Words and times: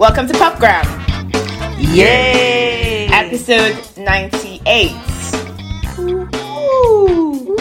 Welcome 0.00 0.26
to 0.28 0.32
Popgram, 0.32 0.86
Yay! 1.78 3.06
episode 3.08 3.76
98. 3.98 4.92
Ooh, 5.98 7.56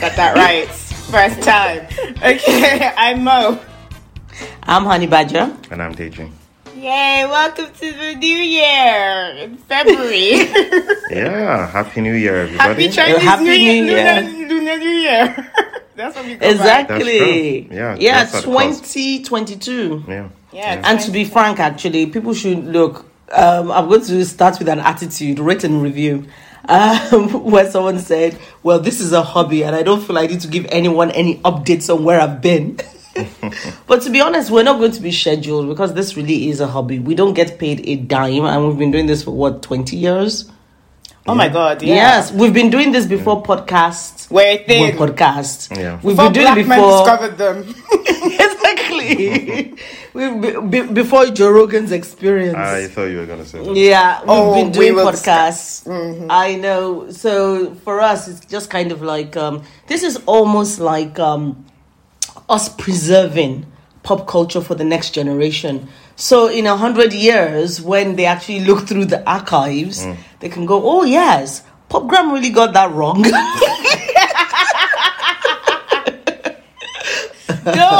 Got 0.00 0.14
that 0.16 0.34
right. 0.36 0.68
First 0.68 1.40
time. 1.42 1.86
Okay, 2.22 2.92
I'm 2.98 3.24
Mo. 3.24 3.58
I'm 4.64 4.84
Honey 4.84 5.06
Badger. 5.06 5.50
And 5.70 5.82
I'm 5.82 5.94
Deji. 5.94 6.30
Yay, 6.76 7.24
welcome 7.26 7.72
to 7.72 7.92
the 7.92 8.14
new 8.16 8.36
year 8.36 9.34
in 9.38 9.56
February. 9.56 10.48
Yeah, 11.10 11.66
Happy 11.70 12.02
New 12.02 12.12
Year, 12.12 12.42
everybody. 12.42 12.68
Happy 12.68 12.88
Chinese 12.90 13.22
Happy 13.22 13.44
New 13.44 13.52
Year. 13.52 13.82
New 13.82 13.92
Year. 13.92 14.20
Lunar, 14.20 14.48
Lunar 14.48 14.78
New 14.78 14.90
Year. 14.90 15.52
That's 15.96 16.14
what 16.16 16.26
we 16.26 16.34
go. 16.36 16.46
Exactly. 16.46 17.18
That's 17.18 17.66
true. 17.70 17.76
Yeah, 17.76 17.96
Yeah, 17.98 18.12
that's 18.24 18.44
how 18.44 18.58
it 18.58 18.68
goes. 18.68 18.80
2022. 18.92 20.30
Yeah. 20.52 20.74
Yeah, 20.74 20.82
And 20.84 21.00
to 21.00 21.10
be 21.10 21.24
frank, 21.24 21.60
actually, 21.60 22.06
people 22.06 22.34
should 22.34 22.64
look. 22.64 23.04
Um, 23.30 23.70
I'm 23.70 23.88
going 23.88 24.02
to 24.02 24.24
start 24.24 24.58
with 24.58 24.68
an 24.68 24.80
attitude, 24.80 25.38
written 25.38 25.80
review, 25.82 26.26
um, 26.68 27.44
where 27.44 27.70
someone 27.70 27.98
said, 27.98 28.38
"Well, 28.62 28.78
this 28.78 29.00
is 29.00 29.12
a 29.12 29.22
hobby, 29.22 29.64
and 29.64 29.74
I 29.76 29.82
don't 29.82 30.02
feel 30.02 30.18
I 30.18 30.26
need 30.26 30.40
to 30.40 30.48
give 30.48 30.66
anyone 30.70 31.10
any 31.12 31.36
updates 31.38 31.94
on 31.94 32.04
where 32.04 32.20
I've 32.20 32.40
been." 32.40 32.78
but 33.86 34.02
to 34.02 34.10
be 34.10 34.20
honest, 34.20 34.50
we're 34.50 34.62
not 34.62 34.78
going 34.78 34.92
to 34.92 35.00
be 35.00 35.10
scheduled 35.10 35.68
because 35.68 35.94
this 35.94 36.16
really 36.16 36.48
is 36.48 36.60
a 36.60 36.66
hobby. 36.66 36.98
We 36.98 37.14
don't 37.14 37.34
get 37.34 37.58
paid 37.58 37.86
a 37.86 37.96
dime, 37.96 38.44
and 38.44 38.66
we've 38.66 38.78
been 38.78 38.90
doing 38.90 39.06
this 39.06 39.24
for 39.24 39.32
what 39.32 39.62
20 39.62 39.96
years. 39.96 40.50
Oh 41.28 41.34
my 41.34 41.48
god, 41.48 41.82
yeah. 41.82 41.94
Yes, 41.94 42.32
we've 42.32 42.52
been 42.54 42.70
doing 42.70 42.92
this 42.92 43.06
before 43.06 43.42
podcasts. 43.42 44.30
We're 44.30 44.46
a 44.46 44.64
thing. 44.64 44.96
Were 44.98 45.06
podcast. 45.08 45.76
Yeah. 45.76 45.94
We've 46.02 46.16
Before 46.16 46.24
been 46.30 46.32
doing 46.32 46.46
black 46.46 46.58
it 46.58 46.66
men 46.68 46.78
before. 46.80 46.98
discovered 47.04 47.38
them. 47.38 47.74
exactly. 48.68 49.74
We've 50.14 50.40
been, 50.40 50.70
be, 50.70 50.82
before 50.82 51.26
Joe 51.26 51.50
Rogan's 51.50 51.92
experience. 51.92 52.56
I 52.56 52.88
thought 52.88 53.04
you 53.04 53.18
were 53.18 53.26
going 53.26 53.38
to 53.40 53.46
say 53.46 53.62
that. 53.64 53.76
yeah, 53.76 54.20
we've 54.20 54.28
Oh, 54.30 54.54
been 54.54 54.66
we 54.68 54.72
doing 54.72 54.94
will 54.96 55.06
podcasts. 55.12 56.26
I 56.30 56.56
know. 56.56 57.10
So 57.10 57.74
for 57.84 58.00
us, 58.00 58.28
it's 58.28 58.44
just 58.46 58.70
kind 58.70 58.92
of 58.92 59.02
like 59.02 59.36
um, 59.36 59.62
this 59.86 60.02
is 60.02 60.16
almost 60.26 60.80
like 60.80 61.18
um, 61.18 61.64
us 62.48 62.68
preserving 62.68 63.66
pop 64.02 64.26
culture 64.26 64.60
for 64.60 64.74
the 64.74 64.84
next 64.84 65.10
generation. 65.10 65.88
So 66.18 66.48
in 66.48 66.66
a 66.66 66.76
hundred 66.76 67.12
years, 67.12 67.80
when 67.80 68.16
they 68.16 68.26
actually 68.26 68.64
look 68.66 68.88
through 68.88 69.04
the 69.04 69.22
archives, 69.22 70.04
mm. 70.04 70.16
they 70.40 70.48
can 70.48 70.66
go, 70.66 70.82
"Oh 70.82 71.04
yes, 71.04 71.62
Popgram 71.88 72.32
really 72.32 72.50
got 72.50 72.72
that 72.72 72.90
wrong." 72.90 73.22
no, 73.22 73.30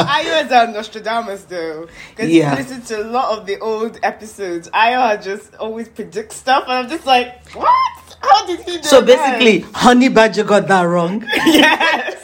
Ayo 0.03 0.45
is 0.45 0.51
on 0.51 0.73
Nostradamus 0.73 1.45
though. 1.45 1.87
Because 2.11 2.29
Yeah. 2.29 2.51
you 2.51 2.57
listen 2.59 2.83
to 2.91 3.03
a 3.03 3.07
lot 3.07 3.39
of 3.39 3.47
the 3.47 3.57
old 3.61 4.01
episodes. 4.03 4.69
Ayo 4.71 5.23
just 5.23 5.55
always 5.55 5.89
predicts 5.89 6.35
stuff, 6.35 6.65
and 6.67 6.73
I'm 6.73 6.89
just 6.89 7.07
like, 7.07 7.49
what? 7.55 8.17
How 8.21 8.47
did 8.47 8.61
he 8.63 8.79
do 8.79 8.83
so 8.83 9.01
that? 9.01 9.07
basically, 9.07 9.61
Honey 9.73 10.09
Badger 10.09 10.43
got 10.43 10.67
that 10.67 10.83
wrong. 10.83 11.23
yes. 11.47 12.17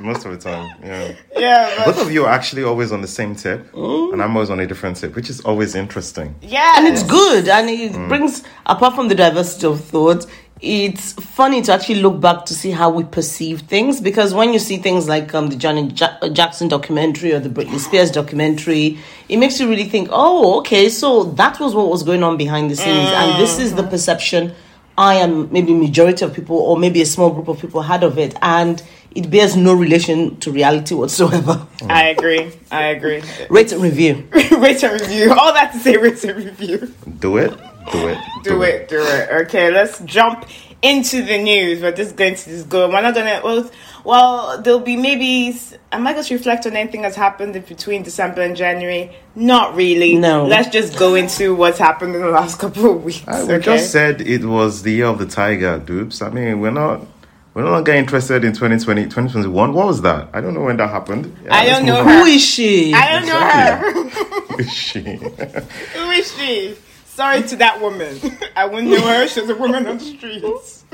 Most 0.00 0.24
of 0.24 0.32
the 0.32 0.38
time, 0.38 0.74
yeah. 0.82 1.14
Yeah, 1.36 1.74
but 1.78 1.86
Both 1.86 2.06
of 2.06 2.12
you 2.12 2.24
are 2.24 2.32
actually 2.32 2.64
always 2.64 2.92
on 2.92 3.02
the 3.02 3.08
same 3.08 3.34
tip, 3.34 3.72
and 3.74 4.22
I'm 4.22 4.34
always 4.36 4.50
on 4.50 4.60
a 4.60 4.66
different 4.66 4.96
tip, 4.96 5.14
which 5.14 5.28
is 5.28 5.40
always 5.42 5.74
interesting. 5.74 6.34
yeah. 6.40 6.74
and 6.76 6.86
it's 6.86 7.02
good 7.02 7.48
and 7.48 7.68
it 7.68 7.92
mm. 7.92 8.08
brings 8.08 8.42
apart 8.66 8.94
from 8.94 9.08
the 9.08 9.14
diversity 9.14 9.66
of 9.66 9.84
thought 9.84 10.26
it's 10.62 11.12
funny 11.14 11.60
to 11.60 11.72
actually 11.72 11.96
look 11.96 12.20
back 12.20 12.44
to 12.46 12.54
see 12.54 12.70
how 12.70 12.88
we 12.88 13.02
perceive 13.02 13.62
things 13.62 14.00
because 14.00 14.32
when 14.32 14.52
you 14.52 14.60
see 14.60 14.76
things 14.76 15.08
like 15.08 15.34
um, 15.34 15.48
the 15.48 15.56
Janet 15.56 16.00
ja- 16.00 16.16
uh, 16.22 16.28
Jackson 16.28 16.68
documentary 16.68 17.32
or 17.32 17.40
the 17.40 17.48
Britney 17.48 17.80
Spears 17.80 18.12
documentary, 18.12 18.96
it 19.28 19.38
makes 19.38 19.58
you 19.58 19.68
really 19.68 19.88
think, 19.88 20.08
oh, 20.12 20.60
okay, 20.60 20.88
so 20.88 21.24
that 21.24 21.58
was 21.58 21.74
what 21.74 21.88
was 21.88 22.04
going 22.04 22.22
on 22.22 22.36
behind 22.36 22.70
the 22.70 22.76
scenes, 22.76 23.08
and 23.08 23.42
this 23.42 23.58
is 23.58 23.74
the 23.74 23.82
mm. 23.82 23.90
perception 23.90 24.54
I 24.96 25.14
am 25.14 25.50
maybe 25.50 25.74
majority 25.74 26.24
of 26.24 26.32
people 26.32 26.58
or 26.58 26.76
maybe 26.76 27.02
a 27.02 27.06
small 27.06 27.30
group 27.30 27.48
of 27.48 27.60
people 27.60 27.82
had 27.82 28.04
of 28.04 28.16
it, 28.16 28.36
and 28.40 28.80
it 29.14 29.30
bears 29.30 29.56
no 29.56 29.74
relation 29.74 30.36
to 30.40 30.50
reality 30.50 30.94
whatsoever. 30.94 31.66
I 31.88 32.08
agree. 32.08 32.52
I 32.70 32.84
agree. 32.88 33.22
Rate 33.50 33.72
and 33.72 33.82
review. 33.82 34.28
rate 34.32 34.82
and 34.82 35.00
review. 35.00 35.32
All 35.32 35.52
that 35.52 35.72
to 35.72 35.78
say, 35.78 35.96
rate 35.96 36.22
and 36.24 36.36
review. 36.36 36.94
Do 37.18 37.36
it, 37.36 37.50
do 37.92 38.08
it, 38.08 38.18
Do 38.44 38.62
it, 38.62 38.88
do 38.88 39.00
it. 39.00 39.30
Okay, 39.46 39.70
let's 39.70 40.00
jump 40.00 40.46
into 40.82 41.22
the 41.22 41.38
news. 41.42 41.80
We're 41.80 41.92
just 41.92 42.16
going 42.16 42.34
to 42.34 42.44
just 42.44 42.68
go. 42.68 42.88
We're 42.88 43.02
not 43.02 43.14
gonna. 43.14 43.40
Well, 43.42 43.70
well, 44.04 44.60
there'll 44.60 44.80
be 44.80 44.96
maybe. 44.96 45.58
Am 45.92 46.06
I 46.06 46.12
going 46.12 46.24
to 46.24 46.34
reflect 46.34 46.66
on 46.66 46.76
anything 46.76 47.02
that's 47.02 47.16
happened 47.16 47.54
in 47.54 47.62
between 47.62 48.02
December 48.02 48.42
and 48.42 48.56
January? 48.56 49.16
Not 49.34 49.76
really. 49.76 50.16
No. 50.16 50.46
Let's 50.46 50.68
just 50.68 50.98
go 50.98 51.14
into 51.14 51.54
what's 51.54 51.78
happened 51.78 52.14
in 52.14 52.22
the 52.22 52.28
last 52.28 52.58
couple 52.58 52.90
of 52.90 53.04
weeks. 53.04 53.22
I, 53.26 53.44
we 53.44 53.54
okay? 53.54 53.64
just 53.76 53.92
said 53.92 54.20
it 54.20 54.44
was 54.44 54.82
the 54.82 54.92
year 54.92 55.06
of 55.06 55.18
the 55.18 55.26
tiger, 55.26 55.78
dupes. 55.78 56.20
I 56.20 56.30
mean, 56.30 56.60
we're 56.60 56.70
not. 56.70 57.06
We're 57.54 57.64
no 57.64 57.72
longer 57.72 57.92
interested 57.92 58.44
in 58.44 58.52
2020, 58.54 59.04
2021. 59.04 59.74
What 59.74 59.86
was 59.86 60.00
that? 60.02 60.30
I 60.32 60.40
don't 60.40 60.54
know 60.54 60.62
when 60.62 60.78
that 60.78 60.88
happened. 60.88 61.36
Yeah, 61.44 61.54
I 61.54 61.66
don't 61.66 61.84
know 61.84 62.02
her. 62.02 62.20
Who 62.20 62.24
is 62.24 62.42
she? 62.42 62.94
I 62.94 63.12
don't 63.12 63.26
know 63.26 63.40
her. 63.40 64.54
on. 64.54 64.60
Is 64.60 64.72
she? 64.72 65.00
Who 65.94 66.10
is 66.10 66.34
she? 66.34 66.76
Sorry 67.04 67.42
to 67.42 67.56
that 67.56 67.78
woman. 67.82 68.18
I 68.56 68.64
wouldn't 68.64 68.90
know 68.90 69.06
her. 69.06 69.28
She's 69.28 69.50
a 69.50 69.54
woman 69.54 69.86
on 69.86 69.98
the 69.98 70.04
streets. 70.04 70.84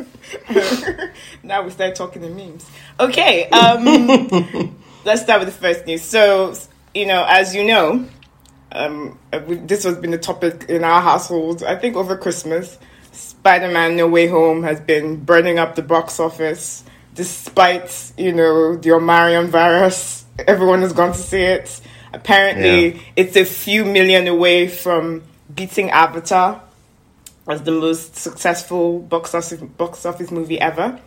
now 1.45 1.63
we 1.63 1.71
start 1.71 1.95
talking 1.95 2.25
in 2.25 2.35
memes. 2.35 2.69
Okay, 2.99 3.49
um, 3.51 3.85
let's 5.05 5.23
start 5.23 5.39
with 5.39 5.55
the 5.55 5.61
first 5.61 5.87
news. 5.87 6.03
So, 6.03 6.55
you 6.93 7.07
know, 7.07 7.25
as 7.29 7.55
you 7.55 7.65
know, 7.65 8.05
um, 8.73 9.17
uh, 9.33 9.41
this 9.47 9.85
has 9.85 9.97
been 9.99 10.13
a 10.13 10.19
topic 10.19 10.67
in 10.69 10.83
our 10.83 11.01
household. 11.01 11.63
I 11.63 11.77
think 11.77 11.95
over 11.95 12.17
Christmas, 12.17 12.79
Spider-Man: 13.19 13.97
No 13.97 14.07
Way 14.07 14.27
Home 14.29 14.63
has 14.63 14.81
been 14.81 15.17
burning 15.25 15.59
up 15.59 15.75
the 15.75 15.83
box 15.83 16.19
office, 16.21 16.85
despite 17.15 18.13
you 18.17 18.33
know 18.33 18.77
the 18.77 18.91
Omarion 18.91 19.49
virus. 19.49 20.25
Everyone 20.47 20.83
has 20.83 20.93
gone 20.93 21.13
to 21.13 21.19
see 21.19 21.43
it. 21.43 21.81
Apparently, 22.13 22.95
Yeah. 22.95 23.01
it's 23.17 23.37
a 23.37 23.45
few 23.45 23.85
million 23.85 24.27
away 24.29 24.69
from 24.69 25.23
beating 25.55 25.91
Avatar 25.91 26.63
as 27.49 27.63
the 27.63 27.73
most 27.73 28.17
successful 28.17 28.99
box 29.01 29.35
office 29.35 29.61
box 29.61 30.07
office 30.07 30.31
movie 30.31 30.61
ever. 30.61 30.99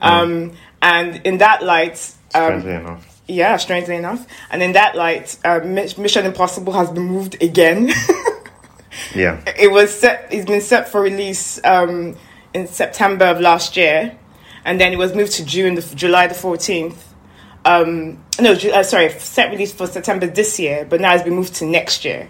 Um, 0.00 0.52
and 0.80 1.20
in 1.26 1.38
that 1.38 1.62
light, 1.64 2.12
um, 2.34 2.60
Strangely 2.60 2.74
enough. 2.74 3.22
yeah, 3.26 3.56
strangely 3.56 3.96
enough. 3.96 4.26
And 4.50 4.62
in 4.62 4.72
that 4.72 4.94
light, 4.94 5.36
uh, 5.44 5.58
Mission 5.64 6.24
Impossible 6.24 6.72
has 6.74 6.88
been 6.90 7.02
moved 7.04 7.42
again. 7.42 7.90
Yeah. 9.14 9.42
it 9.58 9.70
was 9.70 9.92
set. 9.92 10.28
It's 10.30 10.46
been 10.46 10.60
set 10.60 10.88
for 10.88 11.00
release 11.00 11.60
um, 11.64 12.16
in 12.54 12.66
September 12.66 13.26
of 13.26 13.40
last 13.40 13.76
year, 13.76 14.16
and 14.64 14.80
then 14.80 14.92
it 14.92 14.98
was 14.98 15.14
moved 15.14 15.32
to 15.32 15.44
June, 15.44 15.74
the, 15.74 15.82
July 15.94 16.26
the 16.26 16.34
fourteenth. 16.34 17.04
Um, 17.64 18.24
no, 18.40 18.52
uh, 18.52 18.82
sorry, 18.82 19.10
set 19.10 19.50
release 19.50 19.72
for 19.72 19.86
September 19.86 20.26
this 20.26 20.58
year, 20.58 20.86
but 20.88 21.00
now 21.00 21.14
it's 21.14 21.24
been 21.24 21.34
moved 21.34 21.54
to 21.56 21.66
next 21.66 22.04
year. 22.04 22.28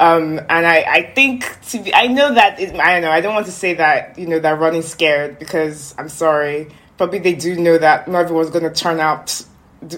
Um, 0.00 0.40
and 0.50 0.66
I, 0.66 0.84
I 0.88 1.12
think 1.14 1.44
to 1.68 1.78
be, 1.78 1.94
I 1.94 2.08
know 2.08 2.34
that 2.34 2.58
it, 2.58 2.74
I 2.74 2.94
don't 2.94 3.02
know. 3.02 3.10
I 3.10 3.20
don't 3.20 3.34
want 3.34 3.46
to 3.46 3.52
say 3.52 3.74
that 3.74 4.18
you 4.18 4.26
know 4.26 4.40
they're 4.40 4.56
running 4.56 4.82
scared 4.82 5.38
because 5.38 5.94
I'm 5.98 6.08
sorry. 6.08 6.68
Probably 6.96 7.18
they 7.18 7.34
do 7.34 7.56
know 7.56 7.78
that 7.78 8.08
not 8.08 8.24
everyone's 8.24 8.50
going 8.50 8.64
to 8.64 8.72
turn 8.72 9.00
out 9.00 9.44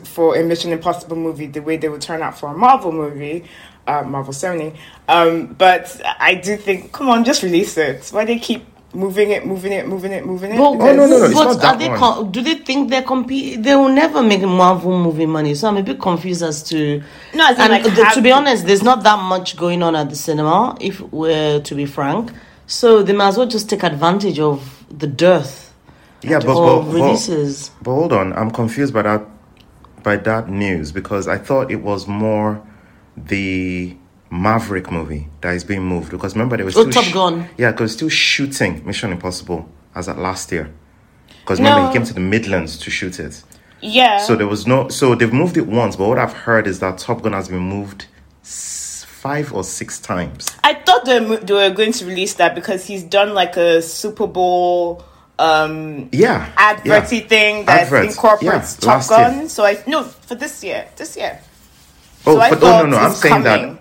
for 0.05 0.37
a 0.37 0.43
Mission 0.43 0.73
Impossible 0.73 1.17
movie 1.17 1.47
the 1.47 1.61
way 1.61 1.77
they 1.77 1.89
would 1.89 2.01
turn 2.01 2.23
out 2.23 2.39
for 2.39 2.49
a 2.49 2.57
Marvel 2.57 2.93
movie, 2.93 3.45
uh, 3.87 4.03
Marvel 4.03 4.33
Sony. 4.33 4.77
Um, 5.09 5.47
but 5.59 6.01
I 6.19 6.35
do 6.35 6.57
think, 6.57 6.93
come 6.93 7.09
on, 7.09 7.25
just 7.25 7.43
release 7.43 7.77
it. 7.77 8.09
Why 8.09 8.25
they 8.25 8.39
keep 8.39 8.65
moving 8.95 9.31
it, 9.31 9.45
moving 9.47 9.73
it, 9.73 9.87
moving 9.87 10.13
it, 10.13 10.25
moving 10.25 10.53
it? 10.53 10.59
Well, 10.59 10.75
Oh, 10.75 10.77
no, 10.79 10.93
no, 10.95 11.07
no, 11.07 11.25
it's 11.25 11.35
but 11.35 11.45
not 11.45 11.61
that 11.61 11.75
are 11.75 11.79
they 11.79 11.89
one. 11.91 11.99
com- 11.99 12.33
do 12.33 12.43
they 12.43 12.55
think 12.55 12.91
they're 12.91 13.03
compete? 13.03 13.63
They 13.63 13.77
will 13.77 13.89
never 13.91 14.23
make 14.23 14.43
Marvel 14.43 14.99
movie 14.99 15.27
money. 15.27 15.55
So 15.55 15.69
I'm 15.69 15.77
a 15.77 15.83
bit 15.83 16.01
confused 16.01 16.43
as 16.43 16.63
to. 16.65 17.03
No, 17.35 17.47
as 17.47 17.57
in, 17.57 17.63
and 17.63 17.73
like, 17.73 17.83
the- 17.85 18.05
have 18.05 18.15
to 18.15 18.23
be 18.23 18.33
honest, 18.33 18.67
there's 18.67 18.83
not 18.83 19.03
that 19.05 19.19
much 19.23 19.57
going 19.57 19.83
on 19.83 19.95
at 19.95 20.09
the 20.11 20.17
cinema. 20.17 20.77
If 20.81 21.01
we're 21.13 21.61
to 21.61 21.75
be 21.75 21.85
frank, 21.87 22.33
so 22.67 23.03
they 23.03 23.13
might 23.13 23.29
as 23.29 23.37
well 23.39 23.47
just 23.47 23.69
take 23.71 23.83
advantage 23.83 24.39
of 24.41 24.85
the 24.91 25.07
dearth 25.07 25.73
Yeah, 26.23 26.39
but, 26.41 26.49
of 26.49 26.87
but, 26.87 26.93
but, 26.93 26.95
releases. 26.95 27.71
but 27.83 27.93
hold 27.93 28.13
on. 28.13 28.33
I'm 28.33 28.51
confused 28.51 28.95
by 28.95 29.03
that 29.03 29.25
by 30.03 30.17
that 30.17 30.49
news 30.49 30.91
because 30.93 31.29
I 31.29 31.37
thought 31.39 31.71
it 31.71 31.83
was 31.83 32.07
more 32.09 32.63
the 33.17 33.97
Maverick 34.31 34.91
movie 34.91 35.29
that 35.41 35.55
is 35.55 35.65
being 35.65 35.83
moved 35.83 36.11
because 36.11 36.35
remember 36.35 36.57
there 36.57 36.67
was 36.67 36.77
Oh, 36.77 36.89
still 36.91 37.03
Top 37.03 37.13
Gun. 37.13 37.49
yeah, 37.57 37.71
because 37.71 37.93
still 37.93 38.09
shooting 38.09 38.85
Mission 38.85 39.13
Impossible 39.13 39.69
as 39.95 40.09
at 40.09 40.19
last 40.19 40.51
year. 40.53 40.71
Because 41.41 41.59
remember 41.61 41.81
No. 41.81 41.87
he 41.87 41.93
came 41.93 42.05
to 42.05 42.13
the 42.15 42.21
Midlands 42.21 42.77
to 42.79 42.91
shoot 42.91 43.19
it. 43.21 43.43
yeah. 43.81 44.19
So 44.19 44.35
there 44.37 44.49
was 44.49 44.67
no. 44.67 44.89
So 44.89 45.15
they've 45.15 45.33
moved 45.33 45.57
it 45.57 45.67
once, 45.67 45.95
but 45.97 46.09
what 46.09 46.19
I've 46.19 46.33
heard 46.33 46.67
is 46.67 46.81
that 46.81 46.99
Top 46.99 47.23
Gun 47.23 47.33
has 47.35 47.49
been 47.49 47.61
moved 47.61 48.07
five 48.43 49.53
or 49.53 49.65
six 49.65 49.99
times. 49.99 50.47
I 50.65 50.75
thought 50.75 51.05
they, 51.05 51.19
they 51.19 51.53
were 51.55 51.71
going 51.71 51.93
to 51.93 52.05
release 52.07 52.35
that 52.35 52.55
because 52.55 52.85
he's 52.87 53.03
done 53.03 53.35
like 53.35 53.57
a 53.57 53.81
Super 53.83 54.27
Bowl 54.27 55.05
um 55.39 56.09
Yeah, 56.13 56.51
adverty 56.57 57.17
yeah. 57.19 57.27
thing 57.27 57.65
that 57.67 57.83
Advert, 57.83 58.07
incorporates 58.07 58.75
yeah, 58.77 58.81
Top 58.81 58.87
last 58.87 59.11
year. 59.11 59.19
Gun. 59.31 59.49
So 59.49 59.65
I 59.65 59.83
no 59.87 60.03
for 60.05 60.35
this 60.35 60.65
year, 60.65 60.87
this 60.97 61.17
year. 61.17 61.39
Oh, 62.27 62.35
so 62.35 62.51
but, 62.51 62.63
oh 62.63 62.83
no, 62.83 62.87
no, 62.87 62.97
I'm 62.97 63.13
saying 63.13 63.43
coming. 63.45 63.79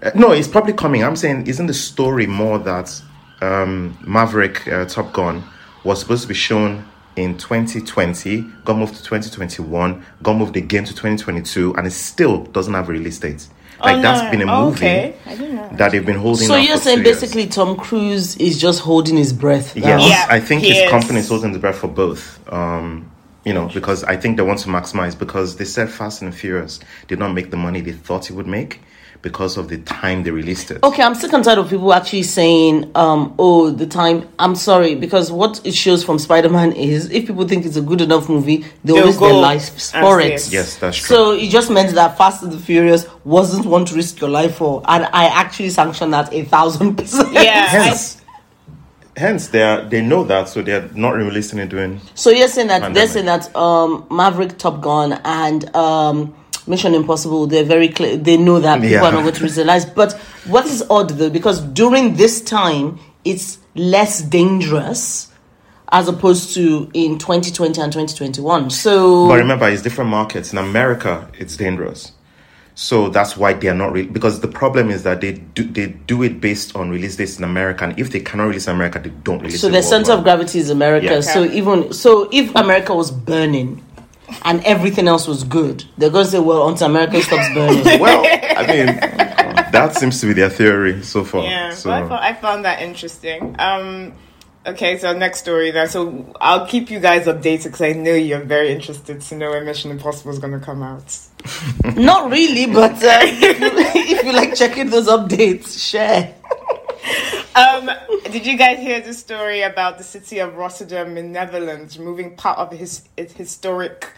that. 0.00 0.14
Uh, 0.14 0.18
no, 0.18 0.32
it's 0.32 0.48
probably 0.48 0.72
coming. 0.72 1.02
I'm 1.04 1.16
saying, 1.16 1.46
isn't 1.46 1.66
the 1.66 1.74
story 1.74 2.26
more 2.26 2.58
that 2.60 3.00
um, 3.40 3.98
Maverick 4.06 4.66
uh, 4.68 4.84
Top 4.86 5.12
Gun 5.12 5.42
was 5.84 6.00
supposed 6.00 6.22
to 6.22 6.28
be 6.28 6.34
shown 6.34 6.84
in 7.16 7.36
2020, 7.36 8.42
got 8.64 8.76
moved 8.78 8.94
to 8.94 9.02
2021, 9.02 10.04
got 10.22 10.36
moved 10.36 10.56
again 10.56 10.84
to 10.84 10.92
2022, 10.92 11.74
and 11.74 11.86
it 11.86 11.90
still 11.92 12.44
doesn't 12.44 12.74
have 12.74 12.88
a 12.88 12.92
release 12.92 13.18
date. 13.18 13.48
Like 13.80 13.96
Oh, 13.98 14.02
that's 14.02 14.22
no. 14.22 14.30
been 14.30 14.48
a 14.48 14.52
Oh, 14.52 14.64
movie 14.66 14.76
okay. 14.76 15.16
I 15.26 15.34
didn't 15.36 15.54
know. 15.56 15.68
that 15.74 15.92
they've 15.92 16.04
been 16.06 16.16
holding. 16.18 16.46
So 16.48 16.56
you're 16.56 16.76
for 16.76 16.82
saying 16.84 16.98
two 16.98 17.04
years. 17.04 17.20
basically 17.20 17.46
Tom 17.48 17.76
Cruise 17.76 18.36
is 18.36 18.60
just 18.60 18.80
holding 18.80 19.16
his 19.16 19.32
breath. 19.32 19.76
Yes, 19.76 19.84
now? 20.00 20.06
Yeah, 20.06 20.26
I 20.28 20.40
think 20.40 20.62
he 20.62 20.68
his 20.70 20.78
is. 20.84 20.90
company 20.90 21.18
is 21.20 21.28
holding 21.28 21.52
the 21.52 21.58
breath 21.60 21.78
for 21.78 21.88
both. 21.88 22.40
Um, 22.52 23.10
you 23.48 23.54
know, 23.54 23.66
because 23.72 24.04
I 24.04 24.16
think 24.16 24.36
they 24.36 24.42
want 24.42 24.58
to 24.60 24.68
maximize 24.68 25.18
because 25.18 25.56
they 25.56 25.64
said 25.64 25.88
Fast 25.90 26.20
and 26.22 26.34
Furious 26.34 26.80
did 27.06 27.18
not 27.18 27.32
make 27.32 27.50
the 27.50 27.56
money 27.56 27.80
they 27.80 27.92
thought 27.92 28.28
it 28.30 28.34
would 28.34 28.46
make 28.46 28.80
because 29.22 29.56
of 29.56 29.68
the 29.68 29.78
time 29.78 30.22
they 30.22 30.30
released 30.30 30.70
it. 30.70 30.78
Okay, 30.84 31.02
I'm 31.02 31.14
sick 31.14 31.32
and 31.32 31.42
tired 31.42 31.58
of 31.58 31.68
people 31.70 31.92
actually 31.92 32.22
saying, 32.22 32.90
um, 32.94 33.34
oh, 33.38 33.70
the 33.70 33.86
time. 33.86 34.28
I'm 34.38 34.54
sorry, 34.54 34.94
because 34.94 35.32
what 35.32 35.60
it 35.66 35.74
shows 35.74 36.04
from 36.04 36.18
Spider 36.18 36.50
Man 36.50 36.70
is 36.72 37.10
if 37.10 37.26
people 37.26 37.48
think 37.48 37.64
it's 37.66 37.76
a 37.76 37.80
good 37.90 38.00
enough 38.02 38.28
movie, 38.28 38.58
they'll, 38.84 38.96
They'll 38.96 39.06
risk 39.06 39.18
their 39.20 39.32
lives 39.32 39.90
for 39.90 40.20
it. 40.20 40.32
it. 40.34 40.52
Yes, 40.52 40.76
that's 40.76 40.98
true. 40.98 41.16
So 41.16 41.30
it 41.32 41.48
just 41.48 41.68
meant 41.70 41.94
that 41.94 42.16
Fast 42.18 42.42
and 42.44 42.52
the 42.52 42.58
Furious 42.58 43.06
wasn't 43.24 43.64
one 43.66 43.84
to 43.86 43.94
risk 43.94 44.20
your 44.20 44.30
life 44.30 44.56
for, 44.56 44.82
and 44.86 45.06
I 45.06 45.24
actually 45.26 45.70
sanction 45.70 46.10
that 46.12 46.32
a 46.32 46.44
thousand 46.44 46.96
percent. 46.96 47.32
Yeah, 47.32 47.66
I- 47.72 47.96
hence, 49.18 49.48
they 49.48 49.62
are 49.62 49.82
they 49.88 50.00
know 50.00 50.24
that, 50.24 50.48
so 50.48 50.62
they're 50.62 50.88
not 50.94 51.10
really 51.14 51.28
releasing 51.28 51.58
it 51.58 51.68
doing. 51.68 52.00
So 52.14 52.30
you're 52.30 52.48
saying 52.48 52.68
that 52.68 52.94
they're 52.94 53.06
saying 53.08 53.26
that 53.26 53.54
um, 53.54 54.06
Maverick, 54.10 54.58
Top 54.58 54.80
Gun, 54.80 55.20
and 55.24 55.74
um, 55.76 56.34
Mission 56.66 56.94
Impossible, 56.94 57.46
they're 57.46 57.64
very 57.64 57.88
clear. 57.88 58.16
They 58.16 58.36
know 58.36 58.60
that 58.60 58.76
people 58.80 58.90
Yeah. 58.90 59.04
are 59.04 59.12
not 59.12 59.22
going 59.22 59.48
to 59.52 59.64
lives. 59.64 59.84
But 59.94 60.12
what 60.46 60.66
is 60.66 60.84
odd 60.88 61.10
though, 61.10 61.30
because 61.30 61.60
during 61.60 62.14
this 62.16 62.40
time, 62.40 62.98
it's 63.24 63.58
less 63.74 64.22
dangerous 64.22 65.28
as 65.90 66.08
opposed 66.08 66.54
to 66.54 66.90
in 66.92 67.18
2020 67.18 67.80
and 67.80 67.92
2021. 67.92 68.70
So 68.70 69.28
But 69.28 69.38
remember, 69.38 69.68
it's 69.68 69.82
different 69.82 70.10
markets. 70.10 70.52
In 70.52 70.58
America, 70.58 71.28
it's 71.38 71.56
dangerous. 71.56 72.12
So 72.80 73.08
that's 73.08 73.36
why 73.36 73.54
they 73.54 73.66
are 73.66 73.74
not 73.74 73.92
re- 73.92 74.06
because 74.06 74.38
the 74.38 74.46
problem 74.46 74.88
is 74.88 75.02
that 75.02 75.20
they 75.20 75.32
do 75.32 75.64
they 75.64 75.88
do 75.88 76.22
it 76.22 76.40
based 76.40 76.76
on 76.76 76.90
release 76.90 77.16
dates 77.16 77.36
in 77.36 77.42
America, 77.42 77.82
and 77.82 77.98
if 77.98 78.12
they 78.12 78.20
cannot 78.20 78.44
release 78.44 78.68
in 78.68 78.76
America, 78.76 79.00
they 79.00 79.10
don't 79.10 79.42
release. 79.42 79.60
so 79.60 79.66
it 79.66 79.72
the 79.72 79.82
center 79.82 80.12
of 80.12 80.22
gravity 80.22 80.60
is 80.60 80.70
America. 80.70 81.14
Yeah. 81.14 81.20
So 81.22 81.42
even 81.42 81.92
so, 81.92 82.28
if 82.30 82.54
America 82.54 82.94
was 82.94 83.10
burning 83.10 83.84
and 84.44 84.62
everything 84.64 85.08
else 85.08 85.26
was 85.26 85.42
good, 85.42 85.86
they're 85.96 86.08
going 86.08 86.26
to 86.26 86.30
say, 86.30 86.38
well, 86.38 86.68
until 86.68 86.86
America 86.86 87.20
stops 87.20 87.48
burning. 87.52 88.00
Well, 88.00 88.22
I 88.24 88.64
mean, 88.68 88.86
that 89.72 89.96
seems 89.96 90.20
to 90.20 90.28
be 90.28 90.34
their 90.34 90.48
theory 90.48 91.02
so 91.02 91.24
far. 91.24 91.42
Yeah, 91.42 91.70
so 91.70 91.76
so 91.80 91.90
I, 91.90 92.00
found, 92.02 92.12
I 92.12 92.32
found 92.34 92.64
that 92.64 92.80
interesting. 92.80 93.56
Um, 93.58 94.12
okay, 94.64 94.98
so 94.98 95.12
next 95.18 95.40
story 95.40 95.72
then. 95.72 95.88
So 95.88 96.32
I'll 96.40 96.68
keep 96.68 96.92
you 96.92 97.00
guys 97.00 97.26
updated 97.26 97.64
because 97.64 97.82
I 97.82 97.94
know 97.94 98.14
you're 98.14 98.38
very 98.38 98.70
interested 98.70 99.20
to 99.20 99.34
know 99.34 99.50
when 99.50 99.64
Mission 99.64 99.90
Impossible 99.90 100.30
is 100.30 100.38
going 100.38 100.52
to 100.52 100.64
come 100.64 100.84
out. 100.84 101.18
Not 101.96 102.30
really, 102.30 102.66
but 102.66 102.92
uh, 102.92 103.20
if, 103.22 103.60
you, 103.60 104.16
if 104.16 104.24
you 104.24 104.32
like 104.32 104.54
checking 104.54 104.90
those 104.90 105.08
updates, 105.08 105.78
share. 105.78 106.34
Um, 107.54 107.90
did 108.30 108.46
you 108.46 108.56
guys 108.56 108.78
hear 108.78 109.00
the 109.00 109.12
story 109.12 109.62
about 109.62 109.98
the 109.98 110.04
city 110.04 110.38
of 110.38 110.54
Rotterdam 110.54 111.16
in 111.16 111.32
Netherlands 111.32 111.98
removing 111.98 112.36
part 112.36 112.56
of 112.58 112.70
his, 112.70 113.02
its 113.16 113.32
historic, 113.32 114.12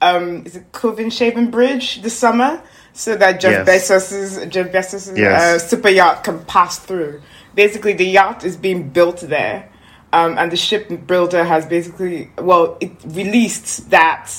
um, 0.00 0.46
is 0.46 0.56
it 0.56 0.72
Koningshaven 0.72 1.50
Bridge 1.50 2.00
this 2.00 2.16
summer, 2.16 2.62
so 2.94 3.14
that 3.16 3.38
Jeff 3.40 3.66
Yes. 3.66 3.90
Bezos's 3.90 4.46
Jeff 4.46 4.72
Bezos's 4.72 5.18
Yes. 5.18 5.42
uh, 5.42 5.58
super 5.58 5.90
yacht 5.90 6.24
can 6.24 6.42
pass 6.46 6.78
through. 6.78 7.20
Basically, 7.54 7.92
the 7.92 8.06
yacht 8.06 8.44
is 8.44 8.56
being 8.56 8.88
built 8.88 9.20
there, 9.20 9.68
um, 10.14 10.38
and 10.38 10.50
the 10.50 10.56
ship 10.56 11.06
builder 11.06 11.44
has 11.44 11.66
basically 11.66 12.30
well, 12.38 12.78
it 12.80 12.92
released 13.04 13.90
that 13.90 14.30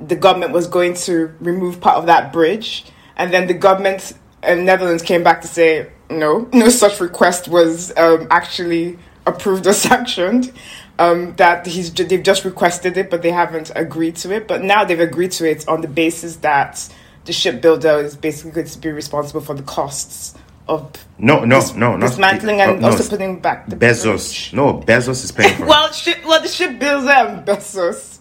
the 0.00 0.16
government 0.16 0.52
was 0.52 0.66
going 0.66 0.94
to 0.94 1.34
remove 1.40 1.80
part 1.80 1.96
of 1.96 2.06
that 2.06 2.32
bridge, 2.32 2.84
and 3.16 3.32
then 3.32 3.46
the 3.46 3.54
government 3.54 4.12
in 4.42 4.64
Netherlands 4.64 5.02
came 5.02 5.22
back 5.22 5.40
to 5.42 5.48
say 5.48 5.90
no, 6.10 6.48
no 6.52 6.68
such 6.68 7.00
request 7.00 7.48
was 7.48 7.96
um, 7.96 8.28
actually 8.30 8.98
approved 9.26 9.66
or 9.66 9.72
sanctioned. 9.88 10.52
Um, 10.98 11.36
that 11.36 11.66
he's 11.66 11.92
they've 11.92 12.22
just 12.22 12.46
requested 12.46 12.96
it, 12.96 13.10
but 13.10 13.20
they 13.20 13.30
haven't 13.30 13.70
agreed 13.76 14.16
to 14.16 14.34
it. 14.34 14.48
But 14.48 14.62
now 14.62 14.82
they've 14.82 14.98
agreed 14.98 15.32
to 15.32 15.50
it 15.50 15.68
on 15.68 15.82
the 15.82 15.88
basis 15.88 16.36
that 16.36 16.88
the 17.26 17.34
shipbuilder 17.34 17.98
is 17.98 18.16
basically 18.16 18.52
going 18.52 18.66
to 18.66 18.78
be 18.78 18.90
responsible 18.90 19.42
for 19.42 19.52
the 19.52 19.62
costs 19.62 20.34
of 20.68 20.90
no, 21.18 21.44
no, 21.44 21.60
no, 21.76 21.96
not 21.96 22.08
dismantling 22.08 22.60
and 22.60 22.80
no, 22.80 22.90
also 22.90 23.08
putting 23.08 23.40
back 23.40 23.66
the 23.68 23.76
Bezos. 23.76 24.52
No, 24.52 24.80
Bezos 24.80 25.24
is 25.24 25.32
paying 25.32 25.54
for 25.56 25.64
it. 25.64 25.68
well, 25.68 25.92
ship, 25.92 26.18
well, 26.24 26.42
the 26.42 26.48
shipbuilder 26.48 27.10
and 27.10 27.46
Bezos, 27.46 28.15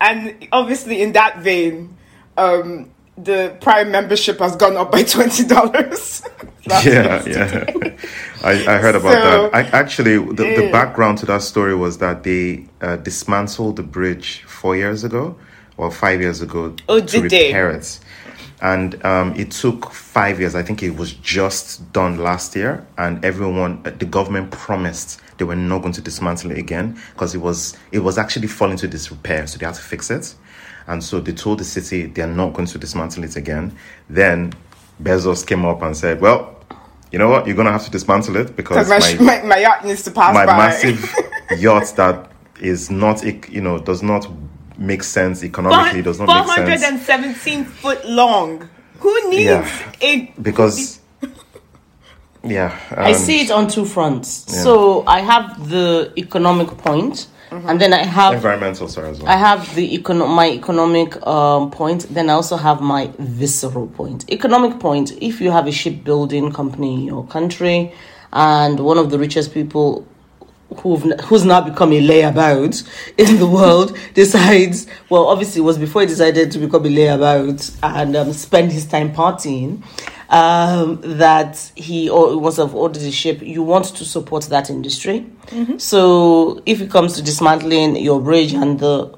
and 0.00 0.48
obviously 0.52 1.02
in 1.02 1.12
that 1.12 1.38
vein, 1.40 1.96
um, 2.36 2.90
the 3.16 3.56
Prime 3.60 3.90
membership 3.90 4.38
has 4.38 4.56
gone 4.56 4.76
up 4.76 4.90
by 4.92 5.02
twenty 5.14 5.44
dollars. 5.44 6.22
yeah, 6.66 7.24
yeah. 7.26 7.64
I, 8.42 8.52
I 8.66 8.78
heard 8.78 8.94
about 8.94 9.12
So, 9.12 9.50
that. 9.50 9.54
I 9.54 9.62
actually 9.78 10.18
the, 10.18 10.56
the 10.56 10.68
background 10.72 11.18
to 11.18 11.26
that 11.26 11.42
story 11.42 11.74
was 11.74 11.98
that 11.98 12.22
they 12.22 12.66
uh, 12.80 12.96
dismantled 12.96 13.76
the 13.76 13.82
bridge 13.82 14.42
four 14.42 14.76
years 14.76 15.02
ago 15.04 15.36
or 15.76 15.90
five 15.90 16.20
years 16.20 16.40
ago 16.42 16.74
Oh, 16.88 17.00
to 17.00 17.06
did 17.06 17.30
they? 17.30 17.46
repair 17.48 17.70
it, 17.70 17.98
and 18.62 19.02
um, 19.04 19.34
it 19.36 19.50
took 19.50 19.90
five 19.92 20.38
years. 20.38 20.54
I 20.54 20.62
think 20.62 20.82
it 20.82 20.96
was 20.96 21.12
just 21.14 21.92
done 21.92 22.18
last 22.18 22.54
year, 22.54 22.86
and 22.98 23.24
everyone, 23.24 23.80
uh, 23.84 23.90
the 23.90 24.04
government 24.06 24.50
promised 24.50 25.20
they 25.40 25.44
were 25.46 25.56
not 25.56 25.80
going 25.80 25.94
to 25.94 26.02
dismantle 26.02 26.50
it 26.50 26.58
again 26.58 27.00
because 27.14 27.34
it 27.34 27.38
was 27.38 27.74
it 27.92 28.00
was 28.00 28.18
actually 28.18 28.46
falling 28.46 28.76
to 28.76 28.86
disrepair, 28.86 29.46
so 29.46 29.56
they 29.58 29.64
had 29.64 29.74
to 29.74 29.80
fix 29.80 30.10
it. 30.10 30.34
And 30.86 31.02
so 31.02 31.18
they 31.18 31.32
told 31.32 31.58
the 31.60 31.64
city 31.64 32.06
they 32.06 32.20
are 32.20 32.26
not 32.26 32.52
going 32.52 32.66
to 32.68 32.78
dismantle 32.78 33.24
it 33.24 33.36
again. 33.36 33.74
Then 34.10 34.52
Bezos 35.02 35.46
came 35.46 35.64
up 35.64 35.80
and 35.80 35.96
said, 35.96 36.20
"Well, 36.20 36.62
you 37.10 37.18
know 37.18 37.30
what? 37.30 37.46
You're 37.46 37.56
going 37.56 37.66
to 37.66 37.72
have 37.72 37.84
to 37.84 37.90
dismantle 37.90 38.36
it 38.36 38.54
because 38.54 38.86
my, 38.88 39.24
my, 39.24 39.42
my 39.42 39.56
yacht 39.58 39.84
needs 39.86 40.02
to 40.04 40.10
pass 40.10 40.34
my 40.34 40.44
by. 40.44 40.58
massive 40.58 41.02
yacht 41.58 41.86
that 41.96 42.30
is 42.60 42.90
not, 42.90 43.22
you 43.48 43.62
know, 43.62 43.78
does 43.78 44.02
not 44.02 44.28
make 44.76 45.02
sense 45.02 45.42
economically, 45.42 46.02
does 46.02 46.20
not 46.20 46.26
make 46.28 46.78
sense 46.78 47.06
417 47.06 47.64
foot 47.64 48.04
long. 48.06 48.68
Who 48.98 49.30
needs 49.30 49.44
Yeah. 49.44 49.92
a 50.02 50.34
because, 50.42 50.99
yeah, 52.42 52.78
I 52.90 53.12
um, 53.12 53.14
see 53.14 53.40
it 53.42 53.50
on 53.50 53.68
two 53.68 53.84
fronts. 53.84 54.28
So 54.62 55.04
I 55.06 55.20
have 55.20 55.68
the 55.68 56.12
economic 56.16 56.68
point, 56.78 57.28
and 57.50 57.80
then 57.80 57.92
I 57.92 58.04
have 58.04 58.34
environmental, 58.34 58.88
sorry 58.88 59.10
as 59.10 59.20
well. 59.20 59.30
I 59.30 59.36
have 59.36 59.74
the 59.74 59.98
econo- 59.98 60.28
my 60.28 60.48
economic 60.50 61.24
um, 61.26 61.70
point. 61.70 62.06
Then 62.10 62.30
I 62.30 62.34
also 62.34 62.56
have 62.56 62.80
my 62.80 63.10
visceral 63.18 63.88
point. 63.88 64.30
Economic 64.30 64.80
point: 64.80 65.12
if 65.20 65.40
you 65.40 65.50
have 65.50 65.66
a 65.66 65.72
shipbuilding 65.72 66.52
company 66.52 66.94
in 66.94 67.02
your 67.02 67.26
country, 67.26 67.92
and 68.32 68.80
one 68.80 68.98
of 68.98 69.10
the 69.10 69.18
richest 69.18 69.52
people 69.52 70.06
who've, 70.78 71.02
who's 71.22 71.44
now 71.44 71.60
become 71.60 71.92
a 71.92 72.00
layabout 72.00 72.88
in 73.18 73.38
the 73.38 73.46
world 73.46 73.96
decides, 74.14 74.86
well, 75.08 75.26
obviously 75.26 75.60
it 75.60 75.64
was 75.64 75.78
before 75.78 76.02
he 76.02 76.06
decided 76.06 76.50
to 76.52 76.58
become 76.58 76.84
a 76.84 76.88
layabout 76.88 77.76
and 77.82 78.16
um, 78.16 78.32
spend 78.32 78.72
his 78.72 78.86
time 78.86 79.12
partying, 79.12 79.82
um, 80.30 81.00
that 81.18 81.72
he 81.74 82.08
or 82.08 82.38
wants 82.38 82.56
to 82.56 82.62
have 82.62 82.74
ordered 82.74 83.02
a 83.02 83.10
ship, 83.10 83.42
you 83.42 83.62
want 83.62 83.86
to 83.86 84.04
support 84.04 84.44
that 84.44 84.70
industry. 84.70 85.26
So 85.78 86.62
if 86.66 86.80
it 86.80 86.90
comes 86.90 87.14
to 87.16 87.22
dismantling 87.22 87.96
your 87.96 88.20
bridge 88.20 88.54
and 88.54 88.78
the 88.78 89.12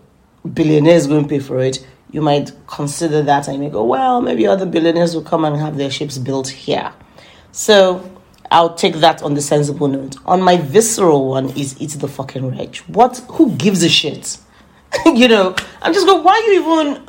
billionaires 0.53 1.07
going 1.07 1.23
to 1.25 1.29
pay 1.29 1.39
for 1.39 1.59
it, 1.61 1.87
you 2.11 2.23
might 2.23 2.53
consider 2.67 3.23
that 3.23 3.47
and 3.47 3.57
you 3.57 3.63
may 3.63 3.71
go, 3.71 3.85
well, 3.85 4.21
maybe 4.21 4.47
other 4.47 4.67
billionaires 4.67 5.15
will 5.15 5.23
come 5.23 5.45
and 5.45 5.57
have 5.57 5.77
their 5.77 5.91
ships 5.91 6.19
built 6.19 6.49
here. 6.49 6.93
So 7.53 8.11
I'll 8.51 8.75
take 8.75 8.97
that 8.97 9.23
on 9.23 9.35
the 9.35 9.43
sensible 9.43 9.89
note. 9.89 10.17
On 10.25 10.41
my 10.41 10.57
visceral 10.57 11.29
one 11.29 11.51
is 11.51 11.77
it's 11.81 11.97
the 11.97 12.09
fucking 12.09 12.57
rich. 12.57 12.87
What? 12.89 13.19
Who 13.33 13.53
gives 13.57 13.83
a 13.83 13.89
shit? 13.89 14.39
you 15.07 15.29
know, 15.29 15.55
I'm 15.81 15.93
just 15.93 16.07
going. 16.07 16.23
Why 16.23 16.39
you 16.47 16.61
even? 16.61 17.09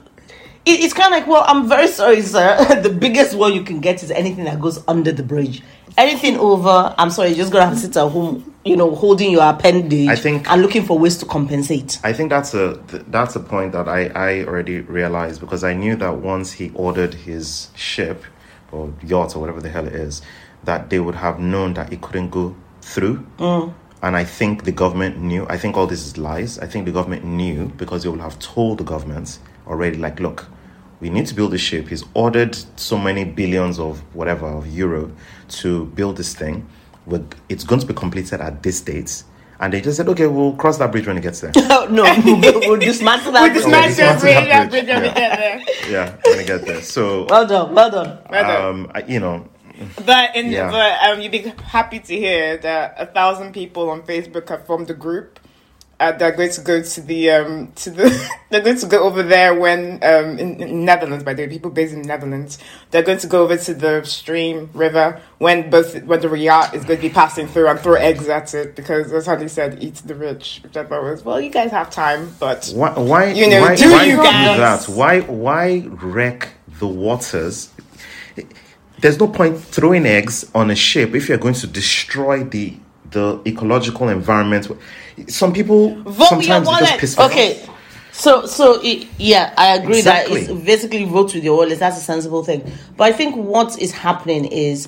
It, 0.65 0.79
it's 0.79 0.93
kind 0.93 1.13
of 1.13 1.19
like, 1.19 1.27
well, 1.27 1.43
I'm 1.45 1.67
very 1.67 1.87
sorry, 1.87 2.21
sir. 2.21 2.81
the 2.81 2.89
biggest 2.89 3.35
one 3.35 3.53
you 3.53 3.63
can 3.63 3.79
get 3.79 4.01
is 4.03 4.11
anything 4.11 4.45
that 4.45 4.61
goes 4.61 4.83
under 4.87 5.11
the 5.11 5.23
bridge. 5.23 5.61
Anything 5.97 6.37
over, 6.37 6.95
I'm 6.97 7.09
sorry, 7.11 7.29
you're 7.29 7.37
just 7.37 7.51
gonna 7.51 7.65
have 7.65 7.75
to 7.75 7.79
sit 7.79 7.95
at 7.97 8.07
home, 8.09 8.55
you 8.65 8.75
know, 8.75 8.95
holding 8.95 9.31
your 9.31 9.43
appendage 9.43 10.07
I 10.07 10.15
think- 10.15 10.49
and 10.49 10.61
looking 10.61 10.83
for 10.85 10.97
ways 10.97 11.17
to 11.17 11.25
compensate. 11.25 11.99
I 12.03 12.13
think 12.13 12.29
that's 12.31 12.53
a 12.55 12.77
th- 12.87 13.03
that's 13.09 13.35
a 13.35 13.39
point 13.39 13.73
that 13.73 13.87
I, 13.87 14.07
I 14.07 14.43
already 14.45 14.79
realized 14.81 15.39
because 15.39 15.63
I 15.63 15.73
knew 15.73 15.95
that 15.97 16.17
once 16.17 16.53
he 16.53 16.71
ordered 16.73 17.13
his 17.13 17.67
ship 17.75 18.23
or 18.71 18.91
yacht 19.05 19.35
or 19.35 19.39
whatever 19.39 19.61
the 19.61 19.69
hell 19.69 19.85
it 19.85 19.93
is, 19.93 20.23
that 20.63 20.89
they 20.89 20.99
would 20.99 21.15
have 21.15 21.39
known 21.39 21.75
that 21.75 21.93
it 21.93 22.01
couldn't 22.01 22.29
go 22.31 22.55
through. 22.81 23.23
Mm. 23.37 23.73
And 24.01 24.17
I 24.17 24.23
think 24.23 24.63
the 24.63 24.71
government 24.71 25.19
knew. 25.21 25.45
I 25.47 25.57
think 25.57 25.77
all 25.77 25.85
this 25.87 26.05
is 26.07 26.17
lies. 26.17 26.57
I 26.57 26.65
think 26.67 26.85
the 26.85 26.91
government 26.91 27.23
knew 27.23 27.67
because 27.77 28.01
they 28.03 28.09
would 28.09 28.19
have 28.19 28.39
told 28.39 28.79
the 28.79 28.83
government 28.83 29.37
already, 29.67 29.97
like, 29.97 30.19
look, 30.19 30.47
we 30.99 31.09
need 31.09 31.25
to 31.27 31.33
build 31.35 31.51
this 31.51 31.61
ship. 31.61 31.87
He's 31.89 32.03
ordered 32.13 32.55
so 32.79 32.97
many 32.97 33.23
billions 33.25 33.79
of 33.79 33.99
whatever 34.15 34.47
of 34.47 34.67
euro 34.67 35.11
to 35.49 35.85
build 35.87 36.17
this 36.17 36.33
thing. 36.35 36.67
With 37.05 37.33
it's 37.49 37.63
going 37.65 37.81
to 37.81 37.87
be 37.87 37.93
completed 37.93 38.39
at 38.39 38.63
this 38.63 38.79
date. 38.81 39.23
And 39.59 39.71
they 39.73 39.81
just 39.81 39.97
said, 39.97 40.07
okay, 40.09 40.27
we'll 40.27 40.53
cross 40.55 40.77
that 40.77 40.91
bridge 40.91 41.05
when 41.07 41.17
it 41.17 41.21
gets 41.21 41.41
there. 41.41 41.51
Oh, 41.69 41.87
no, 41.89 42.03
we'll, 42.25 42.59
we'll 42.61 42.79
dismantle 42.79 43.31
that. 43.33 43.43
With 43.43 43.53
bridge. 43.53 43.63
this 43.63 43.71
man 43.71 43.89
this 43.89 43.97
just 43.97 44.23
man's 44.23 44.23
really 44.23 44.47
that 44.47 44.63
up 44.65 44.69
bridge. 44.69 44.83
with 44.83 44.89
everything 44.89 45.17
Yeah. 45.23 45.35
there. 45.35 45.91
yeah, 45.91 46.15
when 46.25 46.39
it 46.39 46.47
gets 46.47 46.63
there. 46.65 46.81
So, 46.81 47.25
Well 47.29 47.45
done, 47.47 47.73
well 47.75 47.89
done. 47.91 48.19
Well 48.29 48.67
um, 48.69 48.91
I, 48.95 49.03
you 49.03 49.19
know, 49.19 49.47
But 50.05 50.35
in 50.35 50.49
Yeah. 50.51 50.71
but 50.71 51.09
um, 51.09 51.21
you'd 51.21 51.31
be 51.31 51.53
happy 51.65 51.99
to 51.99 52.15
hear 52.15 52.57
that 52.57 52.95
a 52.97 53.05
thousand 53.05 53.53
people 53.53 53.89
on 53.89 54.03
Facebook 54.03 54.47
have 54.49 54.65
formed 54.65 54.89
a 54.89 54.93
group. 54.93 55.39
Uh, 55.99 56.11
they're 56.11 56.31
going 56.35 56.49
to 56.51 56.59
go 56.61 56.81
to 56.81 57.01
the 57.01 57.29
um 57.31 57.71
to 57.75 57.89
the 57.89 58.29
they're 58.49 58.61
going 58.61 58.77
to 58.77 58.87
go 58.87 59.03
over 59.03 59.23
there 59.23 59.53
when 59.57 60.03
um 60.03 60.37
in, 60.39 60.61
in 60.61 60.83
Netherlands 60.83 61.23
by 61.23 61.33
the 61.33 61.43
way 61.43 61.47
people 61.49 61.71
based 61.71 61.93
in 61.93 62.01
Netherlands 62.01 62.57
they're 62.91 63.03
going 63.03 63.19
to 63.19 63.27
go 63.27 63.43
over 63.43 63.55
to 63.55 63.73
the 63.73 64.03
stream 64.03 64.69
river 64.73 65.21
when 65.37 65.69
both 65.69 66.03
when 66.03 66.19
the 66.19 66.29
yacht 66.37 66.73
is 66.73 66.83
going 66.83 66.97
to 66.99 67.07
be 67.07 67.13
passing 67.13 67.47
through 67.47 67.67
and 67.69 67.79
throw 67.79 67.93
eggs 67.93 68.27
at 68.27 68.53
it 68.53 68.75
because 68.75 69.13
as 69.13 69.27
Honey 69.27 69.47
said 69.47 69.81
eat 69.81 69.95
the 70.05 70.15
rich 70.15 70.59
which 70.63 70.75
I 70.75 70.83
thought 70.83 71.03
was 71.03 71.23
well 71.23 71.39
you 71.39 71.49
guys 71.51 71.71
have 71.71 71.89
time 71.89 72.35
but 72.39 72.71
why, 72.75 72.91
why, 72.99 73.31
You 73.31 73.49
know, 73.49 73.61
why, 73.61 73.75
do 73.75 73.91
why 73.91 74.03
you 74.03 74.17
do 74.17 74.23
guys? 74.23 74.85
that? 74.87 74.93
Why, 74.93 75.21
why 75.21 75.85
wreck 75.87 76.49
the 76.79 76.87
waters? 76.87 77.69
There's 78.99 79.19
no 79.19 79.27
point 79.27 79.59
throwing 79.59 80.05
eggs 80.05 80.49
on 80.55 80.71
a 80.71 80.75
ship 80.75 81.13
if 81.15 81.29
you're 81.29 81.37
going 81.37 81.53
to 81.55 81.67
destroy 81.67 82.43
the 82.43 82.77
the 83.11 83.41
ecological 83.45 84.09
environment. 84.09 84.67
Some 85.27 85.53
people 85.53 85.89
Vote 86.03 86.05
with 86.05 86.47
your 86.47 86.63
sometimes 86.63 86.67
they 86.67 86.71
just 86.71 86.81
wallet. 86.81 86.99
piss 86.99 87.17
me 87.17 87.23
off. 87.23 87.31
Okay. 87.31 87.69
So, 88.11 88.45
so 88.45 88.79
i 88.83 89.07
yeah, 89.17 89.53
I 89.57 89.75
agree 89.75 89.97
Exactly. 89.97 90.41
that 90.45 90.51
it's 90.53 90.65
basically 90.65 91.03
vote 91.05 91.33
with 91.33 91.43
your 91.43 91.57
wallet. 91.57 91.79
That's 91.79 91.97
a 91.97 92.01
sensible 92.01 92.43
thing. 92.43 92.71
But 92.95 93.05
I 93.05 93.11
think 93.13 93.35
what 93.35 93.79
is 93.81 93.91
happening 93.91 94.45
is, 94.45 94.87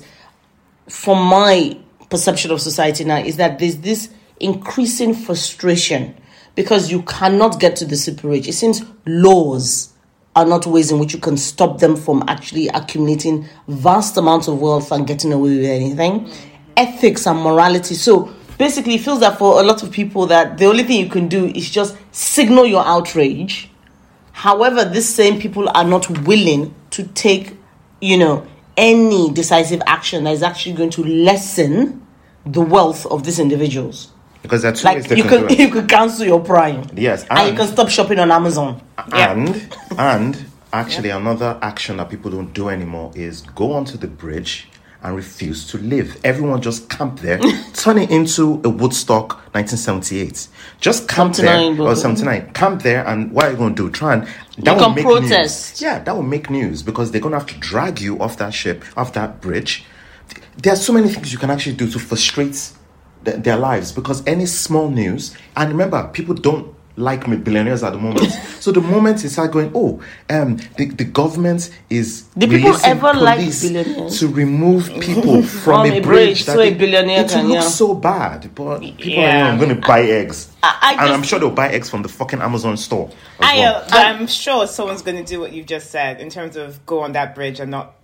from 0.88 1.24
my 1.26 1.76
perception 2.08 2.52
of 2.52 2.60
society 2.60 3.02
now, 3.04 3.18
is 3.18 3.36
that 3.38 3.58
there's 3.58 3.78
this 3.78 4.10
increasing 4.38 5.12
frustration 5.12 6.14
because 6.54 6.90
you 6.90 7.02
cannot 7.02 7.58
get 7.58 7.74
to 7.76 7.84
the 7.84 7.96
super 7.96 8.28
rich. 8.28 8.46
It 8.46 8.52
seems 8.52 8.82
laws 9.06 9.92
are 10.36 10.46
not 10.46 10.64
ways 10.66 10.92
in 10.92 10.98
which 11.00 11.12
you 11.12 11.18
can 11.18 11.36
stop 11.36 11.80
them 11.80 11.96
from 11.96 12.22
actually 12.28 12.68
accumulating 12.68 13.46
vast 13.68 14.16
amounts 14.18 14.46
of 14.48 14.60
wealth 14.60 14.92
and 14.92 15.06
getting 15.06 15.32
away 15.32 15.56
with 15.56 15.64
anything. 15.64 16.30
Ethics 16.76 17.26
and 17.26 17.40
morality. 17.40 17.94
So 17.94 18.32
basically, 18.58 18.94
it 18.94 19.02
feels 19.02 19.20
that 19.20 19.38
for 19.38 19.60
a 19.60 19.62
lot 19.62 19.82
of 19.82 19.90
people, 19.90 20.26
that 20.26 20.58
the 20.58 20.66
only 20.66 20.82
thing 20.82 21.02
you 21.02 21.10
can 21.10 21.28
do 21.28 21.46
is 21.46 21.68
just 21.70 21.96
signal 22.12 22.66
your 22.66 22.84
outrage. 22.84 23.70
However, 24.32 24.84
these 24.84 25.08
same 25.08 25.40
people 25.40 25.68
are 25.70 25.84
not 25.84 26.08
willing 26.26 26.74
to 26.90 27.04
take, 27.08 27.56
you 28.00 28.18
know, 28.18 28.46
any 28.76 29.30
decisive 29.30 29.80
action 29.86 30.24
that 30.24 30.32
is 30.32 30.42
actually 30.42 30.74
going 30.74 30.90
to 30.90 31.04
lessen 31.04 32.06
the 32.44 32.60
wealth 32.60 33.06
of 33.06 33.24
these 33.24 33.38
individuals. 33.38 34.12
Because 34.42 34.62
there 34.62 34.72
are 34.72 34.74
two 34.74 34.86
ways 34.86 35.08
Like 35.08 35.18
you 35.18 35.24
can 35.24 35.48
could 35.48 35.58
you 35.58 35.70
could 35.70 35.88
cancel 35.88 36.24
your 36.24 36.40
prime. 36.40 36.86
Yes, 36.94 37.26
and, 37.30 37.50
you 37.50 37.56
can 37.56 37.66
stop 37.66 37.88
shopping 37.88 38.18
on 38.18 38.30
Amazon. 38.30 38.80
And 39.12 39.74
and 39.98 40.44
actually 40.72 41.10
another 41.10 41.58
action 41.62 41.96
that 41.96 42.10
people 42.10 42.30
don't 42.30 42.52
do 42.52 42.68
anymore 42.68 43.10
is 43.14 43.40
go 43.40 43.72
onto 43.72 43.96
the 43.96 44.06
bridge 44.06 44.68
and 45.06 45.14
refuse 45.14 45.66
to 45.68 45.78
live. 45.78 46.20
Everyone 46.24 46.60
just 46.60 46.88
camp 46.90 47.20
there, 47.20 47.38
turn 47.74 47.98
it 47.98 48.10
into 48.10 48.60
a 48.64 48.68
Woodstock 48.68 49.36
1978. 49.54 50.48
Just 50.80 51.08
camp 51.08 51.36
there 51.36 51.80
or 51.80 51.94
79. 51.94 52.52
Camp 52.52 52.82
there 52.82 53.06
and 53.06 53.30
what 53.30 53.44
are 53.46 53.52
you 53.52 53.56
going 53.56 53.74
to 53.76 53.84
do? 53.84 53.90
Try 53.90 54.14
and 54.14 54.28
that 54.58 54.76
You 54.76 54.82
will 54.82 54.94
make 54.94 55.04
protest. 55.04 55.74
News. 55.74 55.82
Yeah, 55.82 56.00
that 56.00 56.14
will 56.14 56.22
make 56.22 56.50
news 56.50 56.82
because 56.82 57.12
they're 57.12 57.20
going 57.20 57.32
to 57.32 57.38
have 57.38 57.48
to 57.48 57.58
drag 57.58 58.00
you 58.00 58.18
off 58.18 58.36
that 58.38 58.52
ship, 58.52 58.84
off 58.96 59.12
that 59.12 59.40
bridge. 59.40 59.84
There 60.58 60.72
are 60.72 60.76
so 60.76 60.92
many 60.92 61.08
things 61.08 61.32
you 61.32 61.38
can 61.38 61.50
actually 61.50 61.76
do 61.76 61.88
to 61.88 61.98
frustrate 62.00 62.72
th- 63.24 63.36
their 63.38 63.56
lives 63.56 63.92
because 63.92 64.26
any 64.26 64.46
small 64.46 64.90
news 64.90 65.36
and 65.56 65.70
remember 65.70 66.08
people 66.12 66.34
don't 66.34 66.74
like 66.98 67.28
me 67.28 67.36
billionaires 67.36 67.82
at 67.82 67.92
the 67.92 67.98
moment 67.98 68.30
so 68.60 68.72
the 68.72 68.80
moment 68.80 69.18
they 69.22 69.28
start 69.28 69.52
going 69.52 69.70
oh 69.74 70.02
um 70.30 70.56
the, 70.78 70.86
the 70.86 71.04
government 71.04 71.70
is 71.90 72.22
Do 72.38 72.48
people 72.48 72.74
ever 72.84 73.12
like 73.12 73.40
billionaires? 73.60 74.18
to 74.20 74.28
remove 74.28 74.88
people 75.00 75.42
from 75.42 75.86
a 75.86 76.00
bridge, 76.00 76.02
bridge, 76.04 76.44
so 76.44 76.60
a 76.60 76.72
billionaire 76.72 77.24
it 77.24 77.28
can, 77.30 77.44
will 77.44 77.50
look 77.56 77.62
yeah. 77.64 77.68
so 77.68 77.94
bad 77.94 78.50
but 78.54 78.80
people 78.80 79.04
Yeah. 79.12 79.46
are 79.46 79.50
i'm 79.52 79.58
going 79.58 79.74
to 79.78 79.86
buy 79.86 80.00
eggs 80.02 80.50
I- 80.62 80.96
I 80.98 81.04
and 81.04 81.12
i'm 81.12 81.22
sure 81.22 81.38
they'll 81.38 81.50
buy 81.50 81.68
eggs 81.68 81.90
from 81.90 82.02
the 82.02 82.08
fucking 82.08 82.40
amazon 82.40 82.76
store 82.78 83.10
I, 83.40 83.58
well. 83.58 83.76
uh, 83.76 83.86
I'm 83.92 84.26
sure 84.26 84.66
someone's 84.66 85.02
going 85.02 85.18
to 85.22 85.24
do 85.24 85.38
what 85.40 85.52
you've 85.52 85.66
just 85.66 85.90
said 85.90 86.20
in 86.20 86.30
terms 86.30 86.56
of 86.56 86.84
go 86.86 87.00
on 87.00 87.12
that 87.12 87.34
bridge 87.34 87.60
and 87.60 87.70
not 87.70 87.94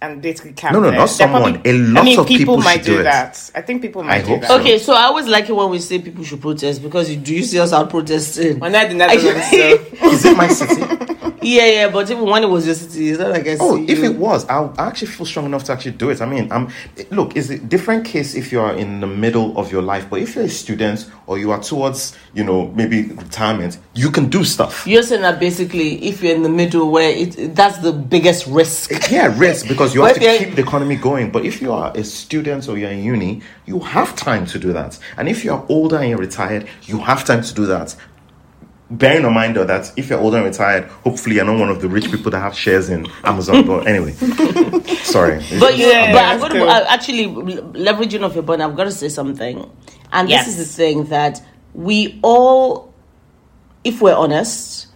and 0.00 0.22
basically 0.22 0.52
camp 0.52 0.74
No, 0.74 0.80
no, 0.80 0.90
there. 0.90 0.98
not 0.98 1.06
They're 1.08 1.26
someone. 1.26 1.54
probably- 1.54 1.70
A 1.70 1.74
lot 1.74 2.02
I 2.02 2.04
mean, 2.04 2.18
of 2.20 2.26
people 2.26 2.56
might 2.58 2.82
do 2.84 2.96
do 2.98 3.02
that. 3.02 3.50
I 3.54 3.62
think 3.62 3.82
people 3.82 4.02
might 4.04 4.14
I 4.16 4.20
do 4.20 4.26
hope 4.28 4.40
that. 4.42 4.48
so. 4.50 4.60
Okay, 4.60 4.78
so 4.78 4.92
I 4.94 5.02
always 5.04 5.26
like 5.26 5.48
it 5.48 5.52
when 5.52 5.70
we 5.70 5.78
say 5.80 5.98
people 5.98 6.24
should 6.24 6.40
protest 6.40 6.82
because 6.82 7.10
you, 7.10 7.16
do 7.16 7.34
you 7.34 7.42
see 7.42 7.58
us 7.58 7.72
out 7.72 7.90
protesting? 7.90 8.60
We're 8.60 8.68
not 8.70 8.84
in 8.90 8.98
the 8.98 9.06
Netherlands, 9.06 9.52
is 9.52 10.24
it 10.24 10.36
my 10.36 10.48
city 10.48 10.82
Yeah, 11.42 11.66
yeah, 11.66 11.90
but 11.90 12.10
even 12.10 12.24
when 12.24 12.42
it 12.42 12.48
was 12.48 12.64
city, 12.64 13.10
it's 13.10 13.18
not 13.18 13.30
like 13.30 13.46
I 13.46 13.56
Oh, 13.60 13.76
if 13.88 13.98
you. 13.98 14.04
it 14.06 14.16
was, 14.16 14.46
I 14.48 14.64
I 14.78 14.86
actually 14.88 15.08
feel 15.08 15.26
strong 15.26 15.46
enough 15.46 15.64
to 15.64 15.72
actually 15.72 15.92
do 15.92 16.10
it. 16.10 16.20
I 16.20 16.26
mean, 16.26 16.50
um, 16.50 16.68
look, 17.10 17.36
it's 17.36 17.50
a 17.50 17.58
different 17.58 18.04
case 18.04 18.34
if 18.34 18.50
you 18.52 18.60
are 18.60 18.74
in 18.74 19.00
the 19.00 19.06
middle 19.06 19.56
of 19.58 19.70
your 19.72 19.82
life, 19.82 20.08
but 20.10 20.20
if 20.20 20.34
you're 20.34 20.44
a 20.44 20.48
student 20.48 21.10
or 21.26 21.38
you 21.38 21.50
are 21.50 21.60
towards, 21.62 22.16
you 22.34 22.44
know, 22.44 22.68
maybe 22.68 23.02
retirement, 23.04 23.78
you 23.94 24.10
can 24.10 24.28
do 24.28 24.44
stuff. 24.44 24.86
You're 24.86 25.02
saying 25.02 25.22
that 25.22 25.38
basically, 25.40 26.04
if 26.04 26.22
you're 26.22 26.34
in 26.34 26.42
the 26.42 26.48
middle 26.48 26.90
where 26.90 27.10
it, 27.10 27.54
that's 27.54 27.78
the 27.78 27.92
biggest 27.92 28.46
risk. 28.46 29.10
Yeah, 29.10 29.34
risk 29.38 29.68
because 29.68 29.94
you 29.94 30.02
have 30.04 30.14
to 30.14 30.38
keep 30.38 30.54
the 30.54 30.62
economy 30.62 30.96
going. 30.96 31.30
But 31.30 31.44
if 31.44 31.60
you 31.62 31.72
are 31.72 31.92
a 31.96 32.04
student 32.04 32.68
or 32.68 32.76
you're 32.78 32.90
in 32.90 33.02
uni, 33.02 33.42
you 33.66 33.80
have 33.80 34.16
time 34.16 34.46
to 34.46 34.58
do 34.58 34.72
that. 34.72 34.98
And 35.16 35.28
if 35.28 35.44
you 35.44 35.52
are 35.52 35.64
older 35.68 35.96
and 35.98 36.08
you're 36.10 36.18
retired, 36.18 36.66
you 36.84 36.98
have 37.00 37.24
time 37.24 37.42
to 37.42 37.54
do 37.54 37.66
that. 37.66 37.94
Bearing 38.90 39.24
in 39.26 39.32
mind 39.34 39.54
though 39.56 39.64
that 39.64 39.92
if 39.96 40.08
you're 40.08 40.18
older 40.18 40.38
and 40.38 40.46
retired, 40.46 40.84
hopefully 41.04 41.36
you're 41.36 41.44
not 41.44 41.58
one 41.58 41.68
of 41.68 41.82
the 41.82 41.88
rich 41.88 42.10
people 42.10 42.30
that 42.30 42.40
have 42.40 42.54
shares 42.56 42.88
in 42.88 43.06
Amazon. 43.22 43.66
but 43.66 43.86
anyway, 43.86 44.12
sorry. 45.02 45.42
But 45.60 45.76
you, 45.76 45.86
Yeah, 45.86 46.12
but 46.12 46.24
I'm 46.24 46.38
going 46.38 46.52
to 46.52 46.58
cool. 46.60 46.68
uh, 46.70 46.84
actually 46.88 47.26
leveraging 47.26 48.22
off 48.24 48.34
your 48.34 48.44
point. 48.44 48.62
I've 48.62 48.74
got 48.76 48.84
to 48.84 48.90
say 48.90 49.08
something, 49.10 49.70
and 50.12 50.28
Yes. 50.30 50.46
this 50.46 50.58
is 50.58 50.68
the 50.68 50.72
thing 50.82 51.04
that 51.06 51.42
we 51.74 52.18
all, 52.22 52.94
if 53.84 54.00
we're 54.00 54.14
honest, 54.16 54.86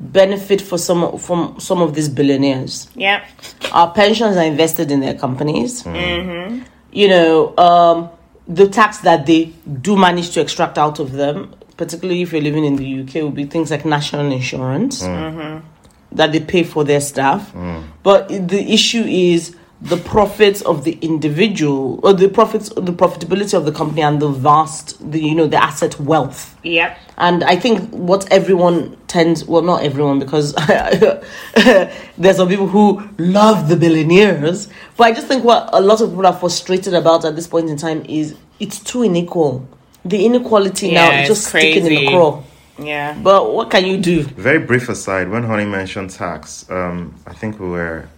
benefit 0.00 0.60
for 0.60 0.78
some 0.78 1.16
from 1.18 1.60
some 1.60 1.80
of 1.82 1.94
these 1.94 2.08
billionaires. 2.08 2.88
yeah. 2.96 3.24
Our 3.72 3.92
pensions 3.92 4.36
are 4.36 4.44
invested 4.44 4.90
in 4.90 4.98
their 5.00 5.14
companies. 5.14 5.84
Mm-hmm. 5.84 6.64
You 6.90 7.08
know, 7.08 7.56
um, 7.56 8.10
the 8.48 8.66
tax 8.68 8.98
that 9.02 9.26
they 9.26 9.52
do 9.80 9.96
manage 9.96 10.30
to 10.30 10.40
extract 10.40 10.76
out 10.78 10.98
of 10.98 11.12
them, 11.12 11.54
particularly 11.80 12.20
if 12.20 12.30
you're 12.30 12.42
living 12.42 12.66
in 12.66 12.76
the 12.76 13.00
UK, 13.00 13.14
will 13.14 13.30
be 13.30 13.46
things 13.46 13.70
like 13.70 13.86
national 13.86 14.30
insurance 14.30 15.02
mm. 15.02 15.08
mm-hmm. 15.08 15.66
that 16.12 16.30
they 16.30 16.38
pay 16.38 16.62
for 16.62 16.84
their 16.84 17.00
staff. 17.00 17.50
Mm. 17.54 17.84
But 18.02 18.28
the 18.28 18.70
issue 18.70 19.00
is 19.00 19.56
the 19.80 19.96
profits 19.96 20.60
of 20.60 20.84
the 20.84 20.98
individual, 21.00 21.98
or 22.02 22.12
the 22.12 22.28
profits, 22.28 22.68
the 22.68 22.92
profitability 22.92 23.54
of 23.54 23.64
the 23.64 23.72
company, 23.72 24.02
and 24.02 24.20
the 24.20 24.28
vast, 24.28 25.10
the 25.10 25.18
you 25.22 25.34
know, 25.34 25.46
the 25.46 25.56
asset 25.56 25.98
wealth. 25.98 26.54
yeah 26.62 26.98
And 27.16 27.42
I 27.44 27.56
think 27.56 27.88
what 27.88 28.30
everyone 28.30 28.98
tends, 29.06 29.46
well, 29.46 29.62
not 29.62 29.82
everyone, 29.82 30.18
because 30.18 30.52
there's 32.18 32.36
some 32.36 32.48
people 32.50 32.66
who 32.66 33.08
love 33.16 33.70
the 33.70 33.76
billionaires, 33.76 34.68
but 34.98 35.04
I 35.04 35.12
just 35.12 35.28
think 35.28 35.44
what 35.44 35.70
a 35.72 35.80
lot 35.80 36.02
of 36.02 36.10
people 36.10 36.26
are 36.26 36.38
frustrated 36.38 36.92
about 36.92 37.24
at 37.24 37.36
this 37.36 37.46
point 37.46 37.70
in 37.70 37.78
time 37.78 38.04
is 38.06 38.36
it's 38.58 38.80
too 38.80 39.02
unequal. 39.02 39.66
The 40.04 40.24
inequality 40.24 40.92
now 40.92 41.10
is 41.20 41.28
just 41.28 41.42
it's 41.42 41.48
sticking 41.48 41.86
in 41.86 41.94
the 41.94 42.06
craw. 42.08 42.42
Yeah. 42.78 43.18
But 43.22 43.52
what 43.52 43.70
can 43.70 43.84
you 43.84 43.98
do? 43.98 44.22
Very 44.22 44.58
brief 44.58 44.88
aside, 44.88 45.28
when 45.28 45.42
Honey 45.42 45.66
mentioned 45.66 46.10
tax, 46.10 46.68
um, 46.70 47.14
I 47.26 47.34
think 47.34 47.60
we 47.60 47.68
were 47.68 48.08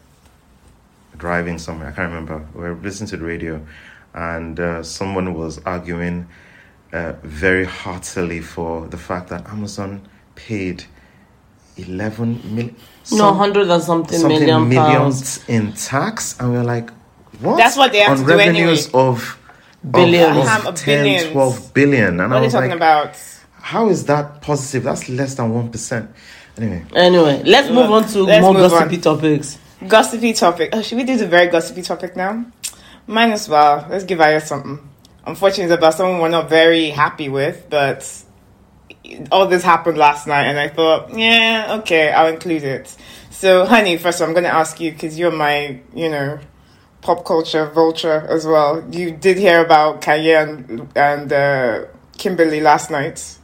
driving 1.16 1.58
somewhere. 1.58 1.88
I 1.88 1.92
can't 1.92 2.08
remember. 2.08 2.46
We 2.54 2.62
were 2.62 2.74
listening 2.74 3.08
to 3.10 3.16
the 3.16 3.24
radio, 3.24 3.60
and 4.14 4.58
uh, 4.60 4.82
someone 4.82 5.34
was 5.34 5.58
arguing 5.64 6.28
uh, 6.92 7.14
very 7.22 7.64
heartily 7.64 8.40
for 8.40 8.86
the 8.86 8.96
fact 8.96 9.28
that 9.30 9.48
Amazon 9.48 10.06
paid 10.34 10.84
eleven 11.76 12.40
million. 12.54 12.76
no, 13.12 13.32
hundred 13.34 13.68
and 13.68 13.82
something, 13.82 14.18
something 14.18 14.40
million 14.40 14.68
millions 14.68 15.38
pounds. 15.38 15.48
in 15.48 15.72
tax, 15.72 16.38
and 16.38 16.52
we're 16.52 16.62
like, 16.62 16.90
what? 17.40 17.56
That's 17.56 17.76
what 17.76 17.92
they 17.92 18.00
have 18.00 18.12
on 18.12 18.18
to 18.18 18.32
do 18.32 18.38
revenues 18.38 18.90
of 18.94 19.38
Billions. 19.90 20.36
of, 20.38 20.46
of 20.46 20.66
of 20.68 20.74
10, 20.76 21.04
billions. 21.04 21.32
12 21.32 21.74
billion. 21.74 22.20
And 22.20 22.30
What 22.30 22.32
I 22.32 22.34
are 22.34 22.38
you 22.38 22.44
was 22.44 22.52
talking 22.52 22.68
like, 22.70 22.76
about? 22.76 23.16
how 23.60 23.88
is 23.88 24.04
that 24.06 24.40
positive? 24.42 24.84
That's 24.84 25.08
less 25.08 25.34
than 25.34 25.52
one 25.52 25.70
percent. 25.70 26.10
Anyway, 26.58 26.84
Anyway, 26.94 27.42
let's 27.44 27.68
move 27.70 27.90
on 27.90 28.06
to 28.08 28.26
more 28.40 28.54
gossipy 28.54 28.96
on. 28.96 29.00
topics. 29.00 29.58
Gossipy 29.88 30.32
topic. 30.34 30.70
Oh, 30.72 30.82
should 30.82 30.98
we 30.98 31.04
do 31.04 31.16
the 31.16 31.26
very 31.26 31.48
gossipy 31.48 31.82
topic 31.82 32.14
now? 32.16 32.44
Might 33.06 33.30
as 33.30 33.48
well. 33.48 33.86
Let's 33.90 34.04
give 34.04 34.20
Aya 34.20 34.40
something. 34.40 34.78
Unfortunately, 35.26 35.64
it's 35.64 35.72
about 35.72 35.94
someone 35.94 36.20
we're 36.20 36.28
not 36.28 36.48
very 36.48 36.90
happy 36.90 37.28
with, 37.28 37.66
but 37.70 38.06
all 39.32 39.46
this 39.48 39.62
happened 39.64 39.96
last 39.98 40.26
night, 40.26 40.44
and 40.44 40.58
I 40.58 40.68
thought, 40.68 41.16
yeah, 41.16 41.76
okay, 41.80 42.12
I'll 42.12 42.28
include 42.32 42.62
it. 42.64 42.94
So, 43.30 43.64
honey, 43.64 43.96
first 43.96 44.20
of 44.20 44.22
all, 44.24 44.28
I'm 44.28 44.34
going 44.34 44.44
to 44.44 44.54
ask 44.54 44.78
you 44.80 44.92
because 44.92 45.18
you're 45.18 45.32
my, 45.32 45.80
you 45.94 46.08
know, 46.08 46.38
pop 47.02 47.24
culture 47.24 47.66
vulture 47.66 48.24
as 48.28 48.46
well. 48.46 48.82
You 48.90 49.10
did 49.10 49.36
hear 49.36 49.60
about 49.64 50.00
Kanye 50.00 50.40
and, 50.42 50.88
and 50.96 51.32
uh, 51.32 51.84
Kimberly 52.16 52.60
last 52.60 52.90
night. 52.90 53.38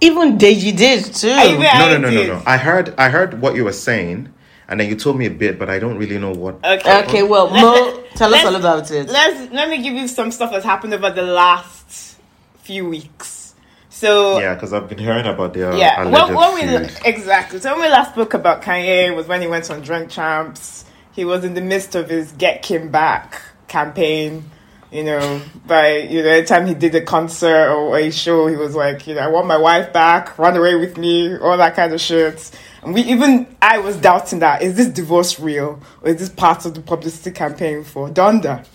Even 0.00 0.38
Deji 0.38 0.76
did 0.76 1.04
too. 1.14 1.30
I 1.30 1.46
even- 1.46 1.60
No, 1.60 1.88
no, 1.88 1.98
no, 1.98 2.10
no, 2.10 2.26
no. 2.38 2.42
I 2.46 2.56
heard, 2.56 2.94
I 2.98 3.08
heard 3.08 3.40
what 3.40 3.54
you 3.54 3.64
were 3.64 3.72
saying, 3.72 4.32
and 4.68 4.80
then 4.80 4.88
you 4.88 4.96
told 4.96 5.16
me 5.16 5.26
a 5.26 5.30
bit, 5.30 5.58
but 5.58 5.68
I 5.68 5.78
don't 5.78 5.96
really 5.98 6.18
know 6.18 6.32
what. 6.32 6.54
Okay. 6.64 7.02
Okay, 7.04 7.22
well, 7.22 7.50
Mo, 7.50 8.02
tell 8.14 8.32
us 8.34 8.44
all 8.44 8.56
about 8.56 8.90
it. 8.90 9.08
Let's 9.08 9.52
let 9.52 9.68
me 9.68 9.82
give 9.82 9.94
you 9.94 10.08
some 10.08 10.30
stuff 10.32 10.50
that's 10.50 10.64
happened 10.64 10.94
over 10.94 11.10
the 11.10 11.22
last 11.22 12.16
few 12.62 12.88
weeks. 12.88 13.54
So 13.90 14.40
Yeah, 14.40 14.54
because 14.54 14.72
I've 14.72 14.88
been 14.88 14.98
hearing 14.98 15.26
about 15.26 15.54
their 15.54 15.72
yeah, 15.76 16.02
alleged 16.02 16.34
when, 16.34 16.54
when 16.56 16.80
we 16.80 16.88
exactly. 17.04 17.60
So 17.60 17.72
when 17.72 17.82
we 17.82 17.88
last 17.88 18.12
spoke 18.12 18.34
about 18.34 18.62
Kanye 18.62 19.14
was 19.14 19.28
when 19.28 19.40
he 19.40 19.46
went 19.46 19.70
on 19.70 19.82
Drink 19.82 20.10
Champs. 20.10 20.84
He 21.12 21.24
was 21.24 21.44
in 21.44 21.54
the 21.54 21.60
midst 21.60 21.94
of 21.94 22.08
his 22.08 22.32
Get 22.32 22.62
Kim 22.62 22.90
Back 22.90 23.40
campaign. 23.68 24.50
You 24.90 25.04
know, 25.04 25.40
by 25.66 25.98
you 25.98 26.22
know, 26.22 26.28
anytime 26.28 26.66
he 26.66 26.74
did 26.74 26.94
a 26.94 27.00
concert 27.00 27.72
or 27.72 27.96
a 27.98 28.10
show, 28.10 28.46
he 28.46 28.56
was 28.56 28.74
like, 28.74 29.06
you 29.06 29.14
know, 29.14 29.20
I 29.20 29.28
want 29.28 29.46
my 29.46 29.56
wife 29.56 29.92
back, 29.92 30.38
run 30.38 30.54
away 30.54 30.74
with 30.74 30.98
me, 30.98 31.38
all 31.38 31.56
that 31.56 31.74
kind 31.74 31.94
of 31.94 32.00
shit. 32.00 32.50
And 32.82 32.92
we 32.92 33.00
even 33.02 33.46
I 33.62 33.78
was 33.78 33.96
doubting 33.96 34.40
that 34.40 34.60
is 34.60 34.76
this 34.76 34.88
divorce 34.88 35.40
real 35.40 35.80
or 36.02 36.10
is 36.10 36.18
this 36.18 36.28
part 36.28 36.66
of 36.66 36.74
the 36.74 36.80
publicity 36.80 37.30
campaign 37.30 37.84
for 37.84 38.10
Donda? 38.10 38.66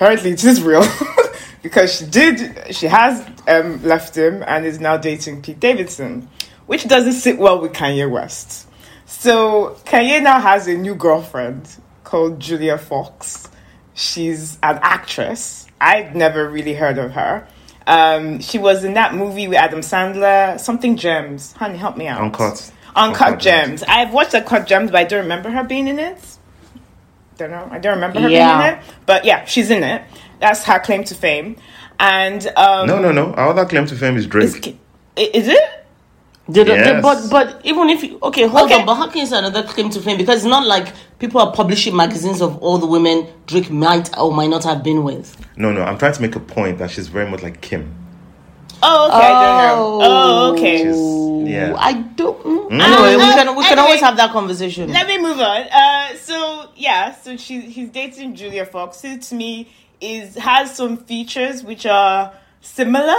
apparently 0.00 0.30
it 0.30 0.42
is 0.42 0.62
real 0.62 0.82
because 1.62 1.94
she 1.94 2.06
did 2.06 2.74
she 2.74 2.86
has 2.86 3.22
um, 3.46 3.82
left 3.82 4.16
him 4.16 4.42
and 4.46 4.64
is 4.64 4.80
now 4.80 4.96
dating 4.96 5.42
Pete 5.42 5.60
Davidson, 5.60 6.26
which 6.64 6.88
doesn't 6.88 7.12
sit 7.12 7.36
well 7.36 7.60
with 7.60 7.74
Kanye 7.74 8.10
West. 8.10 8.66
So 9.10 9.76
Kanye 9.84 10.22
now 10.22 10.40
has 10.40 10.68
a 10.68 10.74
new 10.74 10.94
girlfriend 10.94 11.68
called 12.04 12.38
Julia 12.40 12.78
Fox. 12.78 13.48
She's 13.92 14.56
an 14.62 14.78
actress. 14.82 15.66
I'd 15.80 16.14
never 16.14 16.48
really 16.48 16.74
heard 16.74 16.96
of 16.96 17.10
her. 17.12 17.46
Um, 17.88 18.38
she 18.40 18.56
was 18.58 18.84
in 18.84 18.94
that 18.94 19.14
movie 19.14 19.48
with 19.48 19.58
Adam 19.58 19.80
Sandler, 19.80 20.60
something 20.60 20.96
gems. 20.96 21.52
Honey, 21.54 21.76
help 21.76 21.96
me 21.96 22.06
out. 22.06 22.20
Uncut. 22.20 22.72
Uncut, 22.94 23.26
Uncut 23.28 23.40
gems. 23.40 23.82
I've 23.82 24.12
watched 24.14 24.34
Uncut 24.34 24.66
Gems, 24.66 24.90
but 24.92 24.98
I 25.00 25.04
don't 25.04 25.22
remember 25.22 25.50
her 25.50 25.64
being 25.64 25.88
in 25.88 25.98
it. 25.98 26.18
Don't 27.36 27.50
know. 27.50 27.68
I 27.70 27.78
don't 27.78 27.94
remember 27.94 28.20
her 28.20 28.28
Yeah. 28.28 28.58
being 28.62 28.72
in 28.72 28.78
it. 28.78 28.84
But 29.06 29.24
yeah, 29.24 29.44
she's 29.44 29.70
in 29.70 29.82
it. 29.82 30.02
That's 30.40 30.64
her 30.64 30.78
claim 30.78 31.04
to 31.04 31.14
fame. 31.14 31.56
And 31.98 32.46
um, 32.56 32.86
No, 32.86 32.98
no, 33.00 33.10
no. 33.12 33.32
Our 33.34 33.48
other 33.48 33.66
claim 33.66 33.86
to 33.86 33.96
fame 33.96 34.16
is 34.16 34.24
is, 34.24 34.30
Drake. 34.30 34.78
is 35.16 35.48
it? 35.48 35.79
Did- 36.52 36.66
did- 36.66 36.76
Yes. 36.78 37.02
but 37.02 37.30
but 37.30 37.60
even 37.64 37.88
if 37.90 38.02
you 38.02 38.18
okay, 38.22 38.46
hold 38.46 38.64
Okay. 38.70 38.80
on. 38.80 38.86
But 38.86 38.94
how 38.96 39.08
can 39.08 39.20
you 39.20 39.26
say 39.26 39.38
another 39.38 39.62
claim 39.62 39.90
to 39.90 40.00
fame? 40.00 40.16
Because 40.18 40.36
it's 40.36 40.44
not 40.50 40.66
like 40.66 40.92
people 41.18 41.40
are 41.40 41.52
publishing 41.52 41.94
magazines 41.96 42.40
of 42.40 42.58
all 42.62 42.78
the 42.78 42.86
women 42.86 43.26
Drake 43.46 43.70
might 43.70 44.16
or 44.18 44.32
might 44.32 44.50
not 44.50 44.64
have 44.64 44.82
been 44.82 45.02
with. 45.04 45.36
No, 45.56 45.72
no. 45.72 45.82
I'm 45.82 45.98
trying 45.98 46.12
to 46.14 46.22
make 46.22 46.36
a 46.36 46.40
point 46.40 46.78
that 46.78 46.90
she's 46.90 47.08
very 47.08 47.28
much 47.30 47.42
like 47.42 47.60
Kim. 47.60 47.94
Oh, 48.82 49.08
okay. 49.08 49.26
I. 49.26 49.74
Oh, 49.76 50.52
okay. 50.52 50.78
She's- 50.78 51.50
yeah. 51.50 51.74
I 51.76 51.92
don't. 51.94 52.38
mm. 52.44 52.68
Mm. 52.70 52.80
Anyway, 52.82 53.16
we 53.16 53.22
Uh, 53.22 53.34
can 53.34 53.56
we 53.56 53.62
can 53.64 53.72
anyway. 53.72 53.82
always 53.86 54.00
have 54.00 54.16
that 54.16 54.32
conversation. 54.32 54.90
Let 54.92 55.06
me 55.06 55.18
move 55.18 55.38
on. 55.40 55.62
Uh, 55.68 56.16
so 56.22 56.68
yeah, 56.76 57.14
so 57.22 57.36
she 57.36 57.60
he's 57.60 57.88
dating 57.90 58.34
Julia 58.36 58.64
Fox, 58.64 59.02
who 59.02 59.18
to 59.18 59.34
me 59.34 59.68
is 60.00 60.36
has 60.36 60.74
some 60.74 60.96
features 60.96 61.62
which 61.62 61.84
are 61.84 62.32
similar, 62.62 63.16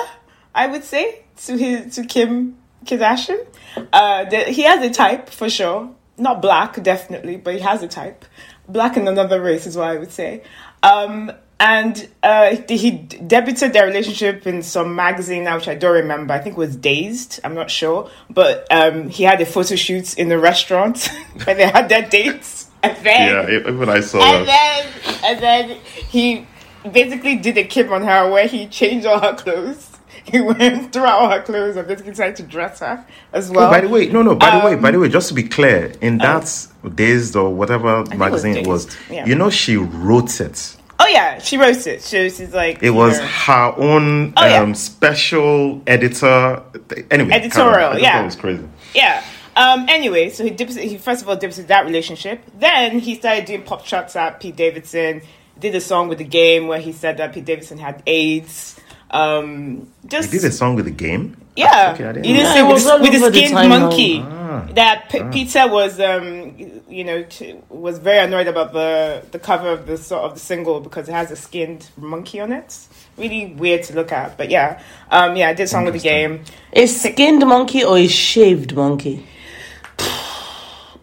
I 0.56 0.66
would 0.68 0.84
say, 0.84 1.24
to 1.46 1.56
his 1.58 1.94
to 1.96 2.06
Kim 2.06 2.56
Kardashian. 2.86 3.46
Uh, 3.94 4.26
the, 4.26 4.40
he 4.46 4.64
has 4.64 4.84
a 4.86 4.90
type 4.90 5.30
for 5.30 5.50
sure, 5.50 5.90
not 6.18 6.42
black 6.42 6.82
definitely, 6.84 7.38
but 7.38 7.54
he 7.56 7.60
has 7.62 7.82
a 7.84 7.88
type. 7.88 8.26
Black 8.68 8.98
in 8.98 9.08
another 9.08 9.42
race 9.42 9.66
is 9.68 9.76
what 9.78 9.88
I 9.88 9.98
would 9.98 10.12
say. 10.12 10.44
Um, 10.84 11.32
and 11.60 12.08
uh, 12.24 12.56
he 12.68 12.92
debuted 12.94 13.72
their 13.74 13.86
relationship 13.86 14.48
in 14.48 14.64
some 14.64 14.96
magazine 14.96 15.44
now, 15.44 15.58
which 15.58 15.68
I 15.68 15.76
don't 15.76 15.94
remember. 15.94 16.34
I 16.34 16.40
think 16.40 16.56
it 16.56 16.58
was 16.58 16.76
Dazed. 16.76 17.40
I'm 17.44 17.54
not 17.54 17.70
sure, 17.70 18.10
but 18.32 18.66
um, 18.72 19.10
he 19.10 19.24
had 19.24 19.40
a 19.42 19.46
photo 19.46 19.76
shoot 19.76 20.18
in 20.18 20.28
the 20.30 20.40
restaurant 20.40 21.06
where 21.44 21.56
they 21.56 21.68
had 21.68 21.88
their 21.88 22.08
dates. 22.10 22.68
And 22.82 22.98
then, 23.06 23.50
Yeah, 23.52 23.70
even 23.70 23.90
I 23.90 24.00
saw 24.00 24.18
and 24.24 24.48
that. 24.48 24.88
then, 25.04 25.16
and 25.24 25.44
then 25.44 25.78
he 26.10 26.48
basically 26.92 27.36
did 27.36 27.56
a 27.60 27.64
kip 27.64 27.92
on 27.92 28.02
her 28.02 28.32
where 28.32 28.48
he 28.48 28.66
changed 28.66 29.06
all 29.06 29.20
her 29.20 29.36
clothes. 29.36 29.91
He 30.32 30.40
went 30.40 30.94
through 30.94 31.06
all 31.06 31.30
her 31.30 31.42
clothes 31.42 31.76
and 31.76 31.88
basically 31.88 32.14
tried 32.14 32.36
to 32.38 32.44
dress 32.44 32.80
her 32.80 33.06
as 33.34 33.50
well. 33.50 33.68
Oh, 33.68 33.72
by 33.72 33.82
the 33.82 33.90
way, 33.90 34.08
no, 34.08 34.22
no. 34.22 34.36
By 34.36 34.60
the 34.60 34.66
way, 34.66 34.74
um, 34.76 34.82
by 34.82 34.92
the 34.92 35.00
way, 35.00 35.10
just 35.10 35.30
to 35.30 35.34
be 35.34 35.44
clear, 35.44 35.92
in 36.00 36.20
that 36.20 36.68
Dazed 36.96 37.36
or 37.36 37.54
whatever 37.54 38.02
it 38.02 38.10
was 38.10 38.18
magazine 38.18 38.56
it 38.58 38.68
was, 38.68 38.96
yeah. 39.10 39.26
you 39.26 39.36
know, 39.36 39.50
she 39.50 39.78
wrote 39.78 40.40
it. 40.40 40.78
oh 41.00 41.08
yeah, 41.08 41.40
she 41.40 41.58
wrote 41.58 41.88
it. 41.88 42.02
So 42.04 42.30
she's 42.30 42.54
like, 42.54 42.84
It 42.84 42.92
was 42.92 43.18
know, 43.20 43.26
her 43.26 43.74
own 43.78 44.34
Oh, 44.38 44.46
yeah. 44.46 44.62
um, 44.62 44.76
special 44.76 45.82
editor. 45.88 46.62
Anyway, 47.10 47.32
Editorial, 47.32 47.74
carry 47.74 47.84
on. 47.86 47.96
I 47.96 48.00
yeah. 48.00 48.22
It 48.22 48.26
was 48.26 48.36
crazy. 48.36 48.68
Yeah. 48.94 49.24
Um, 49.56 49.86
anyway, 49.90 50.30
so 50.30 50.44
he 50.44 50.50
dips. 50.52 50.76
He 50.76 50.98
first 50.98 51.24
of 51.24 51.30
all 51.30 51.36
dips 51.36 51.58
into 51.58 51.68
that 51.70 51.86
relationship. 51.86 52.42
Then 52.58 53.00
he 53.00 53.16
started 53.16 53.46
doing 53.46 53.64
pop 53.64 53.86
shots 53.86 54.16
at 54.16 54.40
Pete 54.40 54.56
Davidson. 54.56 55.22
Did 55.60 55.76
a 55.76 55.82
song 55.82 56.08
with 56.08 56.20
the 56.20 56.24
game 56.24 56.68
where 56.68 56.80
he 56.80 56.92
said 56.94 57.18
that 57.18 57.34
Pete 57.34 57.46
Davidson 57.46 57.78
had 57.78 58.02
AIDS. 58.08 58.80
Um, 59.12 59.88
He 60.04 60.08
just 60.08 60.32
did 60.32 60.44
a 60.46 60.52
song 60.52 60.76
with 60.76 60.88
a 60.88 60.92
game. 60.92 61.36
yeah, 61.56 61.92
Okay, 61.94 62.06
I 62.06 62.12
didn't 62.14 62.26
you 62.26 62.34
didn't 62.36 62.52
say 62.54 62.60
Yeah, 62.60 62.64
with, 62.68 62.74
was 62.74 62.86
the- 62.86 62.98
with 63.02 63.12
the 63.12 63.30
skinned 63.32 63.70
monkey. 63.70 64.22
Ah. 64.26 64.68
That 64.76 65.10
P- 65.10 65.24
Peter 65.32 65.68
was, 65.68 66.00
um, 66.00 66.54
you 66.90 67.04
know, 67.04 67.24
t- 67.24 67.56
was 67.70 68.00
very 68.00 68.20
annoyed 68.20 68.48
about 68.48 68.74
the 68.74 69.22
the 69.32 69.40
cover 69.40 69.70
of 69.70 69.86
the 69.86 69.98
sort 69.98 70.24
of 70.24 70.34
the 70.34 70.40
single 70.40 70.80
because 70.82 71.08
it 71.10 71.14
has 71.14 71.32
a 71.32 71.36
skinned 71.36 71.88
monkey 71.98 72.40
on 72.42 72.52
it. 72.52 72.78
Really 73.18 73.48
weird 73.58 73.84
to 73.84 73.94
look 73.96 74.12
at, 74.12 74.38
but 74.38 74.50
yeah, 74.50 74.80
um, 75.10 75.36
yeah, 75.36 75.50
I 75.50 75.54
did 75.54 75.64
a 75.64 75.68
song 75.68 75.84
with 75.86 75.94
the 75.94 76.00
game. 76.00 76.42
A 76.74 76.86
skinned 76.86 77.46
monkey 77.48 77.84
or 77.84 77.98
a 77.98 78.08
shaved 78.08 78.76
monkey? 78.76 79.26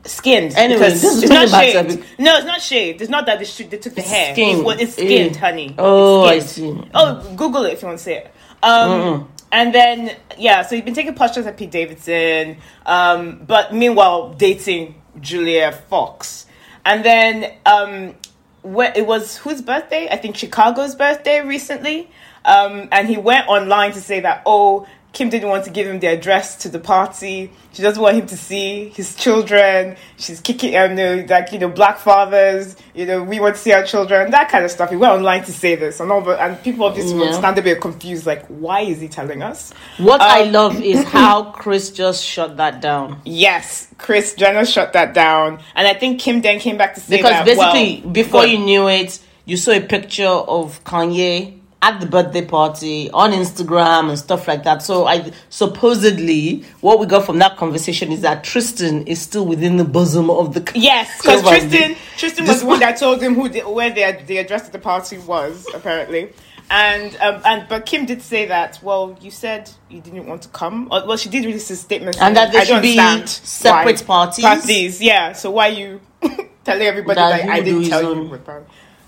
Skinned. 0.09 0.55
Anyway, 0.57 0.79
because 0.81 1.01
this 1.03 1.17
is 1.17 1.23
it's 1.25 1.33
not 1.33 1.49
shaved. 1.49 2.05
No, 2.19 2.37
it's 2.37 2.47
not 2.47 2.61
shaved. 2.61 3.01
It's 3.01 3.11
not 3.11 3.27
that 3.27 3.39
they, 3.39 3.45
sh- 3.45 3.67
they 3.69 3.79
took 3.79 3.95
the 3.95 4.03
hair. 4.03 4.35
skinned. 4.35 4.59
It's, 4.59 4.65
what- 4.65 4.81
it's 4.81 4.93
skinned, 4.95 5.37
Eh. 5.37 5.39
honey. 5.39 5.75
Oh, 5.79 6.25
I 6.25 6.35
It's 6.35 6.53
skinned. 6.53 6.85
see. 6.85 6.91
Oh, 6.95 7.35
Google 7.37 7.65
it 7.65 7.75
if 7.75 7.83
you 7.83 7.89
want 7.89 7.99
to 7.99 8.05
see 8.05 8.13
it. 8.13 8.33
Um, 8.63 9.31
and 9.53 9.75
then 9.75 10.17
yeah, 10.37 10.63
so 10.63 10.75
he's 10.75 10.85
been 10.85 10.95
taking 10.95 11.15
postures 11.15 11.47
at 11.47 11.57
Pete 11.57 11.71
Davidson, 11.71 12.57
um, 12.87 13.43
but 13.47 13.73
meanwhile 13.73 14.35
dating 14.35 14.95
Julia 15.21 15.73
Fox, 15.73 16.45
and 16.85 17.05
then 17.05 17.53
um, 17.65 18.15
where 18.63 18.93
it 18.97 19.07
was 19.07 19.37
whose 19.39 19.63
birthday? 19.63 20.09
I 20.11 20.17
think 20.17 20.37
Chicago's 20.37 20.95
birthday 20.97 21.41
recently, 21.41 22.11
um, 22.45 22.89
and 22.93 23.09
he 23.09 23.17
went 23.17 23.47
online 23.49 23.93
to 23.93 24.01
say 24.01 24.21
that 24.21 24.43
oh. 24.45 24.87
Kim 25.19 25.31
didn't 25.31 25.49
want 25.49 25.65
to 25.65 25.71
give 25.71 25.85
him 25.89 25.99
the 25.99 26.07
address 26.07 26.55
to 26.59 26.69
the 26.69 26.79
party. 26.79 27.51
She 27.73 27.83
doesn't 27.83 28.01
want 28.01 28.17
him 28.19 28.27
to 28.29 28.37
see 28.37 28.91
his 28.91 29.17
children. 29.17 29.97
She's 30.17 30.41
kicking, 30.41 30.77
um, 30.77 30.95
no, 30.95 31.27
like 31.29 31.51
you 31.53 31.59
know, 31.59 31.69
black 31.69 31.99
fathers. 31.99 32.77
You 32.95 33.05
know, 33.05 33.25
we 33.25 33.41
want 33.41 33.57
to 33.57 33.61
see 33.61 33.73
our 33.73 33.83
children. 33.83 34.31
That 34.31 34.49
kind 34.49 34.65
of 34.65 34.71
stuff. 34.71 34.91
He 34.91 34.97
went 34.97 35.13
online 35.13 35.43
to 35.47 35.53
say 35.53 35.75
this, 35.75 35.99
and 35.99 36.13
all, 36.13 36.21
the, 36.21 36.41
and 36.41 36.63
people 36.63 36.85
obviously 36.85 37.19
Yeah. 37.19 37.51
a 37.51 37.61
bit 37.63 37.81
confused. 37.81 38.27
Like, 38.27 38.47
why 38.47 38.83
is 38.83 39.01
he 39.01 39.09
telling 39.09 39.43
us? 39.43 39.73
What 39.97 40.21
I 40.21 40.43
Um, 40.43 40.53
love 40.53 40.81
is 40.81 41.03
how 41.19 41.51
Kris 41.51 41.91
just 41.91 42.25
shut 42.25 42.57
that 42.59 42.81
down. 42.81 43.21
Yes, 43.25 43.89
Kris 43.99 44.35
Jenner 44.35 44.65
shut 44.65 44.93
that 44.93 45.15
down, 45.15 45.59
and 45.75 45.89
I 45.89 45.95
think 45.95 46.21
Kim 46.21 46.43
then 46.43 46.61
came 46.61 46.77
back 46.77 46.95
to 46.95 47.01
say 47.01 47.17
Because 47.17 47.33
that, 47.33 47.45
basically, 47.45 48.03
well, 48.05 48.13
before 48.13 48.41
but- 48.43 48.51
you 48.51 48.59
knew 48.61 48.89
it, 48.89 49.19
you 49.47 49.57
saw 49.57 49.73
a 49.73 49.81
picture 49.81 50.29
of 50.29 50.85
Kanye 50.85 51.58
at 51.81 52.01
the 52.01 52.07
birthday 52.07 52.45
party 52.45 53.11
on 53.13 53.31
Instagram 53.33 54.09
and 54.09 54.19
stuff 54.19 54.49
like 54.49 54.65
that. 54.65 54.83
So 54.83 55.07
I 55.07 55.31
supposedly 55.49 56.65
what 56.81 56.99
we 56.99 57.07
got 57.07 57.25
from 57.25 57.39
that 57.39 57.57
conversation 57.57 58.11
is 58.11 58.23
that 58.23 58.43
Tristan 58.43 59.07
is 59.07 59.21
still 59.21 59.47
within 59.47 59.77
the 59.77 59.85
bosom 59.85 60.29
of 60.29 60.55
the 60.55 60.73
Yes, 60.75 61.21
because 61.21 61.43
Tristan, 61.43 61.97
Tristan 62.17 62.47
was 62.47 62.61
the 62.61 62.67
one 62.67 62.81
that 62.81 62.99
told 62.99 63.23
him 63.23 63.35
who 63.35 63.49
the, 63.49 63.61
where 63.61 63.91
the 63.91 64.21
the 64.27 64.39
address 64.39 64.67
of 64.67 64.73
the 64.73 64.79
party 64.79 65.19
was 65.19 65.67
apparently, 65.73 66.33
and 66.71 67.17
um, 67.21 67.43
and 67.45 67.69
but 67.69 67.87
Kim 67.87 68.07
did 68.07 68.23
say 68.23 68.47
that. 68.47 68.81
Well, 68.83 69.17
you 69.21 69.31
said 69.31 69.71
you 69.89 70.01
didn't 70.01 70.27
want 70.27 70.43
to 70.43 70.49
come. 70.49 70.89
Or, 70.91 71.07
well, 71.07 71.17
she 71.17 71.29
did 71.29 71.45
release 71.45 71.71
a 71.71 71.77
statement 71.77 72.21
And 72.21 72.37
that 72.37 72.53
there 72.53 72.63
I 72.63 72.65
should 72.65 72.83
be 72.83 73.27
separate 73.27 74.05
parties? 74.05 74.45
Parties, 74.45 75.01
yeah. 75.01 75.33
So 75.33 75.51
why 75.53 75.69
you 75.69 76.01
telling 76.65 76.83
everybody 76.83 77.15
That 77.15 77.47
that, 77.47 77.49
I 77.49 77.61
didn't 77.61 77.85
tell 77.89 78.03
you? 78.03 78.41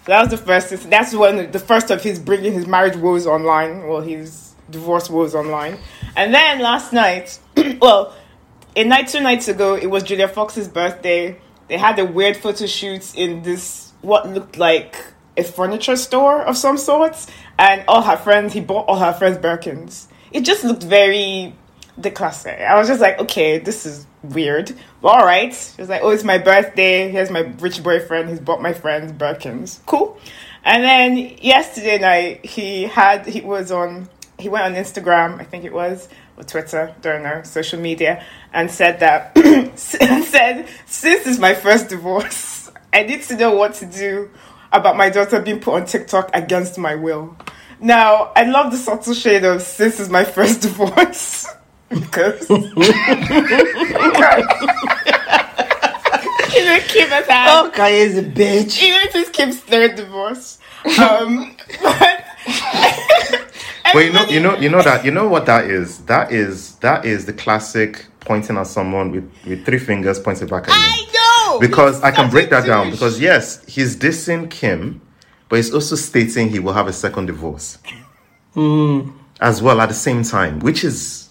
So 0.07 0.13
that 0.13 0.21
was 0.21 0.31
the 0.31 0.37
first. 0.37 0.91
That's 0.91 1.15
when 1.15 1.51
The 1.51 1.59
first 1.59 1.91
of 1.91 2.03
his 2.03 2.19
bringing 2.19 2.53
his 2.53 2.67
marriage 2.67 2.97
woes 2.97 3.27
online. 3.27 3.87
Well, 3.87 4.01
his 4.01 4.55
divorce 4.71 5.11
woes 5.11 5.35
online, 5.35 5.79
and 6.17 6.33
then 6.33 6.61
last 6.61 6.93
night, 6.93 7.39
well, 7.81 8.15
a 8.77 8.85
night 8.85 9.09
two 9.09 9.21
nights 9.21 9.49
ago, 9.49 9.75
it 9.75 9.87
was 9.87 10.03
Julia 10.05 10.29
Fox's 10.29 10.69
birthday. 10.69 11.39
They 11.69 11.77
had 11.77 11.99
a 11.99 12.05
weird 12.05 12.37
photo 12.37 12.67
shoot 12.67 13.15
in 13.15 13.43
this 13.43 13.93
what 14.01 14.29
looked 14.29 14.57
like 14.57 14.97
a 15.37 15.45
furniture 15.45 15.97
store 15.97 16.43
of 16.43 16.57
some 16.57 16.79
sorts, 16.79 17.27
and 17.59 17.85
all 17.87 18.03
her 18.03 18.17
friends. 18.17 18.53
He 18.53 18.61
bought 18.61 18.87
all 18.89 18.99
her 18.99 19.13
friends 19.13 19.39
Birkins. 19.39 20.07
It 20.33 20.43
just 20.43 20.65
looked 20.65 20.83
very 20.83 21.55
declassé. 22.01 22.65
I 22.67 22.79
was 22.79 22.89
just 22.89 23.01
like, 23.01 23.19
okay, 23.19 23.59
this 23.59 23.85
is 23.85 24.07
weird. 24.23 24.73
But 25.01 25.09
all 25.09 25.25
right. 25.25 25.53
She 25.55 25.81
was 25.81 25.89
like, 25.89 26.03
oh, 26.03 26.11
it's 26.11 26.25
my 26.25 26.39
birthday. 26.39 27.11
Here's 27.11 27.31
my 27.31 27.41
rich 27.59 27.83
boyfriend. 27.83 28.29
He's 28.29 28.41
bought 28.41 28.63
my 28.63 28.73
friends 28.73 29.13
Birkins. 29.13 29.81
Cool. 29.87 30.19
And 30.65 30.85
then 30.85 31.17
yesterday 31.41 31.99
night, 31.99 32.45
he 32.45 32.85
had, 32.85 33.27
he 33.27 33.41
was 33.41 33.73
on, 33.73 34.09
he 34.39 34.49
went 34.49 34.65
on 34.65 34.75
Instagram, 34.75 35.41
I 35.41 35.45
think 35.45 35.65
it 35.65 35.73
was, 35.73 36.09
or 36.37 36.45
Twitter, 36.45 36.95
don't 37.01 37.23
know, 37.23 37.43
social 37.43 37.81
media, 37.81 38.25
and 38.53 38.71
said 38.71 39.01
that, 39.01 39.37
said, 39.79 40.69
since 40.87 41.27
it's 41.27 41.39
my 41.39 41.55
first 41.55 41.89
divorce, 41.89 42.71
I 42.93 43.05
need 43.05 43.23
to 43.25 43.37
know 43.37 43.55
what 43.55 43.75
to 43.75 43.87
do 43.87 44.31
about 44.73 44.97
my 44.97 45.09
daughter 45.09 45.41
being 45.41 45.61
put 45.61 45.75
on 45.75 45.87
TikTok 45.87 46.31
against 46.35 46.79
my 46.79 46.95
will. 46.95 47.37
Now, 47.81 48.33
I 48.37 48.45
love 48.45 48.73
the 48.73 48.79
subtle 48.79 49.15
shade 49.15 49.45
of 49.45 49.63
since 49.63 49.99
is 49.99 50.11
my 50.11 50.25
first 50.25 50.61
divorce. 50.63 51.47
Because 51.91 52.49
you 52.51 52.57
know 56.65 56.79
Kim 56.87 57.09
has 57.09 57.27
had 57.27 57.49
Oh, 57.51 57.71
Kanye 57.75 57.93
is 58.07 58.19
a 58.19 58.23
bitch. 58.23 58.81
you 58.83 58.91
know 58.93 59.05
this 59.13 59.29
Kim's 59.31 59.61
third 59.61 59.97
divorce. 59.97 60.59
Um 61.01 61.57
but 61.83 62.25
Well, 63.93 64.05
you 64.05 64.13
know, 64.13 64.25
you 64.27 64.41
know, 64.41 64.57
you 64.57 64.69
know 64.69 64.83
that 64.83 65.05
you 65.05 65.11
know 65.11 65.27
what 65.29 65.47
that 65.47 65.65
is. 65.65 65.99
That 66.05 66.31
is 66.33 66.77
that 66.77 67.05
is 67.05 67.27
the 67.27 67.33
classic 67.33 68.07
pointing 68.21 68.57
at 68.57 68.69
someone 68.69 69.11
with, 69.11 69.29
with 69.45 69.67
three 69.67 69.79
fingers 69.81 70.21
pointing 70.21 70.47
back 70.47 70.69
at 70.69 70.75
you. 70.75 70.75
I 70.77 71.07
know 71.53 71.59
because 71.59 72.01
I 72.03 72.13
can 72.13 72.31
break 72.31 72.47
a 72.49 72.51
that 72.51 72.67
down. 72.67 72.93
Because 72.93 73.19
yes, 73.21 73.65
he's 73.67 73.97
dissing 73.97 74.49
Kim, 74.49 75.01
but 75.49 75.57
he's 75.57 75.75
also 75.75 75.97
stating 75.97 76.51
he 76.51 76.61
will 76.61 76.73
have 76.73 76.87
a 76.87 76.93
second 76.93 77.27
divorce 77.27 77.79
as 79.41 79.61
well 79.63 79.81
at 79.81 79.89
the 79.89 79.95
same 79.95 80.23
time, 80.23 80.61
which 80.61 80.85
is 80.85 81.30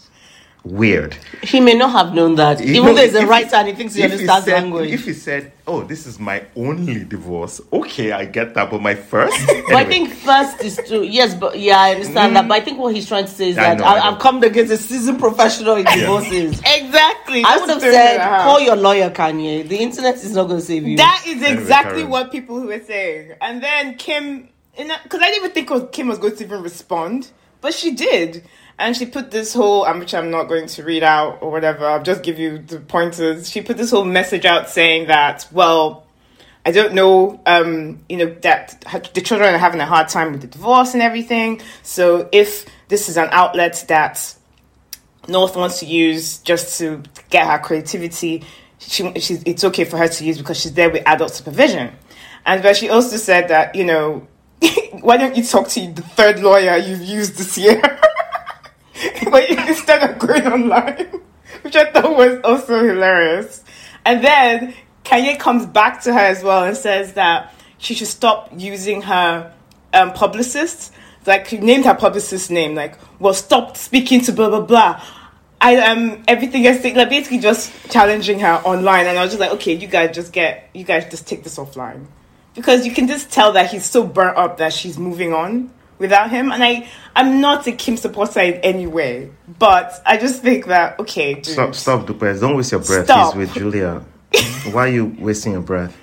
weird. 0.64 1.16
He 1.42 1.60
may 1.60 1.74
not 1.74 1.92
have 1.92 2.14
known 2.14 2.36
that. 2.36 2.60
You 2.60 2.66
Even 2.76 2.84
know, 2.86 2.96
though 2.96 3.02
he's 3.04 3.16
a 3.16 3.22
if- 3.22 3.30
writer 3.30 3.56
and 3.56 3.68
he 3.70 3.74
thinks 3.74 3.94
he 3.96 4.04
if 4.04 4.12
understands 4.12 4.46
said, 4.46 4.54
language. 4.64 4.92
If 4.92 5.06
he 5.06 5.14
said, 5.14 5.52
"Oh, 5.66 5.84
this 5.84 6.06
is 6.06 6.20
my 6.20 6.44
only 6.56 7.04
divorce," 7.06 7.62
okay, 7.72 8.12
I 8.12 8.26
get 8.26 8.54
that, 8.56 8.70
but 8.70 8.82
my 8.82 8.96
first. 8.96 9.38
But 9.70 9.76
I 9.76 9.86
think 9.86 10.12
first 10.12 10.62
is 10.62 10.78
to 10.88 11.06
yes, 11.06 11.34
but 11.36 11.60
yeah, 11.60 11.80
I 11.80 11.92
understand 11.94 12.36
that. 12.36 12.46
Mm. 12.46 12.50
But 12.50 12.62
I 12.62 12.66
think 12.66 12.80
what 12.80 12.94
he's 12.96 13.08
trying 13.08 13.26
to 13.26 13.32
say 13.32 13.50
is 13.50 13.58
I 13.58 13.62
that 13.76 13.78
know, 13.80 13.84
I, 13.86 13.98
I 14.00 14.12
I've 14.12 14.20
come 14.20 14.42
against 14.44 14.72
a 14.74 14.78
seasoned 14.78 15.20
professional 15.20 15.76
in 15.76 15.86
divorces. 15.94 16.60
exactly 16.66 17.44
I 17.46 17.58
would 17.58 17.70
have 17.70 17.82
said, 17.82 18.18
uh-huh. 18.18 18.44
call 18.44 18.60
your 18.60 18.76
lawyer, 18.76 19.10
Kanye. 19.12 19.68
The 19.68 19.78
internet 19.78 20.16
is 20.16 20.34
not 20.34 20.46
going 20.48 20.60
to 20.60 20.66
save 20.66 20.88
you. 20.88 20.98
That 20.98 21.24
is 21.28 21.42
exactly 21.44 22.00
Karen. 22.02 22.10
what 22.10 22.32
people 22.32 22.60
who 22.60 22.68
were 22.68 22.82
saying. 22.84 23.34
And 23.42 23.62
then 23.64 23.96
Kim, 23.96 24.50
because 24.76 25.22
I 25.22 25.30
didn't 25.30 25.38
even 25.46 25.52
think 25.52 25.92
Kim 25.92 26.08
was 26.08 26.18
going 26.18 26.36
to 26.36 26.44
even 26.44 26.62
respond, 26.64 27.32
but 27.62 27.74
she 27.74 27.92
did. 27.92 28.44
And 28.80 28.96
she 28.96 29.06
put 29.06 29.30
this 29.30 29.54
whole, 29.54 29.84
um, 29.84 30.00
which 30.00 30.14
I'm 30.14 30.32
not 30.32 30.44
going 30.44 30.68
to 30.68 30.84
read 30.84 31.04
out 31.04 31.40
or 31.42 31.52
whatever, 31.52 31.86
I'll 31.86 32.02
just 32.02 32.24
give 32.24 32.40
you 32.40 32.60
the 32.60 32.80
pointers. 32.80 33.50
She 33.50 33.62
put 33.62 33.76
this 33.76 33.92
whole 33.92 34.06
message 34.06 34.46
out 34.46 34.70
saying 34.70 35.08
that, 35.08 35.46
well, 35.52 36.08
I 36.66 36.72
don't 36.72 36.94
know, 36.94 37.42
um, 37.46 38.00
you 38.08 38.16
know, 38.18 38.34
that 38.42 38.86
the 39.14 39.20
children 39.20 39.54
are 39.54 39.58
having 39.58 39.82
a 39.82 39.86
hard 39.86 40.08
time 40.08 40.32
with 40.32 40.42
the 40.42 40.48
divorce 40.48 40.94
and 40.94 41.04
everything. 41.04 41.62
So 41.84 42.30
if 42.32 42.66
this 42.88 43.10
is 43.10 43.18
an 43.18 43.28
outlet 43.32 43.84
that 43.90 44.34
North 45.28 45.58
wants 45.58 45.82
to 45.82 45.86
use 45.86 46.38
just 46.38 46.80
to 46.80 47.04
get 47.30 47.48
her 47.48 47.60
creativity, 47.60 48.46
she, 48.78 49.12
she's, 49.20 49.44
it's 49.44 49.66
okay 49.66 49.84
for 49.84 49.98
her 49.98 50.08
to 50.08 50.24
use 50.24 50.38
because 50.38 50.58
she's 50.58 50.74
there 50.74 50.90
with 50.90 51.04
adult 51.06 51.32
supervision. 51.32 51.94
And 52.46 52.64
but 52.64 52.78
she 52.78 52.88
also 52.88 53.18
said 53.18 53.50
that, 53.50 53.76
you 53.76 53.84
know, 53.84 54.26
why 55.02 55.18
don't 55.18 55.36
you 55.36 55.44
talk 55.44 55.68
to 55.70 55.92
the 55.92 56.02
third 56.02 56.40
lawyer 56.40 56.78
you've 56.78 57.02
used 57.02 57.38
this 57.38 57.58
year? 57.58 57.99
but 59.32 59.50
you 59.50 59.58
instead 59.68 60.10
of 60.10 60.20
going 60.20 60.46
online, 60.48 61.22
which 61.62 61.76
I 61.76 61.92
thought 61.92 62.16
was 62.16 62.40
also 62.44 62.84
hilarious. 62.84 63.64
And 64.06 64.24
then 64.24 64.74
Kanye 65.04 65.40
comes 65.40 65.66
back 65.66 66.02
to 66.04 66.14
her 66.14 66.20
as 66.20 66.44
well 66.44 66.64
and 66.64 66.76
says 66.76 67.14
that 67.14 67.54
she 67.78 67.94
should 67.94 68.08
stop 68.08 68.50
using 68.56 69.02
her 69.04 69.54
um, 69.94 70.14
publicist. 70.14 70.94
Like, 71.26 71.48
she 71.48 71.58
named 71.58 71.86
her 71.86 71.96
publicist's 71.96 72.50
name, 72.50 72.76
like, 72.76 72.98
well, 73.20 73.34
stop 73.34 73.78
speaking 73.78 74.22
to 74.22 74.32
blah, 74.32 74.50
blah, 74.50 74.62
blah. 74.62 75.04
I 75.62 75.76
um 75.76 76.24
everything 76.26 76.66
else 76.66 76.82
like 76.86 77.10
basically 77.10 77.40
just 77.40 77.92
challenging 77.92 78.40
her 78.40 78.62
online 78.64 79.08
and 79.08 79.18
I 79.20 79.24
was 79.24 79.32
just 79.32 79.42
like, 79.42 79.52
okay, 79.56 79.74
you 79.74 79.88
guys 79.88 80.16
just 80.16 80.32
get 80.32 80.70
you 80.74 80.86
guys 80.86 81.10
just 81.12 81.28
take 81.28 81.44
this 81.44 81.58
offline. 81.58 82.06
Because 82.56 82.86
you 82.86 82.94
can 82.94 83.10
just 83.10 83.30
tell 83.30 83.52
that 83.52 83.70
he's 83.70 83.84
so 83.86 84.06
burnt 84.08 84.38
up 84.38 84.60
that 84.60 84.72
she's 84.72 84.98
moving 84.98 85.34
on 85.34 85.70
without 86.00 86.32
him. 86.32 86.52
And 86.52 86.64
I 86.64 86.88
I'm 87.16 87.40
not 87.42 87.68
a 87.68 87.72
Kim 87.72 87.98
supporter 87.98 88.40
in 88.40 88.56
any 88.56 88.88
way. 88.88 89.30
But 89.60 90.02
I 90.06 90.18
just 90.18 90.42
think 90.42 90.66
that 90.68 91.00
okay, 91.00 91.36
dude. 91.36 91.46
Stop, 91.46 91.76
stop, 91.76 92.08
Dupes. 92.08 92.40
Don't 92.40 92.56
waste 92.58 92.72
your 92.72 92.82
breath. 92.82 93.06
Stop. 93.06 93.34
He's 93.36 93.40
with 93.48 93.54
Julia. 93.54 94.04
Why 94.72 94.86
are 94.86 94.88
you 94.88 95.16
wasting 95.20 95.54
your 95.54 95.62
breath? 95.62 95.96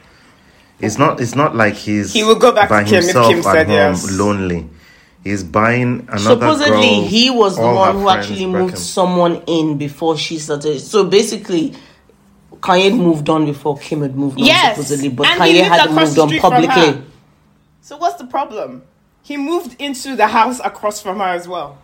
It's 0.78 0.98
not. 0.98 1.20
It's 1.20 1.34
not 1.34 1.56
like 1.56 1.74
he's. 1.74 2.12
He 2.12 2.22
will 2.22 2.34
go 2.38 2.52
back 2.52 2.68
to 2.68 2.74
by 2.74 2.84
Kim 2.84 2.94
if 2.98 3.04
himself 3.04 3.28
Kim 3.28 3.38
at 3.46 3.66
home, 3.66 3.70
yes. 3.70 4.12
lonely. 4.12 4.68
He's 5.24 5.42
buying 5.42 6.06
another. 6.08 6.18
Supposedly, 6.18 6.70
girl, 6.70 7.04
he 7.06 7.30
was 7.30 7.56
the 7.56 7.62
one 7.62 7.96
who 7.96 8.08
actually 8.08 8.46
moved 8.46 8.74
in. 8.74 8.78
someone 8.80 9.42
in 9.46 9.78
before 9.78 10.16
she 10.16 10.38
started. 10.38 10.78
So 10.80 11.04
basically, 11.04 11.74
Kanye 12.60 12.96
moved 12.96 13.28
on 13.28 13.44
before 13.46 13.78
Kim 13.78 14.02
had 14.02 14.14
moved 14.14 14.38
on, 14.38 14.44
Yes. 14.44 14.76
supposedly. 14.76 15.08
But 15.08 15.26
And 15.28 15.42
he 15.42 15.50
Kanye 15.50 15.54
lived 15.54 15.68
hadn't 15.68 15.88
across 15.92 16.08
moved 16.08 16.18
on 16.18 16.28
street 16.28 16.40
from 16.40 16.52
publicly. 16.52 17.02
So 17.80 17.96
what's 17.96 18.16
the 18.18 18.26
problem? 18.26 18.82
He 19.26 19.36
moved 19.36 19.74
into 19.80 20.14
the 20.14 20.28
house 20.28 20.60
across 20.62 21.02
from 21.02 21.18
her 21.18 21.24
as 21.24 21.48
well. 21.48 21.78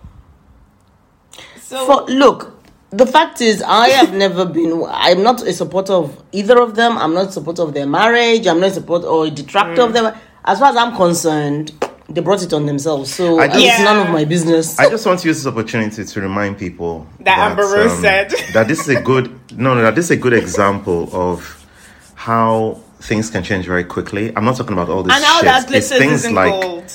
So 1.60 1.86
For, 1.86 2.02
look, 2.12 2.54
the 2.90 3.04
fact 3.04 3.40
is, 3.40 3.60
I 3.66 3.88
have 3.88 4.12
never 4.24 4.44
been. 4.44 4.84
I'm 4.88 5.24
not 5.24 5.42
a 5.42 5.52
supporter 5.52 5.92
of 5.94 6.22
either 6.30 6.60
of 6.60 6.76
them. 6.76 6.96
I'm 6.96 7.14
not 7.14 7.30
a 7.30 7.32
supporter 7.32 7.62
of 7.62 7.74
their 7.74 7.86
marriage. 7.86 8.46
I'm 8.46 8.60
not 8.60 8.70
a 8.70 8.74
supporter 8.74 9.06
or 9.08 9.26
a 9.26 9.30
detractor 9.30 9.82
Mm. 9.82 9.86
of 9.86 9.92
them. 9.92 10.14
As 10.44 10.60
far 10.60 10.70
as 10.70 10.76
I'm 10.76 10.94
concerned, 10.94 11.72
they 12.08 12.20
brought 12.20 12.44
it 12.44 12.52
on 12.52 12.64
themselves. 12.66 13.12
So 13.12 13.38
just- 13.44 13.56
it's 13.56 13.64
Yeah. 13.64 13.82
none 13.82 14.06
of 14.06 14.10
my 14.12 14.24
business. 14.24 14.78
I 14.78 14.88
just 14.88 15.04
want 15.04 15.18
to 15.20 15.26
use 15.26 15.38
this 15.42 15.46
opportunity 15.52 16.04
to 16.04 16.20
remind 16.20 16.58
people 16.58 17.08
That 17.20 17.38
Amber 17.38 17.62
Rose 17.64 17.98
said. 18.00 18.30
that 18.52 18.68
this 18.68 18.78
is 18.82 18.88
a 18.88 19.00
good 19.00 19.26
no 19.58 19.74
no 19.74 19.82
that 19.82 19.96
this 19.96 20.04
is 20.06 20.10
a 20.12 20.16
good 20.16 20.32
example 20.34 21.08
of 21.12 21.66
how 22.14 22.78
things 23.00 23.30
can 23.30 23.42
change 23.42 23.66
very 23.66 23.82
quickly. 23.82 24.32
I'm 24.36 24.44
not 24.44 24.56
talking 24.56 24.74
about 24.74 24.88
all 24.88 25.02
this 25.02 25.12
and 25.16 25.24
all 25.24 25.40
shit. 25.40 25.44
that 25.46 25.74
it's 25.74 25.88
things 25.88 26.12
isn't 26.20 26.34
like 26.36 26.52
gold. 26.52 26.92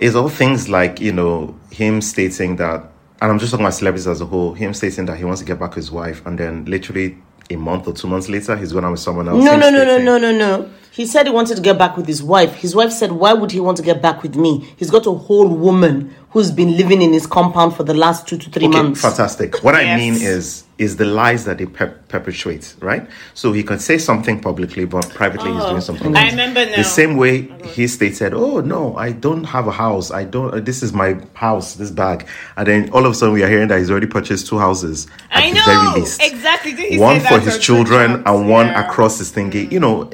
It's 0.00 0.14
all 0.16 0.28
things 0.28 0.68
like 0.68 1.00
you 1.00 1.12
know 1.12 1.54
him 1.70 2.00
stating 2.00 2.56
that, 2.56 2.90
and 3.20 3.30
I'm 3.30 3.38
just 3.38 3.52
talking 3.52 3.66
about 3.66 3.74
celebrities 3.74 4.08
as 4.08 4.20
a 4.20 4.26
whole. 4.26 4.54
Him 4.54 4.74
stating 4.74 5.06
that 5.06 5.18
he 5.18 5.24
wants 5.24 5.40
to 5.40 5.46
get 5.46 5.58
back 5.58 5.74
his 5.74 5.90
wife, 5.90 6.24
and 6.26 6.38
then 6.38 6.64
literally 6.64 7.16
a 7.50 7.56
month 7.56 7.86
or 7.86 7.92
two 7.92 8.08
months 8.08 8.28
later, 8.28 8.56
he's 8.56 8.72
going 8.72 8.84
out 8.84 8.92
with 8.92 9.00
someone 9.00 9.28
else. 9.28 9.44
No, 9.44 9.56
no, 9.56 9.70
no, 9.70 9.84
no, 9.84 9.98
no, 9.98 10.18
no, 10.18 10.32
no. 10.32 10.70
He 11.00 11.06
said 11.06 11.26
he 11.26 11.32
wanted 11.32 11.54
to 11.56 11.62
get 11.62 11.78
back 11.78 11.96
with 11.96 12.06
his 12.06 12.22
wife. 12.22 12.56
His 12.56 12.74
wife 12.76 12.92
said, 12.92 13.12
Why 13.12 13.32
would 13.32 13.52
he 13.52 13.58
want 13.58 13.78
to 13.78 13.82
get 13.82 14.02
back 14.02 14.22
with 14.22 14.36
me? 14.36 14.68
He's 14.76 14.90
got 14.90 15.06
a 15.06 15.12
whole 15.12 15.48
woman 15.48 16.14
who's 16.28 16.50
been 16.50 16.76
living 16.76 17.00
in 17.00 17.14
his 17.14 17.26
compound 17.26 17.74
for 17.74 17.84
the 17.84 17.94
last 17.94 18.28
two 18.28 18.36
to 18.36 18.50
three 18.50 18.66
Okay, 18.68 18.82
months. 18.82 19.00
fantastic. 19.00 19.64
What 19.64 19.74
I 19.74 19.96
mean 19.96 20.12
is 20.12 20.64
is 20.76 20.96
the 20.96 21.04
lies 21.04 21.44
that 21.44 21.58
they 21.58 21.66
per- 21.66 21.94
perpetuate, 22.08 22.74
right? 22.80 23.06
So 23.34 23.52
he 23.52 23.62
can 23.62 23.78
say 23.78 23.98
something 23.98 24.40
publicly, 24.40 24.84
but 24.86 25.08
privately 25.10 25.52
he's 25.52 25.64
doing 25.64 25.80
something. 25.82 26.16
I 26.16 26.22
else. 26.24 26.30
remember 26.32 26.64
now. 26.66 26.76
The 26.76 26.84
same 26.84 27.16
way 27.16 27.48
he 27.74 27.86
stated, 27.88 28.32
"Oh 28.34 28.60
no, 28.60 28.94
I 28.96 29.12
don't 29.12 29.44
have 29.44 29.66
a 29.68 29.72
house. 29.72 30.10
I 30.10 30.24
don't. 30.24 30.52
uh, 30.54 30.60
This 30.60 30.82
is 30.82 30.92
my 30.92 31.16
house. 31.34 31.74
This 31.76 31.90
bag." 31.90 32.26
And 32.58 32.66
then 32.68 32.90
all 32.92 33.04
of 33.06 33.12
a 33.12 33.14
sudden, 33.14 33.32
we 33.34 33.42
are 33.42 33.48
hearing 33.48 33.68
that 33.68 33.78
he's 33.78 33.90
already 33.90 34.06
purchased 34.06 34.46
two 34.48 34.58
houses 34.58 35.06
at 35.30 35.44
I 35.44 35.50
the 35.50 35.60
very 35.60 35.76
know 35.84 35.92
least. 35.96 36.22
exactly. 36.22 36.72
Did 36.74 36.92
he 36.92 36.98
one 36.98 37.20
say 37.20 37.26
for 37.28 37.38
that 37.38 37.44
his 37.44 37.58
children 37.58 38.22
and 38.26 38.48
one 38.50 38.66
Yeah. 38.66 38.84
across 38.86 39.18
his 39.18 39.32
thingy. 39.32 39.70
You 39.72 39.80
know, 39.80 40.10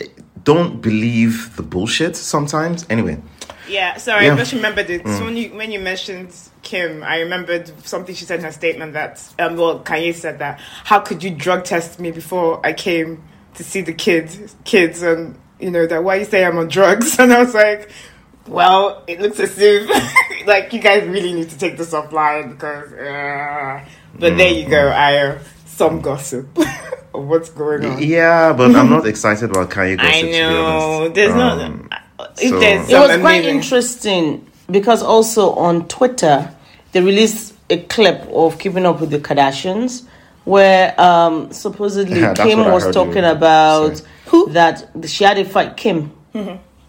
don't 0.47 0.81
believe 0.81 1.55
the 1.57 1.63
bullshit 1.63 2.17
sometimes. 2.17 2.87
Anyway, 2.89 3.21
Yeah, 3.69 3.97
sorry, 3.97 4.27
Yeah. 4.27 4.35
I 4.35 4.37
just 4.37 4.53
remembered 4.53 4.89
it. 4.89 5.03
So 5.05 5.25
when 5.25 5.37
you 5.37 5.49
when 5.51 5.73
you 5.73 5.81
mentioned 5.81 6.31
Kim, 6.63 7.03
I 7.03 7.19
remembered 7.21 7.67
something 7.85 8.15
she 8.15 8.25
said 8.25 8.39
in 8.39 8.45
her 8.45 8.53
statement 8.53 8.93
that 8.95 9.23
um 9.41 9.57
well 9.57 9.81
Kanye 9.81 10.15
said 10.15 10.39
that 10.39 10.61
how 10.85 11.01
could 11.01 11.23
you 11.25 11.31
drug 11.31 11.65
test 11.65 11.99
me 11.99 12.13
before 12.13 12.65
I 12.65 12.73
came 12.73 13.25
to 13.55 13.65
see 13.65 13.81
the 13.81 13.93
kids 13.93 14.55
kids 14.65 15.03
and 15.03 15.37
you 15.59 15.71
know 15.71 15.85
that 15.87 16.05
why 16.05 16.17
you 16.17 16.25
say 16.25 16.45
I'm 16.45 16.59
on 16.59 16.69
drugs 16.69 17.19
and 17.23 17.33
I 17.33 17.43
was 17.43 17.55
like 17.55 17.91
well 18.47 19.03
it 19.09 19.21
looks 19.21 19.41
as 19.41 19.59
if 19.59 20.47
like 20.47 20.73
you 20.73 20.81
guys 20.81 21.09
really 21.09 21.33
need 21.33 21.51
to 21.51 21.59
take 21.59 21.77
this 21.77 21.93
offline 21.93 22.53
because 22.53 22.93
uh, 22.93 23.85
but 24.19 24.37
there 24.37 24.53
you 24.53 24.69
go 24.69 24.89
I 24.89 25.17
uh, 25.19 25.39
some 25.77 26.01
gossip 26.01 26.47
of 27.15 27.27
what's 27.29 27.51
going 27.51 27.85
on 27.85 28.03
yeah, 28.03 28.53
but 28.53 28.75
I'm 28.75 28.91
not 28.91 29.07
excited 29.13 29.51
about 29.51 29.71
Kanye. 29.71 29.97
Gossip, 29.99 30.15
I 30.15 30.21
to 30.21 30.27
be 30.27 30.33
know 30.33 31.09
there's 31.17 31.33
Um, 31.33 31.89
no 31.91 32.27
if 32.39 32.51
so- 32.51 32.61
there's 32.61 32.89
It 32.89 32.91
some 32.91 33.09
was 33.09 33.21
quite 33.21 33.41
amazing- 33.41 33.57
interesting 33.57 34.47
because 34.71 35.03
also 35.03 35.53
on 35.55 35.87
Twitter 35.89 36.51
they 36.93 37.01
released 37.01 37.55
a 37.71 37.79
clip 37.95 38.23
of 38.33 38.59
Keeping 38.59 38.87
Up 38.87 39.01
with 39.01 39.11
the 39.11 39.19
Kardashians 39.19 40.05
where 40.45 40.99
um, 41.01 41.53
supposedly 41.53 42.21
Yeah, 42.27 42.35
Kim 42.35 42.59
was 42.71 42.85
talking 42.93 43.25
about 43.25 43.97
say. 43.99 44.05
that 44.53 44.89
she 45.07 45.25
had 45.25 45.39
a 45.39 45.45
fight. 45.45 45.77
Kim 45.77 46.13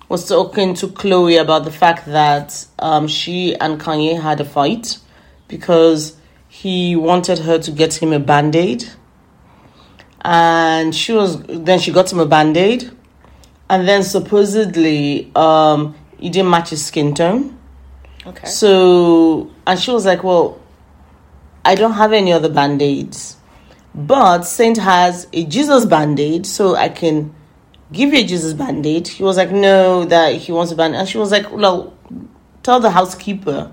was 0.10 0.28
talking 0.30 0.74
to 0.76 0.88
Khloé 0.88 1.42
about 1.42 1.66
the 1.66 1.72
fact 1.72 2.06
that 2.06 2.66
um, 2.80 3.08
she 3.08 3.56
and 3.56 3.80
Kanye 3.82 4.22
had 4.22 4.40
a 4.40 4.46
fight 4.46 4.98
because 5.48 6.16
he 6.62 6.96
wanted 6.96 7.38
her 7.40 7.60
to 7.60 7.72
get 7.72 8.02
him 8.02 8.12
a 8.12 8.20
band 8.20 8.56
aid. 8.56 8.84
and 10.22 10.96
she 10.96 11.14
was 11.14 11.42
then 11.44 11.78
she 11.80 11.92
got 11.92 12.12
him 12.12 12.20
a 12.20 12.26
band-aid. 12.26 12.92
And 13.70 13.88
then 13.88 14.02
supposedly 14.02 15.32
um 15.36 15.96
he 16.18 16.30
didn't 16.30 16.50
match 16.50 16.70
his 16.72 16.84
skin 16.84 17.14
tone. 17.14 17.60
Okay. 18.26 18.48
so 18.48 19.52
and 19.68 19.80
she 19.80 19.92
was 19.92 20.06
like 20.06 20.24
well 20.24 20.60
i 21.64 21.76
don't 21.76 21.94
have 21.94 22.12
any 22.12 22.34
other 22.34 22.50
band-aids. 22.50 23.38
But 23.94 24.42
saint 24.42 24.78
has 24.78 25.28
a 25.34 25.44
jesus 25.46 25.86
band-aid 25.86 26.46
so 26.46 26.76
i 26.76 26.90
can 26.90 27.34
give 27.92 28.14
you 28.14 28.20
a 28.22 28.28
jesus 28.34 28.54
band-aid. 28.54 29.08
He 29.08 29.24
was 29.24 29.38
like 29.38 29.52
no 29.52 30.06
that 30.06 30.36
he 30.36 30.52
wants 30.52 30.72
a 30.72 30.76
band 30.76 30.96
and 30.96 31.08
she 31.08 31.20
was 31.20 31.32
like 31.32 31.52
well 31.52 31.94
tell 32.64 32.80
the 32.80 32.90
housekeeper 32.90 33.72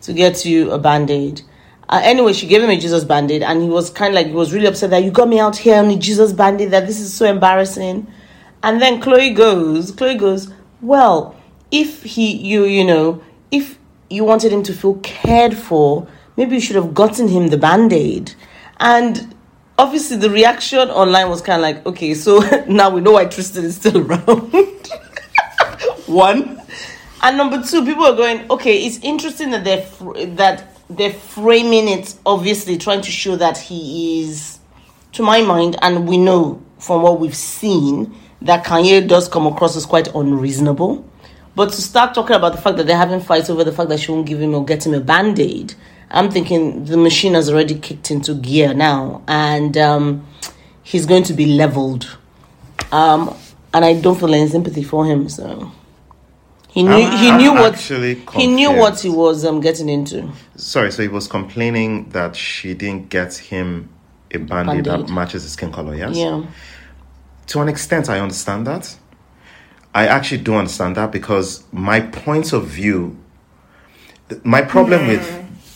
to 0.00 0.12
get 0.12 0.44
you 0.46 0.70
a 0.70 0.78
band-aid 0.78 1.42
uh, 1.88 2.00
anyway 2.02 2.32
she 2.32 2.46
gave 2.46 2.62
him 2.62 2.70
a 2.70 2.78
jesus 2.78 3.04
band-aid 3.04 3.42
and 3.42 3.62
he 3.62 3.68
was 3.68 3.90
kind 3.90 4.10
of 4.10 4.14
like 4.14 4.26
he 4.28 4.32
was 4.32 4.52
really 4.52 4.66
upset 4.66 4.90
that 4.90 5.04
you 5.04 5.10
got 5.10 5.28
me 5.28 5.38
out 5.38 5.56
here 5.56 5.76
on 5.76 5.90
a 5.90 5.96
jesus 5.96 6.32
band-aid 6.32 6.70
that 6.70 6.86
this 6.86 7.00
is 7.00 7.12
so 7.12 7.26
embarrassing. 7.26 8.06
And 8.62 8.80
then 8.80 9.00
Khloé 9.00 9.34
goes 9.36 9.92
Khloé 9.92 10.18
goes 10.18 10.52
well 10.80 11.36
if 11.70 12.02
he 12.02 12.34
you 12.34 12.64
you 12.64 12.84
know 12.84 13.22
if 13.50 13.78
you 14.08 14.24
wanted 14.24 14.52
him 14.52 14.62
to 14.62 14.72
feel 14.72 14.94
cared 15.02 15.56
for 15.56 16.06
maybe 16.36 16.54
you 16.54 16.60
should 16.60 16.76
have 16.76 16.94
gotten 16.94 17.28
him 17.28 17.48
the 17.48 17.58
band-aid. 17.58 18.34
And 18.80 19.34
obviously 19.78 20.16
the 20.16 20.30
reaction 20.30 20.78
online 20.90 21.28
was 21.28 21.42
kind 21.42 21.56
of 21.56 21.62
like 21.62 21.84
okay 21.86 22.14
so 22.14 22.38
now 22.68 22.90
we 22.90 23.00
know 23.00 23.12
why 23.12 23.26
tristan 23.26 23.64
is 23.64 23.76
still 23.76 23.98
around. 24.06 24.88
One. 26.06 26.60
And 27.22 27.38
number 27.38 27.62
two 27.62 27.84
people 27.84 28.04
are 28.04 28.16
going 28.16 28.50
okay 28.50 28.84
it's 28.84 28.98
interesting 29.02 29.50
that 29.50 29.64
they're 29.64 29.82
fr- 29.82 30.24
that 30.36 30.73
they're 30.90 31.12
framing 31.12 31.88
it 31.88 32.14
obviously 32.26 32.76
trying 32.76 33.00
to 33.00 33.10
show 33.10 33.36
that 33.36 33.56
he 33.56 34.22
is 34.22 34.58
to 35.12 35.22
my 35.22 35.40
mind 35.40 35.76
and 35.82 36.08
we 36.08 36.16
know 36.18 36.62
from 36.78 37.02
what 37.02 37.20
we've 37.20 37.36
seen 37.36 38.14
that 38.42 38.64
kanye 38.64 39.06
does 39.06 39.28
come 39.28 39.46
across 39.46 39.76
as 39.76 39.86
quite 39.86 40.08
unreasonable. 40.14 41.08
But 41.56 41.70
to 41.70 41.80
start 41.80 42.14
talking 42.14 42.36
about 42.36 42.52
the 42.52 42.60
fact 42.60 42.76
that 42.76 42.86
they're 42.86 42.96
having 42.96 43.20
fights 43.20 43.48
over 43.48 43.64
the 43.64 43.72
fact 43.72 43.88
that 43.88 44.00
she 44.00 44.10
won't 44.10 44.26
give 44.26 44.40
him 44.40 44.54
or 44.54 44.64
get 44.64 44.84
him 44.84 44.92
a 44.94 45.00
band-aid 45.00 45.74
i'm 46.10 46.30
thinking 46.30 46.84
the 46.84 46.96
machine 46.96 47.34
has 47.34 47.50
already 47.50 47.74
kicked 47.74 48.10
into 48.10 48.34
gear 48.34 48.72
now 48.72 49.22
and 49.26 49.76
um, 49.76 50.26
he's 50.82 51.06
going 51.06 51.24
to 51.24 51.34
be 51.34 51.46
leveled. 51.46 52.16
Um, 52.92 53.36
and 53.72 53.84
i 53.84 53.92
don't 54.00 54.18
feel 54.18 54.32
any 54.32 54.48
sympathy 54.48 54.84
for 54.84 55.04
him 55.04 55.28
so 55.28 55.72
he 56.74 56.82
knew 56.82 56.90
I'm- 56.92 57.18
he 57.22 57.28
I'm 57.30 57.38
knew 57.38 57.52
what 57.54 57.74
actually 57.74 58.14
he 58.32 58.46
knew 58.58 58.72
what 58.72 58.96
he 59.00 59.08
was 59.08 59.44
um, 59.44 59.60
getting 59.60 59.88
into 59.88 60.28
Sorry, 60.56 60.90
so 60.92 61.02
he 61.02 61.08
was 61.08 61.26
complaining 61.28 62.08
that 62.10 62.34
she 62.36 62.74
didn't 62.74 63.08
get 63.10 63.34
him 63.50 63.88
a 64.32 64.38
band-aid, 64.38 64.84
that 64.84 64.90
Band-Aid. 64.98 65.14
matches 65.14 65.42
his 65.44 65.52
skin 65.52 65.70
color, 65.72 65.94
yes? 65.94 66.16
yeah 66.16 66.42
To 67.48 67.60
an 67.60 67.68
extent, 67.68 68.08
I 68.08 68.18
understand 68.20 68.66
that. 68.66 68.84
I 69.94 70.06
actually 70.08 70.42
do 70.42 70.54
understand 70.56 70.96
that 70.96 71.12
because 71.12 71.62
my 71.70 72.00
point 72.00 72.52
of 72.52 72.66
view, 72.66 73.16
my 74.42 74.62
problem 74.62 75.06
with 75.06 75.24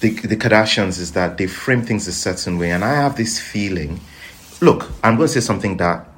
the, 0.00 0.10
the 0.10 0.36
Kardashians 0.36 0.98
is 0.98 1.12
that 1.12 1.38
they 1.38 1.46
frame 1.46 1.82
things 1.82 2.08
a 2.08 2.12
certain 2.12 2.58
way, 2.58 2.70
and 2.72 2.82
I 2.84 2.94
have 2.94 3.14
this 3.16 3.38
feeling. 3.38 4.00
Look, 4.60 4.90
I'm 5.04 5.14
going 5.16 5.28
to 5.28 5.32
say 5.32 5.40
something 5.40 5.76
that 5.76 6.08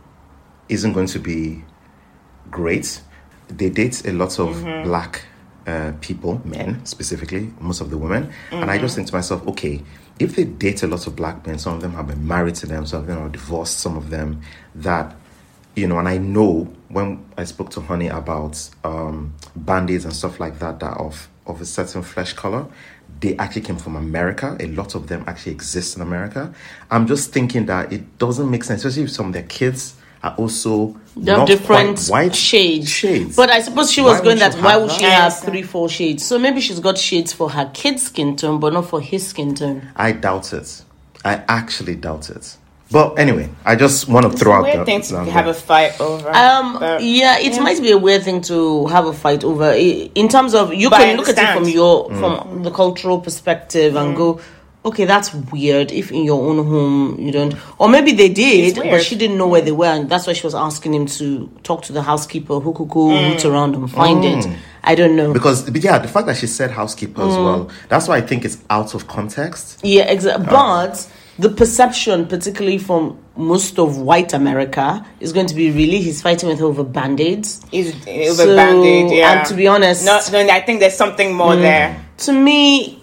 isn't 0.71 0.93
going 0.95 1.09
to 1.09 1.19
be 1.19 1.63
great. 2.51 3.03
They 3.57 3.71
date 3.71 4.07
a 4.07 4.13
lot 4.13 4.39
of 4.39 4.63
black 4.85 5.23
uh, 5.67 5.93
people, 6.01 6.41
men 6.45 6.85
specifically, 6.87 7.53
most 7.61 7.81
of 7.81 7.91
the 7.91 7.99
women, 7.99 8.33
and 8.51 8.71
I 8.71 8.79
just 8.79 8.95
think 8.97 9.09
to 9.09 9.15
myself, 9.15 9.47
okay, 9.49 9.83
if 10.19 10.37
they 10.37 10.45
date 10.45 10.83
a 10.83 10.87
lot 10.87 11.07
of 11.07 11.17
black 11.17 11.47
men, 11.47 11.59
some 11.59 11.75
of 11.75 11.81
them 11.81 11.93
have 11.95 12.07
been 12.07 12.27
married 12.27 12.55
to 12.57 12.67
them, 12.67 12.87
some 12.87 13.01
of 13.01 13.07
them 13.07 13.19
are 13.19 13.29
divorced, 13.29 13.79
some 13.79 13.97
of 13.97 14.11
them 14.11 14.43
that 14.75 15.15
you 15.77 15.87
know, 15.87 15.99
and 15.99 16.09
I 16.09 16.19
know 16.19 16.65
when 16.89 17.25
I 17.37 17.45
spoke 17.45 17.71
to 17.71 17.81
Honey 17.81 18.09
about 18.09 18.69
um, 18.85 19.35
band-aids 19.55 20.05
and 20.05 20.15
stuff 20.15 20.41
like 20.41 20.59
that 20.59 20.81
that 20.81 20.87
are 20.87 21.07
of 21.07 21.29
of 21.47 21.61
a 21.61 21.65
certain 21.65 22.03
flesh 22.03 22.33
color, 22.33 22.67
they 23.21 23.37
actually 23.37 23.63
came 23.63 23.77
from 23.77 23.97
America. 23.97 24.57
A 24.61 24.67
lot 24.67 24.95
of 24.95 25.09
them 25.09 25.25
actually 25.27 25.53
exist 25.53 25.97
in 25.97 26.03
America. 26.03 26.53
I'm 26.91 27.07
just 27.07 27.33
thinking 27.33 27.67
that 27.67 27.93
it 27.93 28.19
doesn't 28.19 28.51
make 28.51 28.65
sense, 28.65 28.85
especially 28.85 29.05
if 29.05 29.11
some 29.11 29.27
of 29.29 29.33
their 29.33 29.43
kids 29.45 29.97
are 30.23 30.35
also 30.37 30.97
They 31.17 31.31
have 31.31 31.41
not 31.41 31.47
different 31.47 31.97
quite 32.07 32.11
white 32.27 32.35
shades. 32.35 32.89
Shades. 32.89 33.37
But 33.37 33.51
I 33.51 33.61
suppose 33.63 33.91
she 33.91 34.03
Why 34.03 34.13
was 34.13 34.21
going 34.21 34.39
that 34.39 34.55
why 34.57 34.77
would 34.77 34.91
she 34.91 35.05
have 35.05 35.25
understand. 35.25 35.53
three, 35.53 35.63
four 35.63 35.89
shades? 35.89 36.25
So 36.27 36.39
maybe 36.39 36.61
she's 36.61 36.81
got 36.81 36.99
shades 36.99 37.33
for 37.33 37.51
her 37.51 37.71
kid's 37.73 38.03
skin 38.03 38.37
tone, 38.37 38.61
but 38.61 38.73
not 38.73 38.89
for 38.89 39.01
his 39.01 39.27
skin 39.27 39.55
tone. 39.55 39.89
I 39.97 40.13
doubt 40.13 40.53
it. 40.53 40.83
I 41.25 41.43
actually 41.49 41.97
doubt 41.97 42.31
it. 42.31 42.57
But 42.93 43.21
anyway, 43.21 43.49
I 43.65 43.77
just 43.77 44.09
want 44.09 44.31
to 44.31 44.37
throw 44.37 44.53
out 44.53 44.65
Weird 44.65 44.81
the, 44.81 44.85
thing 44.85 45.01
to 45.03 45.19
have 45.31 45.45
there. 45.45 45.49
a 45.49 45.55
fight 45.55 46.01
over. 46.01 46.29
Um, 46.35 46.77
but- 46.81 47.01
yeah, 47.03 47.39
it 47.39 47.61
might 47.63 47.81
be 47.81 47.93
a 47.93 47.99
weird 47.99 48.25
thing 48.25 48.41
to 48.43 48.87
have 48.89 49.07
a 49.07 49.13
fight 49.13 49.45
over. 49.45 49.71
In 49.73 50.29
terms 50.29 50.55
of 50.55 50.75
you 50.75 50.91
But 50.91 51.01
I 51.01 51.05
can 51.05 51.17
look 51.17 51.29
at 51.29 51.39
it 51.39 51.55
from 51.57 51.69
your 51.69 52.09
Mm. 52.11 52.19
from 52.19 52.63
the 52.65 52.71
cultural 52.73 53.21
perspective 53.21 53.95
and 53.95 54.17
go, 54.17 54.41
okay, 54.85 55.05
that's 55.05 55.33
weird. 55.35 55.93
If 55.93 56.11
in 56.11 56.25
your 56.25 56.43
own 56.43 56.65
home 56.67 57.19
you 57.19 57.33
don't, 57.33 57.55
or 57.79 57.89
maybe 57.89 58.13
they 58.13 58.29
did, 58.29 58.77
but 58.77 59.03
she 59.03 59.17
didn't 59.17 59.39
know 59.39 59.49
where 59.49 59.61
they 59.63 59.73
were, 59.73 59.87
and 59.87 60.09
that's 60.09 60.27
why 60.27 60.33
she 60.33 60.47
was 60.47 60.55
asking 60.55 60.95
him 60.95 61.07
to 61.07 61.49
talk 61.63 61.83
to 61.85 61.93
the 61.93 62.03
housekeeper 62.03 62.61
who 62.61 62.73
could 62.73 62.89
go 62.89 63.09
Mm. 63.09 63.33
root 63.33 63.45
around 63.45 63.75
and 63.75 63.91
find 63.91 64.25
it. 64.25 64.45
Mm. 64.45 64.57
I 64.83 64.95
don't 64.95 65.15
know. 65.15 65.33
because 65.33 65.69
yeah, 65.85 65.99
the 65.99 66.09
fact 66.09 66.27
that 66.27 66.37
she 66.37 66.47
said 66.47 66.71
housekeeper 66.71 67.21
as 67.23 67.35
mm. 67.35 67.45
well, 67.45 67.71
that's 67.89 68.09
why 68.09 68.17
I 68.17 68.23
think 68.23 68.45
it's 68.45 68.59
out 68.71 68.95
of 68.95 69.07
context. 69.09 69.81
Yeah, 69.83 70.05
exactly. 70.05 70.47
Um, 70.47 70.51
but 70.51 71.07
the 71.39 71.51
perception, 71.51 72.27
particularly 72.27 72.79
from 72.79 73.19
most 73.37 73.79
of 73.79 73.99
white 73.99 74.33
America, 74.33 75.05
is 75.21 75.33
going 75.33 75.47
to 75.47 75.55
be 75.55 75.71
really 75.71 76.01
he's 76.01 76.23
fighting 76.23 76.49
with 76.49 76.61
over 76.63 76.85
band 76.85 77.21
aids. 77.21 77.63
He's 77.71 77.95
over 78.07 78.35
So, 78.35 78.57
bandage, 78.57 79.13
yeah. 79.13 79.39
and 79.41 79.49
to 79.49 79.55
be 79.55 79.67
honest- 79.67 80.05
no, 80.05 80.21
no, 80.33 80.53
I 80.53 80.61
think 80.61 80.81
there's 80.81 80.97
something 80.97 81.35
more 81.35 81.53
mm. 81.55 81.63
there. 81.63 82.05
To 82.19 82.33
me, 82.33 82.99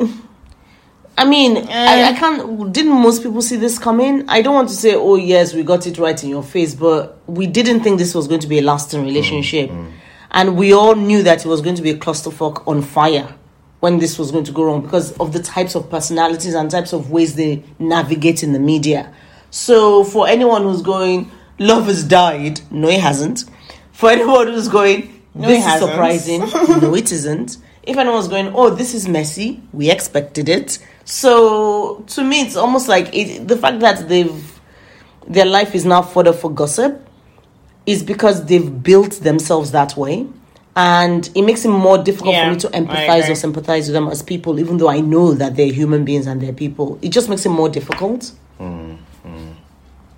I 1.18 1.26
mean, 1.26 1.58
I, 1.58 1.62
eh. 2.02 2.10
I 2.10 2.14
can't. 2.14 2.72
Didn't 2.72 2.92
most 2.92 3.24
people 3.24 3.42
see 3.42 3.56
this 3.56 3.80
coming? 3.80 4.28
I 4.30 4.42
don't 4.42 4.54
want 4.54 4.70
to 4.70 4.76
say, 4.76 4.94
oh 4.94 5.16
yes, 5.16 5.54
we 5.54 5.64
got 5.64 5.88
it 5.88 5.98
right 5.98 6.22
in 6.24 6.30
your 6.30 6.44
face, 6.44 6.76
but 6.76 7.20
we 7.28 7.48
didn't 7.48 7.82
think 7.82 7.98
this 7.98 8.14
was 8.14 8.28
going 8.28 8.42
to 8.42 8.48
be 8.48 8.60
a 8.60 8.62
lasting 8.62 9.04
relationship, 9.04 9.72
mm, 9.72 9.88
mm. 9.88 9.92
and 10.32 10.56
we 10.56 10.74
all 10.74 10.94
knew 10.96 11.24
that 11.24 11.44
it 11.44 11.50
was 11.50 11.62
going 11.62 11.76
to 11.76 11.82
be 11.82 11.90
a 11.90 11.98
clusterfuck 11.98 12.68
on 12.68 12.84
fire 12.84 13.36
when 13.80 14.00
this 14.00 14.18
was 14.18 14.32
going 14.32 14.44
to 14.44 14.52
go 14.52 14.64
wrong 14.64 14.82
because 14.82 15.12
of 15.18 15.34
the 15.34 15.42
types 15.42 15.76
of 15.76 15.90
personalities 15.90 16.54
and 16.54 16.70
types 16.70 16.94
of 16.94 17.12
ways 17.12 17.36
they 17.36 17.64
navigate 17.80 18.44
in 18.44 18.54
the 18.54 18.60
media. 18.60 19.14
So 19.50 20.04
for 20.04 20.28
anyone 20.28 20.64
who's 20.64 20.82
going, 20.82 21.32
love 21.60 21.86
has 21.86 22.04
died. 22.04 22.62
No, 22.72 22.90
it 22.90 23.00
hasn't. 23.00 23.46
For 23.92 24.10
anyone 24.10 24.48
who's 24.48 24.68
going, 24.68 25.24
No, 25.34 25.48
this 25.48 25.58
it 25.58 25.60
is 25.60 25.66
hasn't. 25.66 25.92
surprising. 25.92 26.40
no, 26.82 26.96
it 26.96 27.12
isn't. 27.12 27.58
If 27.84 27.98
anyone's 27.98 28.28
going, 28.28 28.52
oh, 28.54 28.70
this 28.70 28.94
is 28.94 29.08
messy, 29.08 29.62
we 29.72 29.90
expected 29.90 30.50
it. 30.50 30.80
So 31.08 32.04
to 32.08 32.24
me, 32.24 32.42
it's 32.42 32.58
almost 32.58 32.90
like 32.90 33.16
it, 33.16 33.48
the 33.48 33.56
fact 33.56 33.80
that 33.80 34.10
they've 34.10 34.60
their 35.26 35.46
life 35.46 35.74
is 35.74 35.86
now 35.86 36.02
fodder 36.02 36.34
for 36.34 36.52
gossip 36.52 37.02
is 37.86 38.04
because 38.04 38.46
they've 38.46 38.84
built 38.84 39.14
themselves 39.14 39.72
that 39.72 39.96
way. 39.96 40.28
And 40.76 41.30
it 41.34 41.44
makes 41.44 41.64
it 41.64 41.70
more 41.70 41.98
difficult 41.98 42.34
Yeah, 42.34 42.50
for 42.50 42.54
me 42.54 42.60
to 42.60 42.68
empathize 42.68 43.30
or 43.30 43.36
sympathize 43.36 43.88
with 43.88 43.94
them 43.94 44.10
as 44.10 44.22
people, 44.22 44.60
even 44.60 44.78
though 44.78 44.90
I 44.90 45.00
know 45.00 45.34
that 45.34 45.56
they're 45.56 45.72
human 45.72 46.04
beings 46.04 46.28
and 46.28 46.42
they're 46.42 46.54
people. 46.54 47.00
It 47.02 47.10
just 47.10 47.30
makes 47.30 47.46
it 47.46 47.50
more 47.50 47.70
difficult. 47.70 48.32
Mm, 48.60 48.98
mm. 49.26 49.54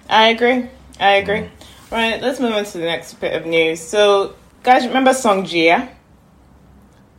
I 0.10 0.30
agree. 0.30 0.67
I 0.99 1.12
agree. 1.13 1.41
Mm. 1.41 1.49
Right, 1.91 2.21
let's 2.21 2.39
move 2.39 2.54
on 2.54 2.65
to 2.65 2.78
the 2.80 2.86
next 2.86 3.13
bit 3.21 3.39
of 3.39 3.45
news. 3.45 3.80
So, 3.80 4.36
guys, 4.63 4.86
remember 4.88 5.13
song 5.13 5.45
Ji-a 5.45 5.88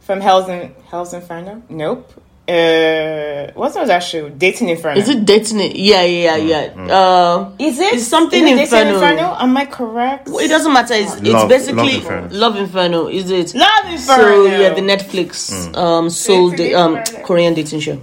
from 0.00 0.20
Hell's 0.20 0.48
in 0.48 0.74
Hell's 0.90 1.14
Inferno? 1.14 1.62
Nope. 1.68 2.12
Uh, 2.50 3.52
what's 3.54 3.74
that 3.74 4.02
show? 4.02 4.28
Dating 4.28 4.70
Inferno. 4.70 4.98
Is 4.98 5.08
it 5.08 5.24
dating? 5.24 5.60
it? 5.60 5.76
Yeah, 5.76 6.02
yeah, 6.02 6.36
yeah. 6.36 6.68
Mm, 6.70 6.88
yeah. 6.88 6.94
Uh, 6.94 7.52
Is 7.58 7.78
it? 7.78 7.94
It's 7.94 8.06
something 8.06 8.42
is 8.42 8.50
it 8.50 8.70
Dating 8.70 8.94
Inferno. 8.94 9.10
Inferno? 9.10 9.36
Am 9.38 9.56
I 9.56 9.66
correct? 9.66 10.28
it 10.28 10.48
doesn't 10.48 10.72
matter. 10.72 10.94
It's, 10.94 11.14
it's 11.14 11.22
Love- 11.28 11.48
basically 11.48 11.82
Love 11.82 11.94
Inferno. 12.02 12.28
Love 12.32 12.56
Inferno. 12.56 13.06
Is 13.08 13.30
it? 13.30 13.54
Love 13.54 13.86
Inferno. 13.86 14.22
So 14.22 14.46
yeah, 14.46 14.74
the 14.74 14.80
Netflix 14.80 15.76
um 15.76 16.10
sold 16.10 16.56
Dating 16.56 16.76
um 16.76 17.04
Korean 17.24 17.54
dating 17.54 17.80
show. 17.80 18.00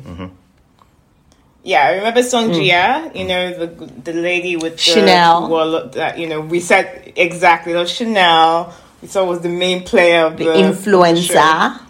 Yeah, 1.64 1.84
I 1.84 1.96
remember 1.96 2.24
Song 2.24 2.54
Ji-a, 2.54 3.12
you 3.14 3.26
know, 3.26 3.54
the 3.66 3.68
the 4.06 4.14
lady 4.14 4.56
with 4.56 4.74
the, 4.78 4.82
Chanel. 4.82 5.50
Well, 5.50 5.90
that 5.90 6.18
you 6.18 6.28
know, 6.30 6.40
we 6.40 6.62
said 6.62 7.12
exactly. 7.18 7.74
That 7.74 7.90
Chanel. 7.90 8.74
We 9.02 9.08
saw 9.10 9.26
was 9.26 9.42
the 9.42 9.50
main 9.50 9.84
player 9.84 10.26
of 10.26 10.38
the, 10.38 10.46
The 10.46 10.52
influencer. 10.54 11.34
show. 11.34 11.87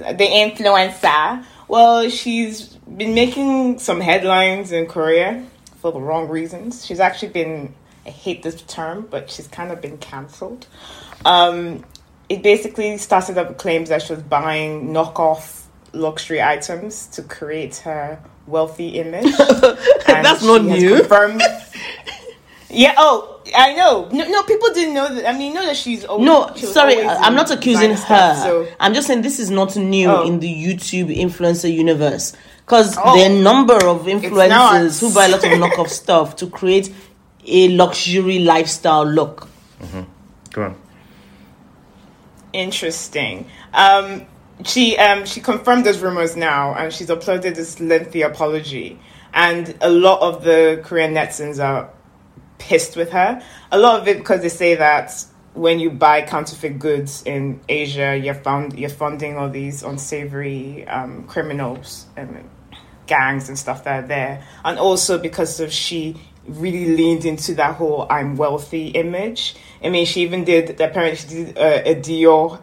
The 0.00 0.26
influencer. 0.26 1.44
Well, 1.68 2.08
she's 2.10 2.66
been 2.66 3.14
making 3.14 3.78
some 3.78 4.00
headlines 4.00 4.72
in 4.72 4.86
Korea 4.86 5.46
for 5.76 5.92
the 5.92 6.00
wrong 6.00 6.28
reasons. 6.28 6.84
She's 6.84 7.00
actually 7.00 7.28
been, 7.28 7.74
I 8.04 8.10
hate 8.10 8.42
this 8.42 8.60
term, 8.62 9.06
but 9.10 9.30
she's 9.30 9.46
kind 9.48 9.70
of 9.70 9.80
been 9.80 9.98
cancelled. 9.98 10.66
Um, 11.24 11.84
it 12.28 12.42
basically 12.42 12.96
started 12.98 13.38
up 13.38 13.48
with 13.48 13.58
claims 13.58 13.88
that 13.88 14.02
she 14.02 14.14
was 14.14 14.22
buying 14.22 14.88
knockoff 14.88 15.64
luxury 15.92 16.42
items 16.42 17.06
to 17.08 17.22
create 17.22 17.76
her 17.78 18.20
wealthy 18.46 18.88
image. 19.00 19.32
And 20.10 20.24
That's 20.26 20.42
not 20.42 20.64
new. 20.64 20.96
Confirmed, 20.96 21.42
Yeah. 22.70 22.94
Oh, 22.96 23.39
I 23.54 23.74
know. 23.74 24.08
No, 24.12 24.28
no, 24.28 24.42
people 24.44 24.72
didn't 24.72 24.94
know 24.94 25.14
that. 25.14 25.28
I 25.28 25.32
mean, 25.32 25.48
you 25.48 25.54
know 25.54 25.66
that 25.66 25.76
she's 25.76 26.04
always, 26.04 26.26
No, 26.26 26.52
she 26.56 26.66
sorry, 26.66 26.94
always 26.96 27.08
I- 27.08 27.22
I'm 27.26 27.34
not 27.34 27.50
accusing 27.50 27.90
her. 27.90 27.96
stuff, 27.96 28.36
so 28.38 28.66
I'm 28.78 28.94
just 28.94 29.06
saying 29.06 29.22
this 29.22 29.38
is 29.38 29.50
not 29.50 29.76
new 29.76 30.08
Oh. 30.10 30.26
in 30.26 30.40
the 30.40 30.48
YouTube 30.52 31.14
influencer 31.16 31.72
universe 31.72 32.32
because 32.64 32.96
Oh. 32.98 33.16
there 33.16 33.30
are 33.30 33.34
a 33.34 33.42
number 33.42 33.74
of 33.86 34.02
influencers 34.06 35.00
who 35.00 35.12
buy 35.14 35.26
a 35.26 35.28
lot 35.28 35.44
of 35.44 35.50
knockoff 35.52 35.88
stuff 35.88 36.36
to 36.36 36.46
create 36.48 36.92
a 37.46 37.68
luxury 37.68 38.38
lifestyle 38.40 39.04
look. 39.04 39.48
Go 40.52 40.62
on. 40.64 40.76
interesting. 42.52 43.46
Um, 43.72 44.26
she 44.64 44.96
um, 44.98 45.24
she 45.24 45.40
confirmed 45.40 45.84
those 45.86 45.98
rumors 46.00 46.36
now, 46.36 46.74
and 46.74 46.92
she's 46.92 47.08
uploaded 47.08 47.54
this 47.54 47.80
lengthy 47.80 48.22
apology. 48.22 48.98
And 49.32 49.76
a 49.80 49.88
lot 49.88 50.20
of 50.20 50.42
the 50.44 50.80
Korean 50.84 51.14
netizens 51.14 51.62
are 51.64 51.88
pissed 52.60 52.96
with 52.96 53.10
her. 53.10 53.42
A 53.72 53.78
lot 53.78 54.00
of 54.00 54.06
it 54.06 54.18
because 54.18 54.42
they 54.42 54.48
say 54.48 54.76
that 54.76 55.24
when 55.54 55.80
you 55.80 55.90
buy 55.90 56.22
counterfeit 56.22 56.78
goods 56.78 57.22
in 57.24 57.60
Asia, 57.68 58.16
you're 58.16 58.34
found 58.34 58.78
you're 58.78 58.88
funding 58.88 59.36
all 59.36 59.48
these 59.48 59.82
unsavory 59.82 60.86
um, 60.86 61.24
criminals 61.24 62.06
and 62.16 62.48
gangs 63.06 63.48
and 63.48 63.58
stuff 63.58 63.82
that 63.84 64.04
are 64.04 64.06
there, 64.06 64.44
and 64.64 64.78
also 64.78 65.18
because 65.18 65.58
of 65.58 65.72
she 65.72 66.16
really 66.46 66.96
leaned 66.96 67.24
into 67.24 67.54
that 67.54 67.74
whole 67.74 68.06
"I'm 68.08 68.36
wealthy" 68.36 68.88
image. 68.88 69.56
I 69.82 69.88
mean, 69.88 70.06
she 70.06 70.22
even 70.22 70.44
did 70.44 70.80
apparently 70.80 71.16
she 71.16 71.44
did 71.44 71.58
a, 71.58 71.90
a 71.90 71.94
Dior 71.96 72.60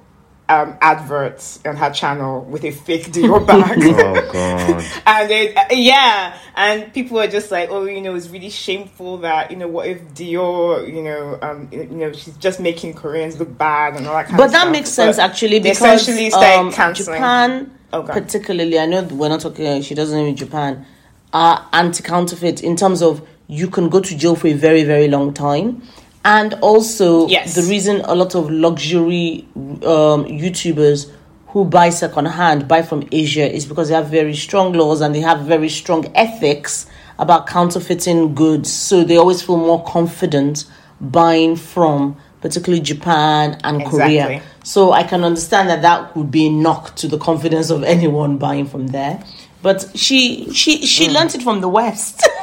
um, 0.50 0.78
advert 0.82 1.60
on 1.66 1.76
her 1.76 1.90
channel 1.92 2.42
with 2.46 2.64
a 2.64 2.72
fake 2.72 3.08
Dior 3.12 3.46
bag. 3.46 3.78
Oh 3.82 4.32
God. 4.32 4.86
And 5.06 5.32
it, 5.32 5.58
uh, 5.58 5.66
yeah, 5.72 6.38
and 6.56 6.94
people 6.94 7.20
are 7.20 7.28
just 7.28 7.52
like, 7.52 7.70
oh, 7.70 7.84
you 7.86 8.02
know, 8.02 8.16
it's 8.16 8.30
really 8.30 8.50
shameful 8.50 9.18
that 9.20 9.52
you 9.52 9.58
know, 9.58 9.68
what 9.68 9.88
if 9.88 10.02
Dior, 10.14 10.88
you 10.88 11.02
know, 11.04 11.38
um, 11.42 11.68
you 11.72 11.86
know, 11.86 12.12
she's 12.14 12.36
just 12.38 12.60
making 12.60 12.94
Koreans 12.94 13.38
look 13.40 13.58
bad 13.58 13.96
and 13.96 14.08
all 14.08 14.14
that 14.16 14.26
kind 14.28 14.38
But 14.38 14.46
of 14.48 14.52
that 14.54 14.62
stuff. 14.62 14.72
makes 14.72 14.90
sense 14.90 15.18
But 15.18 15.24
actually 15.32 15.60
because 15.60 15.78
essentially 15.78 16.30
started 16.30 16.80
um. 16.80 16.94
Japan, 16.94 17.74
Okay. 17.94 18.14
particularly, 18.14 18.78
I 18.80 18.86
know 18.86 19.04
we're 19.04 19.30
not 19.30 19.40
talking. 19.42 19.82
She 19.82 19.96
doesn't 19.96 20.18
mean 20.18 20.36
Japan, 20.36 20.86
are 21.34 21.68
anti-counterfeit 21.74 22.62
in 22.64 22.76
terms 22.76 23.02
of 23.02 23.26
you 23.48 23.70
can 23.70 23.88
go 23.90 24.00
to 24.02 24.18
jail 24.18 24.36
for 24.36 24.48
a 24.48 24.54
very 24.54 24.84
very 24.84 25.08
long 25.08 25.34
time, 25.34 25.82
and 26.28 26.56
also 26.56 27.28
Yes. 27.30 27.56
the 27.56 27.64
reason 27.64 28.02
a 28.04 28.14
lot 28.14 28.36
of 28.36 28.52
luxury 28.52 29.48
um, 29.56 30.26
YouTubers 30.26 31.10
who 31.48 31.64
buy 31.64 31.90
secondhand 31.90 32.68
buy 32.68 32.82
from 32.82 33.08
Asia 33.14 33.50
is 33.50 33.66
because 33.66 33.88
they 33.88 33.96
have 33.96 34.08
very 34.10 34.36
strong 34.36 34.74
laws 34.74 35.00
and 35.00 35.16
they 35.16 35.22
have 35.22 35.40
very 35.42 35.70
strong 35.70 36.06
ethics 36.16 36.86
about 37.18 37.48
counterfeiting 37.48 38.36
goods. 38.36 38.72
So 38.72 39.06
they 39.06 39.16
always 39.16 39.42
feel 39.42 39.56
more 39.58 39.84
confident 39.86 40.66
buying 41.00 41.56
from 41.56 42.18
particularly 42.42 42.82
Japan 42.84 43.58
and 43.64 43.86
Korea. 43.86 44.42
So 44.66 44.92
I 44.92 45.04
can 45.04 45.24
understand 45.24 45.70
that 45.70 45.82
that 45.82 46.14
would 46.16 46.30
be 46.30 46.48
a 46.48 46.50
knock 46.52 46.96
to 46.98 47.08
the 47.08 47.18
confidence 47.18 47.70
of 47.70 47.84
anyone 47.96 48.38
buying 48.38 48.66
from 48.68 48.88
there. 48.88 49.24
But 49.62 49.90
she 49.96 50.52
she 50.54 50.86
she 50.86 51.10
learned 51.10 51.34
it 51.36 51.42
from 51.42 51.62
the 51.62 51.70
West. 51.70 52.28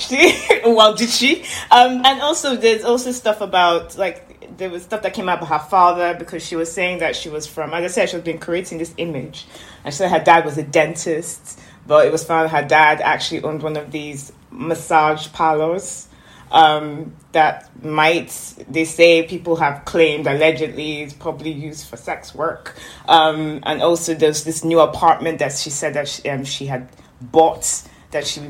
She, 0.00 0.34
well, 0.64 0.94
did 0.94 1.10
she? 1.10 1.42
Um, 1.70 2.04
and 2.04 2.20
also, 2.20 2.56
there's 2.56 2.84
also 2.84 3.12
stuff 3.12 3.40
about 3.40 3.96
like 3.98 4.56
there 4.56 4.70
was 4.70 4.82
stuff 4.82 5.02
that 5.02 5.14
came 5.14 5.28
out 5.28 5.38
about 5.38 5.48
her 5.48 5.68
father 5.68 6.14
because 6.18 6.44
she 6.44 6.56
was 6.56 6.70
saying 6.72 6.98
that 6.98 7.16
she 7.16 7.28
was 7.28 7.46
from. 7.46 7.72
As 7.74 7.84
I 7.84 7.86
said, 7.88 8.08
she 8.08 8.16
was 8.16 8.24
been 8.24 8.38
creating 8.38 8.78
this 8.78 8.94
image, 8.96 9.46
and 9.84 9.92
she 9.92 9.98
said 9.98 10.10
her 10.10 10.22
dad 10.22 10.44
was 10.44 10.58
a 10.58 10.62
dentist, 10.62 11.60
but 11.86 12.06
it 12.06 12.12
was 12.12 12.24
found 12.24 12.50
her 12.50 12.62
dad 12.62 13.00
actually 13.00 13.42
owned 13.42 13.62
one 13.62 13.76
of 13.76 13.90
these 13.90 14.32
massage 14.50 15.30
parlors. 15.32 16.06
Um, 16.52 17.14
that 17.30 17.70
might 17.84 18.30
they 18.68 18.84
say 18.84 19.22
people 19.22 19.54
have 19.56 19.84
claimed 19.84 20.26
allegedly 20.26 21.02
is 21.02 21.12
probably 21.12 21.52
used 21.52 21.86
for 21.86 21.96
sex 21.96 22.34
work, 22.34 22.76
um, 23.06 23.60
and 23.62 23.80
also 23.82 24.14
there's 24.14 24.42
this 24.42 24.64
new 24.64 24.80
apartment 24.80 25.38
that 25.38 25.52
she 25.52 25.70
said 25.70 25.94
that 25.94 26.08
she, 26.08 26.28
um, 26.28 26.42
she 26.44 26.66
had 26.66 26.88
bought 27.20 27.84
that 28.10 28.26
she 28.26 28.40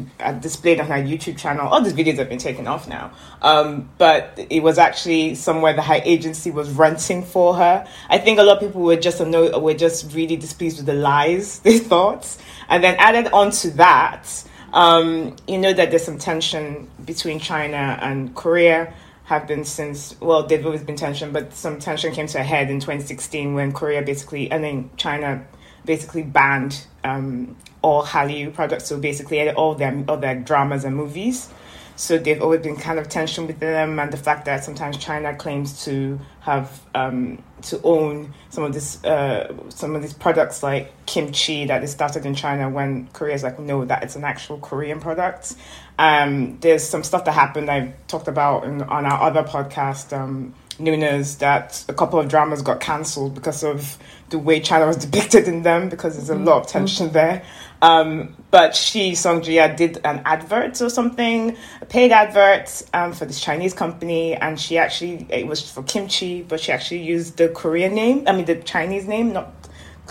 displayed 0.40 0.80
on 0.80 0.86
her 0.86 0.94
YouTube 0.94 1.38
channel. 1.38 1.68
All 1.68 1.82
these 1.82 1.92
videos 1.92 2.16
have 2.18 2.28
been 2.28 2.38
taken 2.38 2.66
off 2.66 2.88
now. 2.88 3.12
Um, 3.42 3.90
but 3.98 4.46
it 4.50 4.62
was 4.62 4.78
actually 4.78 5.34
somewhere 5.34 5.74
that 5.74 5.82
her 5.82 6.00
agency 6.04 6.50
was 6.50 6.70
renting 6.70 7.22
for 7.22 7.54
her. 7.54 7.86
I 8.08 8.18
think 8.18 8.38
a 8.38 8.42
lot 8.42 8.56
of 8.56 8.62
people 8.62 8.82
were 8.82 8.96
just 8.96 9.20
annoyed, 9.20 9.60
were 9.62 9.74
just 9.74 10.14
really 10.14 10.36
displeased 10.36 10.78
with 10.78 10.86
the 10.86 10.94
lies 10.94 11.58
they 11.60 11.78
thought. 11.78 12.36
And 12.68 12.82
then 12.82 12.96
added 12.98 13.32
on 13.32 13.50
to 13.52 13.70
that, 13.72 14.44
um, 14.72 15.36
you 15.46 15.58
know 15.58 15.72
that 15.72 15.90
there's 15.90 16.04
some 16.04 16.18
tension 16.18 16.88
between 17.04 17.38
China 17.38 17.98
and 18.00 18.34
Korea. 18.34 18.94
Have 19.24 19.46
been 19.46 19.64
since 19.64 20.20
well, 20.20 20.44
they've 20.44 20.64
always 20.64 20.82
been 20.82 20.96
tension, 20.96 21.30
but 21.30 21.54
some 21.54 21.78
tension 21.78 22.12
came 22.12 22.26
to 22.26 22.40
a 22.40 22.42
head 22.42 22.68
in 22.68 22.80
2016 22.80 23.54
when 23.54 23.70
Korea 23.70 24.02
basically, 24.02 24.50
and 24.50 24.64
then 24.64 24.90
China 24.96 25.46
basically 25.84 26.24
banned 26.24 26.84
um, 27.04 27.56
all 27.82 28.04
Hallyu 28.04 28.52
products, 28.52 28.86
so 28.86 28.98
basically 28.98 29.50
all 29.50 29.74
their 29.74 30.04
all 30.08 30.16
their 30.16 30.34
dramas 30.34 30.84
and 30.84 30.96
movies. 30.96 31.48
So 31.96 32.16
they've 32.16 32.40
always 32.40 32.62
been 32.62 32.76
kind 32.76 32.98
of 32.98 33.10
tension 33.10 33.46
with 33.46 33.58
them, 33.58 33.98
and 33.98 34.10
the 34.10 34.16
fact 34.16 34.46
that 34.46 34.64
sometimes 34.64 34.96
China 34.96 35.36
claims 35.36 35.84
to 35.84 36.18
have 36.40 36.80
um, 36.94 37.42
to 37.62 37.78
own 37.82 38.32
some 38.48 38.64
of 38.64 38.72
this 38.72 39.04
uh, 39.04 39.54
some 39.68 39.94
of 39.94 40.00
these 40.00 40.14
products 40.14 40.62
like 40.62 40.92
kimchi 41.04 41.66
that 41.66 41.84
is 41.84 41.90
started 41.90 42.24
in 42.24 42.34
China 42.34 42.70
when 42.70 43.08
Korea 43.08 43.34
is 43.34 43.42
like 43.42 43.58
no 43.58 43.84
that 43.84 44.02
it's 44.02 44.16
an 44.16 44.24
actual 44.24 44.58
Korean 44.58 44.98
product. 45.00 45.54
Um, 45.98 46.58
there's 46.60 46.88
some 46.88 47.04
stuff 47.04 47.26
that 47.26 47.32
happened 47.32 47.70
I've 47.70 48.06
talked 48.06 48.28
about 48.28 48.64
in, 48.64 48.80
on 48.82 49.04
our 49.04 49.22
other 49.22 49.42
podcast. 49.42 50.16
Um, 50.16 50.54
Nunes 50.80 51.36
that 51.36 51.84
a 51.88 51.94
couple 51.94 52.18
of 52.18 52.28
dramas 52.28 52.62
got 52.62 52.80
cancelled 52.80 53.34
because 53.34 53.62
of 53.62 53.98
the 54.30 54.38
way 54.38 54.60
China 54.60 54.86
was 54.86 54.96
depicted 55.06 55.46
in 55.46 55.62
them 55.62 55.88
because 55.88 56.16
there's 56.16 56.30
a 56.30 56.34
lot 56.34 56.62
of 56.62 56.66
tension 56.66 57.12
there. 57.12 57.44
Um, 57.82 58.36
but 58.50 58.74
she, 58.74 59.14
Song 59.14 59.42
Ji-a, 59.42 59.74
did 59.74 59.98
an 60.04 60.22
advert 60.24 60.80
or 60.82 60.90
something, 60.90 61.56
a 61.80 61.86
paid 61.86 62.12
advert 62.12 62.82
um, 62.92 63.12
for 63.12 63.24
this 63.24 63.40
Chinese 63.40 63.72
company, 63.72 64.34
and 64.34 64.60
she 64.60 64.76
actually 64.76 65.26
it 65.30 65.46
was 65.46 65.68
for 65.70 65.82
kimchi, 65.82 66.42
but 66.42 66.60
she 66.60 66.72
actually 66.72 67.02
used 67.02 67.36
the 67.36 67.48
Korean 67.48 67.94
name. 67.94 68.24
I 68.26 68.32
mean 68.32 68.44
the 68.44 68.56
Chinese 68.56 69.06
name, 69.06 69.32
not 69.32 69.54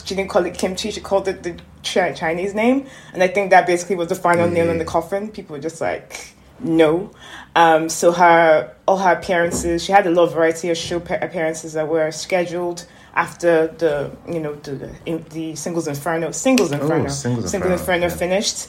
she 0.06 0.16
didn't 0.16 0.30
call 0.30 0.46
it 0.46 0.58
kimchi. 0.58 0.92
She 0.92 1.02
called 1.02 1.28
it 1.28 1.44
the 1.44 1.60
Chi- 1.84 2.14
Chinese 2.14 2.54
name, 2.54 2.88
and 3.14 3.22
I 3.22 3.28
think 3.28 3.52
that 3.52 3.68
basically 3.68 3.96
was 3.96 4.08
the 4.08 4.16
final 4.16 4.50
nail 4.50 4.70
in 4.70 4.78
the 4.78 4.86
coffin. 4.86 5.30
People 5.30 5.56
were 5.56 5.62
just 5.62 5.82
like, 5.82 6.34
no. 6.60 7.12
Um, 7.56 7.90
so 7.90 8.12
her 8.12 8.76
all 8.88 8.98
her 8.98 9.14
appearances, 9.14 9.84
she 9.84 9.92
had 9.92 10.06
a 10.08 10.12
lot 10.12 10.26
of 10.26 10.34
variety 10.34 10.70
of 10.70 10.78
show 10.78 10.98
appearances 10.98 11.74
that 11.74 11.88
were 11.88 12.12
scheduled 12.12 12.86
after 13.16 13.68
the 13.68 14.12
you 14.32 14.40
know 14.40 14.56
the 14.56 14.96
in, 15.06 15.26
the 15.32 15.56
singles 15.56 15.88
inferno 15.88 16.32
singles 16.32 16.72
inferno 16.72 17.10
Singles 17.10 17.54
Inferno, 17.54 17.74
inferno 17.74 18.08
yeah. 18.08 18.16
finished, 18.16 18.68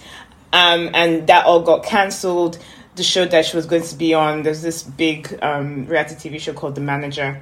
um, 0.52 0.90
and 0.94 1.26
that 1.26 1.46
all 1.46 1.62
got 1.62 1.84
cancelled. 1.84 2.58
The 2.96 3.04
show 3.04 3.24
that 3.24 3.46
she 3.46 3.56
was 3.56 3.66
going 3.66 3.84
to 3.84 3.94
be 3.94 4.14
on, 4.14 4.42
there's 4.42 4.62
this 4.62 4.82
big 4.82 5.38
um, 5.42 5.86
reality 5.86 6.16
TV 6.16 6.40
show 6.40 6.52
called 6.52 6.74
The 6.74 6.80
Manager 6.80 7.40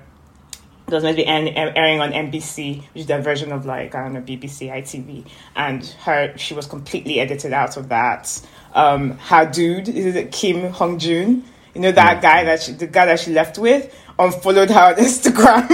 that 0.88 0.94
was 0.94 1.05
meant 1.05 1.16
to 1.16 1.22
be 1.22 1.27
airing, 1.27 1.57
airing 1.57 2.01
on 2.01 2.12
MBC, 2.12 2.83
which 2.92 3.01
is 3.03 3.07
their 3.07 3.20
version 3.20 3.53
of 3.53 3.66
like 3.66 3.94
I 3.94 4.03
don't 4.03 4.14
know 4.14 4.20
BBC 4.20 4.70
ITV, 4.70 5.27
and 5.57 5.87
her 6.05 6.37
she 6.37 6.55
was 6.55 6.66
completely 6.66 7.20
edited 7.20 7.53
out 7.53 7.77
of 7.77 7.88
that. 7.88 8.40
Um, 8.75 9.19
her 9.19 9.47
dude 9.51 9.89
is 9.89 10.15
it 10.15 10.33
Kim 10.33 10.73
Hong 10.73 10.99
Jun? 10.99 11.45
You 11.75 11.81
know 11.81 11.93
that 11.93 12.23
guy 12.23 12.45
that 12.45 12.62
she, 12.62 12.73
the 12.73 12.87
guy 12.87 13.07
that 13.07 13.21
she 13.21 13.33
left 13.33 13.59
with, 13.59 13.95
unfollowed 14.19 14.71
her 14.71 14.81
on 14.81 14.95
Instagram. 14.97 15.69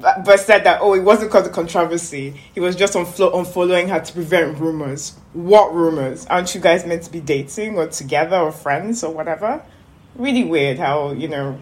But, 0.00 0.24
but 0.24 0.38
said 0.38 0.62
that 0.62 0.78
oh 0.80 0.94
it 0.94 1.00
wasn't 1.00 1.32
because 1.32 1.48
of 1.48 1.52
controversy 1.52 2.30
he 2.54 2.60
was 2.60 2.76
just 2.76 2.94
unflo- 2.94 3.34
unfollowing 3.34 3.88
her 3.88 3.98
to 3.98 4.12
prevent 4.12 4.56
rumors 4.60 5.16
what 5.32 5.74
rumors 5.74 6.24
aren't 6.26 6.54
you 6.54 6.60
guys 6.60 6.86
meant 6.86 7.02
to 7.02 7.10
be 7.10 7.18
dating 7.18 7.76
or 7.76 7.88
together 7.88 8.36
or 8.36 8.52
friends 8.52 9.02
or 9.02 9.12
whatever 9.12 9.60
really 10.14 10.44
weird 10.44 10.78
how 10.78 11.10
you 11.10 11.26
know 11.26 11.58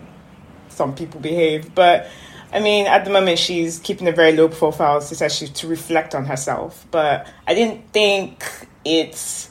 some 0.77 0.95
people 0.95 1.21
behave. 1.21 1.75
But 1.75 2.09
I 2.53 2.61
mean, 2.61 2.87
at 2.87 3.05
the 3.05 3.11
moment, 3.11 3.39
she's 3.39 3.79
keeping 3.79 4.07
a 4.07 4.13
very 4.13 4.33
low 4.33 4.49
profile, 4.49 5.01
says 5.01 5.35
she 5.35 5.49
to 5.49 5.67
reflect 5.67 6.15
on 6.15 6.27
herself. 6.27 6.87
But 6.91 7.27
I 7.47 7.55
didn't 7.55 7.93
think 7.93 8.45
it's. 8.85 9.51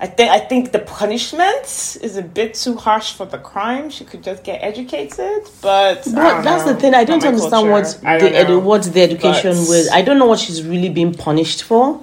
I 0.00 0.06
think 0.06 0.30
I 0.30 0.38
think 0.38 0.70
the 0.70 0.78
punishment 0.78 1.64
is 2.06 2.16
a 2.16 2.22
bit 2.22 2.54
too 2.54 2.76
harsh 2.76 3.12
for 3.14 3.26
the 3.26 3.38
crime. 3.38 3.90
She 3.90 4.04
could 4.04 4.22
just 4.22 4.44
get 4.44 4.62
educated, 4.62 5.42
but 5.60 6.04
But 6.04 6.42
that's 6.42 6.64
know. 6.64 6.72
the 6.72 6.80
thing. 6.80 6.94
I 6.94 7.04
don't 7.04 7.20
my 7.22 7.28
understand 7.28 7.70
what 7.70 7.98
I 8.04 8.18
the 8.18 8.30
edu- 8.30 8.62
what 8.62 8.82
the 8.84 9.02
education 9.02 9.54
But- 9.56 9.68
with. 9.68 9.88
I 9.92 10.02
don't 10.02 10.18
know 10.20 10.26
what 10.26 10.38
she's 10.38 10.62
really 10.62 10.88
being 10.88 11.14
punished 11.14 11.64
for. 11.64 12.00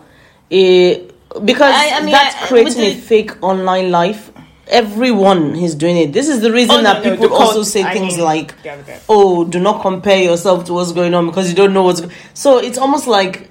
Eh, 0.51 0.99
because 1.45 1.73
I- 1.73 1.91
I 1.97 2.01
mean, 2.01 2.11
that's 2.11 2.35
I- 2.35 2.47
creating 2.47 2.83
with 2.83 2.97
a 2.97 3.01
fake 3.01 3.31
online 3.41 3.91
life. 3.91 4.31
Everyone 4.67 5.55
is 5.55 5.73
doing 5.75 5.95
it. 5.95 6.11
This 6.11 6.27
is 6.27 6.41
the 6.41 6.51
reason 6.51 6.77
Oh, 6.79 6.81
that 6.83 7.03
no, 7.03 7.11
no, 7.11 7.15
people 7.15 7.29
the 7.29 7.43
also 7.43 7.63
say 7.63 7.83
I 7.83 7.93
things 7.93 8.15
mean, 8.17 8.25
like, 8.25 8.53
yeah, 8.63 8.75
okay. 8.81 8.97
"Oh, 9.07 9.43
do 9.45 9.59
not 9.59 9.81
compare 9.81 10.21
yourself 10.21 10.65
to 10.65 10.73
what's 10.73 10.91
going 10.91 11.13
on 11.13 11.27
because 11.27 11.47
you 11.49 11.55
don't 11.55 11.71
know 11.71 11.83
what's." 11.83 12.01
Go-. 12.01 12.09
So 12.33 12.57
it's 12.57 12.77
almost 12.77 13.07
like 13.07 13.49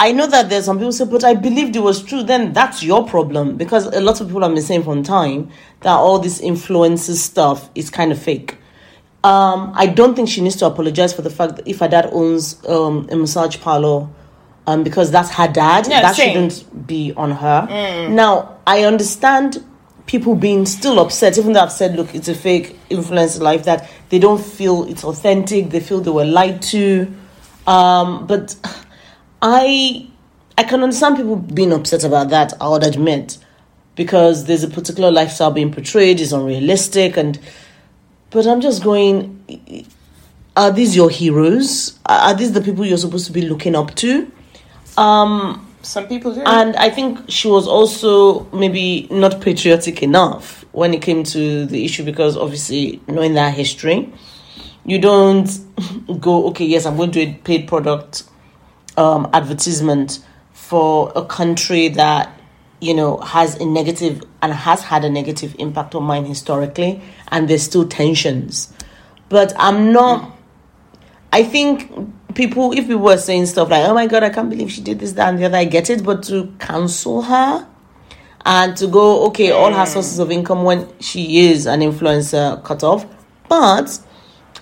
I 0.00 0.12
know 0.12 0.26
that 0.28 0.48
there's 0.48 0.64
some 0.66 0.78
people 0.78 0.92
say, 0.92 1.04
but 1.06 1.24
I 1.24 1.34
believed 1.34 1.74
it 1.74 1.80
was 1.80 2.02
true. 2.02 2.22
Then 2.22 2.52
that's 2.52 2.82
your 2.82 3.06
problem 3.06 3.56
because 3.56 3.86
a 3.86 4.00
lot 4.00 4.20
of 4.20 4.28
people 4.28 4.42
have 4.42 4.54
been 4.54 4.62
saying 4.62 4.84
from 4.84 5.02
time 5.02 5.50
that 5.80 5.92
all 5.92 6.18
this 6.18 6.40
influences 6.40 7.22
stuff 7.22 7.68
is 7.74 7.90
kind 7.90 8.12
of 8.12 8.18
fake. 8.22 8.56
Um, 9.24 9.72
I 9.74 9.86
don't 9.86 10.14
think 10.14 10.28
she 10.28 10.40
needs 10.40 10.56
to 10.56 10.66
apologize 10.66 11.12
for 11.12 11.22
the 11.22 11.30
fact 11.30 11.56
that 11.56 11.66
if 11.66 11.80
her 11.80 11.88
dad 11.88 12.08
owns 12.12 12.64
um, 12.66 13.08
a 13.10 13.16
massage 13.16 13.58
parlor, 13.58 14.08
um, 14.68 14.84
because 14.84 15.10
that's 15.10 15.30
her 15.30 15.48
dad, 15.48 15.88
Yeah, 15.88 16.02
that 16.02 16.14
same. 16.14 16.50
shouldn't 16.50 16.86
be 16.86 17.12
on 17.16 17.32
her. 17.32 17.66
Now, 18.10 18.58
I 18.66 18.84
understand 18.84 19.64
people 20.06 20.36
being 20.36 20.64
still 20.66 21.00
upset, 21.00 21.36
even 21.36 21.52
though 21.54 21.60
I've 21.62 21.72
said, 21.72 21.96
look, 21.96 22.14
it's 22.14 22.28
a 22.28 22.34
fake 22.34 22.78
influencer 22.88 23.40
life, 23.40 23.64
that 23.64 23.90
they 24.10 24.18
don't 24.20 24.40
feel 24.42 24.84
it's 24.88 25.02
authentic, 25.04 25.70
they 25.70 25.80
feel 25.80 26.00
they 26.00 26.10
were 26.10 26.24
lied 26.24 26.62
to. 26.62 27.12
Um, 27.66 28.26
but 28.26 28.54
I 29.42 30.06
I 30.56 30.64
can 30.64 30.82
understand 30.82 31.16
people 31.16 31.36
being 31.36 31.72
upset 31.72 32.02
about 32.04 32.30
that, 32.30 32.52
I 32.60 32.68
would 32.68 32.82
admit, 32.82 33.38
because 33.94 34.46
there's 34.46 34.64
a 34.64 34.68
particular 34.68 35.10
lifestyle 35.10 35.52
being 35.52 35.72
portrayed, 35.72 36.20
is 36.20 36.32
unrealistic, 36.32 37.16
and 37.16 37.38
but 38.30 38.46
I'm 38.46 38.60
just 38.60 38.82
going, 38.82 39.86
are 40.56 40.72
these 40.72 40.96
your 40.96 41.10
heroes? 41.10 41.98
Are 42.06 42.34
these 42.34 42.52
the 42.52 42.60
people 42.60 42.84
you're 42.84 42.98
supposed 42.98 43.26
to 43.26 43.32
be 43.32 43.42
looking 43.42 43.76
up 43.76 43.94
to? 43.96 44.30
Um, 44.96 45.64
Some 45.82 46.08
people 46.08 46.34
do. 46.34 46.42
and 46.44 46.74
I 46.74 46.90
think 46.90 47.30
she 47.30 47.46
was 47.48 47.68
also 47.68 48.44
maybe 48.50 49.06
not 49.10 49.40
patriotic 49.40 50.02
enough 50.02 50.64
when 50.72 50.92
it 50.92 51.00
came 51.02 51.22
to 51.24 51.64
the 51.66 51.84
issue 51.84 52.04
because 52.04 52.36
obviously 52.36 53.00
knowing 53.06 53.34
that 53.34 53.54
history, 53.54 54.12
you 54.84 54.98
don't 54.98 55.48
go, 56.20 56.48
okay, 56.48 56.64
yes, 56.64 56.84
I'm 56.84 56.96
going 56.96 57.12
to 57.12 57.24
do 57.24 57.30
a 57.30 57.34
paid 57.34 57.68
product 57.68 58.24
um, 58.98 59.30
advertisement 59.32 60.18
for 60.52 61.12
a 61.14 61.24
country 61.24 61.88
that 61.88 62.30
you 62.80 62.92
know 62.92 63.16
has 63.18 63.54
a 63.56 63.64
negative 63.64 64.22
and 64.42 64.52
has 64.52 64.82
had 64.82 65.04
a 65.04 65.10
negative 65.10 65.54
impact 65.58 65.94
on 65.94 66.02
mine 66.02 66.24
historically, 66.24 67.00
and 67.28 67.48
there's 67.48 67.62
still 67.62 67.88
tensions. 67.88 68.72
But 69.28 69.52
I'm 69.56 69.92
not. 69.92 70.34
I 71.32 71.44
think 71.44 71.92
people, 72.34 72.72
if 72.72 72.86
people 72.86 72.98
were 72.98 73.18
saying 73.18 73.46
stuff 73.46 73.70
like, 73.70 73.86
"Oh 73.86 73.94
my 73.94 74.06
god, 74.06 74.24
I 74.24 74.30
can't 74.30 74.50
believe 74.50 74.70
she 74.70 74.82
did 74.82 74.98
this, 74.98 75.12
that, 75.12 75.28
and 75.28 75.38
the 75.38 75.44
other," 75.44 75.58
I 75.58 75.64
get 75.64 75.88
it. 75.88 76.04
But 76.04 76.24
to 76.24 76.52
cancel 76.58 77.22
her 77.22 77.66
and 78.44 78.76
to 78.78 78.86
go, 78.86 79.26
okay, 79.26 79.50
all 79.50 79.72
her 79.72 79.86
sources 79.86 80.18
of 80.18 80.30
income 80.30 80.64
when 80.64 80.88
she 81.00 81.50
is 81.50 81.66
an 81.66 81.80
influencer 81.80 82.62
cut 82.64 82.82
off, 82.82 83.04
but 83.48 83.98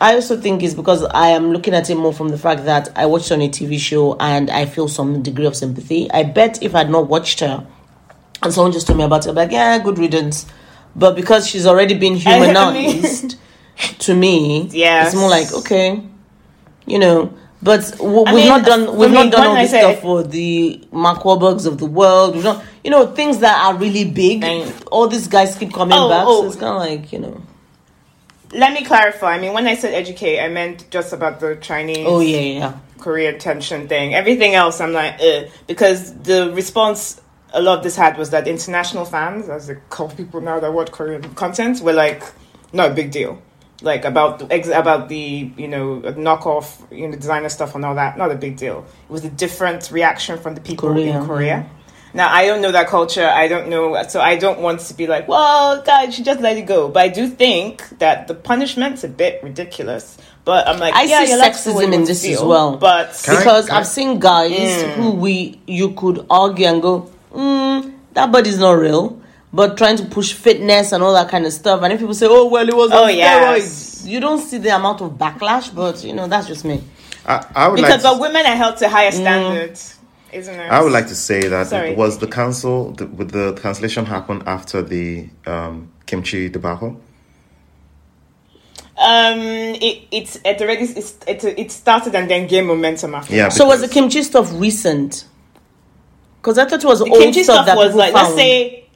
I 0.00 0.14
also 0.14 0.38
think 0.38 0.62
it's 0.62 0.74
because 0.74 1.02
I 1.04 1.28
am 1.28 1.52
looking 1.52 1.72
at 1.74 1.88
it 1.88 1.94
more 1.94 2.12
from 2.12 2.28
the 2.28 2.36
fact 2.38 2.64
that 2.66 2.90
I 2.96 3.06
watched 3.06 3.32
on 3.32 3.40
a 3.40 3.48
TV 3.48 3.78
show 3.78 4.16
and 4.20 4.50
I 4.50 4.66
feel 4.66 4.88
some 4.88 5.22
degree 5.22 5.46
of 5.46 5.56
sympathy. 5.56 6.10
I 6.10 6.22
bet 6.24 6.62
if 6.62 6.74
I'd 6.74 6.90
not 6.90 7.08
watched 7.08 7.40
her 7.40 7.66
and 8.42 8.52
someone 8.52 8.72
just 8.72 8.86
told 8.86 8.98
me 8.98 9.04
about 9.04 9.26
it, 9.26 9.30
I'd 9.30 9.34
be 9.34 9.40
like, 9.40 9.50
yeah, 9.52 9.78
good 9.78 9.98
riddance. 9.98 10.46
But 10.94 11.16
because 11.16 11.46
she's 11.48 11.66
already 11.66 11.94
been 11.94 12.14
humanized 12.16 13.36
to 14.00 14.14
me, 14.14 14.68
Yes. 14.72 15.08
it's 15.08 15.16
more 15.16 15.30
like, 15.30 15.52
okay, 15.54 16.02
you 16.86 16.98
know. 16.98 17.32
But 17.62 17.80
w- 17.98 18.18
we've 18.24 18.34
mean, 18.34 18.48
not 18.48 18.64
done 18.66 18.96
we've 18.96 19.10
not 19.10 19.32
done 19.32 19.46
all 19.46 19.56
I 19.56 19.62
this 19.62 19.70
stuff 19.70 20.00
for 20.00 20.22
the 20.22 20.86
Mark 20.92 21.22
Wahlbergs 21.22 21.66
of 21.66 21.78
the 21.78 21.86
world. 21.86 22.34
We've 22.34 22.44
not, 22.44 22.62
you 22.84 22.90
know, 22.90 23.06
things 23.14 23.38
that 23.38 23.64
are 23.64 23.76
really 23.78 24.04
big. 24.10 24.44
All 24.92 25.08
these 25.08 25.26
guys 25.26 25.56
keep 25.56 25.72
coming 25.72 25.96
Oh, 25.98 26.08
back, 26.10 26.24
oh. 26.26 26.42
so 26.42 26.46
it's 26.48 26.56
kind 26.56 26.74
of 26.74 27.00
like 27.02 27.12
you 27.12 27.18
know. 27.20 27.42
Let 28.56 28.72
me 28.72 28.84
clarify. 28.84 29.34
I 29.34 29.38
mean, 29.38 29.52
when 29.52 29.66
I 29.66 29.74
said 29.74 29.92
educate, 29.92 30.40
I 30.40 30.48
meant 30.48 30.90
just 30.90 31.12
about 31.12 31.40
the 31.40 31.56
Chinese 31.56 32.06
Oh 32.06 32.20
yeah, 32.20 32.38
yeah, 32.38 32.58
yeah. 32.58 32.78
Korean 32.98 33.38
tension 33.38 33.86
thing. 33.86 34.14
Everything 34.14 34.54
else, 34.54 34.80
I'm 34.80 34.92
like, 34.92 35.20
uh, 35.20 35.44
because 35.66 36.14
the 36.20 36.52
response 36.52 37.20
a 37.52 37.60
lot 37.60 37.78
of 37.78 37.84
this 37.84 37.96
had 37.96 38.18
was 38.18 38.30
that 38.30 38.48
international 38.48 39.04
fans, 39.04 39.48
as 39.48 39.66
they 39.66 39.76
call 39.90 40.08
people 40.10 40.40
now 40.40 40.60
that 40.60 40.72
watch 40.72 40.90
Korean 40.90 41.22
content, 41.34 41.80
were 41.80 41.92
like, 41.92 42.22
not 42.72 42.90
a 42.90 42.94
big 42.94 43.10
deal. 43.10 43.40
Like 43.82 44.06
about 44.06 44.38
the 44.38 44.50
ex- 44.50 44.68
about 44.68 45.10
the 45.10 45.52
you 45.56 45.68
know 45.68 46.00
knockoff 46.00 46.80
you 46.90 47.08
know 47.08 47.16
designer 47.16 47.50
stuff 47.50 47.74
and 47.74 47.84
all 47.84 47.94
that, 47.96 48.16
not 48.16 48.30
a 48.30 48.34
big 48.34 48.56
deal. 48.56 48.86
It 49.08 49.12
was 49.12 49.24
a 49.26 49.30
different 49.30 49.90
reaction 49.90 50.38
from 50.38 50.54
the 50.54 50.62
people 50.62 50.88
Korea, 50.88 51.20
in 51.20 51.26
Korea. 51.26 51.70
Now 52.16 52.32
I 52.32 52.46
don't 52.46 52.62
know 52.62 52.72
that 52.72 52.88
culture. 52.88 53.26
I 53.28 53.46
don't 53.46 53.68
know, 53.68 54.02
so 54.08 54.20
I 54.20 54.36
don't 54.36 54.60
want 54.60 54.80
to 54.80 54.94
be 54.94 55.06
like, 55.06 55.28
well, 55.28 55.82
guys, 55.82 56.06
you 56.08 56.12
should 56.12 56.24
just 56.24 56.40
let 56.40 56.56
it 56.56 56.62
go. 56.66 56.88
But 56.88 57.02
I 57.04 57.08
do 57.08 57.28
think 57.28 57.86
that 57.98 58.26
the 58.26 58.34
punishment's 58.34 59.04
a 59.04 59.08
bit 59.08 59.42
ridiculous. 59.42 60.16
But 60.44 60.66
I'm 60.68 60.78
like, 60.78 60.94
I 60.94 61.02
yeah, 61.02 61.24
see 61.24 61.30
you're 61.30 61.38
allowed 61.38 61.52
to 61.52 61.58
feel 61.58 61.74
what 61.74 61.84
sexism 61.84 61.86
in 61.86 61.90
want 61.92 62.06
to 62.06 62.12
this 62.12 62.24
as 62.24 62.42
well. 62.42 62.76
But 62.76 63.20
Can 63.24 63.36
because 63.36 63.66
can 63.66 63.74
I- 63.76 63.80
I've 63.80 63.86
seen 63.86 64.18
guys 64.18 64.50
Mm. 64.52 64.92
who 64.94 65.10
we 65.10 65.60
you 65.66 65.90
could 65.92 66.24
argue 66.30 66.66
and 66.66 66.80
go, 66.80 67.10
mm, 67.34 67.92
that 68.14 68.30
body's 68.32 68.58
not 68.58 68.72
real, 68.72 69.20
but 69.52 69.76
trying 69.76 69.96
to 69.98 70.04
push 70.06 70.32
fitness 70.32 70.92
and 70.92 71.02
all 71.02 71.12
that 71.14 71.28
kind 71.28 71.44
of 71.46 71.52
stuff. 71.52 71.82
And 71.82 71.92
if 71.92 71.98
people 72.00 72.14
say, 72.14 72.26
oh 72.30 72.46
well, 72.46 72.66
it 72.68 72.74
was 72.76 72.90
Oh, 72.92 73.04
on 73.04 73.14
yes. 73.16 73.34
steroids, 74.04 74.06
you 74.08 74.20
don't 74.20 74.40
see 74.40 74.58
the 74.58 74.74
amount 74.74 75.00
of 75.02 75.12
backlash. 75.18 75.74
But 75.74 76.02
you 76.04 76.12
know, 76.14 76.28
that's 76.28 76.46
just 76.46 76.64
me. 76.64 76.82
I, 77.26 77.44
I 77.56 77.68
would 77.68 77.76
because 77.76 78.04
like 78.04 78.14
but 78.14 78.20
women 78.20 78.46
are 78.46 78.54
held 78.54 78.76
to 78.78 78.88
higher 78.88 79.10
standards, 79.10 79.95
isn't 80.32 80.54
it? 80.54 80.70
I 80.70 80.82
would 80.82 80.92
like 80.92 81.08
to 81.08 81.14
say 81.14 81.48
that 81.48 81.68
Sorry. 81.68 81.90
it 81.90 81.96
was 81.96 82.18
the 82.18 82.26
council 82.26 82.92
the, 82.92 83.06
the 83.06 83.58
cancellation 83.60 84.06
happened 84.06 84.44
after 84.46 84.82
the 84.82 85.28
um, 85.46 85.92
kimchi 86.06 86.48
debacle. 86.48 87.00
Um, 88.98 89.38
it 89.38 90.08
it's 90.10 90.36
it 90.44 90.60
already 90.60 90.84
it's, 90.84 91.16
it 91.26 91.44
it 91.44 91.70
started 91.70 92.14
and 92.14 92.30
then 92.30 92.46
gained 92.46 92.66
momentum 92.66 93.14
after. 93.14 93.34
Yeah. 93.34 93.50
So 93.50 93.66
was 93.66 93.82
the 93.82 93.88
kimchi 93.88 94.22
stuff 94.22 94.50
recent? 94.54 95.26
Because 96.40 96.58
I 96.58 96.64
thought 96.64 96.82
it 96.82 96.86
was 96.86 97.00
the 97.00 97.06
old 97.06 97.18
kimchi 97.22 97.42
stuff, 97.42 97.64
stuff 97.64 97.66
that 97.66 97.76
was 97.76 97.94
like 97.94 98.14
found. 98.14 98.28
let's 98.28 98.36
say. 98.36 98.88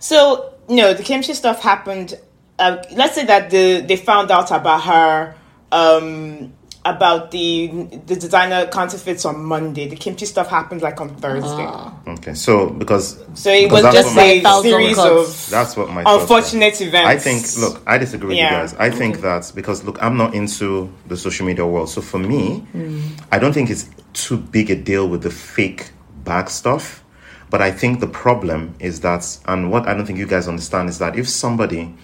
So 0.00 0.54
no, 0.68 0.92
the 0.92 1.02
kimchi 1.02 1.34
stuff 1.34 1.62
happened. 1.62 2.18
Uh, 2.58 2.82
let's 2.92 3.14
say 3.14 3.24
that 3.26 3.50
the 3.50 3.80
they 3.80 3.96
found 3.96 4.30
out 4.30 4.50
about 4.50 4.82
her. 4.82 5.34
Um, 5.70 6.52
about 6.96 7.30
the 7.30 7.68
the 8.06 8.16
designer 8.16 8.66
counterfeits 8.66 9.24
on 9.24 9.42
Monday. 9.44 9.88
The 9.88 9.96
kimchi 9.96 10.26
stuff 10.26 10.48
happened 10.48 10.82
like 10.82 11.00
on 11.00 11.10
Thursday. 11.16 11.48
Ah. 11.68 11.92
Okay, 12.06 12.34
so 12.34 12.70
because 12.70 13.18
So 13.34 13.50
it 13.50 13.64
because 13.68 13.84
was 13.84 13.94
just 13.94 14.16
what 14.16 14.26
a 14.26 14.62
series 14.62 14.96
cuts. 14.96 15.44
of 15.46 15.50
That's 15.50 15.76
what 15.76 15.90
my 15.90 16.02
unfortunate 16.06 16.80
events. 16.80 17.08
I 17.08 17.16
think, 17.18 17.44
look, 17.58 17.82
I 17.86 17.98
disagree 17.98 18.28
with 18.28 18.36
Yeah. 18.38 18.50
you 18.50 18.56
guys. 18.58 18.74
I 18.78 18.90
think 18.90 19.20
that 19.20 19.52
because, 19.54 19.84
look, 19.84 20.02
I'm 20.02 20.16
not 20.16 20.34
into 20.34 20.90
the 21.06 21.16
social 21.16 21.46
media 21.46 21.66
world. 21.66 21.88
So 21.90 22.00
for 22.00 22.18
me, 22.18 22.60
Hmm. 22.72 23.00
I 23.30 23.38
don't 23.38 23.52
think 23.52 23.70
it's 23.70 23.88
too 24.12 24.36
big 24.36 24.70
a 24.70 24.74
deal 24.76 25.08
with 25.08 25.22
the 25.22 25.30
fake 25.30 25.90
bag 26.24 26.48
stuff. 26.50 27.04
But 27.50 27.62
I 27.62 27.70
think 27.70 28.00
the 28.00 28.06
problem 28.06 28.74
is 28.78 29.00
that, 29.00 29.24
and 29.46 29.70
what 29.70 29.88
I 29.88 29.94
don't 29.94 30.04
think 30.06 30.18
you 30.18 30.26
guys 30.26 30.48
understand 30.48 30.88
is 30.90 30.98
that 30.98 31.16
if 31.16 31.26
somebody 31.28 31.94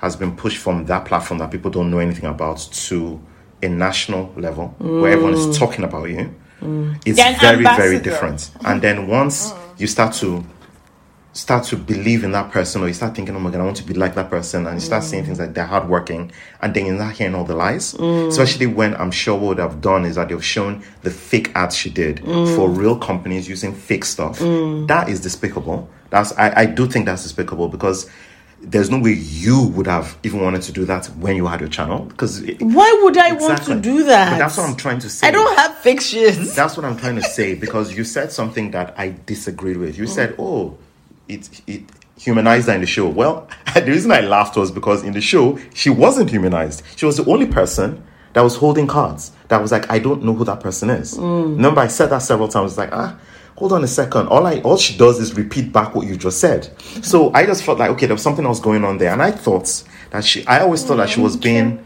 has 0.00 0.16
been 0.16 0.32
pushed 0.36 0.58
from 0.58 0.86
that 0.86 1.04
platform 1.04 1.38
that 1.38 1.50
people 1.50 1.70
don't 1.70 1.90
know 1.90 1.98
anything 1.98 2.24
about 2.24 2.58
to 2.72 3.20
a 3.62 3.68
national 3.68 4.32
level 4.36 4.68
where 4.78 5.12
everyone 5.12 5.34
is 5.34 5.58
talking 5.58 5.84
about 5.84 6.04
you, 6.10 6.34
it's 7.04 7.16
They're 7.16 7.34
an 7.34 7.40
very, 7.40 7.64
very 7.76 7.98
different. 8.00 8.50
And 8.64 8.82
then 8.82 9.06
once 9.06 9.52
oh. 9.52 9.74
you 9.78 9.86
start 9.86 10.14
to 10.14 10.44
start 11.32 11.62
to 11.62 11.76
believe 11.76 12.24
in 12.24 12.32
that 12.32 12.50
person 12.50 12.82
or 12.82 12.88
you 12.88 12.94
start 12.94 13.14
thinking, 13.14 13.36
oh 13.36 13.38
my 13.38 13.50
god, 13.50 13.60
I 13.60 13.64
want 13.64 13.76
to 13.76 13.84
be 13.84 13.94
like 13.94 14.16
that 14.16 14.28
person 14.28 14.66
and 14.66 14.74
you 14.74 14.80
start 14.80 15.04
seeing 15.04 15.24
things 15.24 15.38
like 15.38 15.54
they're 15.54 15.66
hardworking 15.66 16.32
and 16.60 16.74
then 16.74 16.86
you're 16.86 16.96
not 16.96 17.12
hearing 17.12 17.36
all 17.36 17.44
the 17.44 17.54
lies. 17.54 17.94
Mm. 17.94 18.28
Especially 18.28 18.66
when 18.66 18.96
I'm 18.96 19.12
sure 19.12 19.38
what 19.38 19.58
they've 19.58 19.80
done 19.80 20.04
is 20.04 20.16
that 20.16 20.30
they've 20.30 20.44
shown 20.44 20.82
the 21.02 21.10
fake 21.10 21.52
ads 21.54 21.76
she 21.76 21.90
did 21.90 22.16
mm. 22.16 22.56
for 22.56 22.68
real 22.68 22.98
companies 22.98 23.48
using 23.48 23.72
fake 23.72 24.04
stuff. 24.04 24.40
Mm. 24.40 24.88
That 24.88 25.08
is 25.08 25.20
despicable. 25.20 25.88
That's 26.10 26.36
I, 26.38 26.62
I 26.62 26.66
do 26.66 26.88
think 26.88 27.06
that's 27.06 27.22
despicable 27.22 27.68
because 27.68 28.10
there's 28.70 28.90
no 28.90 28.98
way 28.98 29.12
you 29.12 29.68
would 29.68 29.86
have 29.86 30.18
even 30.22 30.40
wanted 30.40 30.62
to 30.62 30.72
do 30.72 30.84
that 30.84 31.06
when 31.16 31.36
you 31.36 31.46
had 31.46 31.60
your 31.60 31.68
channel. 31.68 32.04
Because 32.04 32.42
Why 32.60 33.00
would 33.02 33.16
I 33.16 33.32
want 33.32 33.62
to 33.64 33.80
do 33.80 34.04
that? 34.04 34.32
But 34.32 34.38
that's 34.38 34.56
what 34.58 34.68
I'm 34.68 34.76
trying 34.76 34.98
to 35.00 35.08
say. 35.08 35.26
I 35.26 35.30
don't 35.30 35.56
have 35.56 35.78
fictions. 35.78 36.54
That's 36.58 36.76
what 36.76 36.84
I'm 36.84 36.96
trying 36.96 37.16
to 37.16 37.22
say 37.22 37.54
because 37.54 37.96
you 37.96 38.04
said 38.04 38.32
something 38.32 38.70
that 38.72 38.94
I 38.98 39.14
disagreed 39.26 39.76
with. 39.76 39.96
You 39.96 40.06
said, 40.06 40.34
"Oh, 40.38 40.76
it 41.28 41.48
it 41.66 41.82
humanized 42.18 42.68
her 42.68 42.74
in 42.74 42.80
the 42.80 42.86
show." 42.86 43.08
Well, 43.08 43.48
the 43.74 43.82
reason 43.82 44.10
I 44.12 44.20
laughed 44.20 44.56
was 44.56 44.70
because 44.70 45.02
in 45.02 45.12
the 45.12 45.20
show 45.20 45.58
she 45.74 45.88
wasn't 45.90 46.30
humanized. 46.30 46.82
She 46.96 47.06
was 47.06 47.16
the 47.16 47.24
only 47.30 47.46
person 47.46 48.02
that 48.34 48.42
was 48.42 48.56
holding 48.56 48.86
cards. 48.86 49.32
That 49.48 49.62
was 49.62 49.72
like, 49.72 49.90
I 49.90 49.98
don't 49.98 50.22
know 50.22 50.34
who 50.34 50.44
that 50.44 50.60
person 50.60 50.90
is. 50.90 51.18
Remember, 51.18 51.80
I 51.80 51.86
said 51.86 52.10
that 52.10 52.18
several 52.18 52.48
times. 52.48 52.76
Like, 52.76 52.90
ah, 52.92 53.18
hold 53.58 53.72
on 53.72 53.82
a 53.84 53.88
second. 53.88 54.28
All 54.28 54.46
I 54.46 54.60
all 54.60 54.76
she 54.76 54.96
does 54.96 55.18
is 55.18 55.34
repeat 55.34 55.72
back 55.72 55.94
what 55.94 56.06
you 56.06 56.16
just 56.16 56.40
said. 56.40 56.70
So 57.02 57.32
I 57.34 57.44
just 57.44 57.64
felt 57.64 57.78
like, 57.78 57.90
okay, 57.90 58.06
there 58.06 58.14
was 58.14 58.22
something 58.22 58.46
else 58.46 58.60
going 58.60 58.84
on 58.84 58.98
there, 58.98 59.12
and 59.12 59.20
I 59.22 59.32
thought 59.32 59.82
that 60.10 60.24
she. 60.24 60.46
I 60.46 60.60
always 60.60 60.84
thought 60.84 60.96
that 60.96 61.08
she 61.08 61.20
was 61.20 61.36
being 61.36 61.84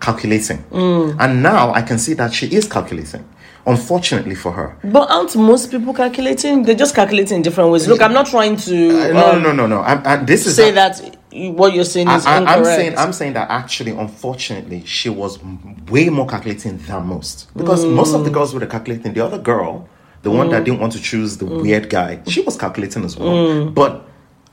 calculating. 0.00 0.64
And 0.72 1.42
now 1.42 1.72
I 1.72 1.82
can 1.82 1.98
see 1.98 2.14
that 2.14 2.32
she 2.32 2.46
is 2.54 2.68
calculating. 2.68 3.24
Unfortunately 3.64 4.34
for 4.34 4.50
her. 4.50 4.76
But 4.82 5.08
aren't 5.08 5.36
most 5.36 5.70
people 5.70 5.94
calculating? 5.94 6.64
They're 6.64 6.74
just 6.74 6.96
calculating 6.96 7.36
in 7.36 7.42
different 7.42 7.70
ways. 7.70 7.86
Look, 7.86 8.02
I'm 8.02 8.12
not 8.12 8.26
trying 8.26 8.56
to 8.56 8.88
Uh, 8.90 9.12
no, 9.12 9.26
um, 9.32 9.42
no, 9.42 9.52
no, 9.52 9.52
no, 9.52 9.66
no. 9.68 9.80
I'm, 9.82 10.02
I, 10.04 10.16
this 10.16 10.46
is 10.48 10.56
say 10.56 10.72
that 10.72 11.00
what 11.30 11.72
you're 11.72 11.84
saying 11.84 12.08
is 12.10 12.26
I, 12.26 12.38
incorrect. 12.38 12.58
am 12.58 12.64
saying 12.64 12.98
I'm 12.98 13.12
saying 13.12 13.32
that 13.34 13.50
actually, 13.50 13.92
unfortunately, 13.92 14.84
she 14.84 15.08
was 15.10 15.38
m- 15.40 15.76
way 15.88 16.08
more 16.08 16.26
calculating 16.26 16.78
than 16.78 17.06
most 17.06 17.54
because 17.56 17.84
most 17.84 18.14
of 18.16 18.24
the 18.24 18.30
girls 18.30 18.52
were 18.52 18.66
calculating. 18.66 19.12
The 19.12 19.24
other 19.24 19.38
girl, 19.38 19.88
the 20.22 20.30
one 20.30 20.50
that 20.50 20.62
mm. 20.62 20.66
didn't 20.66 20.80
want 20.80 20.92
to 20.92 21.00
choose 21.00 21.36
the 21.38 21.44
mm. 21.44 21.62
weird 21.62 21.90
guy, 21.90 22.22
she 22.26 22.40
was 22.40 22.56
calculating 22.56 23.04
as 23.04 23.16
well. 23.16 23.30
Mm. 23.30 23.74
But 23.74 24.08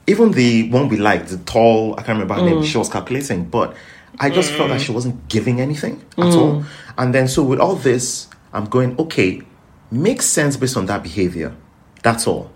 even 0.07 0.31
the 0.31 0.69
one 0.69 0.89
we 0.89 0.97
liked, 0.97 1.29
the 1.29 1.37
tall, 1.37 1.93
I 1.93 2.03
can't 2.03 2.19
remember 2.19 2.33
her 2.33 2.41
name, 2.41 2.63
she 2.63 2.77
was 2.77 2.89
calculating. 2.89 3.45
But 3.45 3.75
I 4.19 4.29
just 4.29 4.51
felt 4.51 4.69
that 4.69 4.81
she 4.81 4.91
wasn't 4.91 5.27
giving 5.27 5.61
anything 5.61 6.03
at 6.17 6.33
all. 6.35 6.63
And 6.97 7.13
then 7.13 7.27
so 7.27 7.43
with 7.43 7.59
all 7.59 7.75
this, 7.75 8.27
I'm 8.51 8.65
going 8.65 8.97
okay, 8.99 9.41
makes 9.91 10.25
sense 10.25 10.57
based 10.57 10.77
on 10.77 10.87
that 10.87 11.03
behavior. 11.03 11.55
That's 12.01 12.25
all. 12.27 12.51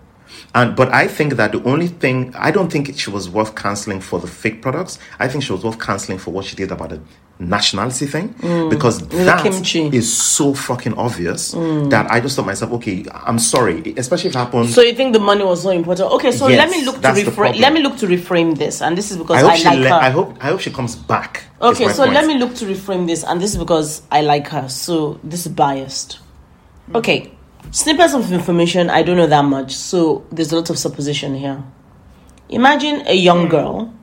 And 0.54 0.74
but 0.74 0.92
I 0.92 1.06
think 1.06 1.34
that 1.34 1.52
the 1.52 1.62
only 1.62 1.86
thing 1.86 2.34
I 2.34 2.50
don't 2.50 2.70
think 2.70 2.98
she 2.98 3.10
was 3.10 3.28
worth 3.30 3.54
canceling 3.54 4.00
for 4.00 4.18
the 4.18 4.26
fake 4.26 4.62
products. 4.62 4.98
I 5.18 5.28
think 5.28 5.44
she 5.44 5.52
was 5.52 5.64
worth 5.64 5.78
canceling 5.78 6.18
for 6.18 6.32
what 6.32 6.44
she 6.44 6.56
did 6.56 6.72
about 6.72 6.90
the 6.90 7.00
nationality 7.38 8.06
thing 8.06 8.28
mm. 8.34 8.70
because 8.70 9.06
that 9.08 9.42
kimchi. 9.42 9.86
is 9.96 10.12
so 10.12 10.54
fucking 10.54 10.94
obvious 10.94 11.54
mm. 11.54 11.90
that 11.90 12.10
I 12.10 12.20
just 12.20 12.36
thought 12.36 12.46
myself, 12.46 12.70
okay, 12.72 13.04
I'm 13.12 13.38
sorry, 13.38 13.94
especially 13.96 14.30
if 14.30 14.36
it 14.36 14.38
happened. 14.38 14.70
So 14.70 14.82
you 14.82 14.94
think 14.94 15.12
the 15.12 15.18
money 15.18 15.44
was 15.44 15.62
so 15.62 15.70
important? 15.70 16.12
Okay, 16.12 16.30
so 16.30 16.46
Yes, 16.48 16.58
let 16.58 16.70
me 16.70 16.84
look 16.84 17.00
to 17.02 17.08
reframe. 17.08 17.58
Let 17.58 17.72
me 17.72 17.80
look 17.80 17.96
to 17.98 18.06
reframe 18.06 18.56
this, 18.56 18.80
and 18.80 18.96
this 18.96 19.10
is 19.10 19.16
because 19.16 19.42
I 19.42 19.46
I, 19.46 19.50
hope 19.50 19.58
she 19.58 19.64
like 19.64 19.78
le- 19.78 19.88
her. 19.88 19.94
I 19.94 20.10
hope 20.10 20.36
I 20.40 20.46
hope 20.46 20.60
she 20.60 20.70
comes 20.70 20.94
back. 20.94 21.44
okay, 21.60 21.88
so 21.88 22.04
point. 22.04 22.14
let 22.14 22.26
me 22.26 22.34
look 22.38 22.54
to 22.56 22.66
reframe 22.66 23.06
this, 23.06 23.24
and 23.24 23.40
this 23.40 23.52
is 23.52 23.58
because 23.58 24.02
I 24.10 24.20
like 24.20 24.48
her. 24.48 24.68
So 24.68 25.18
this 25.24 25.46
is 25.46 25.52
biased. 25.52 26.20
Hmm. 26.86 26.96
Okay, 26.96 27.32
snippets 27.72 28.14
of 28.14 28.30
information. 28.32 28.90
I 28.90 29.02
don't 29.02 29.16
know 29.16 29.26
that 29.26 29.44
much, 29.44 29.74
so 29.74 30.24
there's 30.30 30.52
a 30.52 30.56
lot 30.56 30.70
of 30.70 30.78
supposition 30.78 31.34
here. 31.34 31.62
Imagine 32.48 33.02
a 33.06 33.14
young 33.14 33.44
hmm. 33.44 33.50
girl 33.50 33.94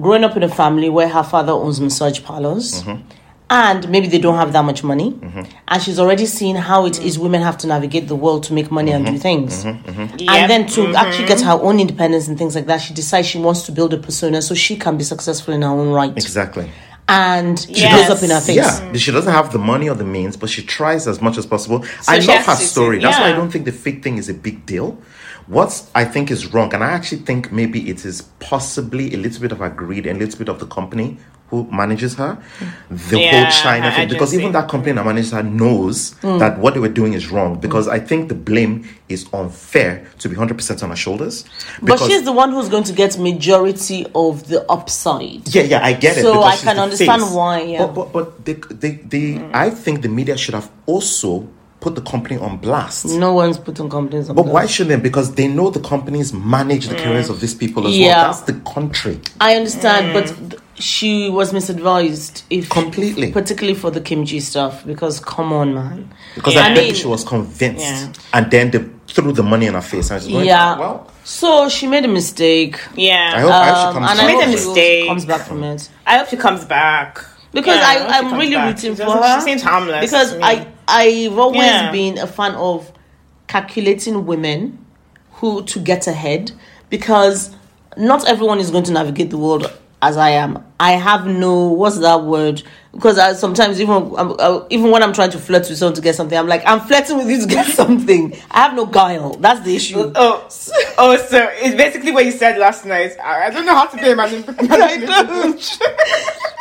growing 0.00 0.24
up 0.24 0.36
in 0.36 0.42
a 0.42 0.48
family 0.48 0.88
where 0.88 1.08
her 1.08 1.22
father 1.22 1.52
owns 1.52 1.80
massage 1.80 2.22
parlors. 2.22 2.82
Mm-hmm. 2.82 3.02
And 3.50 3.88
maybe 3.88 4.08
they 4.08 4.18
don't 4.18 4.34
have 4.34 4.52
that 4.52 4.62
much 4.62 4.84
money, 4.84 5.12
mm-hmm. 5.12 5.42
and 5.68 5.82
she's 5.82 5.98
already 5.98 6.26
seen 6.26 6.54
how 6.54 6.84
it 6.84 7.00
is 7.00 7.18
women 7.18 7.40
have 7.40 7.56
to 7.58 7.66
navigate 7.66 8.06
the 8.06 8.14
world 8.14 8.42
to 8.42 8.52
make 8.52 8.70
money 8.70 8.92
and 8.92 9.06
do 9.06 9.12
mm-hmm. 9.12 9.20
things. 9.20 9.64
Yep. 9.64 9.86
And 10.28 10.50
then 10.50 10.66
to 10.66 10.94
actually 10.94 11.28
get 11.28 11.40
her 11.40 11.52
own 11.52 11.80
independence 11.80 12.28
and 12.28 12.36
things 12.36 12.54
like 12.54 12.66
that, 12.66 12.82
she 12.82 12.92
decides 12.92 13.26
she 13.26 13.38
wants 13.38 13.62
to 13.62 13.72
build 13.72 13.94
a 13.94 13.96
persona 13.96 14.42
so 14.42 14.54
she 14.54 14.76
can 14.76 14.98
be 14.98 15.04
successful 15.04 15.54
in 15.54 15.62
her 15.62 15.68
own 15.68 15.88
right. 15.94 16.12
exactly. 16.14 16.70
And 17.08 17.58
she 17.58 17.72
Yes. 17.72 18.06
goes 18.06 18.18
up 18.18 18.22
in 18.22 18.28
her 18.28 18.40
face. 18.42 18.56
Yeah, 18.56 18.92
she 18.92 19.12
doesn't 19.12 19.32
have 19.32 19.50
the 19.50 19.58
money 19.58 19.88
or 19.88 19.94
the 19.94 20.04
means, 20.04 20.36
but 20.36 20.50
she 20.50 20.62
tries 20.62 21.08
as 21.08 21.22
much 21.22 21.38
as 21.38 21.46
possible. 21.46 21.82
I 22.06 22.18
love 22.18 22.44
her 22.44 22.54
to- 22.54 22.62
story. 22.62 22.98
That's 22.98 23.18
why 23.18 23.30
I 23.30 23.32
don't 23.32 23.50
think 23.50 23.64
the 23.64 23.72
fake 23.72 24.04
thing 24.04 24.18
is 24.18 24.28
a 24.28 24.34
big 24.34 24.66
deal. 24.66 24.98
What 25.48 25.88
I 25.94 26.04
think 26.04 26.30
is 26.30 26.52
wrong, 26.52 26.74
and 26.74 26.84
I 26.84 26.90
actually 26.90 27.22
think 27.22 27.50
maybe 27.50 27.88
it 27.88 28.04
is 28.04 28.22
possibly 28.38 29.14
a 29.14 29.16
little 29.16 29.40
bit 29.40 29.50
of 29.50 29.58
her 29.58 29.70
greed 29.70 30.06
and 30.06 30.20
a 30.20 30.24
little 30.24 30.38
bit 30.38 30.48
of 30.48 30.60
the 30.60 30.66
company 30.66 31.16
who 31.50 31.66
manages 31.72 32.14
her, 32.16 32.38
the 32.90 33.18
Yeah, 33.18 33.44
whole 33.44 33.50
China 33.50 33.90
her 33.90 33.96
thing, 33.96 34.08
because 34.10 34.34
even 34.34 34.52
that 34.52 34.68
company 34.68 34.92
that 34.92 35.04
manages 35.04 35.30
her 35.32 35.42
knows 35.42 36.10
mm. 36.20 36.38
that 36.38 36.58
what 36.58 36.74
they 36.74 36.80
were 36.80 36.90
doing 36.90 37.14
is 37.14 37.30
wrong. 37.30 37.56
Mm. 37.56 37.60
Because 37.62 37.88
I 37.88 37.98
think 37.98 38.28
the 38.28 38.34
blame 38.34 38.86
is 39.08 39.26
unfair 39.32 40.06
to 40.18 40.28
be 40.28 40.34
hundred 40.36 40.58
percent 40.58 40.82
on 40.82 40.90
her 40.90 40.96
shoulders. 40.96 41.46
But 41.80 41.98
she's 42.00 42.24
the 42.24 42.32
one 42.32 42.52
who's 42.52 42.68
going 42.68 42.84
to 42.84 42.92
get 42.92 43.18
majority 43.18 44.06
of 44.14 44.46
the 44.48 44.70
upside. 44.70 45.48
Yeah, 45.54 45.62
yeah, 45.62 45.82
I 45.82 45.94
get 45.94 46.18
it. 46.18 46.22
So 46.22 46.42
I 46.42 46.56
can 46.56 46.78
understand 46.78 47.22
face. 47.22 47.32
why, 47.32 47.62
yeah. 47.62 47.86
But 47.86 47.94
but, 47.94 48.12
but 48.12 48.44
they, 48.44 48.52
they, 48.52 48.90
they 48.90 49.50
I 49.54 49.70
think 49.70 50.02
the 50.02 50.08
media 50.08 50.36
should 50.36 50.54
have 50.54 50.70
also 50.84 51.48
put 51.80 51.94
the 51.94 52.00
company 52.02 52.36
on 52.38 52.56
blast. 52.58 53.06
No 53.06 53.32
one's 53.34 53.56
putting 53.58 53.88
companies 53.88 54.28
on 54.28 54.34
But 54.36 54.42
blast. 54.42 54.54
why 54.54 54.66
shouldn't 54.66 54.96
they? 55.00 55.08
Because 55.08 55.34
they 55.34 55.46
know 55.46 55.70
the 55.70 55.80
companies 55.80 56.32
manage 56.32 56.88
the 56.88 56.96
careers 56.96 57.28
of 57.30 57.40
these 57.40 57.54
people 57.54 57.86
as 57.86 57.96
Yeah. 57.96 58.06
well. 58.16 58.26
That's 58.32 58.40
the 58.42 58.54
country. 58.74 59.20
I 59.40 59.54
understand, 59.56 60.12
but 60.12 60.58
she 60.74 61.28
was 61.30 61.52
misadvised. 61.52 62.42
If 62.50 62.68
Completely. 62.68 63.30
particularly 63.32 63.78
for 63.78 63.90
the 63.90 64.00
kimchi 64.00 64.40
stuff, 64.40 64.84
because 64.84 65.20
come 65.20 65.52
on, 65.52 65.74
man. 65.74 66.10
Because 66.34 66.54
Yeah. 66.54 66.62
I 66.64 66.70
I 66.70 66.74
bet 66.74 66.84
mean- 66.84 66.94
she 66.94 67.06
was 67.06 67.22
convinced. 67.24 67.84
Yeah. 67.84 68.08
And 68.32 68.50
then 68.50 68.70
they 68.72 68.84
threw 69.06 69.32
the 69.32 69.42
money 69.44 69.66
in 69.66 69.74
her 69.74 69.80
face. 69.80 70.10
And 70.10 70.20
she's 70.22 70.32
going, 70.32 70.46
yeah. 70.46 70.78
well, 70.78 71.06
so 71.24 71.68
she 71.68 71.86
made 71.86 72.04
a 72.04 72.08
mistake. 72.08 72.78
Yeah. 72.96 73.32
I 73.36 73.40
hope 73.40 73.52
I 73.52 73.66
should 73.68 73.74
Um, 73.76 73.92
come 73.94 74.02
and 74.04 74.18
back. 74.18 74.24
I 74.24 74.26
made 74.26 74.32
a 74.32 74.36
hope 74.36 74.44
she 74.58 74.66
mistake. 74.66 75.06
comes 75.08 75.24
back 75.24 75.40
from 75.46 75.62
it. 75.62 75.88
I 76.06 76.18
hope 76.18 76.28
she 76.28 76.36
comes 76.36 76.64
back. 76.64 77.24
Because 77.52 77.76
Yeah, 77.76 77.86
I, 77.88 77.94
hope 77.94 78.08
she 78.08 78.14
I'm 78.16 78.38
really 78.38 78.54
back. 78.54 78.66
rooting 78.74 78.96
She 78.96 79.02
for 79.04 79.10
her. 79.12 79.34
She 79.40 79.44
seems 79.44 79.62
harmless. 79.62 80.00
Because 80.10 80.32
to 80.32 80.36
me. 80.38 80.42
I 80.44 80.66
I've 80.88 81.38
always 81.38 81.60
Yeah. 81.66 81.92
been 81.92 82.18
a 82.18 82.26
fan 82.26 82.52
of 82.54 82.90
calculating 83.46 84.24
women 84.26 84.84
who 85.34 85.62
to 85.64 85.78
get 85.78 86.06
ahead 86.06 86.52
because 86.90 87.50
not 87.96 88.26
everyone 88.26 88.58
is 88.58 88.70
going 88.70 88.84
to 88.84 88.92
navigate 88.92 89.30
the 89.30 89.38
world 89.38 89.70
as 90.00 90.16
I 90.16 90.30
am. 90.30 90.64
I 90.80 90.92
have 90.92 91.26
no 91.26 91.68
what's 91.68 91.98
that 91.98 92.22
word? 92.22 92.62
Because 92.92 93.18
I 93.18 93.32
sometimes 93.32 93.80
even 93.80 94.12
um, 94.16 94.36
uh, 94.38 94.64
even 94.70 94.90
when 94.90 95.02
I'm 95.02 95.12
trying 95.12 95.30
to 95.30 95.38
flirt 95.38 95.68
with 95.68 95.78
someone 95.78 95.94
to 95.94 96.00
get 96.00 96.14
something, 96.14 96.38
I'm 96.38 96.46
like 96.46 96.62
I'm 96.66 96.80
flirting 96.80 97.16
with 97.18 97.28
you 97.28 97.40
to 97.40 97.46
get 97.46 97.66
something. 97.74 98.36
I 98.50 98.60
have 98.60 98.74
no 98.74 98.86
guile. 98.86 99.34
That's 99.34 99.60
the 99.60 99.74
issue. 99.74 100.12
Oh, 100.14 100.48
oh, 100.98 101.16
so 101.16 101.48
it's 101.54 101.74
basically 101.74 102.12
what 102.12 102.24
you 102.24 102.30
said 102.32 102.58
last 102.58 102.84
night. 102.86 103.16
I, 103.22 103.46
I 103.46 103.50
don't 103.50 103.66
know 103.66 103.74
how 103.74 103.86
to 103.86 103.96
be 103.96 104.10
a 104.10 104.16
man. 104.16 104.44
I 104.58 104.98
don't. 104.98 105.60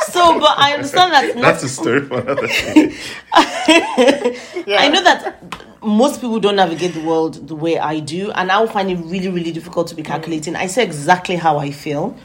So, 0.09 0.39
but 0.39 0.57
I 0.57 0.73
understand 0.73 1.13
that 1.13 1.35
That's 1.41 1.63
a 1.63 1.69
story 1.69 2.01
for 2.05 2.19
another 2.19 2.47
day. 2.47 2.95
I 3.33 4.89
know 4.91 5.03
that 5.03 5.43
most 5.83 6.21
people 6.21 6.39
don't 6.39 6.55
navigate 6.55 6.93
the 6.93 7.03
world 7.03 7.47
the 7.47 7.55
way 7.55 7.77
I 7.77 7.99
do, 7.99 8.31
and 8.31 8.51
I 8.51 8.59
will 8.59 8.67
find 8.67 8.89
it 8.89 8.95
really, 8.95 9.29
really 9.29 9.51
difficult 9.51 9.87
to 9.89 9.95
be 9.95 10.03
calculating. 10.03 10.55
I 10.55 10.67
say 10.67 10.83
exactly 10.83 11.35
how 11.35 11.57
I 11.57 11.71
feel, 11.71 12.17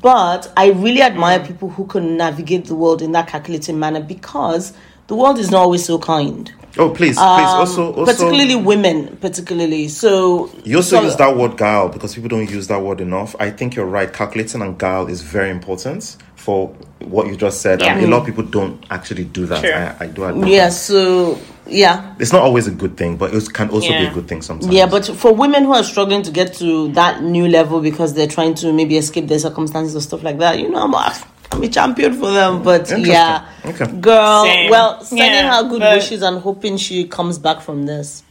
but 0.00 0.52
I 0.56 0.70
really 0.70 1.02
admire 1.02 1.40
people 1.40 1.68
who 1.70 1.86
can 1.86 2.16
navigate 2.16 2.66
the 2.66 2.74
world 2.74 3.02
in 3.02 3.12
that 3.12 3.28
calculating 3.28 3.78
manner 3.78 4.00
because 4.00 4.72
the 5.08 5.14
world 5.16 5.38
is 5.38 5.50
not 5.50 5.60
always 5.62 5.84
so 5.84 5.98
kind. 5.98 6.52
Oh, 6.76 6.90
please, 6.90 7.16
please. 7.16 7.18
Um, 7.18 7.40
also, 7.40 7.92
also, 7.94 8.04
particularly 8.04 8.54
women, 8.54 9.16
particularly. 9.16 9.88
So 9.88 10.50
You 10.64 10.76
also 10.76 10.96
so- 10.98 11.02
use 11.02 11.16
that 11.16 11.36
word 11.36 11.56
guile 11.56 11.88
because 11.88 12.14
people 12.14 12.28
don't 12.28 12.48
use 12.50 12.68
that 12.68 12.82
word 12.82 13.00
enough. 13.00 13.34
I 13.40 13.50
think 13.50 13.74
you're 13.74 13.86
right. 13.86 14.12
Calculating 14.12 14.60
and 14.62 14.78
guile 14.78 15.06
is 15.06 15.22
very 15.22 15.50
important 15.50 16.16
for 16.36 16.68
what 17.00 17.26
you 17.26 17.36
just 17.36 17.62
said. 17.62 17.82
And 17.82 18.00
Yeah. 18.02 18.06
a 18.06 18.10
lot 18.10 18.20
of 18.20 18.26
people 18.26 18.44
don't 18.44 18.84
actually 18.90 19.24
do 19.24 19.46
that. 19.46 19.62
Sure. 19.62 19.74
I, 19.74 20.04
I 20.04 20.06
do 20.08 20.24
admit. 20.24 20.48
Yeah. 20.50 20.66
that. 20.66 20.72
So 20.74 21.38
yeah, 21.68 22.14
It's 22.18 22.32
not 22.32 22.42
always 22.42 22.66
a 22.66 22.70
good 22.70 22.96
thing, 22.96 23.16
but 23.16 23.34
it 23.34 23.52
can 23.52 23.68
also 23.70 23.88
be 23.88 23.94
a 24.06 24.12
good 24.12 24.26
thing 24.28 24.42
sometimes. 24.42 24.72
Yeah, 24.72 24.86
but 24.86 25.04
for 25.06 25.34
women 25.34 25.64
who 25.64 25.72
are 25.74 25.82
struggling 25.84 26.22
to 26.22 26.30
get 26.30 26.54
to 26.54 26.88
that 26.92 27.22
new 27.22 27.46
level 27.48 27.80
because 27.80 28.14
they're 28.14 28.26
trying 28.26 28.54
to 28.56 28.72
maybe 28.72 28.96
escape 28.96 29.26
their 29.28 29.38
circumstances 29.38 29.94
or 29.94 30.00
stuff 30.00 30.22
like 30.22 30.38
that, 30.38 30.58
you 30.58 30.68
know, 30.70 30.82
I'm 30.84 30.94
a, 30.94 31.14
I'm 31.52 31.62
a 31.62 31.68
champion 31.68 32.14
for 32.14 32.30
them. 32.30 32.62
But 32.62 32.90
yeah, 32.98 33.46
Okay. 33.64 33.86
girl, 34.00 34.44
Same. 34.44 34.70
well, 34.70 35.00
sending 35.04 35.26
Yeah, 35.26 35.56
her 35.62 35.68
good 35.68 35.80
but- 35.80 35.96
wishes 35.96 36.22
and 36.22 36.40
hoping 36.40 36.76
she 36.76 37.06
comes 37.06 37.38
back 37.38 37.60
from 37.60 37.86
this. 37.86 38.22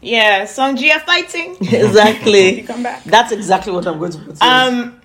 Yeah, 0.00 0.46
Song 0.46 0.76
Ji-a 0.76 0.98
fighting. 1.00 1.56
exactly. 1.60 2.60
You 2.60 2.66
come 2.66 2.82
back. 2.82 3.04
That's 3.04 3.30
exactly 3.30 3.72
what 3.72 3.86
I'm 3.86 3.98
going 4.00 4.10
to 4.12 4.18
put. 4.18 4.42
Um, 4.42 5.00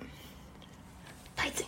fighting. 1.36 1.66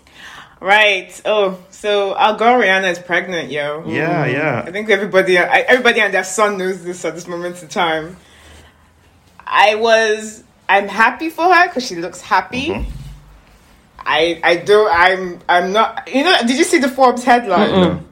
Right. 0.60 1.20
Oh, 1.24 1.58
so 1.80 2.14
our 2.14 2.36
girl 2.36 2.60
Rihanna 2.60 2.90
is 2.92 2.98
pregnant, 2.98 3.50
yo. 3.50 3.84
Yeah, 3.86 4.26
yeah. 4.26 4.64
I 4.66 4.70
think 4.70 4.90
everybody, 4.90 5.38
I- 5.38 5.60
everybody 5.60 6.00
and 6.00 6.12
their 6.12 6.24
son 6.24 6.58
knows 6.58 6.84
this 6.84 7.04
at 7.04 7.14
this 7.14 7.26
moment 7.26 7.62
in 7.62 7.68
time. 7.68 8.16
I 9.46 9.74
was, 9.76 10.44
I'm 10.68 10.88
happy 10.88 11.30
for 11.30 11.44
her 11.52 11.68
because 11.68 11.86
she 11.86 11.96
looks 11.96 12.20
happy. 12.20 12.68
Mm-hmm. 12.68 12.90
I, 13.98 14.40
I 14.44 14.56
do, 14.56 14.86
I'm, 14.88 15.38
I'm 15.48 15.72
not. 15.72 16.08
You 16.12 16.24
know, 16.24 16.36
did 16.46 16.56
you 16.58 16.64
see 16.64 16.78
the 16.78 16.88
Forbes 16.88 17.24
headline? 17.24 18.06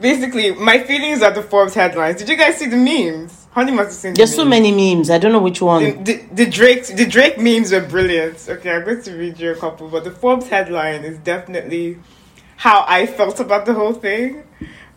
Basically, 0.00 0.52
my 0.54 0.78
feelings 0.78 1.22
are 1.22 1.32
the 1.32 1.42
Forbes 1.42 1.74
headlines. 1.74 2.18
Did 2.18 2.28
you 2.28 2.36
guys 2.36 2.56
see 2.56 2.66
the 2.66 2.76
memes? 2.76 3.46
Honey 3.50 3.72
must 3.72 3.88
have 3.88 3.94
seen. 3.94 4.12
the 4.14 4.18
There's 4.18 4.34
so 4.34 4.44
memes. 4.44 4.62
many 4.62 4.94
memes. 4.94 5.10
I 5.10 5.18
don't 5.18 5.32
know 5.32 5.40
which 5.42 5.60
one. 5.60 5.82
The, 5.82 5.92
the, 5.92 6.14
the 6.44 6.46
Drake 6.50 6.86
the 6.86 7.06
Drake 7.06 7.38
memes 7.38 7.72
were 7.72 7.80
brilliant. 7.80 8.46
Okay, 8.48 8.70
I'm 8.70 8.84
going 8.84 9.02
to 9.02 9.12
read 9.16 9.38
you 9.40 9.50
a 9.52 9.56
couple, 9.56 9.88
but 9.88 10.04
the 10.04 10.12
Forbes 10.12 10.48
headline 10.48 11.02
is 11.04 11.18
definitely 11.18 11.98
how 12.58 12.84
I 12.88 13.06
felt 13.06 13.38
about 13.40 13.64
the 13.66 13.72
whole 13.74 13.94
thing. 13.94 14.42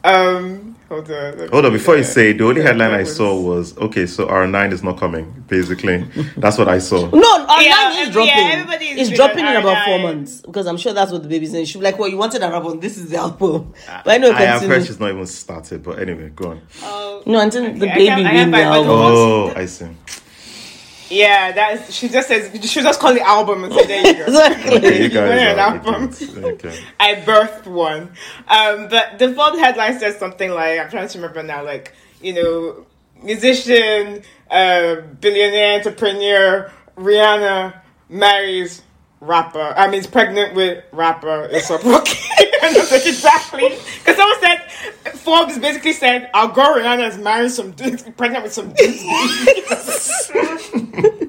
Um, 0.04 0.76
hold 0.90 1.12
on. 1.12 1.48
Hold 1.50 1.66
on, 1.66 1.72
before 1.72 1.96
you 1.96 2.04
say, 2.04 2.34
the 2.34 2.44
only 2.44 2.62
headline 2.64 2.90
that 2.90 3.00
I 3.02 3.04
saw 3.04 3.40
was 3.40 3.78
okay, 3.78 4.08
so 4.08 4.26
R9 4.26 4.72
is 4.74 4.82
not 4.82 4.98
coming, 5.00 5.44
basically. 5.48 5.98
That's 6.38 6.58
what 6.58 6.68
I 6.68 6.80
saw. 6.80 7.08
No, 7.12 7.46
our 7.48 7.62
Yeah, 7.62 7.70
line 7.76 7.92
is 8.00 8.08
yeah, 8.08 8.12
dropping. 8.12 8.34
everybody 8.52 8.86
is 8.88 9.10
it's 9.10 9.16
dropping 9.18 9.40
in 9.46 9.46
an 9.46 9.58
about 9.58 9.86
four 9.86 10.00
months 10.00 10.42
because 10.42 10.66
I'm 10.66 10.78
sure 10.78 10.92
that's 10.94 11.12
what 11.12 11.22
the 11.22 11.30
baby's 11.30 11.52
saying. 11.52 11.66
She'll 11.66 11.82
be 11.82 11.86
like, 11.86 12.00
"Well, 12.00 12.10
you 12.10 12.18
wanted 12.18 12.42
an 12.42 12.52
album. 12.52 12.80
This 12.80 12.98
is 12.98 13.10
the 13.12 13.18
album." 13.18 13.74
But 14.04 14.12
I 14.12 14.18
know 14.18 14.32
I 14.32 14.42
have 14.42 14.62
continue. 14.62 14.76
heard 14.80 14.88
she's 14.88 15.00
not 15.00 15.12
even 15.12 15.28
started, 15.28 15.84
but 15.84 16.00
anyway, 16.00 16.32
go 16.36 16.50
on. 16.52 16.62
Oh, 16.82 17.22
No, 17.28 17.40
until 17.42 17.62
the 17.62 17.70
I 17.92 17.94
baby 17.94 18.06
can't- 18.08 18.26
I 18.26 18.32
win 18.32 18.36
have 18.38 18.46
the 18.48 18.52
my- 18.52 18.58
the 18.58 18.64
album. 18.64 18.90
one- 18.90 19.12
Oh, 19.14 19.54
I 19.56 19.66
see. 19.68 19.86
Yeah, 21.12 21.52
that's 21.52 21.94
she 21.94 22.08
just 22.10 22.28
says 22.28 22.50
she 22.64 22.82
just 22.82 23.00
called 23.00 23.18
the 23.18 23.28
album 23.28 23.64
and 23.66 23.74
say 23.74 23.86
there 23.86 24.08
you 24.08 24.14
go. 24.18 24.24
Exactly. 24.24 24.78
Okay, 24.78 24.98
you 24.98 25.04
You 25.04 25.10
guys 25.10 25.30
wanted 25.30 25.48
an 25.48 25.60
album. 25.60 26.44
Okay. 26.56 26.80
I 27.00 27.16
birthed 27.16 27.68
one. 27.68 28.12
Um, 28.48 28.88
but 28.88 29.20
the 29.20 29.34
Forbes 29.34 29.60
headline 29.60 30.00
says 30.00 30.18
something 30.18 30.50
like, 30.52 30.80
I'm 30.80 30.90
trying 30.90 31.08
to 31.10 31.18
remember 31.18 31.44
now, 31.44 31.64
like, 31.64 31.94
you 32.22 32.34
know, 32.34 32.86
musician, 33.22 34.24
uh, 34.50 35.02
billionaire, 35.20 35.78
entrepreneur, 35.78 36.72
Rihanna 36.96 37.82
marries 38.10 38.82
rapper. 39.20 39.74
I 39.76 39.88
mean, 39.88 40.00
is 40.00 40.08
pregnant 40.08 40.56
with 40.56 40.84
rapper 40.92 41.50
ASAP 41.52 41.84
Rocky. 41.92 42.48
exactly. 42.92 43.70
Because 43.70 44.18
someone 44.18 44.40
said, 44.40 44.72
Forbes 45.16 45.58
basically 45.58 45.94
said, 45.94 46.30
Al 46.34 46.50
Gore 46.50 46.78
Rihanna 46.78 47.10
is 47.10 47.18
marrying 47.18 47.50
some 47.50 47.72
dudes, 47.72 48.04
pregnant 48.18 48.44
with 48.44 48.54
some 48.54 48.72
dudes. 48.74 49.04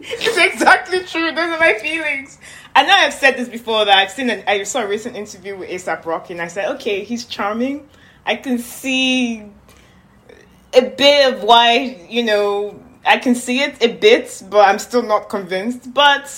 it's 0.04 0.36
exactly 0.36 1.00
true. 1.04 1.32
Those 1.32 1.38
are 1.38 1.58
my 1.58 1.78
feelings. 1.80 2.38
I 2.74 2.84
know 2.84 2.92
I've 2.92 3.14
said 3.14 3.36
this 3.36 3.48
before 3.48 3.84
that 3.84 3.96
I've 3.96 4.10
seen 4.10 4.30
an, 4.30 4.44
I 4.46 4.62
saw 4.64 4.82
a 4.82 4.86
recent 4.86 5.16
interview 5.16 5.56
with 5.56 5.68
ASAP 5.68 6.04
Rocky 6.04 6.34
and 6.34 6.42
I 6.42 6.48
said, 6.48 6.74
okay, 6.76 7.04
he's 7.04 7.24
charming. 7.24 7.88
I 8.24 8.36
can 8.36 8.58
see 8.58 9.42
a 10.74 10.82
bit 10.82 11.32
of 11.32 11.42
why, 11.42 12.06
you 12.08 12.24
know, 12.24 12.82
I 13.04 13.18
can 13.18 13.34
see 13.34 13.60
it 13.60 13.82
a 13.82 13.92
bit, 13.92 14.42
but 14.50 14.68
I'm 14.68 14.78
still 14.78 15.02
not 15.02 15.28
convinced. 15.28 15.92
But, 15.92 16.30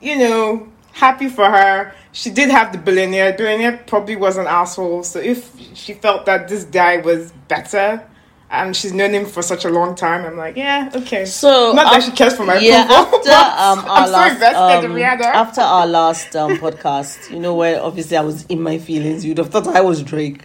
you 0.00 0.18
know, 0.18 0.68
happy 0.92 1.28
for 1.28 1.44
her. 1.44 1.94
She 2.12 2.30
did 2.30 2.50
have 2.50 2.72
the 2.72 2.78
billionaire. 2.78 3.32
Billionaire 3.34 3.84
probably 3.86 4.16
was 4.16 4.36
an 4.36 4.46
asshole. 4.46 5.04
So 5.04 5.20
if 5.20 5.54
she 5.74 5.94
felt 5.94 6.26
that 6.26 6.48
this 6.48 6.64
guy 6.64 6.96
was 6.98 7.32
better, 7.46 8.04
and 8.50 8.76
she's 8.76 8.92
known 8.92 9.14
him 9.14 9.26
for 9.26 9.42
such 9.42 9.64
a 9.64 9.70
long 9.70 9.94
time, 9.94 10.24
I'm 10.24 10.36
like, 10.36 10.56
yeah, 10.56 10.90
okay. 10.92 11.24
So 11.24 11.72
not 11.72 11.92
that 11.92 12.02
she 12.02 12.10
cares 12.10 12.36
for 12.36 12.44
my 12.44 12.58
yeah, 12.58 12.82
approval, 12.84 13.18
after 13.18 13.30
um, 13.30 13.78
our 13.88 13.98
I'm 13.98 14.06
so 14.06 14.12
last 14.12 14.32
invested 14.34 14.84
in 14.84 14.90
um, 14.90 14.96
Rihanna. 14.96 15.24
after 15.24 15.60
our 15.60 15.86
last 15.86 16.34
um, 16.36 16.56
podcast, 16.56 17.30
you 17.30 17.38
know 17.38 17.54
where 17.54 17.80
obviously 17.80 18.16
I 18.16 18.22
was 18.22 18.44
in 18.46 18.60
my 18.60 18.78
feelings. 18.78 19.24
You'd 19.24 19.38
have 19.38 19.50
thought 19.50 19.68
I 19.68 19.82
was 19.82 20.02
Drake, 20.02 20.42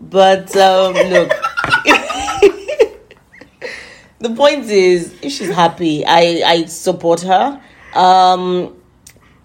but 0.00 0.56
um, 0.56 0.94
look. 0.94 1.28
the 4.18 4.34
point 4.34 4.64
is, 4.64 5.14
if 5.20 5.32
she's 5.32 5.50
happy, 5.50 6.06
I 6.06 6.42
I 6.44 6.64
support 6.64 7.20
her. 7.20 7.60
Um, 7.94 8.74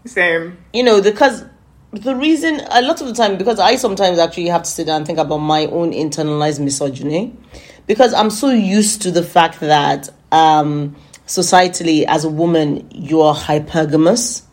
Same. 0.05 0.57
You 0.73 0.83
know 0.83 1.01
because 1.01 1.45
the 1.91 2.15
reason 2.15 2.61
a 2.71 2.81
lot 2.81 3.01
of 3.01 3.07
the 3.07 3.13
time 3.13 3.37
because 3.37 3.59
i 3.59 3.75
sometimes 3.75 4.17
actually 4.17 4.47
have 4.47 4.63
to 4.63 4.69
sit 4.69 4.87
down 4.87 4.97
and 4.97 5.05
think 5.05 5.19
about 5.19 5.37
my 5.37 5.65
own 5.67 5.91
internalized 5.91 6.59
misogyny 6.59 7.35
because 7.87 8.13
i'm 8.13 8.29
so 8.29 8.49
used 8.49 9.01
to 9.01 9.11
the 9.11 9.23
fact 9.23 9.59
that 9.59 10.09
um 10.31 10.95
societally 11.27 12.05
as 12.07 12.23
a 12.23 12.29
woman 12.29 12.87
you're 12.91 13.33
hypergamous 13.33 14.43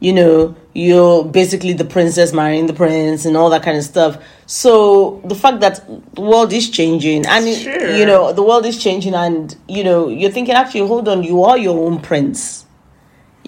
you 0.00 0.12
know 0.12 0.54
you're 0.74 1.24
basically 1.24 1.72
the 1.72 1.84
princess 1.84 2.32
marrying 2.32 2.66
the 2.66 2.72
prince 2.72 3.24
and 3.24 3.36
all 3.36 3.50
that 3.50 3.62
kind 3.62 3.76
of 3.76 3.82
stuff 3.84 4.22
so 4.46 5.20
the 5.24 5.34
fact 5.34 5.60
that 5.60 5.84
the 6.14 6.20
world 6.20 6.52
is 6.52 6.70
changing 6.70 7.26
and 7.26 7.56
Sure. 7.56 7.96
you 7.96 8.06
know 8.06 8.32
the 8.32 8.42
world 8.42 8.64
is 8.64 8.80
changing 8.80 9.14
and 9.14 9.56
you 9.68 9.82
know 9.82 10.08
you're 10.08 10.30
thinking 10.30 10.54
actually 10.54 10.86
hold 10.86 11.08
on 11.08 11.22
you 11.24 11.42
are 11.42 11.58
your 11.58 11.84
own 11.84 12.00
prince 12.00 12.64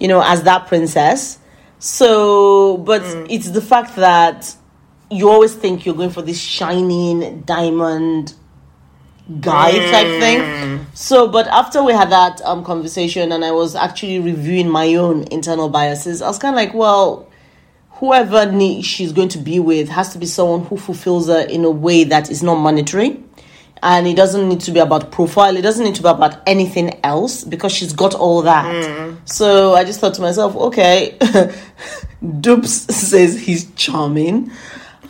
you 0.01 0.07
know, 0.07 0.21
as 0.25 0.43
that 0.43 0.67
princess. 0.67 1.37
So, 1.81 2.77
but 2.77 3.01
it's 3.27 3.49
the 3.49 3.61
fact 3.61 3.95
that 3.95 4.55
you 5.09 5.29
always 5.29 5.55
think 5.55 5.83
you're 5.83 5.95
going 5.95 6.11
for 6.11 6.21
this 6.21 6.39
shining 6.39 7.41
diamond 7.41 8.35
guy 9.39 9.71
type 9.71 10.21
thing. 10.21 10.85
So, 10.93 11.27
but 11.27 11.47
after 11.47 11.81
we 11.81 11.91
had 11.93 12.11
that 12.11 12.39
um, 12.43 12.63
conversation 12.63 13.31
and 13.31 13.43
I 13.43 13.51
was 13.51 13.75
actually 13.75 14.19
reviewing 14.19 14.69
my 14.69 14.93
own 14.93 15.23
internal 15.31 15.69
biases, 15.69 16.21
I 16.21 16.27
was 16.27 16.37
kind 16.37 16.53
of 16.53 16.57
like, 16.57 16.75
well, 16.75 17.27
whoever 17.93 18.51
she's 18.83 19.11
going 19.11 19.29
to 19.29 19.39
be 19.39 19.59
with 19.59 19.89
has 19.89 20.13
to 20.13 20.19
be 20.19 20.27
someone 20.27 20.65
who 20.65 20.77
fulfills 20.77 21.29
her 21.29 21.41
in 21.41 21.65
a 21.65 21.71
way 21.71 22.03
that 22.03 22.29
is 22.29 22.43
not 22.43 22.55
monetary. 22.55 23.23
And 23.83 24.05
it 24.07 24.15
doesn't 24.15 24.47
need 24.47 24.59
to 24.61 24.71
be 24.71 24.79
about 24.79 25.11
profile. 25.11 25.57
It 25.57 25.63
doesn't 25.63 25.83
need 25.83 25.95
to 25.95 26.03
be 26.03 26.09
about 26.09 26.41
anything 26.45 26.99
else 27.03 27.43
because 27.43 27.71
she's 27.71 27.93
got 27.93 28.13
all 28.13 28.43
that. 28.43 28.65
Mm. 28.65 29.17
So 29.25 29.73
I 29.73 29.83
just 29.83 29.99
thought 29.99 30.13
to 30.15 30.21
myself, 30.21 30.55
okay, 30.55 31.17
Dupes 32.39 32.71
says 32.95 33.39
he's 33.39 33.71
charming. 33.73 34.51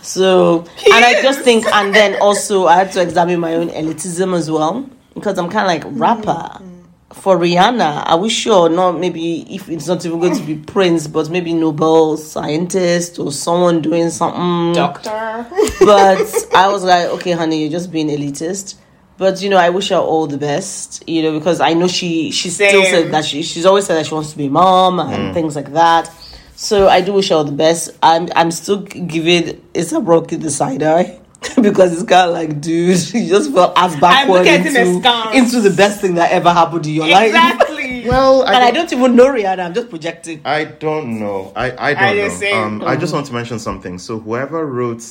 So, 0.01 0.61
and 0.61 1.05
I 1.05 1.21
just 1.21 1.41
think, 1.41 1.65
and 1.67 1.93
then 1.93 2.19
also 2.21 2.65
I 2.65 2.75
had 2.75 2.91
to 2.93 3.01
examine 3.01 3.39
my 3.39 3.55
own 3.55 3.69
elitism 3.69 4.35
as 4.35 4.49
well 4.49 4.89
because 5.13 5.37
I'm 5.37 5.49
kind 5.49 5.65
of 5.65 5.85
like 5.87 5.99
rapper 5.99 6.63
mm. 6.63 6.70
For 7.13 7.37
Rihanna. 7.37 8.07
Are 8.07 8.17
we 8.17 8.29
sure? 8.29 8.69
Not 8.69 8.99
maybe 8.99 9.41
if 9.53 9.69
it's 9.69 9.87
not 9.87 10.05
even 10.05 10.19
going 10.19 10.35
to 10.35 10.43
be 10.43 10.55
Prince, 10.55 11.07
but 11.07 11.29
maybe 11.29 11.53
Nobel 11.53 12.17
scientist 12.17 13.19
or 13.19 13.31
someone 13.31 13.81
doing 13.81 14.09
something. 14.09 14.73
Doctor. 14.73 15.45
But 15.79 16.27
I 16.55 16.69
was 16.71 16.83
like, 16.83 17.07
okay, 17.07 17.31
honey, 17.31 17.61
you're 17.61 17.71
just 17.71 17.91
being 17.91 18.07
elitist. 18.07 18.75
But 19.17 19.41
you 19.41 19.49
know, 19.49 19.57
I 19.57 19.69
wish 19.69 19.89
her 19.89 19.97
all 19.97 20.25
the 20.25 20.37
best. 20.37 21.07
You 21.07 21.23
know, 21.23 21.37
because 21.37 21.59
I 21.61 21.73
know 21.73 21.87
she 21.87 22.31
she 22.31 22.49
still 22.49 22.83
said 22.85 23.11
that 23.11 23.25
she 23.25 23.43
she's 23.43 23.65
always 23.65 23.85
said 23.85 23.95
that 23.95 24.07
she 24.07 24.13
wants 24.13 24.31
to 24.31 24.37
be 24.37 24.47
a 24.47 24.49
mom 24.49 24.99
and 24.99 25.31
mm. 25.31 25.33
things 25.33 25.55
like 25.55 25.73
that. 25.73 26.09
So 26.55 26.87
I 26.87 27.01
do 27.01 27.13
wish 27.13 27.29
her 27.29 27.35
all 27.35 27.43
the 27.43 27.51
best. 27.51 27.91
I'm 28.01 28.29
I'm 28.35 28.51
still 28.51 28.81
giving 28.81 29.61
ASAP 29.73 30.07
Rocky 30.07 30.37
the 30.37 30.51
side 30.51 30.83
eye. 30.83 31.19
because 31.61 31.91
it's 31.93 32.03
kind 32.03 32.29
of 32.29 32.33
like, 32.35 32.61
dude, 32.61 32.97
you 33.13 33.27
just 33.27 33.51
fell 33.51 33.73
ass 33.75 33.99
backward 33.99 34.45
looking 34.45 34.53
at 34.53 34.65
into, 34.67 35.31
into 35.33 35.59
the 35.61 35.73
best 35.75 35.99
thing 36.01 36.15
that 36.15 36.31
ever 36.31 36.51
happened 36.53 36.85
in 36.85 36.93
your 36.93 37.07
life. 37.07 37.27
Exactly. 37.27 37.77
Well, 38.05 38.41
And 38.43 38.55
I 38.63 38.71
don't 38.71 38.91
even 38.91 39.15
know 39.15 39.27
Rihanna. 39.27 39.63
I'm 39.63 39.73
just 39.75 39.89
projecting. 39.91 40.41
I 40.43 40.63
don't 40.65 41.19
know. 41.19 41.53
I, 41.55 41.65
I 41.65 41.93
don't 41.93 42.03
I 42.03 42.13
know. 42.13 42.25
just 42.27 42.39
say- 42.39 42.51
um, 42.51 42.81
I 42.83 42.95
just 42.95 43.13
want 43.13 43.27
to 43.27 43.33
mention 43.33 43.59
something. 43.59 43.99
So 43.99 44.17
whoever 44.19 44.65
wrote 44.65 45.05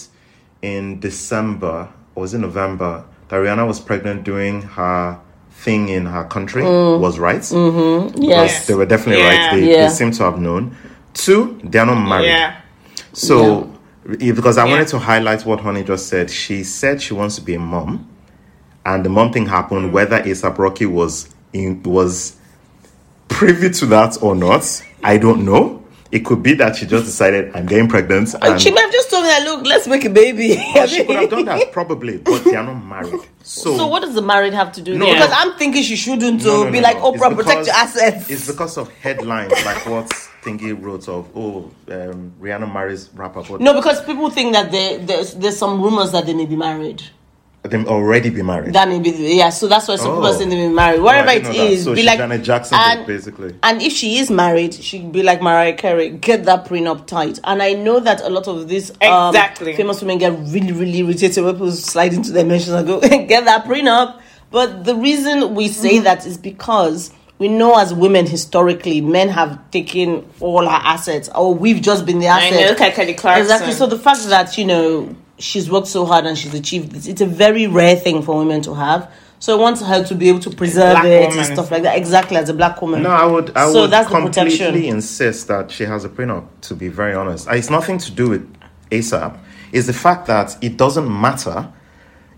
in 0.62 0.98
December 0.98 1.88
or 2.16 2.22
was 2.22 2.34
it 2.34 2.38
November 2.38 3.04
that 3.28 3.36
Rihanna 3.36 3.64
was 3.66 3.78
pregnant 3.80 4.24
doing 4.24 4.62
her 4.62 5.20
thing 5.52 5.88
in 5.88 6.04
her 6.06 6.24
country 6.24 6.62
was 6.64 7.18
right. 7.20 7.40
Mm-hmm. 7.42 8.22
Yes. 8.22 8.66
They 8.66 8.74
were 8.74 8.86
definitely 8.86 9.22
Yeah. 9.22 9.46
right. 9.50 9.54
They, 9.60 9.70
Yeah. 9.72 9.86
they 9.88 9.94
seem 9.94 10.10
to 10.12 10.24
have 10.24 10.40
known. 10.40 10.76
Two, 11.14 11.60
they 11.62 11.78
are 11.78 11.86
not 11.86 11.94
married. 12.08 12.26
Yeah. 12.26 12.60
So, 13.12 13.72
yeah, 14.18 14.32
because 14.32 14.58
I 14.58 14.64
Yeah. 14.66 14.72
wanted 14.72 14.88
to 14.88 14.98
highlight 14.98 15.44
what 15.46 15.61
Honey 15.61 15.82
just 15.84 16.08
said. 16.08 16.30
She 16.30 16.64
said 16.64 17.00
she 17.02 17.14
wants 17.14 17.36
to 17.36 17.42
be 17.42 17.54
a 17.54 17.58
mom, 17.61 18.06
and 18.84 19.04
the 19.04 19.08
mom 19.08 19.32
thing 19.32 19.46
happened. 19.46 19.90
Mm. 19.90 19.92
Whether 19.92 20.20
ASAP 20.22 20.58
Rocky 20.58 20.86
was 20.86 21.28
in, 21.52 21.82
was 21.84 22.34
privy 23.28 23.70
to 23.70 23.86
that 23.86 24.18
or 24.22 24.34
not, 24.34 24.82
I 25.04 25.18
don't 25.18 25.44
know. 25.44 25.79
It 26.12 26.24
could 26.24 26.42
be 26.42 26.54
that 26.54 26.74
she 26.76 26.86
just 26.86 27.04
decided 27.04 27.54
I'm 27.54 27.66
getting 27.66 27.88
pregnant, 27.88 28.34
and 28.42 28.61
she 28.61 28.72
might 28.72 28.80
have 28.80 28.92
just 28.92 29.11
told 29.11 29.24
me 29.24 29.44
look, 29.44 29.64
let's 29.64 29.86
make 29.86 30.04
a 30.04 30.11
baby. 30.11 30.52
Or 30.74 30.86
she 30.88 31.04
could 31.06 31.16
have 31.16 31.30
done 31.30 31.44
that 31.44 31.70
probably, 31.72 32.18
but 32.18 32.42
they 32.44 32.56
are 32.56 32.64
not 32.64 32.84
married. 32.84 33.20
So, 33.42 33.76
So 33.76 33.86
what 33.86 34.00
does 34.00 34.14
the 34.14 34.22
married 34.22 34.52
have 34.52 34.72
to 34.72 34.82
do? 34.82 34.98
No, 34.98 35.06
because 35.06 35.30
no. 35.30 35.36
I'm 35.36 35.52
thinking 35.56 35.82
she 35.82 35.96
shouldn't 35.96 36.44
No, 36.44 36.64
no, 36.64 36.70
be 36.72 36.80
like, 36.80 36.96
It's 36.98 37.18
protect 37.18 37.36
because- 37.36 37.66
your 37.66 37.76
assets. 37.76 38.30
It's 38.30 38.46
because 38.46 38.76
of 38.76 38.90
headlines 38.94 39.52
like 39.64 39.86
what 39.86 40.08
Thingy 40.42 40.80
wrote 40.80 41.08
of 41.08 41.28
oh 41.36 41.70
um, 41.88 42.32
Rihanna 42.40 42.72
marries 42.72 43.11
rapper, 43.14 43.42
no, 43.58 43.74
because 43.74 44.02
people 44.04 44.30
think 44.30 44.52
that 44.54 44.72
there, 44.72 44.98
there's 44.98 45.34
there's 45.34 45.56
some 45.58 45.80
rumors 45.82 46.12
that 46.12 46.26
they 46.26 46.34
may 46.34 46.46
be 46.46 46.56
married. 46.56 47.02
Them 47.62 47.86
already 47.88 48.30
be 48.30 48.42
married. 48.42 48.72
That 48.72 48.88
may 48.88 48.98
be 49.00 49.11
yeah. 49.11 49.50
So 49.50 49.68
that's 49.68 49.86
why 49.86 49.96
some 49.96 50.06
people 50.12 50.24
Oh. 50.26 50.30
are 50.30 50.34
saying 50.34 50.48
they 50.48 50.56
may 50.56 50.68
be 50.68 50.74
married. 50.74 51.00
Wherever 51.02 51.28
I 51.28 51.34
it 51.34 51.42
didn't 51.44 51.56
know 51.58 51.64
that. 51.64 51.72
is, 51.72 51.84
So 51.84 51.94
be 51.94 52.02
like 52.02 52.18
Janet 52.18 52.42
Jackson, 52.42 52.78
and, 52.80 53.06
basically. 53.06 53.54
And 53.62 53.82
if 53.82 53.92
she 53.92 54.16
is 54.18 54.30
married, 54.30 54.72
she'd 54.74 55.12
be 55.12 55.22
like 55.22 55.42
Mariah 55.42 55.74
Carey, 55.74 56.08
get 56.11 56.44
that 56.46 56.64
prenup 56.64 57.06
tight. 57.06 57.38
And 57.44 57.62
I 57.62 57.74
know 57.74 58.00
that 58.00 58.22
a 58.22 58.30
lot 58.30 58.48
of 58.48 58.66
these 58.68 58.90
um, 59.02 59.28
Exactly. 59.28 59.76
famous 59.76 60.00
women 60.00 60.16
get 60.18 60.32
really, 60.32 60.72
really 60.72 60.98
irritated 61.00 61.44
when 61.44 61.54
people 61.54 61.72
slide 61.72 62.14
into 62.14 62.32
their 62.32 62.46
mentions 62.46 62.70
and 62.72 62.86
go, 62.86 63.00
get 63.00 63.44
that 63.44 63.66
prenup. 63.66 64.20
But 64.50 64.84
the 64.84 64.94
reason 64.96 65.54
we 65.54 65.68
say 65.68 65.96
Mm-hmm. 65.96 66.04
that 66.04 66.26
is 66.26 66.38
because 66.38 67.12
we 67.38 67.48
know 67.48 67.78
as 67.78 67.92
women 67.94 68.26
historically, 68.26 69.00
men 69.00 69.28
have 69.28 69.70
taken 69.70 70.26
all 70.40 70.66
our 70.68 70.80
assets, 70.82 71.28
or 71.34 71.54
we've 71.54 71.80
just 71.80 72.04
been 72.06 72.18
the 72.20 72.28
I 72.28 72.46
asset. 72.46 72.61
know, 72.78 72.84
look 72.84 72.94
Kelly 72.94 73.14
Clarkson. 73.14 73.42
Exactly. 73.42 73.72
So 73.72 73.86
the 73.86 73.98
fact 73.98 74.24
that 74.28 74.56
you 74.58 74.64
know 74.66 75.14
she's 75.41 75.70
worked 75.70 75.86
so 75.88 76.05
hard 76.05 76.26
and 76.26 76.36
she's 76.38 76.55
achieved 76.55 76.93
this, 76.93 77.07
it's 77.07 77.20
a 77.20 77.26
very 77.26 77.66
rare 77.66 77.97
thing 77.97 78.22
for 78.22 78.36
women 78.38 78.61
to 78.62 78.74
have. 78.74 79.11
So 79.38 79.57
I 79.57 79.61
want 79.61 79.80
her 79.80 80.05
to 80.05 80.14
be 80.14 80.28
able 80.28 80.41
to 80.41 80.51
preserve 80.51 80.93
Black 80.97 81.05
it 81.07 81.20
woman. 81.28 81.38
and 81.38 81.47
stuff 81.47 81.70
like 81.70 81.82
that. 81.84 81.97
Exactly, 81.97 82.36
as 82.36 82.49
a 82.51 82.55
black 82.55 82.82
woman. 82.82 83.03
No, 83.03 83.11
I 83.11 83.24
would. 83.24 83.57
I 83.57 83.72
So 83.72 83.82
would 83.82 83.91
that's 83.91 84.09
the 84.11 84.16
completely 84.20 84.51
protection. 84.59 84.84
insist 84.84 85.49
that 85.49 85.70
she 85.70 85.84
has 85.84 86.05
a 86.05 86.11
prenup. 86.11 86.45
To 86.62 86.74
be 86.74 86.88
very 86.88 87.14
honest, 87.14 87.49
Uh, 87.49 87.53
it's 87.53 87.70
nothing 87.70 87.97
to 87.99 88.11
do 88.11 88.28
with 88.28 88.47
ASAP. 88.91 89.38
It's 89.72 89.86
the 89.86 89.95
fact 89.95 90.26
that 90.26 90.57
it 90.61 90.76
doesn't 90.76 91.09
matter 91.09 91.72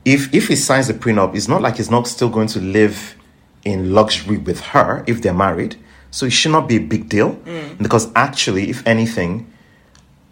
if 0.04 0.32
if 0.32 0.46
he 0.48 0.54
signs 0.54 0.88
a 0.90 0.94
prenup. 0.94 1.34
It's 1.34 1.48
not 1.48 1.60
like 1.60 1.76
he's 1.78 1.90
not 1.90 2.06
still 2.06 2.28
going 2.28 2.48
to 2.48 2.60
live 2.60 3.16
in 3.64 3.92
luxury 3.92 4.36
with 4.38 4.60
her 4.60 5.02
if 5.08 5.22
they're 5.22 5.34
married. 5.34 5.74
So 6.12 6.26
it 6.26 6.32
should 6.32 6.52
not 6.52 6.68
be 6.68 6.76
a 6.76 6.80
big 6.80 7.08
deal 7.08 7.30
Mm. 7.46 7.78
because 7.78 8.08
actually, 8.14 8.70
if 8.70 8.86
anything, 8.86 9.46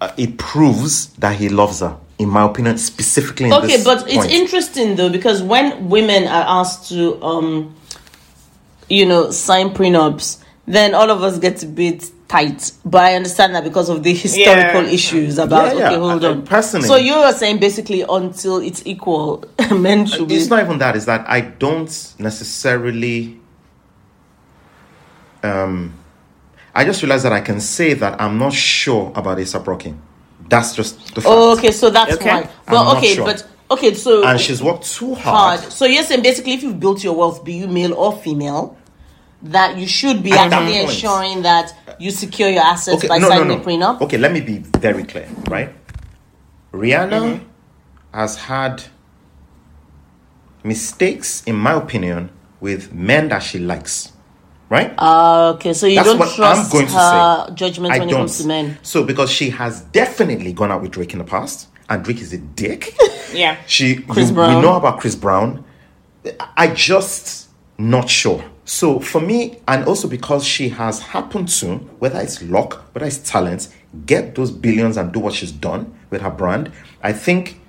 uh, 0.01 0.11
it 0.17 0.37
proves 0.39 1.07
that 1.19 1.35
he 1.37 1.49
loves 1.49 1.81
her. 1.81 1.97
In 2.21 2.29
my 2.29 2.45
opinion, 2.45 2.77
specifically. 2.77 3.47
In 3.47 3.53
Okay, 3.55 3.79
this 3.79 3.85
but 3.85 4.05
it's 4.07 4.27
interesting 4.27 4.95
though 4.97 5.09
because 5.09 5.43
when 5.43 5.89
women 5.89 6.25
are 6.25 6.45
asked 6.61 6.91
to, 6.91 7.21
um, 7.25 7.75
you 8.91 9.07
know, 9.07 9.31
sign 9.31 9.71
prenups, 9.71 10.39
then 10.67 10.95
all 10.95 11.11
of 11.11 11.23
us 11.23 11.39
get 11.39 11.63
a 11.63 11.67
bit 11.67 12.11
tight. 12.29 12.73
But 12.85 13.03
I 13.05 13.15
understand 13.17 13.55
that 13.55 13.65
because 13.65 13.89
of 13.89 14.03
the 14.03 14.13
historical 14.13 14.83
Yeah. 14.85 14.91
issues 14.99 15.39
about. 15.39 15.75
Yeah, 15.75 15.79
yeah. 15.81 15.87
Okay, 15.93 15.97
hold 15.99 16.25
I- 16.25 16.29
I 16.29 16.31
on. 16.33 16.43
personally- 16.43 16.87
so 16.89 16.97
you 16.97 17.15
are 17.15 17.33
saying 17.33 17.57
basically 17.59 18.03
until 18.09 18.59
it's 18.59 18.83
equal, 18.85 19.45
men 19.73 20.05
should 20.07 20.29
be. 20.29 20.35
It's 20.37 20.51
not 20.51 20.63
even 20.63 20.77
that. 20.79 20.97
It's 20.97 21.07
that 21.07 21.25
I 21.27 21.41
don't 21.41 21.91
necessarily. 22.19 23.39
Um, 25.43 25.95
I 26.75 26.85
just 26.85 27.03
realized 27.03 27.25
that 27.25 27.33
I 27.33 27.41
can 27.41 27.61
say 27.61 27.95
that 27.95 28.21
I'm 28.21 28.39
not 28.39 28.53
sure 28.53 29.11
about 29.15 29.39
ASAP 29.39 29.67
Rocky. 29.67 29.95
That's 30.49 30.75
just 30.75 31.15
the 31.15 31.21
fact. 31.21 31.27
Oh, 31.29 31.53
okay, 31.57 31.71
so 31.73 31.91
that's 31.91 32.15
Okay. 32.15 32.31
why. 32.31 32.41
I'm 32.67 32.75
But 32.75 32.97
okay, 32.97 33.15
sure. 33.15 33.25
but 33.27 33.47
okay, 33.71 33.95
so 33.95 34.25
And 34.25 34.41
she's 34.41 34.63
worked 34.63 34.85
too 34.85 35.15
hard. 35.15 35.61
hard. 35.61 35.73
So 35.73 35.85
you're 35.85 36.03
saying 36.03 36.23
basically, 36.23 36.55
if 36.55 36.63
you've 36.63 36.81
built 36.81 37.05
your 37.05 37.15
wealth, 37.15 37.45
be 37.45 37.55
you 37.55 37.69
male 37.69 37.95
or 37.95 38.13
female, 38.17 38.77
that 39.43 39.77
you 39.79 39.87
should 39.87 40.23
be 40.23 40.33
At 40.33 40.53
actually 40.53 40.79
point. 40.79 40.91
ensuring 40.91 41.43
that 41.43 41.73
you 41.99 42.11
secure 42.11 42.49
your 42.51 42.63
assets 42.63 42.99
Okay, 42.99 43.09
by 43.09 43.19
no, 43.19 43.29
no, 43.29 43.35
signing 43.35 43.49
no. 43.49 43.63
a 43.63 43.65
prenup. 43.65 44.01
Okay, 44.03 44.19
let 44.19 44.33
me 44.33 44.41
be 44.41 44.59
very 44.59 45.05
clear, 45.05 45.29
right? 45.49 45.73
Rihanna 46.73 47.11
mm-hmm. 47.39 47.45
has 48.13 48.37
had 48.37 48.83
mistakes, 50.63 51.43
in 51.45 51.57
my 51.57 51.73
opinion, 51.73 52.31
with 52.61 52.93
men 52.93 53.29
that 53.29 53.43
she 53.43 53.59
likes, 53.59 54.13
right? 54.71 54.95
Uh, 54.97 55.53
okay, 55.57 55.75
so 55.75 55.87
you 55.87 55.97
That's 55.97 56.09
don't 56.09 56.19
what 56.19 56.35
trust 56.35 56.67
I'm 56.67 56.73
going 56.73 56.87
to 56.87 56.93
her 56.95 57.45
say. 57.49 57.55
judgment 57.55 57.93
I 57.93 57.99
when 57.99 58.09
it 58.09 58.13
don't. 58.13 58.21
comes 58.21 58.39
to 58.39 58.47
men. 58.47 58.79
So 58.83 59.05
because 59.05 59.31
she 59.31 59.51
has 59.51 59.83
definitely 59.83 60.53
gone 60.55 60.71
out 60.73 60.81
with 60.81 60.93
Drake 60.93 61.13
in 61.13 61.19
the 61.19 61.25
past, 61.25 61.69
and 61.91 62.03
Drake 62.03 62.21
is 62.23 62.33
a 62.33 62.39
dick. 62.39 62.95
Yeah. 63.33 63.59
She 63.69 63.95
Chris 63.95 64.31
you- 64.31 64.35
Brown. 64.35 64.57
We 64.57 64.63
know 64.63 64.75
about 64.77 64.99
Chris 64.99 65.15
Brown. 65.15 65.65
I 66.57 66.67
just 66.75 67.49
not 67.79 68.09
sure. 68.11 68.45
So 68.65 68.99
for 68.99 69.21
me, 69.21 69.61
and 69.69 69.85
also 69.85 70.09
because 70.09 70.45
she 70.45 70.69
has 70.71 70.99
happened 71.01 71.49
to, 71.61 71.77
whether 72.01 72.19
it's 72.21 72.43
luck, 72.43 72.83
whether 72.93 73.07
it's 73.07 73.19
talent, 73.19 73.69
get 74.05 74.35
those 74.35 74.51
billions 74.51 74.97
and 74.97 75.13
do 75.13 75.21
what 75.21 75.33
she's 75.35 75.53
done 75.53 75.95
with 76.11 76.23
her 76.23 76.31
brand, 76.31 76.73
I 77.05 77.13
think 77.13 77.61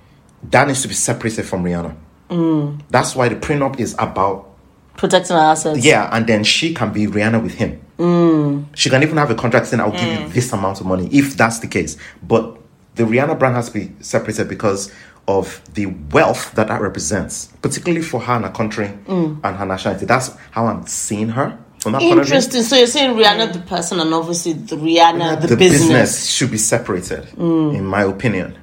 that 0.50 0.66
needs 0.66 0.82
to 0.82 0.88
be 0.88 0.94
separated 0.94 1.44
from 1.44 1.62
Rihanna. 1.62 1.94
Mm. 2.30 2.80
That's 2.90 3.14
why 3.14 3.28
the 3.28 3.36
prenup 3.36 3.78
is 3.78 3.94
about 4.00 4.51
Protecting 5.02 5.34
our 5.36 5.50
assets. 5.50 5.84
yeah, 5.84 6.08
and 6.12 6.26
then 6.28 6.44
she 6.44 6.72
can 6.72 6.92
be 6.92 7.06
Rihanna 7.08 7.42
with 7.42 7.54
him. 7.54 7.80
Mm. 7.98 8.66
She 8.74 8.88
can 8.88 9.02
even 9.02 9.16
have 9.16 9.30
a 9.30 9.34
contract 9.34 9.66
saying, 9.66 9.80
"I'll 9.80 9.90
give 9.90 10.02
you 10.20 10.28
this 10.28 10.52
amount 10.52 10.80
of 10.80 10.86
money," 10.86 11.08
if 11.10 11.36
that's 11.36 11.58
the 11.58 11.66
case. 11.66 11.96
But 12.22 12.56
the 12.94 13.02
Rihanna 13.02 13.36
brand 13.38 13.56
has 13.56 13.66
to 13.70 13.74
be 13.74 13.90
separated 14.00 14.48
because 14.48 14.92
of 15.26 15.60
the 15.74 15.86
wealth 16.12 16.52
that 16.54 16.68
that 16.68 16.80
represents, 16.80 17.48
particularly 17.62 18.02
for 18.02 18.20
her 18.20 18.34
and 18.34 18.44
her 18.44 18.50
country 18.52 18.90
Mm. 19.08 19.38
and 19.42 19.56
her 19.56 19.66
nationality. 19.66 20.06
That's 20.06 20.30
how 20.52 20.66
I'm 20.66 20.86
seeing 20.86 21.30
her 21.30 21.58
from 21.80 21.92
that 21.92 22.00
point 22.02 22.20
of 22.20 22.26
view. 22.26 22.34
Interesting. 22.36 22.62
So 22.62 22.76
you're 22.76 22.86
saying 22.86 23.16
Rihanna 23.16 23.52
the 23.52 23.58
person 23.60 23.98
and 23.98 24.14
obviously 24.14 24.52
the 24.52 24.76
Rihanna 24.76 25.40
the, 25.40 25.48
the 25.48 25.56
business. 25.56 25.80
business 25.82 26.26
should 26.26 26.50
be 26.52 26.58
separated, 26.58 27.26
in 27.38 27.84
my 27.84 28.02
opinion. 28.02 28.56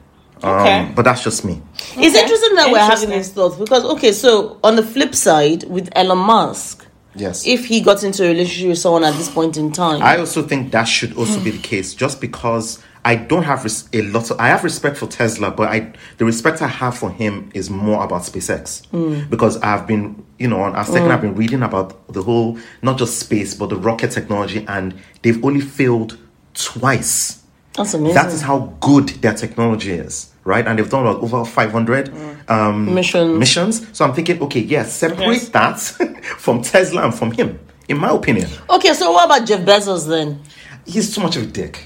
Okay. 0.43 0.79
Um, 0.79 0.93
but 0.95 1.03
that's 1.03 1.23
just 1.23 1.43
me. 1.45 1.61
It's 1.97 2.15
interesting 2.15 2.55
that 2.55 2.71
we're 2.71 2.79
having 2.79 3.09
these 3.09 3.29
thoughts 3.31 3.57
because 3.57 3.83
okay, 3.85 4.11
so 4.11 4.57
on 4.63 4.75
the 4.75 4.83
flip 4.83 5.13
side, 5.13 5.63
with 5.65 5.89
Elon 5.95 6.17
Musk, 6.17 6.85
Yes. 7.15 7.45
if 7.45 7.65
he 7.65 7.81
got 7.81 8.03
into 8.03 8.23
a 8.23 8.27
relationship 8.29 8.69
with 8.69 8.77
someone 8.77 9.03
at 9.03 9.15
this 9.15 9.29
point 9.29 9.57
in 9.57 9.71
time, 9.71 10.01
I 10.01 10.17
also 10.17 10.41
think 10.41 10.71
that 10.71 10.85
should 10.85 11.17
also 11.17 11.39
be 11.43 11.51
the 11.51 11.57
case, 11.61 11.93
just 11.93 12.21
because 12.21 12.81
I 13.03 13.15
don't 13.15 13.43
have 13.43 13.63
res- 13.63 13.89
a 13.93 14.01
lot 14.03 14.29
of. 14.31 14.39
I 14.39 14.47
have 14.49 14.63
respect 14.63 14.95
for 14.97 15.07
Tesla, 15.07 15.51
but 15.51 15.67
I 15.69 15.91
the 16.17 16.25
respect 16.25 16.61
I 16.61 16.67
have 16.67 16.97
for 16.97 17.09
him 17.09 17.49
is 17.53 17.69
more 17.69 18.03
about 18.03 18.21
SpaceX 18.21 19.29
because 19.29 19.57
I've 19.57 19.87
been, 19.87 20.23
you 20.37 20.47
know, 20.47 20.61
on 20.61 20.75
our 20.75 20.85
second, 20.85 21.11
I've 21.11 21.21
been 21.21 21.35
reading 21.35 21.63
about 21.63 22.13
the 22.13 22.21
whole 22.23 22.57
not 22.81 22.97
just 22.97 23.19
space 23.19 23.55
but 23.55 23.69
the 23.69 23.77
rocket 23.77 24.11
technology, 24.11 24.63
and 24.67 24.93
they've 25.21 25.43
only 25.43 25.61
failed 25.61 26.17
twice. 26.53 27.41
that's 27.73 27.93
amazing. 27.93 28.15
That 28.15 28.27
is 28.33 28.41
how 28.41 28.73
good 28.81 29.09
their 29.21 29.33
technology 29.33 29.93
is, 29.93 30.28
right? 30.49 30.65
And 30.67 30.77
they've 30.77 30.89
done 30.89 31.05
about 31.05 31.21
over 31.21 31.45
500 31.45 32.11
um, 32.49 32.93
Missions. 32.95 33.37
missions. 33.39 33.87
So 33.97 34.03
I'm 34.03 34.13
thinking, 34.13 34.41
okay, 34.41 34.59
yeah, 34.61 34.83
separate 34.83 35.27
Yes. 35.27 35.49
that 35.49 35.79
from 36.37 36.61
Tesla 36.63 37.03
and 37.05 37.13
from 37.15 37.31
him, 37.31 37.59
in 37.87 37.97
my 37.99 38.09
opinion. 38.09 38.49
okay, 38.69 38.93
so 38.93 39.11
what 39.11 39.25
about 39.25 39.47
Jeff 39.47 39.61
Bezos 39.61 40.07
then? 40.09 40.41
He's 40.85 41.13
too 41.13 41.21
much 41.21 41.35
of 41.37 41.43
a 41.43 41.45
dick. 41.45 41.85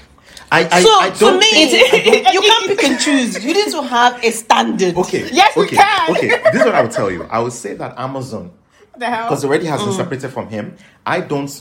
I, 0.50 0.60
I, 0.70 0.82
So 0.82 0.88
I 1.00 1.10
to 1.10 1.18
don't 1.20 1.38
me, 1.38 1.50
think, 1.50 1.94
I 1.94 2.22
don't- 2.22 2.34
you 2.34 2.40
can't 2.40 2.66
pick 2.68 2.84
and 2.84 2.98
choose. 3.00 3.44
You 3.44 3.52
need 3.54 3.70
to 3.72 3.82
have 3.82 4.22
a 4.24 4.30
standard. 4.30 4.96
okay. 4.96 5.28
Yes, 5.32 5.54
we 5.56 5.64
okay, 5.64 5.76
can. 5.76 6.10
Okay, 6.12 6.28
this 6.28 6.54
is 6.60 6.64
what 6.64 6.74
I 6.74 6.82
would 6.82 6.90
tell 6.92 7.10
you. 7.10 7.24
I 7.24 7.40
would 7.40 7.52
say 7.52 7.74
that 7.74 7.98
Amazon, 7.98 8.50
What 8.92 9.00
the 9.00 9.06
hell? 9.06 9.24
because 9.28 9.44
already 9.44 9.66
has 9.66 9.80
Mm. 9.80 9.84
been 9.86 9.94
separated 9.94 10.30
from 10.30 10.48
him, 10.48 10.76
I 11.04 11.20
don't 11.20 11.52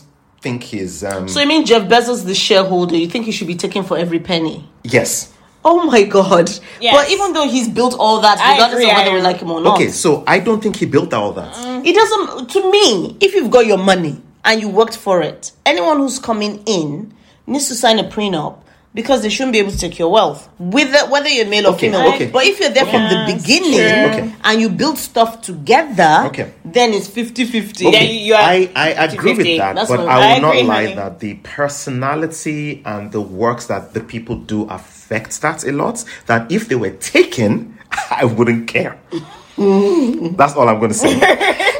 think 0.41 0.63
he's. 0.63 1.03
Um, 1.03 1.27
So 1.27 1.41
you 1.41 1.47
mean 1.47 1.65
Jeff 1.65 1.83
Bezos, 1.89 2.23
the 2.25 2.35
shareholder, 2.35 2.95
you 2.95 3.07
think 3.07 3.25
he 3.25 3.31
should 3.31 3.47
be 3.47 3.55
taken 3.55 3.83
for 3.83 3.97
every 3.97 4.19
penny? 4.19 4.69
yes. 4.83 5.32
Oh 5.65 5.85
my 5.85 6.03
god! 6.03 6.49
Yes. 6.81 6.93
But 6.95 7.09
even 7.09 7.33
though 7.33 7.47
he's 7.47 7.69
built 7.69 7.95
all 7.97 8.19
that, 8.21 8.37
I 8.39 8.53
regardless 8.53 8.79
agree, 8.79 8.91
of 8.91 8.97
whether 8.97 9.13
we 9.13 9.21
like 9.21 9.37
him 9.37 9.51
or 9.51 9.61
not, 9.61 9.75
Okay, 9.75 9.89
so 9.89 10.23
I 10.27 10.39
don't 10.39 10.61
think 10.61 10.75
he 10.75 10.85
built 10.85 11.13
all 11.13 11.31
that. 11.33 11.53
Mm. 11.55 11.85
it 11.85 11.95
doesn't. 11.95 12.49
To 12.49 12.71
me, 12.71 13.17
if 13.21 13.33
you've 13.33 13.51
got 13.51 13.65
your 13.65 13.77
money 13.77 14.21
and 14.43 14.59
you 14.61 14.67
worked 14.69 14.97
for 14.97 15.21
it, 15.21 15.51
anyone 15.65 15.97
who's 15.99 16.19
coming 16.19 16.61
in 16.65 17.13
needs 17.47 17.67
to 17.69 17.75
sign 17.75 17.99
a 17.99 18.03
prenup 18.03 18.59
because 18.93 19.21
they 19.23 19.29
shouldn't 19.29 19.53
be 19.53 19.59
able 19.59 19.71
to 19.71 19.77
take 19.77 19.97
your 19.97 20.11
wealth, 20.11 20.47
whether 20.59 20.99
whether 21.09 21.27
you're 21.29 21.47
male 21.47 21.67
or 21.67 21.77
female. 21.79 22.13
okay. 22.13 22.29
But 22.29 22.43
if 22.45 22.59
you're 22.59 22.69
there 22.69 22.85
from 22.85 23.03
the 23.09 23.33
beginning. 23.33 23.79
Okay. 23.79 24.35
and 24.43 24.61
you 24.61 24.69
build 24.69 24.97
stuff 24.99 25.41
together, 25.41 26.25
Okay. 26.27 26.51
then 26.65 26.93
it's 26.93 27.07
50-50. 27.07 27.89
Yeah, 27.91 28.01
you- 28.01 28.19
you 28.27 28.33
are 28.35 28.41
I, 28.41 28.69
I 28.75 28.89
agree 29.05 29.33
with 29.33 29.47
that, 29.57 29.75
That's 29.75 29.89
but 29.89 30.01
I 30.01 30.03
will 30.03 30.09
I 30.11 30.39
not 30.39 30.55
agree, 30.55 30.63
lie 30.67 30.83
honey. 30.83 30.95
that 30.95 31.19
the 31.21 31.33
personality 31.35 32.81
and 32.85 33.11
the 33.11 33.21
works 33.21 33.65
that 33.67 33.93
the 33.93 34.01
people 34.01 34.35
do 34.35 34.67
affect 35.03 35.41
that 35.41 35.63
a 35.65 35.71
lot. 35.71 36.03
That 36.27 36.51
if 36.51 36.67
they 36.69 36.75
were 36.75 36.91
taken, 36.91 37.77
I 38.11 38.25
wouldn't 38.25 38.67
care. 38.67 38.99
That's 39.57 40.55
all 40.55 40.67
I'm 40.69 40.79
going 40.79 40.91
to 40.91 40.97
say. 40.97 41.69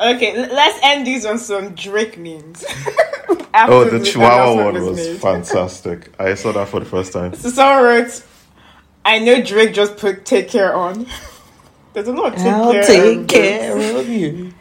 Okay, 0.00 0.32
l- 0.36 0.54
let's 0.54 0.78
end 0.84 1.04
these 1.08 1.26
on 1.26 1.38
some 1.40 1.74
Drake 1.74 2.16
memes. 2.16 2.64
Oh, 3.52 3.82
the 3.84 3.98
the 3.98 4.04
Chihuahua 4.04 4.54
one 4.66 4.74
was 4.84 4.96
made. 4.96 5.20
fantastic. 5.20 6.12
I 6.20 6.34
saw 6.34 6.52
that 6.52 6.68
for 6.68 6.78
the 6.78 6.86
first 6.86 7.12
time. 7.12 7.34
So 7.34 7.48
someone 7.50 7.82
wrote, 7.82 8.22
I 9.04 9.18
know 9.18 9.42
Drake 9.42 9.74
just 9.74 9.96
put 9.96 10.24
take 10.24 10.48
care 10.50 10.72
on. 10.72 11.04
There's 11.94 12.06
a 12.06 12.12
lot 12.12 12.34
of 12.34 12.38
take 12.38 12.46
I'll 12.46 12.70
care. 12.72 12.82
take 12.84 13.18
on 13.18 13.26
care 13.26 13.96
of 13.98 14.08
you. 14.08 14.52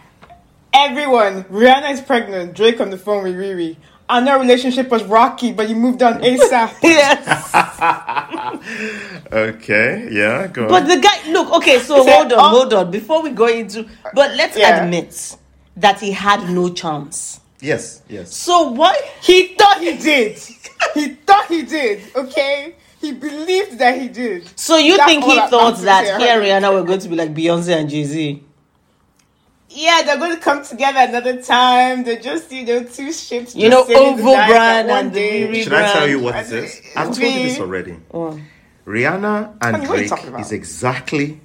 Everyone, 0.73 1.43
Rihanna 1.43 1.91
is 1.91 2.01
pregnant. 2.01 2.55
Drake 2.55 2.81
on 2.81 2.89
the 2.89 2.97
phone 2.97 3.21
with 3.23 3.35
Riri. 3.35 3.77
I 4.09 4.21
know 4.21 4.39
relationship 4.39 4.89
was 4.89 5.03
rocky, 5.03 5.51
but 5.51 5.67
you 5.69 5.75
moved 5.75 6.01
on 6.01 6.21
ASAP. 6.21 6.71
Yes. 6.83 7.51
Okay, 9.31 10.07
yeah, 10.11 10.47
go 10.47 10.67
But 10.69 10.87
the 10.87 10.97
guy, 10.99 11.31
look, 11.31 11.51
okay, 11.57 11.79
so 11.79 12.03
Say, 12.05 12.11
hold 12.13 12.31
on, 12.33 12.39
oh. 12.39 12.49
hold 12.49 12.73
on. 12.73 12.91
Before 12.91 13.21
we 13.21 13.31
go 13.31 13.47
into, 13.47 13.85
but 14.13 14.35
let's 14.35 14.57
Yeah. 14.57 14.83
admit 14.83 15.35
that 15.75 15.99
he 15.99 16.11
had 16.11 16.49
no 16.49 16.69
chance. 16.69 17.39
yes, 17.59 18.01
yes. 18.07 18.33
So 18.35 18.71
what? 18.71 18.95
he 19.21 19.55
thought 19.55 19.79
he 19.81 19.97
did. 19.97 20.39
He 20.93 21.09
thought 21.25 21.47
he 21.47 21.63
did. 21.63 22.01
Okay, 22.15 22.75
he 23.01 23.11
believed 23.11 23.77
that 23.79 23.99
he 23.99 24.07
did. 24.07 24.47
So 24.57 24.77
you 24.77 24.95
That's 24.97 25.09
think 25.11 25.23
he 25.25 25.35
thought 25.49 25.77
that 25.79 26.05
saying. 26.07 26.19
he 26.21 26.29
and 26.29 26.41
Rihanna 26.43 26.73
were 26.73 26.83
going 26.83 26.99
to 26.99 27.09
be 27.09 27.15
like 27.15 27.33
Beyonce 27.33 27.75
and 27.75 27.89
Jay 27.89 28.03
Z? 28.05 28.43
Yeah, 29.69 30.01
they're 30.05 30.17
going 30.17 30.35
to 30.35 30.41
come 30.41 30.63
together 30.63 30.99
another 30.99 31.41
time. 31.41 32.03
They're 32.03 32.19
just, 32.19 32.51
you 32.51 32.65
know, 32.65 32.83
two 32.83 33.11
ships. 33.11 33.55
You 33.55 33.69
just 33.69 33.89
know, 33.89 33.95
sailing 33.95 34.17
the 34.17 34.23
brand 34.23 34.89
and 34.89 35.11
the 35.11 35.19
day. 35.19 35.47
Riri 35.47 35.63
Should 35.63 35.73
I 35.73 35.93
tell 35.93 36.07
you 36.07 36.19
what 36.21 36.35
And 36.35 36.53
it 36.53 36.63
is? 36.63 36.81
I've 36.95 37.07
told 37.07 37.17
you 37.19 37.43
this 37.43 37.59
already. 37.59 37.97
Oh. 38.13 38.39
Rihanna 38.85 39.57
and 39.61 39.75
Honey, 39.75 39.87
what 39.87 39.99
are 39.99 40.01
you 40.03 40.07
Drake 40.09 40.39
is 40.39 40.51
exactly 40.53 41.41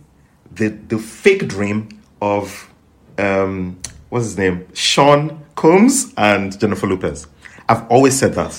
the 0.53 0.69
the 0.69 0.99
fake 0.99 1.49
dream 1.49 1.89
of 2.21 2.71
um 3.19 3.81
what's 4.11 4.27
his 4.27 4.39
name? 4.39 4.69
Sean 4.75 5.45
Combs 5.57 6.15
and 6.17 6.59
Jennifer 6.59 6.87
Lopez. 6.87 7.27
I've 7.69 7.87
always 7.91 8.17
said 8.17 8.35
that. 8.35 8.53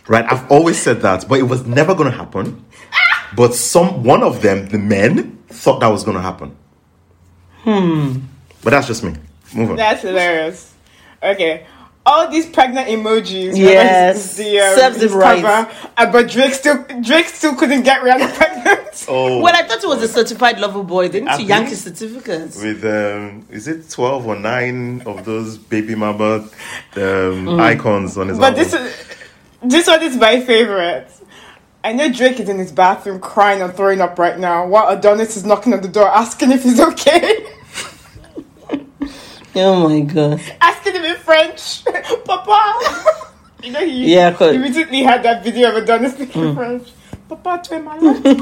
right? 0.08 0.24
I've 0.30 0.50
always 0.52 0.80
said 0.80 1.00
that, 1.02 1.28
but 1.28 1.40
it 1.40 1.44
was 1.44 1.66
never 1.66 1.96
gonna 1.96 2.10
happen. 2.12 2.64
But 3.34 3.54
some 3.54 4.04
one 4.04 4.22
of 4.22 4.42
them, 4.42 4.68
the 4.68 4.78
men, 4.78 5.38
thought 5.48 5.80
that 5.80 5.88
was 5.88 6.04
gonna 6.04 6.22
happen. 6.22 6.56
Hmm. 7.64 8.18
But 8.62 8.70
that's 8.70 8.86
just 8.86 9.02
me. 9.04 9.14
Move 9.54 9.70
on. 9.70 9.76
That's 9.76 10.02
hilarious. 10.02 10.72
Okay. 11.22 11.66
All 12.06 12.30
these 12.30 12.46
pregnant 12.46 12.88
emojis. 12.88 13.56
Yes. 13.56 14.38
remember 14.38 14.50
The, 14.50 14.60
um, 14.60 14.78
Serves 14.78 15.02
him 15.12 15.18
right. 15.18 15.42
cover, 15.44 15.70
uh, 15.98 16.10
but 16.12 16.30
Drake 16.30 16.54
still 16.54 16.84
Drake 17.02 17.26
still 17.26 17.54
couldn't 17.54 17.82
get 17.82 18.00
Rihanna 18.00 18.34
pregnant. 18.36 19.04
oh, 19.08 19.40
Well, 19.42 19.54
I 19.54 19.66
thought 19.68 19.84
it 19.84 19.86
was 19.86 20.02
a 20.02 20.08
certified 20.08 20.58
lover 20.58 20.82
boy. 20.82 21.08
Didn't 21.08 21.26
to 21.26 21.32
Have 21.32 21.40
yank 21.42 21.64
you? 21.64 21.70
his 21.70 21.82
certificates. 21.84 22.56
with 22.62 22.84
um, 22.84 23.46
is 23.50 23.68
it 23.68 23.90
twelve 23.90 24.26
or 24.26 24.34
nine 24.36 25.02
of 25.04 25.26
those 25.26 25.58
baby 25.58 25.94
mama 25.94 26.36
um, 26.36 26.48
Mm. 26.96 27.60
icons 27.60 28.16
on 28.16 28.28
his 28.28 28.38
But 28.38 28.58
album? 28.58 28.64
this 28.64 28.74
is 28.74 29.06
this 29.62 29.86
one 29.86 30.02
is 30.02 30.16
my 30.16 30.40
favorite. 30.40 31.06
I 31.82 31.92
know 31.92 32.12
Drake 32.12 32.38
is 32.40 32.48
in 32.48 32.58
his 32.58 32.72
bathroom 32.72 33.20
crying 33.20 33.62
and 33.62 33.72
throwing 33.74 34.00
up 34.00 34.18
right 34.18 34.38
now, 34.38 34.66
while 34.66 34.88
Adonis 34.88 35.36
is 35.36 35.44
knocking 35.46 35.72
on 35.72 35.80
the 35.80 35.88
door 35.88 36.08
asking 36.08 36.52
if 36.52 36.62
he's 36.62 36.78
okay, 36.80 37.46
Oh 39.56 39.88
my 39.88 40.00
god. 40.00 40.40
asking 40.60 40.94
him 40.96 41.04
in 41.04 41.16
French, 41.16 41.84
Papa. 42.24 43.32
you 43.62 43.72
know 43.72 43.84
he 43.84 44.14
Yeah, 44.14 44.32
'cause- 44.32 44.52
he 44.54 44.58
recently 44.62 45.02
had 45.02 45.22
that 45.24 45.42
video 45.42 45.70
of 45.70 45.76
Adonis 45.82 46.14
speaking 46.14 46.50
hmm. 46.50 46.54
French. 46.54 46.88
Papa, 47.28 47.60
tu 47.64 47.74
es 47.74 47.82
malade. 47.82 48.40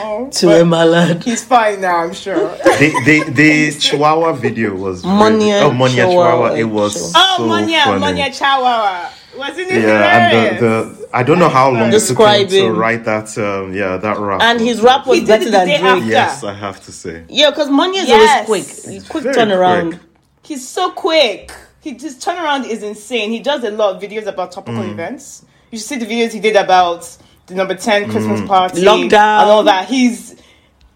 Oh, 0.00 0.28
to 0.32 0.46
but 0.46 0.60
a 0.60 0.64
malad. 0.64 1.22
He's 1.22 1.44
fine 1.44 1.80
now, 1.80 1.98
I'm 2.04 2.12
sure. 2.12 2.34
the, 2.80 2.92
the 3.06 3.30
the 3.30 3.70
Chihuahua 3.78 4.32
video 4.32 4.74
was 4.74 5.04
really, 5.04 5.16
Munya 5.16 5.62
oh 5.62 5.70
Munya 5.70 6.04
Chihuahua. 6.04 6.50
Chihuahua. 6.50 6.56
It 6.58 6.64
was 6.64 7.12
Oh, 7.14 7.34
so 7.38 7.44
Munya, 7.44 7.84
funny. 7.84 8.04
Munya 8.20 8.26
Chawawa. 8.36 9.08
Wasn't 9.38 9.58
it 9.70 9.82
Yeah, 9.82 10.28
hilarious? 10.30 10.50
and 10.52 10.58
the, 10.60 11.06
the 11.06 11.08
I 11.12 11.22
don't 11.22 11.38
know 11.38 11.48
how 11.48 11.70
long 11.70 11.92
it 11.92 12.00
took 12.00 12.18
him 12.18 12.48
to 12.48 12.70
write 12.72 13.04
that. 13.04 13.36
Um, 13.38 13.72
yeah, 13.74 13.96
that 13.96 14.18
rap. 14.18 14.40
And 14.42 14.60
his 14.60 14.80
rap 14.82 15.06
was 15.06 15.18
He 15.20 15.24
did 15.24 15.28
better 15.28 15.42
it 15.42 15.44
the 15.46 15.50
than 15.52 15.66
day 15.68 15.78
Drake. 15.78 15.92
after. 15.92 16.04
Yes, 16.06 16.44
I 16.44 16.52
have 16.54 16.84
to 16.84 16.92
say. 16.92 17.24
Yeah, 17.28 17.50
because 17.50 17.70
Money 17.70 17.98
is 17.98 18.08
Yes. 18.08 18.46
always 18.48 18.66
quick. 18.82 18.92
He's 18.94 19.08
quick 19.08 19.24
Very 19.24 19.34
turnaround. 19.36 19.90
quick. 19.90 20.00
He's 20.42 20.66
so 20.68 20.90
quick. 20.90 21.52
He, 21.80 21.90
his 21.92 22.16
turnaround 22.16 22.68
is 22.68 22.82
insane. 22.82 23.30
He 23.30 23.40
does 23.40 23.62
a 23.64 23.70
lot 23.70 23.94
of 23.96 24.02
videos 24.02 24.26
about 24.26 24.50
topical 24.52 24.82
Mm. 24.82 24.90
events. 24.92 25.44
You 25.70 25.78
should 25.78 25.86
see 25.86 25.96
the 25.96 26.06
videos 26.06 26.32
he 26.32 26.40
did 26.40 26.56
about 26.56 27.08
the 27.46 27.54
number 27.54 27.74
10 27.74 28.10
Christmas 28.10 28.40
Mm. 28.40 28.46
party. 28.48 28.82
Lockdown. 28.82 29.40
And 29.42 29.50
all 29.50 29.62
that. 29.64 29.86
He's 29.88 30.34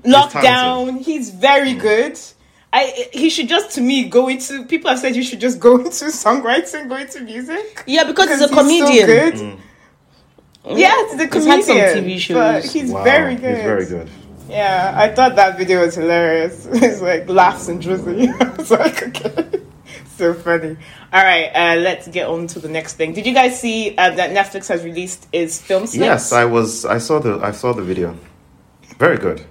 locked 0.05 0.33
talented. 0.33 0.43
down. 0.97 0.97
He's 1.05 1.31
very 1.31 1.75
good. 1.75 2.19
I, 2.73 3.09
he 3.13 3.29
should 3.29 3.49
just, 3.49 3.75
to 3.75 3.81
me, 3.81 4.05
go 4.05 4.29
into. 4.29 4.65
People 4.65 4.91
have 4.91 4.99
said 4.99 5.15
you 5.15 5.23
should 5.23 5.41
just 5.41 5.61
go 5.61 5.77
into 5.79 6.07
songwriting, 6.07 6.89
go 6.89 6.97
into 6.97 7.21
music. 7.21 7.85
Yeah, 7.87 8.05
because, 8.05 8.31
he's 8.31 8.41
a 8.41 8.49
so 8.49 8.55
comedian. 8.55 9.07
good. 9.07 9.35
Mm. 9.35 9.59
Yes, 10.65 11.13
he's 11.13 11.21
a 11.21 11.35
He's 11.35 11.47
had 11.47 11.65
some 11.65 11.77
TV 11.77 12.19
shows. 12.19 12.35
But 12.37 12.65
he's 12.65 12.91
Wow, 12.91 13.05
very 13.05 13.35
good. 13.35 13.57
He's 13.57 13.65
very 13.65 13.87
good. 13.87 14.09
Yeah, 14.49 14.93
I 14.95 15.09
thought 15.09 15.37
that 15.37 15.59
video 15.59 15.81
was 15.81 15.95
hilarious. 15.95 16.67
It's 16.73 17.01
like 17.01 17.29
laughs 17.29 17.69
and 17.69 17.81
drizzly. 17.81 18.29
I 18.41 18.49
was 18.57 18.71
like, 18.71 19.03
okay, 19.09 19.61
so 20.17 20.35
funny. 20.35 20.77
All 21.13 21.25
right, 21.25 21.51
uh, 21.55 21.81
let's 21.81 22.07
get 22.09 22.27
on 22.29 22.47
to 22.49 22.59
the 22.61 22.69
next 22.69 22.95
thing. 22.95 23.13
Did 23.13 23.27
you 23.27 23.35
guys 23.35 23.59
see 23.61 23.97
uh, 23.97 24.11
that 24.15 24.31
Netflix 24.31 24.69
has 24.69 24.85
released 24.85 25.27
its 25.33 25.61
film 25.61 25.87
slate? 25.87 26.03
Yes, 26.03 26.33
I 26.33 26.45
was. 26.45 26.85
I 26.85 26.99
saw 26.99 27.19
the. 27.19 27.41
I 27.43 27.51
saw 27.51 27.73
the 27.73 27.83
video. 27.83 28.17
Very 28.99 29.19
good. 29.19 29.45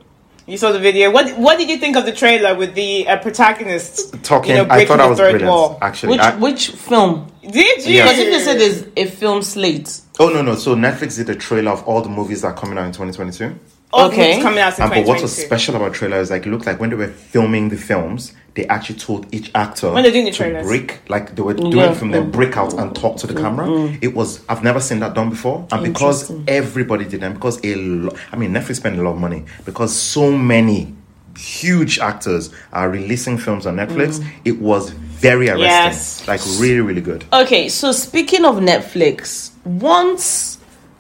You 0.48 0.58
saw 0.58 0.72
the 0.72 0.80
video. 0.80 1.12
What 1.12 1.38
What 1.38 1.58
did 1.58 1.70
you 1.70 1.78
think 1.78 1.96
of 1.96 2.06
the 2.06 2.12
trailer 2.12 2.56
with 2.56 2.74
the 2.76 3.08
uh, 3.08 3.18
protagonist 3.18 4.22
Talking. 4.24 4.52
You 4.52 4.58
know, 4.58 4.64
I 4.64 4.68
breaking 4.68 4.88
thought 4.88 4.98
the 4.98 5.04
that 5.04 5.10
was 5.10 5.18
third 5.20 5.32
brilliant. 5.32 5.52
wall. 5.52 5.78
Actually, 5.82 6.12
Which 6.14 6.22
I- 6.22 6.36
which 6.38 6.70
film? 6.72 7.32
Did 7.42 7.86
you? 7.86 7.96
Yeah. 7.96 8.04
Because 8.06 8.20
if 8.20 8.32
they 8.34 8.40
said 8.40 8.60
there's 8.60 8.88
a 8.96 9.06
film 9.10 9.42
slate, 9.42 10.02
oh 10.20 10.30
no 10.30 10.42
no. 10.42 10.56
So 10.56 10.76
Netflix 10.76 11.16
did 11.18 11.30
a 11.30 11.36
trailer 11.36 11.72
of 11.72 11.84
all 11.88 12.02
the 12.02 12.10
movies 12.10 12.42
that 12.44 12.50
are 12.50 12.54
coming 12.54 12.78
out 12.78 12.86
in 12.86 12.92
2022. 12.92 13.58
All 13.94 14.08
Okay. 14.08 14.30
movies 14.30 14.44
coming 14.44 14.60
out 14.60 14.78
in 14.78 14.84
And 14.84 14.92
but 14.94 15.06
what 15.06 15.22
was 15.22 15.36
special 15.36 15.76
about 15.76 15.94
trailer 15.94 16.18
is 16.20 16.32
like 16.32 16.46
it 16.46 16.50
looked 16.50 16.66
like 16.66 16.80
when 16.80 16.90
they 16.90 16.96
were 16.96 17.08
filming 17.08 17.70
the 17.70 17.78
films, 17.78 18.34
they 18.54 18.66
actually 18.68 19.00
told 19.00 19.26
each 19.34 19.52
actor 19.56 19.92
When 19.92 20.04
they're 20.04 20.12
doing 20.12 20.26
the 20.26 20.32
to 20.32 20.38
trailers. 20.38 20.66
break, 20.66 21.00
like 21.10 21.36
they 21.36 21.42
were 21.42 21.54
doing 21.54 21.76
Yeah. 21.76 21.94
from 21.94 22.12
their 22.12 22.24
break 22.24 22.58
out 22.58 22.74
and 22.74 22.96
talk 22.96 23.18
to 23.18 23.28
the 23.28 23.34
mm. 23.34 23.42
camera. 23.42 23.68
Mm. 23.68 23.98
It 24.02 24.14
was 24.16 24.42
I've 24.50 24.64
never 24.64 24.80
seen 24.80 25.00
that 25.00 25.14
done 25.14 25.30
before, 25.30 25.66
and 25.72 25.84
because 25.84 26.32
everybody 26.48 27.06
did, 27.06 27.24
and 27.24 27.34
because 27.34 27.60
a 27.64 27.76
lot, 27.76 28.16
I 28.32 28.36
mean 28.38 28.52
Netflix 28.54 28.78
spent 28.78 28.98
a 28.98 29.02
lot 29.02 29.12
of 29.12 29.20
money 29.20 29.46
because 29.66 29.94
so 29.96 30.32
many 30.32 30.94
huge 31.38 31.98
actors 32.00 32.50
are 32.74 32.90
releasing 32.90 33.38
films 33.38 33.66
on 33.66 33.76
Netflix. 33.78 34.20
Mm. 34.20 34.26
It 34.46 34.62
was 34.62 34.90
very 34.90 35.50
arresting, 35.50 35.66
Yes. 35.66 36.28
like 36.28 36.42
really 36.60 36.82
really 36.82 37.02
good. 37.02 37.24
Okay, 37.32 37.70
so 37.70 37.92
speaking 37.92 38.44
of 38.46 38.56
Netflix, 38.58 39.52
once 39.66 40.51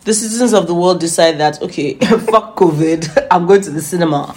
the 0.03 0.13
citizens 0.13 0.53
of 0.53 0.67
the 0.67 0.73
world 0.73 0.99
decide 0.99 1.37
that 1.39 1.61
okay, 1.61 1.95
fuck 1.99 2.55
COVID, 2.57 3.27
I'm 3.31 3.45
going 3.45 3.61
to 3.61 3.69
the 3.71 3.81
cinema. 3.81 4.35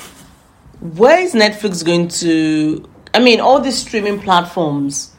Where 0.81 1.19
is 1.21 1.33
Netflix 1.35 1.85
going 1.85 2.09
to? 2.09 2.89
I 3.15 3.21
mean, 3.21 3.41
all 3.41 3.61
these 3.61 3.79
streaming 3.79 4.21
platforms. 4.21 5.11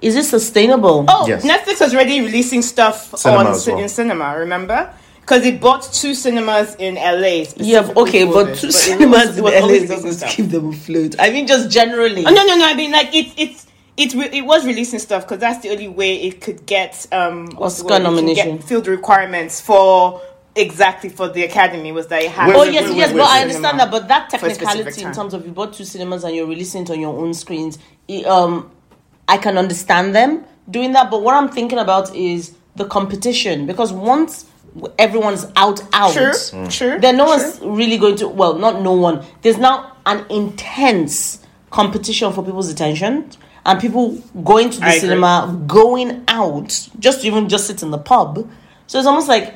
Is 0.00 0.16
it 0.16 0.24
sustainable? 0.24 1.04
Oh, 1.06 1.28
Yes. 1.28 1.44
Netflix 1.46 1.80
was 1.80 1.94
already 1.94 2.20
releasing 2.20 2.60
stuff 2.62 3.16
Cinema 3.16 3.50
on 3.50 3.60
well. 3.66 3.78
in 3.78 3.88
cinema. 3.88 4.36
Remember? 4.36 4.92
Because 5.20 5.46
it 5.46 5.60
bought 5.60 5.84
two 5.92 6.14
cinemas 6.14 6.74
in 6.80 6.96
LA. 6.96 7.44
yeah, 7.56 7.88
okay, 7.96 8.24
but 8.24 8.56
two 8.56 8.66
it 8.66 8.72
cinemas 8.72 9.28
was- 9.28 9.38
in 9.38 9.38
it 9.38 9.42
was 9.44 9.52
LA 9.54 9.60
always 9.60 9.82
is 9.84 9.90
not 9.90 10.02
going 10.02 10.16
to 10.16 10.26
keep 10.26 10.46
them 10.50 10.70
afloat. 10.70 11.14
I 11.20 11.30
mean, 11.30 11.46
just 11.46 11.70
generally. 11.70 12.26
Oh, 12.26 12.30
no, 12.32 12.44
no, 12.44 12.56
no. 12.56 12.66
I 12.66 12.74
mean, 12.74 12.90
like 12.90 13.10
it's 13.14 13.32
it, 13.36 13.64
it, 14.02 14.14
re- 14.14 14.38
it 14.38 14.42
was 14.44 14.66
releasing 14.66 14.98
stuff 14.98 15.24
because 15.24 15.38
that's 15.40 15.62
the 15.62 15.70
only 15.70 15.88
way 15.88 16.22
it 16.22 16.40
could 16.40 16.66
get 16.66 17.06
um 17.12 17.48
Oscar 17.58 17.84
word? 17.88 18.02
Nomination. 18.02 18.56
get, 18.58 18.64
fill 18.64 18.80
the 18.82 18.90
requirements 18.90 19.60
for 19.60 20.20
exactly 20.54 21.08
for 21.10 21.28
the 21.28 21.44
Academy 21.44 21.92
was 21.92 22.08
that 22.08 22.22
it 22.22 22.30
had. 22.30 22.48
Wait, 22.48 22.56
Oh 22.56 22.60
wait, 22.62 22.72
yes, 22.72 22.88
wait, 22.88 22.96
yes, 22.96 23.12
wait, 23.12 23.18
but 23.18 23.24
wait, 23.24 23.30
I 23.30 23.42
understand 23.42 23.80
that. 23.80 23.90
But 23.90 24.08
that 24.08 24.30
for 24.30 24.46
a 24.46 24.50
specific 24.50 24.94
technicality 24.94 25.02
in 25.02 25.12
terms 25.12 25.34
of 25.34 25.46
you 25.46 25.52
bought 25.52 25.72
two 25.74 25.84
cinemas 25.84 26.24
and 26.24 26.34
you're 26.34 26.46
releasing 26.46 26.82
it 26.82 26.90
on 26.90 27.00
your 27.00 27.16
own 27.18 27.34
screens, 27.34 27.78
it, 28.08 28.26
um, 28.26 28.70
I 29.28 29.38
can 29.38 29.58
understand 29.58 30.14
them 30.14 30.44
doing 30.70 30.92
that. 30.92 31.10
But 31.10 31.22
what 31.22 31.34
I'm 31.34 31.48
thinking 31.48 31.78
about 31.78 32.14
is 32.14 32.54
the 32.76 32.84
competition 32.86 33.66
because 33.66 33.92
once 33.92 34.46
everyone's 34.98 35.46
out, 35.56 35.82
out, 35.92 36.12
True, 36.12 36.32
true, 36.68 36.98
then 36.98 37.16
no 37.18 37.24
true. 37.26 37.36
one's 37.36 37.60
really 37.60 37.98
going 37.98 38.16
to. 38.16 38.28
Well, 38.28 38.54
not 38.54 38.82
no 38.82 38.92
one. 38.92 39.24
There's 39.42 39.58
now 39.58 39.96
an 40.06 40.24
intense 40.30 41.40
competition 41.70 42.32
for 42.32 42.44
people's 42.44 42.68
attention. 42.70 43.30
And 43.64 43.80
people 43.80 44.16
going 44.42 44.70
to 44.70 44.80
the 44.80 44.86
I 44.86 44.88
agree. 44.90 45.00
cinema, 45.00 45.62
going 45.66 46.24
out, 46.28 46.88
just 46.98 47.20
to 47.20 47.26
even 47.28 47.48
just 47.48 47.66
sit 47.66 47.82
in 47.82 47.90
the 47.90 47.98
pub. 47.98 48.48
So 48.88 48.98
it's 48.98 49.06
almost 49.06 49.28
like 49.28 49.54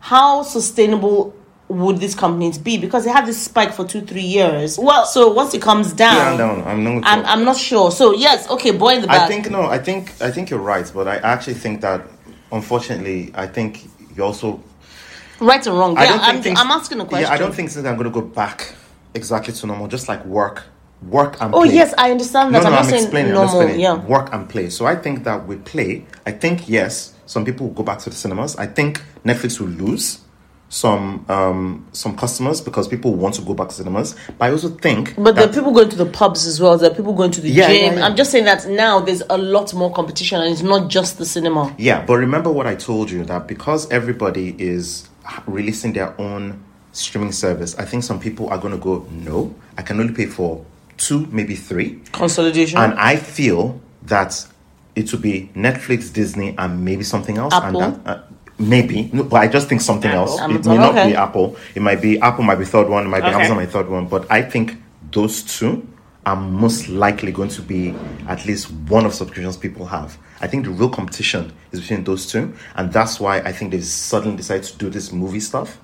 how 0.00 0.42
sustainable 0.42 1.34
would 1.68 1.98
these 1.98 2.14
companies 2.14 2.58
be 2.58 2.78
because 2.78 3.04
they 3.04 3.10
have 3.10 3.26
this 3.26 3.42
spike 3.42 3.72
for 3.72 3.84
two 3.84 4.00
three 4.00 4.20
years 4.22 4.78
Well- 4.78 5.04
so 5.04 5.32
once 5.32 5.52
it 5.52 5.60
comes 5.60 5.90
Yeah, 5.98 6.36
down 6.36 6.38
no, 6.38 6.64
I'm 6.64 6.84
not. 6.84 7.02
I'm, 7.04 7.24
I'm 7.26 7.44
not 7.44 7.56
sure 7.56 7.90
so 7.90 8.14
yes 8.14 8.48
okay 8.48 8.70
boy 8.70 8.90
in 8.94 9.00
the 9.00 9.08
back 9.08 9.22
I 9.22 9.26
think 9.26 9.50
no. 9.50 9.62
I 9.62 9.78
think 9.78 10.12
I 10.20 10.30
think 10.30 10.48
you're 10.48 10.60
right, 10.60 10.88
but 10.94 11.08
I 11.08 11.16
actually 11.16 11.54
think 11.54 11.80
that 11.80 12.06
unfortunately, 12.52 13.32
I 13.34 13.48
think 13.48 13.84
you 14.14 14.22
also 14.22 14.62
right 15.40 15.66
and 15.66 15.76
wrong 15.76 15.94
yeah 15.94 16.02
I 16.02 16.06
don't 16.06 16.20
I'm, 16.20 16.42
things, 16.42 16.60
I'm 16.60 16.70
asking 16.70 17.00
a 17.00 17.04
question 17.04 17.26
Yeah, 17.26 17.34
I 17.34 17.36
don't 17.36 17.52
think 17.52 17.70
things 17.70 17.84
are 17.84 17.94
going 17.94 18.04
to 18.04 18.10
go 18.10 18.20
back 18.22 18.72
exactly 19.14 19.52
to 19.52 19.66
normal, 19.66 19.88
just 19.88 20.06
like 20.08 20.24
work, 20.24 20.62
work 21.02 21.40
and 21.40 21.54
oh 21.54 21.62
play. 21.64 21.74
yes 21.74 21.94
I 21.98 22.10
understand 22.10 22.54
that 22.54 22.62
no, 22.62 22.68
I'm 22.68 22.74
I'm, 22.74 22.80
not 22.82 22.86
saying 22.86 23.02
explaining. 23.04 23.30
I'm 23.32 23.34
normal 23.34 23.60
explaining. 23.60 23.80
yeah 23.80 23.94
Work 24.06 24.32
and 24.32 24.48
play. 24.48 24.70
So 24.70 24.86
I 24.86 24.96
think 24.96 25.24
that 25.24 25.46
with 25.46 25.64
play, 25.64 26.06
I 26.24 26.32
think 26.32 26.68
yes, 26.68 27.14
some 27.26 27.44
people 27.44 27.66
will 27.68 27.74
go 27.74 27.82
back 27.82 27.98
to 28.00 28.10
the 28.10 28.16
cinemas. 28.16 28.56
I 28.56 28.66
think 28.66 29.02
Netflix 29.24 29.60
will 29.60 29.68
lose 29.68 30.20
some 30.68 31.24
um 31.28 31.86
some 31.92 32.16
customers 32.16 32.60
because 32.60 32.88
people 32.88 33.14
want 33.14 33.34
to 33.36 33.42
go 33.42 33.54
back 33.54 33.68
to 33.68 33.74
cinemas. 33.74 34.16
But 34.38 34.46
I 34.46 34.50
also 34.50 34.68
think 34.70 35.14
but 35.16 35.36
there 35.36 35.48
are 35.48 35.52
people 35.52 35.70
going 35.72 35.90
to 35.90 35.96
the 35.96 36.06
pubs 36.06 36.44
as 36.46 36.60
well 36.60 36.76
there 36.76 36.90
are 36.90 36.94
people 36.94 37.12
going 37.12 37.30
to 37.32 37.40
the 37.40 37.50
Yeah, 37.50 37.68
gym 37.68 37.98
yeah. 37.98 38.06
I'm 38.06 38.16
just 38.16 38.32
saying 38.32 38.46
that 38.46 38.66
now 38.68 38.98
there's 39.00 39.22
a 39.30 39.38
lot 39.38 39.72
more 39.74 39.92
competition 39.92 40.40
and 40.40 40.50
it's 40.52 40.62
not 40.62 40.88
just 40.90 41.18
the 41.18 41.24
cinema 41.26 41.72
Yeah, 41.78 42.04
but 42.04 42.14
remember 42.14 42.50
what 42.50 42.66
I 42.66 42.74
told 42.74 43.10
you 43.10 43.24
that 43.26 43.46
because 43.46 43.88
everybody 43.92 44.56
is 44.58 45.08
releasing 45.46 45.92
their 45.92 46.20
own 46.20 46.64
streaming 46.92 47.32
service, 47.32 47.76
I 47.78 47.84
think 47.84 48.02
some 48.02 48.18
people 48.18 48.48
are 48.48 48.58
going 48.58 48.72
to 48.72 48.78
go, 48.80 49.06
no, 49.10 49.54
I 49.76 49.82
can 49.82 50.00
only 50.00 50.14
pay 50.14 50.26
for 50.26 50.64
two, 50.96 51.26
maybe 51.30 51.54
three. 51.54 52.00
consolidation 52.12 52.78
And 52.78 52.94
I 52.94 53.16
feel 53.16 53.80
that 54.02 54.46
it 54.94 55.12
will 55.12 55.20
be 55.20 55.50
Netflix, 55.54 56.12
Disney, 56.12 56.54
and 56.56 56.84
maybe 56.84 57.04
something 57.04 57.36
else. 57.36 57.52
Apple? 57.52 57.82
And 57.82 58.04
that, 58.04 58.18
uh, 58.18 58.22
maybe, 58.58 59.10
no, 59.12 59.24
but 59.24 59.36
I 59.36 59.48
just 59.48 59.68
think 59.68 59.82
something 59.82 60.10
Apple. 60.10 60.40
else. 60.40 60.40
it 60.40 60.66
may 60.66 60.76
not 60.78 60.90
okay. 60.90 61.10
be 61.10 61.16
Apple. 61.16 61.56
It 61.74 61.82
might 61.82 62.00
be 62.00 62.18
Apple, 62.20 62.44
might 62.44 62.56
be 62.56 62.64
third 62.64 62.88
one, 62.88 63.04
it 63.04 63.08
might 63.08 63.20
be 63.20 63.26
Okay. 63.26 63.36
Amazon, 63.36 63.56
might 63.56 63.70
third 63.70 63.88
one. 63.88 64.08
But 64.08 64.30
I 64.30 64.42
think 64.42 64.76
those 65.12 65.42
two 65.42 65.86
are 66.24 66.36
most 66.36 66.88
likely 66.88 67.30
going 67.30 67.50
to 67.50 67.62
be 67.62 67.94
at 68.26 68.44
least 68.46 68.70
one 68.70 69.06
of 69.06 69.14
subscriptions 69.14 69.56
people 69.56 69.86
have. 69.86 70.18
I 70.40 70.48
think 70.48 70.64
the 70.64 70.70
real 70.70 70.88
competition 70.88 71.52
is 71.72 71.80
between 71.80 72.04
those 72.04 72.26
two, 72.26 72.54
and 72.74 72.92
that's 72.92 73.20
why 73.20 73.38
I 73.38 73.52
think 73.52 73.70
they 73.70 73.80
suddenly 73.80 74.36
decided 74.36 74.64
to 74.64 74.76
do 74.76 74.90
this 74.90 75.12
movie 75.12 75.40
stuff. 75.40 75.78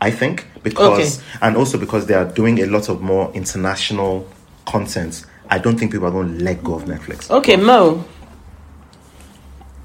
I 0.00 0.10
think 0.10 0.46
because, 0.62 1.22
and 1.40 1.56
also 1.56 1.78
because 1.78 2.06
they 2.06 2.14
are 2.14 2.26
doing 2.26 2.60
a 2.60 2.66
lot 2.66 2.88
of 2.88 3.00
more 3.00 3.32
international 3.32 4.28
content. 4.66 5.24
I 5.48 5.58
don't 5.58 5.78
think 5.78 5.92
people 5.92 6.08
are 6.08 6.10
going 6.10 6.38
to 6.38 6.44
let 6.44 6.62
go 6.62 6.74
of 6.74 6.84
Netflix. 6.84 7.30
okay 7.30 7.56
Mo 7.56 8.04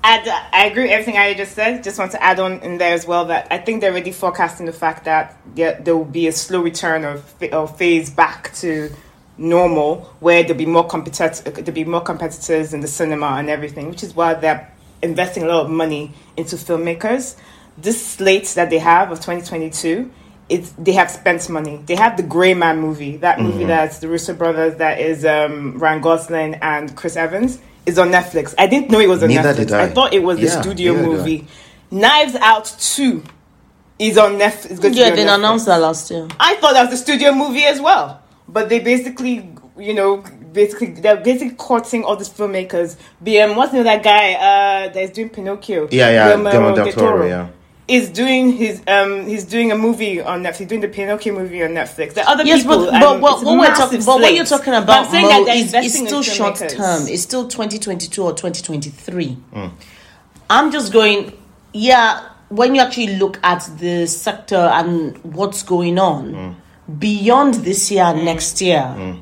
Add, 0.03 0.27
I 0.51 0.65
agree 0.65 0.83
with 0.83 0.91
everything 0.93 1.17
I 1.17 1.35
just 1.35 1.53
said. 1.53 1.83
Just 1.83 1.99
want 1.99 2.11
to 2.13 2.23
add 2.23 2.39
on 2.39 2.53
in 2.61 2.79
there 2.79 2.93
as 2.93 3.05
well 3.05 3.25
that 3.25 3.47
I 3.51 3.59
think 3.59 3.81
they're 3.81 3.91
already 3.91 4.11
forecasting 4.11 4.65
the 4.65 4.73
fact 4.73 5.05
that 5.05 5.37
there, 5.55 5.79
there 5.79 5.95
will 5.95 6.05
be 6.05 6.27
a 6.27 6.31
slow 6.31 6.61
return 6.61 7.05
of 7.05 7.35
or 7.53 7.67
phase 7.67 8.09
back 8.09 8.51
to 8.55 8.91
normal, 9.37 10.01
where 10.19 10.41
there'll 10.41 10.57
be 10.57 10.65
more 10.65 10.87
competent, 10.87 11.43
there'll 11.45 11.71
be 11.71 11.85
more 11.85 12.01
competitors 12.01 12.73
in 12.73 12.81
the 12.81 12.87
cinema 12.87 13.27
and 13.37 13.49
everything, 13.49 13.89
which 13.89 14.03
is 14.03 14.15
why 14.15 14.33
they're 14.33 14.71
investing 15.03 15.43
a 15.43 15.47
lot 15.47 15.65
of 15.65 15.69
money 15.69 16.13
into 16.35 16.55
filmmakers. 16.55 17.35
This 17.77 18.03
slate 18.03 18.47
that 18.55 18.71
they 18.71 18.79
have 18.79 19.11
of 19.11 19.19
2022, 19.19 20.11
it's 20.51 20.71
they 20.77 20.91
have 20.93 21.09
spent 21.09 21.49
money. 21.49 21.81
They 21.85 21.95
have 21.95 22.17
the 22.17 22.23
Grey 22.23 22.53
Man 22.53 22.79
movie, 22.79 23.17
that 23.17 23.39
movie 23.39 23.65
that's 23.65 23.99
the 23.99 24.07
Russo 24.09 24.33
brothers, 24.33 24.75
that 24.77 24.99
is 24.99 25.25
um, 25.25 25.79
Ryan 25.79 26.01
Gosling 26.01 26.55
and 26.55 26.95
Chris 26.95 27.15
Evans, 27.15 27.59
is 27.85 27.97
on 27.97 28.09
Netflix. 28.09 28.53
I 28.59 28.67
didn't 28.67 28.91
know 28.91 28.99
it 28.99 29.09
was 29.09 29.23
on 29.23 29.29
Neither 29.29 29.53
Netflix. 29.53 29.55
did 29.55 29.71
I. 29.73 29.87
thought 29.89 30.13
it 30.13 30.23
was 30.23 30.39
the 30.39 30.47
Yeah, 30.47 30.61
studio 30.61 30.93
neither 30.93 31.07
did 31.09 31.19
I. 31.19 31.23
movie. 31.23 31.47
Knives 31.91 32.35
Out 32.35 32.65
2 32.79 33.23
is 33.99 34.17
on 34.17 34.33
Netflix. 34.37 34.71
It's 34.71 34.79
going 34.79 34.93
to 34.93 34.99
yeah 34.99 35.09
be 35.09 35.15
they 35.15 35.21
on 35.23 35.27
Netflix. 35.27 35.35
announced 35.39 35.65
that 35.67 35.77
last 35.77 36.11
year 36.11 36.27
I 36.39 36.55
thought 36.55 36.73
that 36.73 36.81
was 36.81 36.91
the 36.91 36.97
studio 36.97 37.33
movie 37.33 37.63
as 37.65 37.81
well. 37.81 38.21
But 38.47 38.69
they 38.69 38.79
basically, 38.79 39.53
you 39.77 39.93
know, 39.93 40.17
basically 40.53 40.87
they're 40.93 41.17
basically 41.17 41.55
courting 41.55 42.03
all 42.03 42.15
these 42.17 42.29
filmmakers. 42.29 42.97
BM, 43.23 43.55
what's 43.55 43.71
the 43.71 43.77
name 43.83 43.87
of 43.87 44.03
that 44.03 44.03
guy 44.03 44.33
uh, 44.33 44.89
that's 44.93 45.11
doing 45.11 45.29
Pinocchio? 45.29 45.87
Yeah, 45.91 46.09
yeah, 46.11 46.27
Guillermo 46.35 46.51
Guillermo 46.51 46.75
del 46.75 46.91
Toro, 46.91 47.25
yeah. 47.27 47.47
Is 47.91 48.09
doing 48.09 48.53
his 48.53 48.81
um 48.87 49.27
he's 49.27 49.43
doing 49.43 49.71
a 49.71 49.77
movie 49.77 50.21
on 50.21 50.43
Netflix, 50.43 50.67
doing 50.69 50.81
the 50.81 50.87
Pinocchio 50.87 51.33
movie 51.33 51.61
on 51.63 51.71
Netflix. 51.71 52.13
The 52.13 52.27
other 52.27 52.43
Yes, 52.45 52.61
people, 52.61 52.85
but, 52.85 52.91
but 52.91 53.13
and 53.13 53.21
what, 53.21 53.43
what 53.43 53.57
we're 53.57 53.57
massive 53.57 53.85
talking, 53.85 54.05
but 54.05 54.21
what 54.21 54.33
you're 54.33 54.45
talking 54.45 54.73
about, 54.73 55.05
I'm 55.05 55.11
saying 55.11 55.23
Mo, 55.25 55.29
that 55.29 55.45
they're 55.45 55.55
is, 55.55 55.61
is 55.61 55.73
investing 55.73 56.01
in 56.01 56.07
still 56.07 56.23
short 56.23 56.55
term. 56.55 57.07
It's 57.07 57.21
still 57.23 57.47
2022 57.47 58.23
or 58.23 58.31
2023. 58.31 59.27
Hmm. 59.33 59.67
I'm 60.49 60.71
just 60.71 60.93
going, 60.93 61.37
yeah. 61.73 62.29
When 62.49 62.75
you 62.75 62.81
actually 62.81 63.15
look 63.15 63.39
at 63.43 63.69
the 63.77 64.07
sector 64.07 64.57
and 64.57 65.17
what's 65.23 65.63
going 65.63 65.97
on 65.97 66.33
hmm. 66.33 66.93
beyond 66.97 67.55
this 67.55 67.89
year 67.91 68.03
and 68.03 68.19
hmm. 68.19 68.25
next 68.25 68.61
year, 68.61 69.21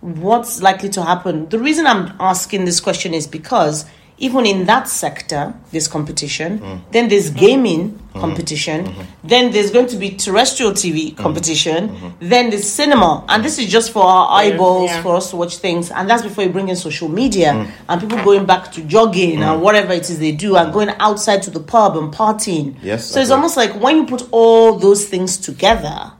what's 0.00 0.62
likely 0.62 0.88
to 0.90 1.02
happen? 1.02 1.48
The 1.48 1.58
reason 1.58 1.86
I'm 1.86 2.14
asking 2.20 2.64
this 2.64 2.80
question 2.80 3.14
is 3.14 3.26
because 3.26 3.84
even 4.20 4.44
in 4.44 4.66
that 4.66 4.86
sector, 4.86 5.54
there's 5.72 5.88
competition. 5.88 6.82
Then 6.90 7.08
there's 7.08 7.30
gaming 7.30 7.98
competition. 8.14 8.94
Then 9.24 9.50
there's 9.50 9.70
going 9.70 9.86
to 9.88 9.96
be 9.96 10.10
terrestrial 10.10 10.72
TV 10.72 11.16
competition. 11.16 12.14
Then 12.20 12.50
there's 12.50 12.68
cinema, 12.68 13.24
and 13.28 13.42
this 13.42 13.58
is 13.58 13.70
just 13.70 13.92
for 13.92 14.04
our 14.04 14.30
eyeballs 14.30 14.90
yeah. 14.90 15.02
for 15.02 15.16
us 15.16 15.30
to 15.30 15.36
watch 15.36 15.56
things. 15.56 15.90
And 15.90 16.08
that's 16.08 16.22
before 16.22 16.44
you 16.44 16.50
bring 16.50 16.68
in 16.68 16.76
social 16.76 17.08
media 17.08 17.72
and 17.88 18.00
people 18.00 18.22
going 18.22 18.44
back 18.44 18.70
to 18.72 18.82
jogging 18.84 19.42
and 19.42 19.58
mm. 19.58 19.60
whatever 19.60 19.94
it 19.94 20.08
is 20.10 20.18
they 20.18 20.32
do, 20.32 20.56
and 20.56 20.68
mm. 20.68 20.74
going 20.74 20.90
outside 21.00 21.42
to 21.44 21.50
the 21.50 21.60
pub 21.60 21.96
and 21.96 22.12
partying. 22.12 22.76
Yes, 22.82 23.06
So 23.06 23.20
it's 23.20 23.30
almost 23.30 23.56
like 23.56 23.80
when 23.80 23.96
you 23.96 24.06
put 24.06 24.28
all 24.30 24.78
those 24.78 25.06
things 25.06 25.38
together 25.38 26.12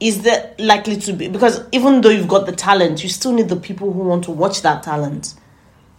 is 0.00 0.22
that 0.22 0.58
likely 0.60 0.96
to 0.96 1.12
be 1.12 1.28
because 1.28 1.60
even 1.72 2.00
though 2.00 2.08
you've 2.08 2.28
got 2.28 2.46
the 2.46 2.52
talent 2.52 3.02
you 3.02 3.08
still 3.08 3.32
need 3.32 3.48
the 3.48 3.56
people 3.56 3.92
who 3.92 3.98
want 3.98 4.22
to 4.22 4.30
watch 4.30 4.62
that 4.62 4.80
talent 4.80 5.34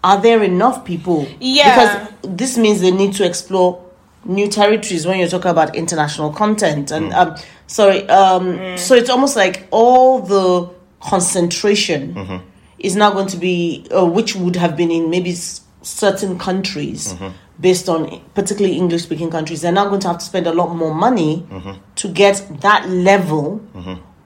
are 0.04 0.22
there 0.22 0.41
enough 0.43 0.86
people? 0.86 1.28
Yeah. 1.39 2.10
because 2.22 2.38
this 2.38 2.58
means 2.58 2.82
they 2.82 2.91
need 2.91 3.14
to 3.16 3.26
explore 3.26 3.84
new 4.26 4.47
territories 4.47 5.06
when 5.08 5.20
you're 5.20 5.30
talking 5.30 5.52
about 5.52 5.76
international 5.76 6.32
content. 6.32 6.91
And 6.91 7.14
um 7.14 7.36
sorry 7.68 8.08
um 8.10 8.78
so 8.78 8.95
it's 8.95 9.10
almost 9.10 9.36
like 9.36 9.68
all 9.72 10.20
the 10.20 10.70
concentration 11.02 12.41
is 12.80 12.95
now 12.95 13.12
going 13.12 13.28
to 13.28 13.38
be 13.38 13.86
uh, 13.95 14.06
which 14.06 14.36
would 14.36 14.56
have 14.56 14.76
been 14.78 14.91
in 14.91 15.10
maybe 15.10 15.32
s- 15.32 15.62
certain 15.82 16.38
countries 16.38 17.16
based 17.60 17.89
on 17.89 18.22
particularly 18.36 18.78
english 18.78 19.04
speaking 19.04 19.30
countries. 19.30 19.62
They're 19.62 19.72
now 19.82 19.88
going 19.89 20.02
to 20.02 20.08
have 20.08 20.20
to 20.20 20.26
spend 20.26 20.47
a 20.47 20.54
lot 20.54 20.74
more 20.76 20.93
money 20.93 21.45
to 21.95 22.08
get 22.08 22.36
that 22.62 22.88
level 22.89 23.62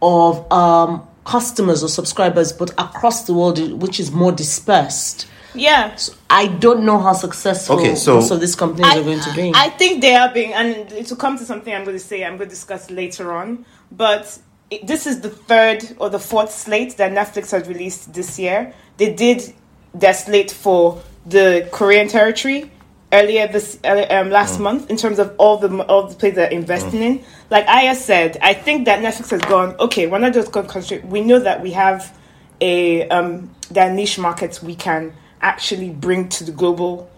of 0.02 0.52
um, 0.52 1.02
customers 1.26 1.84
or 1.84 1.88
subscribers 1.88 2.52
but 2.54 2.70
across 2.72 3.24
the 3.28 3.34
world 3.34 3.58
which 3.82 4.00
is 4.00 4.12
more 4.12 4.32
dispersed 4.32 5.28
Yeah. 5.56 5.96
i 6.30 6.48
don't 6.48 6.84
know 6.84 7.00
how 7.00 7.14
successful 7.14 7.80
Okay, 7.80 7.96
so- 7.96 8.16
most 8.16 8.32
of 8.32 8.40
these 8.40 8.56
companies 8.56 8.86
are 8.86 9.04
going 9.04 9.20
to 9.20 9.34
be 9.34 9.52
I 9.56 9.70
think 9.70 10.02
they 10.02 10.16
are 10.16 10.32
being, 10.34 10.54
and 10.54 11.06
to 11.08 11.16
come 11.16 11.38
to 11.38 11.46
something 11.46 11.74
I'm 11.74 11.84
going 11.84 11.98
to 11.98 12.04
say, 12.04 12.24
I'm 12.24 12.38
going 12.38 12.50
to 12.50 12.56
discuss 12.56 12.90
later 12.90 13.32
on. 13.34 13.66
But 13.92 14.40
it, 14.72 14.88
this 14.88 15.06
is 15.06 15.22
the 15.22 15.30
third 15.30 15.96
or 16.00 16.10
the 16.10 16.20
fourth 16.20 16.52
slate 16.52 16.98
that 16.98 17.12
Netflix 17.12 17.52
has 17.52 17.68
released 17.68 18.14
this 18.14 18.40
year. 18.40 18.74
They 18.98 19.14
did 19.14 19.54
their 19.94 20.14
slate 20.14 20.52
for 20.52 21.02
the 21.26 21.70
Korean 21.72 22.08
territory 22.08 22.72
earlier 23.12 23.48
this 23.48 23.78
um, 23.86 24.30
last 24.32 24.60
month 24.60 24.90
in 24.90 24.98
terms 24.98 25.20
of 25.20 25.36
all 25.38 25.58
the 25.58 25.70
all 25.86 26.08
the 26.08 26.16
plays 26.16 26.34
they're 26.34 26.50
investing 26.50 27.02
in. 27.04 27.24
Like 27.52 27.68
Aya 27.68 27.94
said, 27.96 28.38
I 28.42 28.54
think 28.56 28.86
that 28.86 29.00
Netflix 29.04 29.30
has 29.30 29.42
gone. 29.42 29.76
Okay, 29.80 30.08
we're 30.08 30.18
not 30.20 30.34
just 30.34 30.52
going 30.52 30.66
to 30.66 30.72
concentrate. 30.72 31.08
We 31.10 31.22
know 31.22 31.40
that 31.40 31.62
we 31.62 31.72
have 31.72 32.18
a 32.60 33.08
um, 33.10 33.54
there 33.70 33.90
are 33.90 33.94
niche 33.94 34.18
markets 34.18 34.64
we 34.64 34.76
can 34.76 35.14
actually 35.44 35.90
bring 35.92 36.30
to 36.30 36.44
the 36.44 36.52
global 36.52 37.10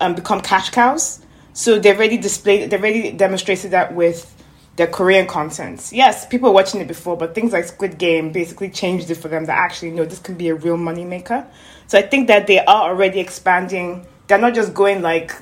um, 0.00 0.14
become 0.14 0.40
cash 0.40 0.70
cows. 0.70 1.20
So 1.52 1.78
they've 1.78 1.96
already 1.96 2.18
displayed, 2.18 2.70
they've 2.70 2.80
already 2.80 3.12
demonstrated 3.12 3.70
that 3.70 3.94
with 3.94 4.30
their 4.76 4.88
Korean 4.88 5.26
content. 5.26 5.90
Yes, 5.92 6.26
people 6.26 6.48
were 6.48 6.54
watching 6.54 6.80
it 6.80 6.88
before, 6.88 7.16
but 7.16 7.34
things 7.34 7.52
like 7.52 7.64
Squid 7.64 7.96
Game 7.96 8.32
basically 8.32 8.70
changed 8.70 9.08
it 9.10 9.16
for 9.16 9.28
them. 9.28 9.44
That 9.44 9.56
actually, 9.56 9.92
no, 9.92 10.04
this 10.04 10.18
can 10.18 10.34
be 10.34 10.48
a 10.48 10.54
real 10.54 10.76
money 10.76 11.04
maker. 11.04 11.46
So 11.86 11.96
I 11.98 12.02
think 12.02 12.26
that 12.26 12.48
they 12.48 12.58
are 12.58 12.90
already 12.90 13.20
expanding. 13.20 14.04
They're 14.26 14.38
not 14.38 14.54
just 14.54 14.74
going 14.74 15.00
like 15.00 15.32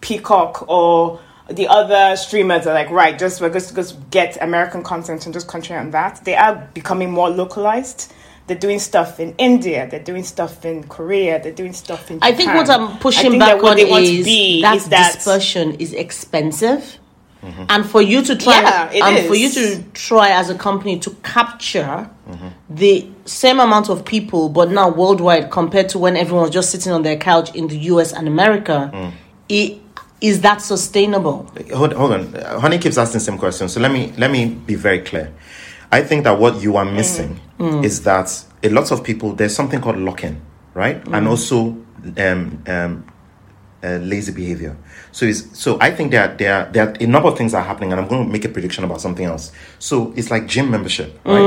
Peacock 0.00 0.66
or 0.68 1.20
the 1.50 1.68
other 1.68 2.16
streamers 2.16 2.66
are 2.66 2.72
like, 2.72 2.90
right, 2.90 3.18
just 3.18 3.40
we're 3.40 3.52
just 3.52 3.74
just 3.74 4.10
get 4.10 4.40
American 4.40 4.82
content 4.82 5.26
and 5.26 5.34
just 5.34 5.46
concentrate 5.46 5.78
on 5.78 5.90
that. 5.90 6.24
They 6.24 6.36
are 6.36 6.70
becoming 6.72 7.10
more 7.10 7.28
localized. 7.28 8.12
They're 8.50 8.58
doing 8.58 8.80
stuff 8.80 9.20
in 9.20 9.32
India. 9.38 9.86
They're 9.88 10.02
doing 10.02 10.24
stuff 10.24 10.64
in 10.64 10.82
Korea. 10.82 11.40
They're 11.40 11.52
doing 11.52 11.72
stuff 11.72 12.10
in. 12.10 12.18
I 12.20 12.32
think 12.32 12.52
what 12.52 12.68
I'm 12.68 12.98
pushing 12.98 13.38
back 13.38 13.62
on 13.62 13.76
they 13.76 13.84
is 13.84 14.62
that 14.62 14.74
is 14.74 14.88
that 14.88 15.14
dispersion 15.14 15.74
is 15.74 15.92
expensive. 15.92 16.98
Mm-hmm. 17.44 17.64
And 17.68 17.88
for 17.88 18.02
you 18.02 18.24
to 18.24 18.34
try, 18.34 18.60
Yeah, 18.60 18.90
it 18.90 19.02
and 19.04 19.28
for 19.28 19.36
you 19.36 19.50
to 19.50 19.84
try 19.92 20.30
as 20.30 20.50
a 20.50 20.56
company 20.56 20.98
to 20.98 21.10
capture 21.22 22.10
mm-hmm. 22.28 22.48
the 22.68 23.08
same 23.24 23.60
amount 23.60 23.88
of 23.88 24.04
people, 24.04 24.48
but 24.48 24.72
now 24.72 24.88
worldwide, 24.90 25.52
compared 25.52 25.88
to 25.90 26.00
when 26.00 26.16
everyone 26.16 26.42
was 26.42 26.50
just 26.50 26.72
sitting 26.72 26.90
on 26.90 27.04
their 27.04 27.16
couch 27.16 27.54
in 27.54 27.68
the 27.68 27.78
US 27.92 28.12
and 28.12 28.26
America, 28.26 28.90
mm. 28.92 29.12
it, 29.48 29.78
is 30.20 30.40
that 30.40 30.60
sustainable? 30.60 31.48
Hold, 31.72 31.92
hold 31.92 32.12
on. 32.14 32.34
Uh, 32.34 32.58
Honey 32.58 32.78
keeps 32.78 32.98
asking 32.98 33.20
the 33.20 33.24
same 33.26 33.38
question. 33.38 33.68
So 33.68 33.78
let 33.78 33.92
me 33.92 34.12
let 34.18 34.32
me 34.32 34.46
be 34.48 34.74
very 34.74 35.02
clear. 35.02 35.32
I 35.92 36.02
think 36.02 36.24
that 36.24 36.38
what 36.38 36.60
you 36.62 36.76
are 36.76 36.84
missing 36.84 37.40
is 37.84 38.02
that 38.04 38.44
a 38.62 38.68
lot 38.70 38.90
of 38.92 39.02
people 39.04 39.32
there's 39.32 39.54
something 39.54 39.80
called 39.80 39.98
lock-in, 39.98 40.40
right? 40.74 41.02
And 41.12 41.28
also 41.28 41.76
um, 42.16 42.62
um, 42.66 43.04
uh, 43.82 43.96
lazy 44.02 44.32
behavior. 44.32 44.76
So 45.12 45.26
is 45.26 45.48
so 45.52 45.78
I 45.80 45.90
think 45.90 46.12
that 46.12 46.38
there 46.38 46.54
are 46.54 46.72
there 46.72 46.88
are 46.88 46.94
a 47.00 47.06
number 47.06 47.28
of 47.28 47.36
things 47.36 47.52
that 47.52 47.58
are 47.58 47.64
happening, 47.64 47.92
and 47.92 48.00
I'm 48.00 48.08
going 48.08 48.24
to 48.26 48.32
make 48.32 48.44
a 48.44 48.48
prediction 48.48 48.84
about 48.84 49.00
something 49.00 49.24
else. 49.26 49.52
So 49.78 50.12
it's 50.16 50.30
like 50.30 50.46
gym 50.46 50.70
membership, 50.70 51.18
right? 51.24 51.40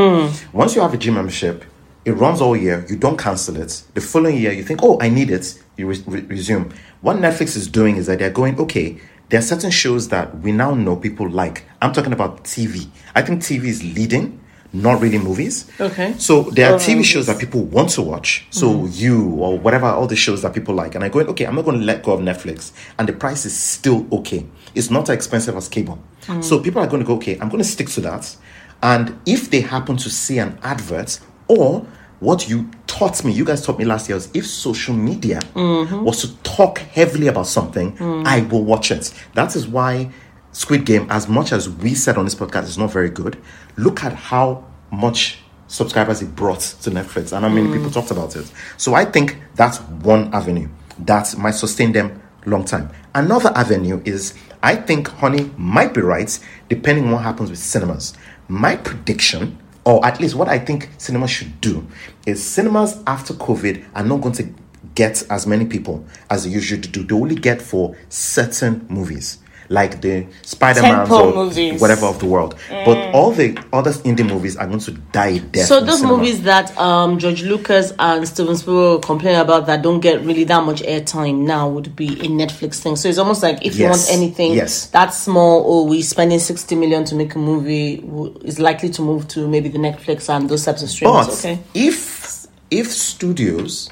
Once 0.54 0.76
you 0.76 0.82
have 0.82 0.94
a 0.94 0.98
gym 0.98 1.14
membership, 1.16 1.64
it 2.06 2.12
runs 2.12 2.42
all 2.42 2.56
year. 2.58 2.86
You 2.90 2.98
don't 2.98 3.18
cancel 3.18 3.56
it. 3.58 3.84
The 3.94 4.02
following 4.02 4.38
year, 4.38 4.52
you 4.52 4.64
think, 4.64 4.82
oh, 4.84 5.00
I 5.00 5.10
need 5.10 5.30
it. 5.32 5.58
You 5.78 5.88
re- 5.88 6.22
resume. 6.28 6.72
What 7.02 7.18
Netflix 7.18 7.56
is 7.56 7.68
doing 7.68 7.96
is 7.98 8.08
that 8.08 8.20
they're 8.20 8.30
going, 8.30 8.60
okay. 8.60 9.00
There 9.34 9.40
are 9.40 9.42
certain 9.42 9.72
shows 9.72 10.10
that 10.10 10.42
we 10.42 10.52
now 10.52 10.76
know 10.76 10.96
people 10.96 11.28
like. 11.28 11.64
I'm 11.82 11.92
talking 11.92 12.14
about 12.14 12.44
TV. 12.44 12.88
I 13.16 13.24
think 13.24 13.42
TV 13.42 13.64
is 13.64 13.84
leading, 13.84 14.40
not 14.74 15.02
really 15.02 15.18
movies. 15.18 15.72
Okay. 15.82 16.14
So 16.20 16.44
there 16.52 16.72
are 16.72 16.78
TV 16.78 16.98
um, 16.98 17.02
shows 17.02 17.26
that 17.26 17.40
people 17.40 17.64
want 17.64 17.90
to 17.94 18.04
watch. 18.04 18.46
So 18.52 18.70
mm-hmm. 18.70 18.90
you 18.92 19.30
or 19.38 19.58
whatever, 19.58 19.88
all 19.88 20.06
the 20.06 20.16
shows 20.16 20.44
that 20.44 20.54
people 20.54 20.76
like, 20.76 20.94
and 20.94 21.04
I 21.04 21.10
go, 21.10 21.22
okay, 21.22 21.46
I'm 21.48 21.56
not 21.56 21.66
going 21.66 21.80
to 21.80 21.84
let 21.84 22.04
go 22.04 22.12
of 22.12 22.20
Netflix, 22.20 22.74
and 23.00 23.10
the 23.10 23.14
price 23.14 23.44
is 23.44 23.58
still 23.58 24.06
okay. 24.12 24.46
It's 24.76 24.92
not 24.92 25.10
as 25.10 25.16
expensive 25.16 25.56
as 25.56 25.68
cable. 25.68 25.98
Mm. 26.28 26.44
So 26.44 26.60
people 26.60 26.84
are 26.84 26.88
going 26.88 27.02
to 27.02 27.08
go, 27.08 27.16
okay, 27.16 27.40
I'm 27.40 27.50
going 27.50 27.64
to 27.64 27.68
stick 27.68 27.90
to 27.90 28.02
that. 28.02 28.38
And 28.84 29.20
if 29.26 29.50
they 29.50 29.62
happen 29.62 29.98
to 29.98 30.12
see 30.12 30.38
an 30.38 30.60
advert 30.62 31.20
or 31.48 31.88
what 32.24 32.50
you 32.50 32.70
taught 32.88 33.24
me, 33.24 33.32
you 33.32 33.44
guys 33.44 33.66
taught 33.66 33.78
me 33.78 33.86
last 33.86 34.08
year 34.08 34.16
was 34.16 34.30
if 34.34 34.46
social 34.48 34.96
media 34.96 35.40
was 35.56 36.22
to 36.22 36.36
talk 36.44 36.80
heavily 36.80 37.28
about 37.28 37.48
something, 37.48 37.98
I 38.26 38.42
will 38.42 38.64
watch 38.64 38.92
it. 38.92 39.14
That 39.34 39.56
is 39.56 39.68
why 39.68 40.12
Squid 40.52 40.86
Game, 40.86 41.08
as 41.10 41.28
much 41.28 41.52
as 41.52 41.70
we 41.70 41.96
said 41.96 42.18
on 42.18 42.26
this 42.26 42.36
podcast, 42.36 42.64
is 42.64 42.78
not 42.78 42.92
very 42.92 43.10
good. 43.10 43.38
Look 43.76 44.04
at 44.04 44.14
how 44.14 44.66
much 44.92 45.40
subscribers 45.68 46.22
it 46.22 46.36
brought 46.36 46.60
to 46.60 46.92
Netflix, 46.92 47.34
and 47.34 47.44
how 47.44 47.50
many 47.50 47.72
people 47.74 47.90
talked 47.90 48.12
about 48.12 48.36
it. 48.36 48.52
So 48.78 48.94
I 48.94 49.06
think 49.06 49.38
that's 49.56 49.80
one 49.80 50.34
avenue 50.34 50.70
that 51.00 51.36
might 51.38 51.56
sustain 51.56 51.92
them 51.92 52.22
long 52.46 52.64
time. 52.64 52.92
Another 53.16 53.52
avenue 53.56 54.02
is 54.06 54.36
I 54.62 54.76
think 54.76 55.08
Honey 55.08 55.50
might 55.58 55.94
be 55.94 56.02
right, 56.02 56.38
depending 56.70 57.06
on 57.06 57.14
what 57.14 57.24
happens 57.24 57.50
with 57.50 57.60
cinemas. 57.60 58.14
My 58.48 58.76
prediction, 58.76 59.58
or 59.86 60.06
at 60.06 60.20
least 60.20 60.36
what 60.36 60.48
I 60.48 60.60
think 60.60 60.90
cinemas 60.98 61.32
should 61.32 61.60
do, 61.62 61.88
is 62.26 62.44
cinemas 62.44 63.02
after 63.06 63.34
COVID 63.34 63.84
are 63.96 64.04
not 64.04 64.22
going 64.22 64.36
to 64.36 64.54
get 64.96 65.24
as 65.30 65.48
many 65.48 65.66
people 65.66 66.06
as 66.30 66.44
they 66.44 66.52
usually 66.52 66.82
do. 66.82 67.04
They 67.04 67.16
only 67.16 67.36
get 67.36 67.62
for 67.62 67.96
certain 68.10 68.86
movies. 68.90 69.40
Like 69.74 70.02
the 70.02 70.28
Spider 70.44 70.84
Man 70.84 71.12
or 71.12 71.34
movies. 71.34 71.82
whatever 71.82 72.06
of 72.06 72.20
the 72.20 72.28
world, 72.28 72.54
but 72.70 72.96
all 73.16 73.32
the 73.32 73.58
other 73.74 73.90
indie 74.06 74.24
movies 74.28 74.56
are 74.56 74.68
going 74.68 74.78
to 74.82 74.92
die 74.92 75.40
death. 75.40 75.66
So 75.66 75.82
those 75.82 75.98
cinema. 76.02 76.18
movies 76.18 76.44
that 76.44 76.78
um, 76.78 77.18
George 77.18 77.42
Lucas 77.42 77.92
and 77.98 78.28
Steven 78.28 78.56
Spielberg 78.56 79.02
complain 79.02 79.36
about 79.36 79.66
that 79.66 79.82
don't 79.82 80.00
get 80.00 80.22
really 80.22 80.44
that 80.44 80.64
much 80.64 80.84
airtime 80.84 81.48
now 81.48 81.68
would 81.68 81.96
be 81.96 82.08
a 82.20 82.28
Netflix 82.28 82.82
thing. 82.84 82.96
So 82.96 83.10
it's 83.10 83.18
almost 83.18 83.42
like 83.42 83.66
if 83.66 83.76
you 83.76 83.86
want 83.86 84.06
anything 84.12 84.54
Yes. 84.54 84.88
that 84.92 85.12
small, 85.14 85.64
or 85.64 85.88
we're 85.88 86.04
spending 86.04 86.38
sixty 86.38 86.76
million 86.76 87.04
to 87.06 87.16
make 87.16 87.34
a 87.34 87.40
movie, 87.40 87.98
w- 87.98 88.40
is 88.44 88.60
likely 88.60 88.90
to 88.92 89.02
move 89.02 89.28
to 89.30 89.48
maybe 89.48 89.70
the 89.70 89.80
Netflix 89.80 90.30
and 90.30 90.48
those 90.52 90.64
types 90.66 90.84
of 90.84 90.90
streams. 90.92 91.14
But 91.28 91.34
okay. 91.40 91.60
if 91.74 92.46
if 92.70 92.92
studios, 92.92 93.90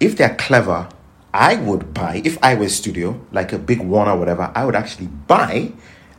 if 0.00 0.18
they're 0.18 0.36
clever, 0.36 0.86
I 1.34 1.56
would 1.56 1.92
buy. 1.94 2.22
If 2.24 2.42
I 2.42 2.54
were 2.54 2.64
a 2.66 2.68
studio, 2.70 3.20
like 3.32 3.52
a 3.52 3.58
big 3.58 3.80
one 3.80 4.08
or 4.08 4.16
whatever, 4.18 4.50
I 4.54 4.64
would 4.64 4.74
actually 4.74 5.06
buy 5.08 5.72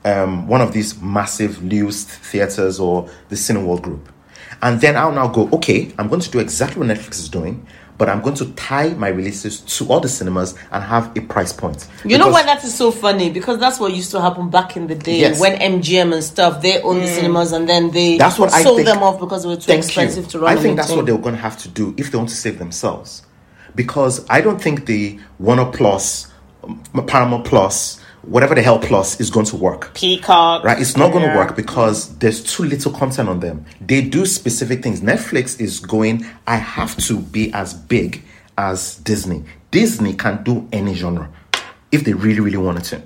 um, 0.06 0.48
one 0.48 0.62
of 0.62 0.72
these 0.72 1.02
massive 1.02 1.64
Lewis 1.64 2.04
theaters 2.04 2.80
or 2.80 3.10
the 3.30 3.36
Cineworld 3.36 3.82
Group, 3.82 4.12
And 4.62 4.80
then 4.82 4.96
I'll 4.96 5.12
now 5.12 5.28
go, 5.28 5.50
okay, 5.54 5.94
I'm 5.98 6.08
going 6.08 6.22
to 6.22 6.30
do 6.32 6.40
exactly 6.40 6.80
what 6.86 6.96
Netflix 6.96 7.14
is 7.20 7.28
doing, 7.30 7.66
but 7.98 8.08
I'm 8.08 8.22
going 8.22 8.36
to 8.36 8.46
tie 8.54 8.90
my 8.94 9.10
releases 9.10 9.60
to 9.78 9.88
all 9.90 10.00
the 10.00 10.08
cinemas 10.08 10.56
and 10.72 10.82
have 10.84 11.16
a 11.18 11.22
price 11.22 11.52
point. 11.52 11.88
You 12.06 12.18
know 12.18 12.30
why 12.30 12.44
that 12.44 12.64
is 12.64 12.74
so 12.78 12.92
funny? 12.92 13.30
Because 13.30 13.60
that's 13.60 13.78
what 13.80 13.94
used 13.94 14.12
to 14.12 14.22
happen 14.22 14.50
back 14.50 14.78
in 14.78 14.88
the 14.88 14.96
day 14.96 15.20
Yes. 15.20 15.40
when 15.40 15.58
MGM 15.60 16.14
and 16.14 16.24
stuff 16.24 16.62
they 16.62 16.82
owned 16.82 17.02
the 17.02 17.08
cinemas 17.08 17.52
and 17.52 17.68
then 17.68 17.92
they 17.92 18.18
That's 18.18 18.40
what 18.40 18.54
I 18.54 18.64
sold 18.64 18.78
think- 18.78 18.88
them 18.88 19.04
off 19.04 19.20
because 19.20 19.44
they 19.44 19.50
were 19.50 19.58
too 19.58 19.74
expensive 19.74 20.26
you. 20.26 20.32
to 20.32 20.40
run. 20.40 20.58
I 20.58 20.62
think 20.62 20.78
that's 20.78 20.92
what 20.92 21.06
they're 21.08 21.18
going 21.18 21.36
to 21.36 21.42
have 21.42 21.58
to 21.64 21.68
do 21.70 21.94
if 21.98 22.12
they 22.12 22.18
want 22.18 22.30
to 22.30 22.36
save 22.36 22.58
themselves. 22.60 23.24
Because 23.76 24.26
I 24.30 24.42
don't 24.42 24.62
think 24.62 24.86
the 24.86 25.20
Warner 25.40 25.66
Plus, 25.72 26.32
um, 26.64 26.82
Paramount 27.08 27.46
Plus, 27.46 28.00
whatever 28.24 28.54
the 28.54 28.62
hell 28.62 28.80
Plus 28.80 29.20
is 29.20 29.30
going 29.30 29.46
to 29.48 29.56
work. 29.56 29.94
Peacock. 29.94 30.64
Right? 30.64 30.80
It's 30.80 30.98
not 30.98 31.12
going 31.12 31.28
to 31.30 31.36
work 31.36 31.56
because 31.56 32.18
there's 32.18 32.44
too 32.44 32.64
little 32.64 32.92
content 32.92 33.30
on 33.30 33.40
them. 33.40 33.66
They 33.82 34.02
do 34.02 34.26
specific 34.26 34.84
things. 34.84 35.02
Netflix 35.02 35.60
is 35.60 35.80
going, 35.80 36.26
I 36.46 36.58
have 36.58 36.98
to 37.08 37.20
be 37.20 37.52
as 37.54 37.74
big 37.74 38.24
as 38.58 38.98
Disney. 38.98 39.46
Disney 39.72 40.14
can 40.14 40.44
do 40.44 40.68
any 40.74 40.94
genre 40.96 41.30
if 41.92 42.04
they 42.04 42.14
really, 42.14 42.40
really 42.42 42.58
wanted 42.58 42.84
to. 42.86 43.02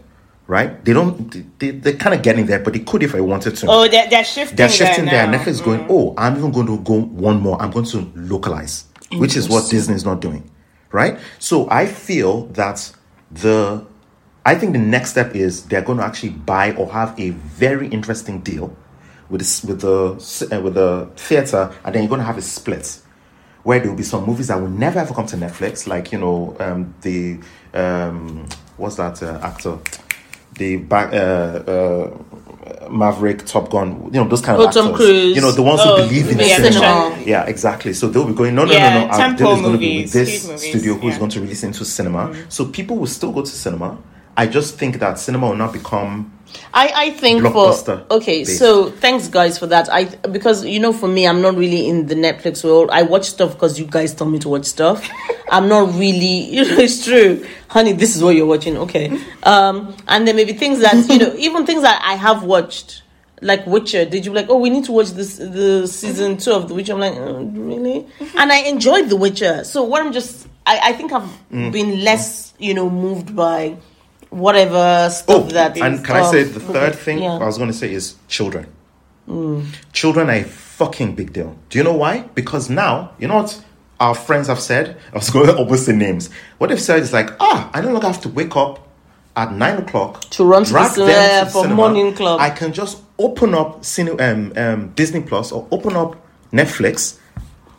Right? 0.45 0.84
They 0.84 0.91
don't, 0.91 1.57
they, 1.59 1.72
they're 1.72 1.93
kind 1.93 2.14
of 2.14 2.22
getting 2.22 2.47
there, 2.47 2.59
but 2.59 2.74
they 2.74 2.80
could 2.80 3.01
if 3.01 3.16
I 3.16 3.22
wanted 3.22 3.55
to 3.57 3.68
Oh, 3.70 3.88
they're, 3.88 4.09
they're 4.09 4.26
shifting. 4.26 4.57
they're 4.57 4.68
shifting 4.68 5.05
there. 5.05 5.26
Netflix 5.26 5.47
is 5.47 5.61
going, 5.61 5.86
oh, 5.89 6.14
I'm 6.18 6.38
even 6.38 6.51
going 6.51 6.68
to 6.68 6.80
go 6.80 6.99
one 7.01 7.39
more. 7.39 7.61
I'm 7.61 7.72
going 7.72 7.86
to 7.86 8.11
localize, 8.16 8.86
which 9.20 9.36
is 9.36 9.49
what 9.49 9.70
Disney 9.70 9.95
is 9.95 10.05
not 10.05 10.22
doing, 10.22 10.49
right? 10.91 11.20
So 11.39 11.70
I 11.70 11.86
feel 11.86 12.47
that 12.47 12.93
the, 13.32 13.86
I 14.45 14.55
think 14.55 14.74
the 14.74 14.80
next 14.80 15.11
step 15.11 15.36
is 15.36 15.66
they're 15.66 15.82
going 15.82 15.97
to 15.97 16.03
actually 16.03 16.32
buy 16.32 16.74
or 16.74 16.91
have 16.91 17.20
a 17.20 17.32
very 17.32 17.88
interesting 17.88 18.41
deal 18.41 18.76
with 19.30 19.41
this, 19.41 19.64
with 19.64 19.82
the 19.82 20.14
uh, 20.55 20.61
with 20.61 20.76
the 20.76 21.09
theater, 21.16 21.74
and 21.84 21.95
then 21.95 22.03
you're 22.03 22.09
going 22.09 22.20
to 22.20 22.26
have 22.26 22.38
a 22.38 22.41
split 22.41 22.99
where 23.64 23.80
there 23.80 23.89
will 23.89 23.97
be 23.97 24.03
some 24.03 24.26
movies 24.26 24.49
that 24.49 24.59
will 24.59 24.70
never 24.70 24.99
ever 24.99 25.14
come 25.14 25.26
to 25.26 25.38
Netflix, 25.38 25.88
like 25.88 26.11
you 26.11 26.20
know 26.20 26.55
um, 26.59 26.93
the 27.01 27.39
um, 27.74 28.45
what's 28.78 28.97
that 28.97 29.24
uh, 29.24 29.39
actor, 29.41 29.80
the 30.55 30.78
back. 30.78 31.14
Uh, 31.14 31.72
uh, 31.72 32.18
Maverick, 32.89 33.45
Top 33.45 33.70
Gun, 33.70 34.05
you 34.05 34.11
know 34.11 34.28
those 34.28 34.41
kind 34.41 34.59
of 34.61 34.68
Oh, 34.68 34.72
Tom 34.72 34.91
actors. 34.91 34.97
Cruise. 35.07 35.36
You 35.36 35.41
know 35.41 35.51
the 35.51 35.61
ones 35.61 35.82
Oh, 35.84 35.97
who 36.01 36.07
believe 36.07 36.30
in 36.30 36.39
yeah, 36.39 36.55
cinema. 36.57 36.72
cinema. 36.74 37.20
Yeah, 37.26 37.43
exactly. 37.45 37.93
So 37.93 38.07
they'll 38.07 38.26
be 38.26 38.34
going. 38.34 38.55
No, 38.55 38.66
no, 38.66 38.72
Yeah, 38.72 38.93
no, 38.93 38.99
no. 39.01 39.05
Uh, 39.05 39.09
Our 39.11 39.18
tempo 39.18 39.53
is 39.55 39.61
going 39.61 39.74
to 39.74 39.78
be 39.80 40.03
with 40.03 40.14
movies, 40.14 40.14
this 40.14 40.47
movies, 40.47 40.70
studio 40.70 40.93
who's 40.95 41.14
yeah. 41.14 41.20
going 41.20 41.32
to 41.32 41.41
release 41.41 41.64
into 41.64 41.84
cinema. 41.86 42.28
Mm-hmm. 42.30 42.49
So 42.49 42.66
people 42.66 42.97
will 42.97 43.07
still 43.07 43.32
go 43.32 43.41
to 43.41 43.47
cinema. 43.51 43.97
I 44.38 44.47
just 44.47 44.78
think 44.78 44.99
that 44.99 45.20
cinema 45.20 45.49
will 45.49 45.55
not 45.57 45.74
become 45.74 46.32
I, 46.74 46.91
I 46.95 47.10
think 47.12 47.43
for 47.43 47.74
okay, 48.12 48.39
based. 48.39 48.58
so 48.58 48.89
thanks 48.89 49.28
guys 49.28 49.58
for 49.58 49.68
that. 49.68 49.91
I 49.91 50.06
because 50.06 50.66
you 50.66 50.80
know 50.80 50.91
for 50.93 51.08
me, 51.08 51.28
I'm 51.28 51.41
not 51.41 51.56
really 51.56 51.88
in 51.88 52.08
the 52.08 52.16
Netflix 52.16 52.64
world. 52.64 52.89
I 52.91 53.04
watch 53.04 53.26
stuff 53.30 53.54
because 53.54 53.80
you 53.80 53.86
guys 53.86 54.14
tell 54.14 54.28
me 54.28 54.39
to 54.39 54.49
watch 54.49 54.66
stuff. 54.66 55.08
I'm 55.51 55.68
not 55.68 55.93
really, 55.99 56.26
you 56.56 56.66
know, 56.66 56.78
it's 56.78 57.06
true, 57.06 57.45
honey. 57.68 57.93
This 57.93 58.16
is 58.16 58.24
what 58.24 58.36
you're 58.36 58.45
watching, 58.47 58.78
okay? 58.78 59.20
Um, 59.43 59.95
and 60.08 60.28
there 60.28 60.34
may 60.34 60.45
be 60.45 60.54
things 60.54 60.80
that 60.80 61.08
you 61.10 61.20
know, 61.20 61.34
even 61.38 61.66
things 61.66 61.82
that 61.84 62.01
I 62.04 62.16
have 62.16 62.43
watched, 62.43 63.04
like 63.41 63.66
Witcher. 63.68 64.06
Did 64.06 64.26
you 64.26 64.34
like? 64.34 64.47
Oh, 64.49 64.58
we 64.58 64.70
need 64.70 64.86
to 64.86 64.91
watch 64.91 65.12
this 65.12 65.38
the 65.38 65.86
season 65.88 66.38
two 66.38 66.51
of 66.54 66.68
The 66.70 66.74
Witcher. 66.74 66.93
I'm 66.93 66.99
like, 66.99 67.14
oh, 67.16 67.43
really? 67.43 68.08
And 68.36 68.51
I 68.51 68.60
enjoyed 68.68 69.10
The 69.10 69.16
Witcher. 69.16 69.64
So 69.64 69.84
what 69.84 70.01
I'm 70.01 70.12
just, 70.14 70.47
I, 70.66 70.80
I 70.89 70.93
think 70.93 71.12
I've 71.12 71.30
Mm. 71.51 71.72
been 71.72 72.04
less, 72.04 72.54
you 72.58 72.74
know, 72.74 72.89
moved 72.89 73.36
by 73.36 73.76
whatever 74.34 75.10
stuff 75.10 75.36
Oh, 75.36 75.44
that. 75.54 75.78
and 75.78 76.04
can 76.06 76.16
I 76.18 76.32
say 76.32 76.44
the 76.44 76.60
third 76.60 76.96
thing 76.96 77.20
yeah. 77.22 77.34
I 77.38 77.46
was 77.46 77.58
going 77.58 77.72
to 77.72 77.78
say 77.78 77.94
is 77.94 78.16
children. 78.28 78.68
Children 79.94 80.30
are 80.30 80.34
a 80.34 80.44
fucking 80.44 81.16
big 81.16 81.32
deal. 81.34 81.56
Do 81.70 81.78
you 81.78 81.84
know 81.84 81.94
why? 81.94 82.22
Because 82.36 82.70
now, 82.70 83.12
you 83.20 83.28
know 83.28 83.38
what 83.38 83.64
our 84.00 84.14
friends 84.16 84.48
have 84.48 84.60
said? 84.60 84.98
I 85.14 85.18
was 85.18 85.30
going 85.36 85.48
to 85.48 85.56
almost 85.56 85.86
say 85.86 85.96
names. 85.96 86.30
What 86.58 86.68
they've 86.70 86.82
said 86.82 87.00
is 87.02 87.14
like, 87.14 87.30
ah, 87.40 87.70
I 87.74 87.82
no 87.82 87.92
longer 87.92 88.08
have 88.08 88.22
to 88.22 88.30
wake 88.30 88.56
up 88.56 88.86
at 89.36 89.52
nine 89.54 89.78
o'clock 89.78 90.22
To 90.32 90.44
run 90.44 90.64
to 90.66 90.70
the 90.70 90.74
drag 90.78 90.92
cinema 90.92 91.12
them 91.12 91.46
to 91.46 91.52
for 91.52 91.62
cinema. 91.64 91.76
morning 91.76 92.14
club. 92.14 92.40
I 92.40 92.50
can 92.50 92.74
just 92.74 93.02
open 93.18 93.54
up 93.56 93.82
cine, 93.82 94.20
um, 94.20 94.54
um, 94.58 94.90
Disney 94.90 95.22
Plus 95.22 95.52
or 95.52 95.68
open 95.72 95.96
up 95.96 96.16
Netflix. 96.52 97.18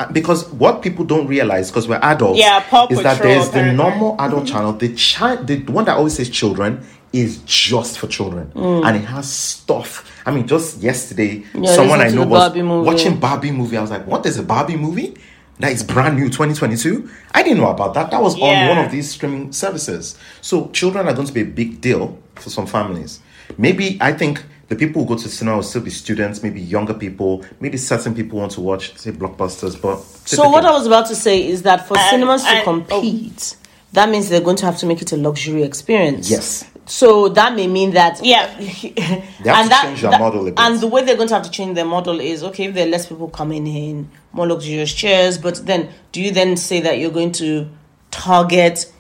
Uh, 0.01 0.11
Because 0.13 0.49
what 0.51 0.83
people 0.83 1.05
don't 1.05 1.27
realize, 1.27 1.71
because 1.71 1.87
we're 1.89 2.01
adults, 2.03 2.39
Yeah, 2.39 2.61
Paw 2.61 2.87
is 2.91 3.03
that 3.03 3.23
there's 3.23 3.51
the 3.51 3.73
normal 3.73 4.17
adult 4.19 4.47
channel. 4.47 4.73
The 4.73 4.95
child, 4.95 5.47
the 5.47 5.59
one 5.73 5.85
that 5.87 5.97
always 5.97 6.15
says 6.15 6.31
children, 6.31 6.85
is 7.13 7.39
just 7.47 7.99
for 8.01 8.09
children, 8.09 8.51
and 8.57 8.97
it 8.97 9.05
has 9.05 9.31
stuff. 9.33 10.11
I 10.27 10.33
mean, 10.33 10.49
just 10.49 10.83
yesterday, 10.83 11.45
Mm. 11.53 11.65
Yeah, 11.65 11.73
someone 11.75 12.01
I 12.01 12.09
know 12.09 12.27
was 12.27 12.55
movie. 12.57 12.63
watching 12.91 13.21
Barbie 13.21 13.53
movie. 13.53 13.77
I 13.77 13.83
was 13.83 13.91
like, 13.93 14.05
"What 14.07 14.27
is 14.27 14.37
a 14.39 14.43
Barbie 14.43 14.77
movie?" 14.77 15.15
That 15.61 15.71
is 15.71 15.85
brand 15.85 16.17
new, 16.17 16.29
2022. 16.29 17.09
I 17.33 17.45
didn't 17.45 17.59
know 17.59 17.69
about 17.71 17.95
that. 17.95 18.11
That 18.11 18.21
was 18.21 18.35
on 18.35 18.69
one 18.69 18.79
of 18.79 18.91
these 18.91 19.09
streaming 19.13 19.53
services. 19.53 20.17
So 20.41 20.69
children 20.73 21.07
are 21.07 21.13
going 21.15 21.29
to 21.29 21.33
be 21.33 21.43
a 21.43 21.45
big 21.47 21.81
deal 21.81 22.19
for 22.35 22.51
some 22.51 22.67
families. 22.67 23.21
Maybe 23.57 23.97
I 24.01 24.13
think 24.13 24.43
the 24.69 24.77
people 24.77 25.03
who 25.03 25.09
go 25.15 25.23
to 25.23 25.29
cinema 25.29 25.57
will 25.57 25.63
still 25.63 25.83
be 25.83 25.91
students, 25.91 26.43
maybe 26.43 26.61
younger 26.61 26.95
people, 26.95 27.45
maybe 27.61 27.77
certain 27.77 28.15
people 28.15 28.39
want 28.39 28.53
to 28.53 28.61
watch 28.61 28.97
say 28.97 29.13
blockbusters. 29.13 29.81
But 29.81 30.01
So 30.27 30.49
what 30.49 30.65
I 30.65 30.73
was 30.73 30.87
about 30.87 31.07
to 31.09 31.17
say 31.17 31.47
is 31.47 31.63
that 31.63 31.87
for 31.87 31.97
And- 31.99 32.11
cinemas 32.11 32.43
to 32.43 32.49
and- 32.49 32.61
oh. 32.61 32.65
compete, 33.01 33.57
that 33.93 34.09
means 34.09 34.29
they're 34.29 34.41
going 34.41 34.57
to 34.57 34.67
have 34.67 34.79
to 34.79 34.87
make 34.87 35.03
it 35.03 35.13
a 35.13 35.17
luxury 35.17 35.63
experience. 35.63 36.31
Yes. 36.31 36.65
So 36.87 37.29
that 37.31 37.55
may 37.57 37.67
mean 37.67 37.93
that 37.93 38.21
Yeah. 38.23 38.47
they 38.59 38.93
and 39.47 39.71
to 39.71 39.77
change 39.83 40.03
their 40.03 40.19
model 40.19 40.43
a 40.43 40.45
bit. 40.51 40.55
And 40.59 40.81
the 40.81 40.87
way 40.87 41.03
they're 41.03 41.17
going 41.17 41.29
to 41.29 41.35
have 41.35 41.45
to 41.45 41.51
change 41.51 41.75
their 41.77 41.85
model 41.87 42.21
is 42.21 42.43
okay 42.45 42.65
if 42.67 42.75
there 42.75 42.87
are 42.87 42.91
less 42.91 43.07
people 43.07 43.29
coming 43.29 43.67
in, 43.67 44.11
more 44.33 44.47
luxurious 44.47 44.93
chairs. 44.93 45.39
But 45.39 45.65
then, 45.65 45.89
do 46.13 46.21
you 46.21 46.31
then 46.31 46.57
say 46.59 46.81
that 46.81 46.99
you're 46.99 47.11
going 47.11 47.33
to 47.33 47.69
target 48.11 48.91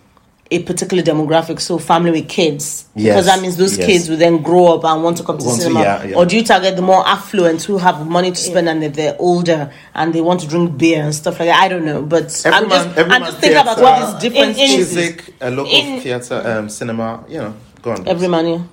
a 0.56 0.62
particular 0.62 1.02
demographic, 1.02 1.60
so 1.60 1.78
family 1.78 2.10
with 2.10 2.28
kids, 2.28 2.84
because 2.94 3.26
that 3.26 3.40
means 3.40 3.56
those 3.56 3.76
yes. 3.76 3.86
kids 3.86 4.08
will 4.08 4.16
then 4.16 4.42
grow 4.42 4.74
up 4.74 4.84
and 4.84 5.02
want 5.02 5.16
to 5.18 5.22
come 5.24 5.38
to 5.38 5.44
Want 5.44 5.56
to- 5.58 5.62
cinema, 5.64 5.80
yeah, 5.82 6.04
yeah. 6.04 6.16
or 6.16 6.24
do 6.26 6.36
you 6.36 6.44
target 6.44 6.76
the 6.76 6.82
more 6.82 7.06
affluent 7.06 7.62
who 7.62 7.78
have 7.78 8.06
money 8.06 8.30
to 8.30 8.36
spend 8.36 8.68
and 8.68 8.82
they're, 8.82 8.88
they're 8.90 9.16
older 9.18 9.72
and 9.94 10.12
they 10.14 10.20
want 10.20 10.40
to 10.40 10.46
drink 10.48 10.76
beer 10.78 11.02
and 11.02 11.14
stuff 11.14 11.38
like 11.40 11.48
that? 11.48 11.60
I 11.62 11.68
don't 11.68 11.84
know, 11.84 12.02
but 12.02 12.42
I'm 12.46 12.64
Every 12.64 12.68
just 12.70 12.86
man- 12.88 12.98
every 12.98 13.12
I'm 13.12 13.22
just 13.22 13.38
thinking 13.38 13.58
about 13.60 13.76
theatre- 13.78 13.90
all 13.90 14.12
these 14.12 14.22
different 14.22 14.56
in- 14.58 14.70
in- 14.70 14.76
Music, 14.76 15.34
a 15.40 15.50
local 15.50 15.72
In- 15.72 16.00
theater, 16.00 16.42
um, 16.44 16.68
cinema, 16.68 17.24
you 17.28 17.38
know, 17.38 17.54
go 17.82 17.90
on. 17.92 18.06
Every 18.08 18.28
man, 18.28 18.68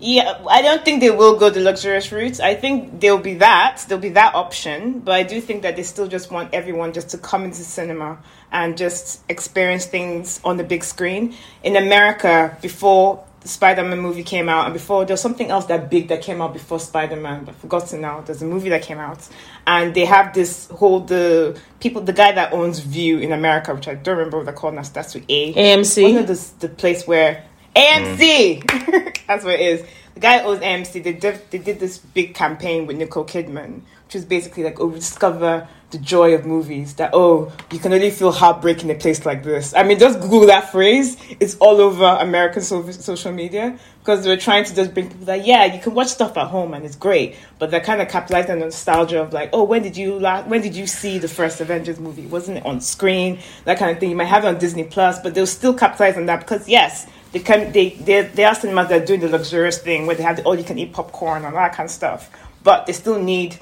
yeah. 0.00 0.40
I 0.48 0.62
don't 0.62 0.84
think 0.84 1.00
they 1.00 1.10
will 1.10 1.38
go 1.38 1.50
the 1.50 1.60
luxurious 1.60 2.10
route. 2.12 2.40
I 2.40 2.54
think 2.54 3.00
there'll 3.00 3.18
be 3.18 3.34
that, 3.34 3.84
there'll 3.88 4.02
be 4.02 4.10
that 4.10 4.34
option, 4.34 5.00
but 5.00 5.14
I 5.14 5.22
do 5.22 5.40
think 5.40 5.62
that 5.62 5.76
they 5.76 5.82
still 5.82 6.08
just 6.08 6.30
want 6.30 6.54
everyone 6.54 6.92
just 6.92 7.10
to 7.10 7.18
come 7.18 7.44
into 7.44 7.64
cinema 7.64 8.18
and 8.52 8.76
just 8.76 9.22
experience 9.28 9.86
things 9.86 10.40
on 10.44 10.56
the 10.56 10.64
big 10.64 10.84
screen. 10.84 11.34
In 11.62 11.76
America, 11.76 12.56
before 12.62 13.24
the 13.40 13.48
Spider-Man 13.48 14.00
movie 14.00 14.24
came 14.24 14.48
out, 14.48 14.64
and 14.64 14.74
before 14.74 15.04
there 15.04 15.14
was 15.14 15.20
something 15.20 15.50
else 15.50 15.66
that 15.66 15.90
big 15.90 16.08
that 16.08 16.22
came 16.22 16.40
out 16.40 16.52
before 16.52 16.80
Spider-Man, 16.80 17.44
but 17.44 17.54
I've 17.54 17.60
forgotten 17.60 18.00
now. 18.00 18.20
There's 18.20 18.42
a 18.42 18.46
movie 18.46 18.68
that 18.70 18.82
came 18.82 18.98
out, 18.98 19.28
and 19.66 19.94
they 19.94 20.04
have 20.04 20.34
this 20.34 20.68
whole 20.68 21.00
the 21.00 21.58
people, 21.80 22.02
the 22.02 22.12
guy 22.12 22.32
that 22.32 22.52
owns 22.52 22.80
Vue 22.80 23.18
in 23.18 23.32
America, 23.32 23.74
which 23.74 23.88
I 23.88 23.94
don't 23.94 24.16
remember 24.16 24.38
what 24.38 24.46
they're 24.46 24.54
called 24.54 24.74
now. 24.74 24.82
Starts 24.82 25.14
with 25.14 25.24
A. 25.28 25.54
AMC? 25.54 26.02
Wasn't 26.02 26.20
it 26.20 26.26
this, 26.26 26.50
the 26.50 26.68
place 26.68 27.06
where 27.06 27.44
AMC? 27.78 29.26
That's 29.26 29.44
what 29.44 29.54
it 29.54 29.60
is. 29.60 29.86
The 30.14 30.20
guy 30.20 30.42
owns 30.42 30.60
AMC. 30.60 31.04
They 31.04 31.12
did, 31.12 31.40
they 31.50 31.58
did 31.58 31.78
this 31.78 31.98
big 31.98 32.34
campaign 32.34 32.86
with 32.86 32.96
Nicole 32.96 33.24
Kidman, 33.24 33.82
which 34.06 34.14
was 34.14 34.24
basically 34.24 34.64
like, 34.64 34.80
oh, 34.80 34.90
discover 34.90 35.68
the 35.90 35.98
joy 35.98 36.34
of 36.34 36.44
movies. 36.44 36.94
That 36.94 37.10
oh, 37.12 37.52
you 37.70 37.78
can 37.78 37.92
only 37.92 38.10
feel 38.10 38.32
heartbreak 38.32 38.82
in 38.82 38.90
a 38.90 38.94
place 38.94 39.24
like 39.24 39.44
this. 39.44 39.74
I 39.74 39.84
mean, 39.84 39.98
just 39.98 40.20
Google 40.20 40.46
that 40.46 40.72
phrase. 40.72 41.16
It's 41.38 41.56
all 41.58 41.80
over 41.80 42.04
American 42.04 42.62
so- 42.62 42.90
social 42.90 43.32
media 43.32 43.78
because 44.00 44.24
they 44.24 44.30
were 44.30 44.36
trying 44.36 44.64
to 44.64 44.74
just 44.74 44.92
bring 44.92 45.08
people 45.08 45.26
that 45.26 45.46
yeah, 45.46 45.66
you 45.66 45.80
can 45.80 45.94
watch 45.94 46.08
stuff 46.08 46.36
at 46.36 46.48
home 46.48 46.74
and 46.74 46.84
it's 46.84 46.96
great, 46.96 47.36
but 47.58 47.70
they're 47.70 47.80
kind 47.80 48.00
of 48.00 48.08
capitalizing 48.08 48.52
on 48.52 48.58
the 48.58 48.64
nostalgia 48.66 49.22
of 49.22 49.32
like, 49.32 49.50
oh, 49.52 49.62
when 49.64 49.82
did 49.82 49.96
you 49.96 50.18
la- 50.18 50.42
when 50.42 50.62
did 50.62 50.74
you 50.74 50.86
see 50.86 51.18
the 51.18 51.28
first 51.28 51.60
Avengers 51.60 52.00
movie? 52.00 52.26
Wasn't 52.26 52.58
it 52.58 52.66
on 52.66 52.80
screen? 52.80 53.38
That 53.66 53.78
kind 53.78 53.90
of 53.90 54.00
thing. 54.00 54.10
You 54.10 54.16
might 54.16 54.24
have 54.24 54.44
it 54.44 54.48
on 54.48 54.58
Disney 54.58 54.84
Plus, 54.84 55.20
but 55.20 55.34
they'll 55.34 55.46
still 55.46 55.74
capitalize 55.74 56.16
on 56.16 56.26
that 56.26 56.40
because 56.40 56.68
yes, 56.68 57.06
they 57.32 57.40
can. 57.40 57.72
They 57.72 57.90
they 57.90 58.22
they 58.22 58.44
are 58.44 58.54
cinemas 58.54 58.88
that 58.88 59.02
are 59.02 59.04
doing 59.04 59.20
the 59.20 59.28
luxurious 59.28 59.78
thing 59.78 60.06
where 60.06 60.16
they 60.16 60.22
have 60.22 60.36
the 60.36 60.42
all 60.44 60.56
you 60.56 60.64
can 60.64 60.78
eat 60.78 60.92
popcorn 60.92 61.44
and 61.44 61.54
all 61.54 61.62
that 61.62 61.74
kind 61.74 61.86
of 61.86 61.90
stuff, 61.90 62.30
but 62.62 62.86
they 62.86 62.92
still 62.92 63.20
need 63.20 63.58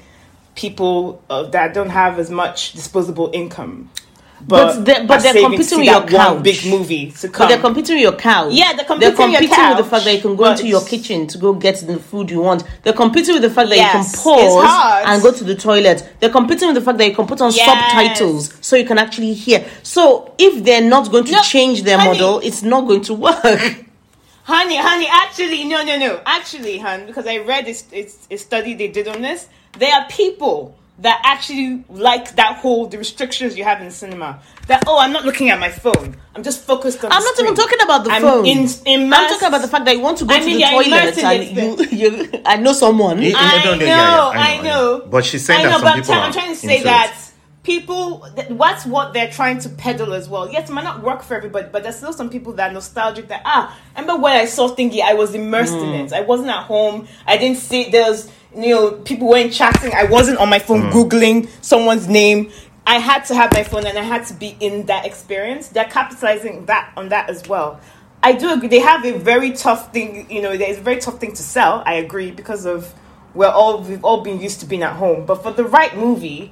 people 0.55 1.21
uh, 1.29 1.43
that 1.43 1.73
don't 1.73 1.89
have 1.89 2.17
as 2.19 2.29
much 2.29 2.73
disposable 2.73 3.29
income. 3.33 3.89
But 4.39 4.85
but 4.85 5.09
are 5.11 5.21
they're 5.21 5.33
competing 5.41 5.79
with 5.79 5.87
your 5.87 5.99
one 6.01 6.07
couch. 6.07 6.43
big 6.43 6.65
movie 6.67 7.11
to 7.11 7.27
But 7.29 7.47
they're 7.47 7.57
competing 7.59 7.95
with 7.95 8.03
your 8.03 8.13
couch. 8.15 8.53
Yeah, 8.53 8.73
they're 8.73 8.85
competing 8.85 9.11
with 9.17 9.31
your 9.31 9.41
with 9.41 9.77
the 9.77 9.83
fact 9.83 10.05
that 10.05 10.13
you 10.13 10.21
can 10.21 10.35
go 10.35 10.43
but 10.43 10.51
into 10.59 10.67
your 10.67 10.85
kitchen 10.85 11.25
to 11.27 11.37
go 11.39 11.53
get 11.53 11.77
the 11.87 11.97
food 11.97 12.29
you 12.29 12.41
want. 12.41 12.63
They're 12.83 12.93
competing 12.93 13.33
with 13.33 13.41
the 13.41 13.49
fact 13.49 13.69
that 13.69 13.77
Yes, 13.77 13.93
you 13.93 14.21
can 14.23 14.23
pause 14.23 15.03
and 15.07 15.21
go 15.23 15.31
to 15.31 15.43
the 15.43 15.55
toilet. 15.55 16.07
They're 16.19 16.29
competing 16.29 16.67
with 16.67 16.75
the 16.75 16.81
fact 16.81 16.99
that 16.99 17.07
you 17.07 17.15
can 17.15 17.25
put 17.25 17.41
on 17.41 17.51
Yes. 17.51 17.65
subtitles 17.65 18.53
so 18.61 18.75
you 18.75 18.85
can 18.85 18.99
actually 18.99 19.33
hear. 19.33 19.65
So 19.81 20.33
if 20.37 20.63
they're 20.63 20.81
not 20.81 21.11
going 21.11 21.25
to 21.25 21.31
No, 21.31 21.41
change 21.41 21.81
their 21.83 21.97
honey. 21.97 22.11
model, 22.19 22.39
it's 22.43 22.61
not 22.61 22.81
going 22.87 23.01
to 23.01 23.13
work. 23.15 23.35
Honey, 24.43 24.77
honey, 24.77 25.07
actually, 25.11 25.65
no, 25.65 25.83
no, 25.83 25.97
no. 25.97 26.21
Actually, 26.25 26.77
hon, 26.77 27.05
because 27.05 27.27
I 27.27 27.39
read 27.39 27.65
this, 27.65 27.83
it's 27.91 28.25
a 28.31 28.37
study 28.37 28.75
they 28.75 28.87
did 28.87 29.09
on 29.09 29.21
this. 29.21 29.49
There 29.77 29.93
are 29.93 30.07
people 30.07 30.76
that 30.99 31.21
actually 31.23 31.83
like 31.89 32.35
that 32.35 32.57
whole 32.57 32.87
the 32.87 32.97
restrictions 32.97 33.57
you 33.57 33.63
have 33.63 33.81
in 33.81 33.91
cinema. 33.91 34.39
That 34.67 34.83
oh, 34.87 34.99
I'm 34.99 35.13
not 35.13 35.25
looking 35.25 35.49
at 35.49 35.59
my 35.59 35.69
phone. 35.69 36.15
I'm 36.35 36.43
just 36.43 36.63
focused 36.63 37.03
on. 37.03 37.11
I'm 37.11 37.21
the 37.21 37.25
not 37.25 37.39
even 37.39 37.55
talking 37.55 37.79
about 37.81 38.03
the 38.03 38.11
I'm 38.11 38.21
phone. 38.21 38.45
In, 38.45 39.13
I'm 39.13 39.29
talking 39.29 39.47
about 39.47 39.61
the 39.61 39.67
fact 39.67 39.85
that 39.85 39.95
you 39.95 40.01
want 40.01 40.17
to 40.19 40.25
go 40.25 40.33
I 40.33 40.39
to 40.39 40.45
the 40.45 40.61
toilet 40.61 41.17
and 41.23 41.77
this 41.77 41.91
you, 41.91 42.09
you, 42.31 42.41
I 42.45 42.57
know 42.57 42.73
someone. 42.73 43.19
I 43.19 43.61
no, 43.63 43.73
no, 43.73 43.79
know, 43.79 43.85
yeah, 43.85 43.87
yeah, 43.87 44.29
I 44.33 44.61
know. 44.61 45.07
But 45.07 45.25
she's 45.25 45.45
saying 45.45 45.65
I 45.65 45.69
that 45.69 45.73
some 45.73 45.81
but 45.81 45.93
I'm, 45.93 46.01
people 46.01 46.13
are 46.15 46.21
I'm 46.21 46.33
trying 46.33 46.49
to 46.49 46.55
say 46.55 46.83
that 46.83 47.15
people, 47.67 48.25
th- 48.33 48.47
that's 48.49 48.85
what 48.85 49.13
they're 49.13 49.29
trying 49.29 49.59
to 49.59 49.67
peddle 49.67 50.13
as 50.13 50.29
well. 50.29 50.49
Yes, 50.49 50.69
it 50.69 50.73
might 50.73 50.85
not 50.85 51.03
work 51.03 51.21
for 51.21 51.35
everybody, 51.35 51.67
but 51.69 51.83
there's 51.83 51.97
still 51.97 52.13
some 52.13 52.29
people 52.29 52.53
that 52.53 52.71
are 52.71 52.73
nostalgic 52.73 53.27
that, 53.27 53.41
ah, 53.43 53.77
remember 53.95 54.21
when 54.23 54.37
I 54.37 54.45
saw 54.45 54.73
Thingy, 54.73 55.01
I 55.01 55.13
was 55.15 55.35
immersed 55.35 55.73
in 55.73 55.79
Mm. 55.91 56.05
it. 56.05 56.13
I 56.13 56.21
wasn't 56.21 56.49
at 56.49 56.63
home. 56.63 57.09
I 57.25 57.35
didn't 57.35 57.57
see, 57.57 57.89
there 57.89 58.09
was, 58.09 58.31
you 58.57 58.75
know, 58.75 58.91
people 58.91 59.27
weren't 59.27 59.53
chatting. 59.53 59.93
I 59.93 60.05
wasn't 60.05 60.39
on 60.39 60.49
my 60.49 60.59
phone 60.59 60.83
Mm. 60.83 60.91
Googling 60.91 61.49
someone's 61.61 62.07
name. 62.07 62.51
I 62.85 62.99
had 62.99 63.25
to 63.25 63.35
have 63.35 63.53
my 63.53 63.63
phone 63.63 63.85
and 63.85 63.97
I 63.97 64.01
had 64.01 64.25
to 64.27 64.33
be 64.33 64.55
in 64.59 64.85
that 64.85 65.05
experience. 65.05 65.67
They're 65.67 65.85
capitalizing 65.85 66.65
that 66.67 66.91
on 66.95 67.09
that 67.09 67.29
as 67.29 67.47
well. 67.47 67.79
I 68.23 68.31
do 68.33 68.51
agree. 68.51 68.69
They 68.69 68.79
have 68.79 69.05
a 69.05 69.17
very 69.17 69.51
tough 69.51 69.93
thing, 69.93 70.29
you 70.31 70.41
know, 70.41 70.51
it's 70.51 70.79
a 70.79 70.81
very 70.81 70.97
tough 70.97 71.19
thing 71.19 71.33
to 71.33 71.43
sell. 71.43 71.83
I 71.85 71.95
agree 71.95 72.31
because 72.31 72.65
of 72.65 72.93
we're 73.35 73.49
all 73.49 73.81
we've 73.83 74.03
all 74.03 74.21
been 74.21 74.39
used 74.41 74.61
to 74.61 74.65
being 74.65 74.83
at 74.83 74.93
home. 74.93 75.25
But 75.25 75.43
for 75.43 75.51
the 75.51 75.65
right 75.65 75.95
movie, 75.95 76.51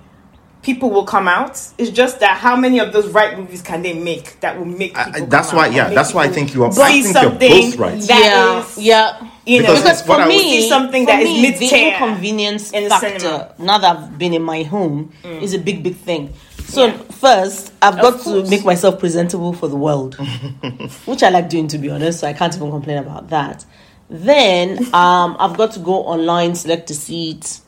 people 0.65 0.89
will 0.89 1.05
come 1.05 1.27
out. 1.27 1.51
It's 1.77 1.91
just 1.91 2.19
that 2.21 2.37
how 2.39 2.55
many 2.55 2.79
of 2.79 2.91
those 2.91 3.07
right 3.09 3.37
movies 3.37 3.61
can 3.61 3.83
they 3.83 3.93
make 3.93 4.39
that 4.39 4.57
will 4.57 4.65
make 4.65 4.95
people? 4.95 5.23
I- 5.23 5.25
that's 5.27 5.49
come 5.51 5.57
why- 5.57 5.67
out 5.67 5.73
yeah, 5.73 5.89
that's 5.91 6.11
why 6.13 6.23
I 6.23 6.29
think 6.29 6.53
you 6.55 6.63
are- 6.63 6.71
I 6.81 6.91
see 6.91 7.03
think 7.03 7.21
you're 7.21 7.31
both 7.31 7.75
right. 7.77 8.01
that 8.01 8.19
yeah, 8.23 8.59
is, 8.65 8.77
yeah. 8.79 9.29
you 9.45 9.61
know, 9.61 9.67
Because 9.75 9.83
Because 9.83 10.01
for 10.01 10.25
me, 10.25 10.39
See 10.39 10.69
something 10.69 11.05
for 11.05 11.11
that 11.11 11.21
is 11.21 11.29
me, 11.29 11.41
the 11.43 11.49
mid-tier 11.51 11.87
inconvenience 11.93 12.71
in 12.71 12.83
the 12.85 12.89
factor, 12.89 13.19
cinema. 13.19 13.53
now 13.59 13.77
that 13.77 13.95
I've 13.95 14.17
been 14.17 14.33
in 14.33 14.41
my 14.41 14.63
home, 14.63 15.11
is 15.23 15.53
a 15.53 15.59
big, 15.59 15.83
big 15.83 15.95
thing. 15.97 16.33
So 16.67 16.87
Yeah. 16.87 16.97
first, 17.11 17.71
I've 17.83 18.01
got 18.01 18.21
to 18.23 18.43
make 18.49 18.65
myself 18.65 18.99
presentable 18.99 19.53
for 19.53 19.67
the 19.67 19.75
world, 19.75 20.15
which 21.05 21.21
I 21.21 21.29
like 21.29 21.47
doing, 21.47 21.67
to 21.67 21.77
be 21.77 21.91
honest. 21.91 22.21
So 22.21 22.27
I 22.27 22.33
can't 22.33 22.55
even 22.55 22.71
complain 22.71 22.97
about 22.97 23.29
that. 23.29 23.63
Then 24.09 24.79
um, 24.93 25.35
I've 25.39 25.55
got 25.57 25.73
to 25.73 25.79
go 25.79 25.93
online, 26.05 26.55
select 26.55 26.89
a 26.89 26.95
seat. 26.95 27.59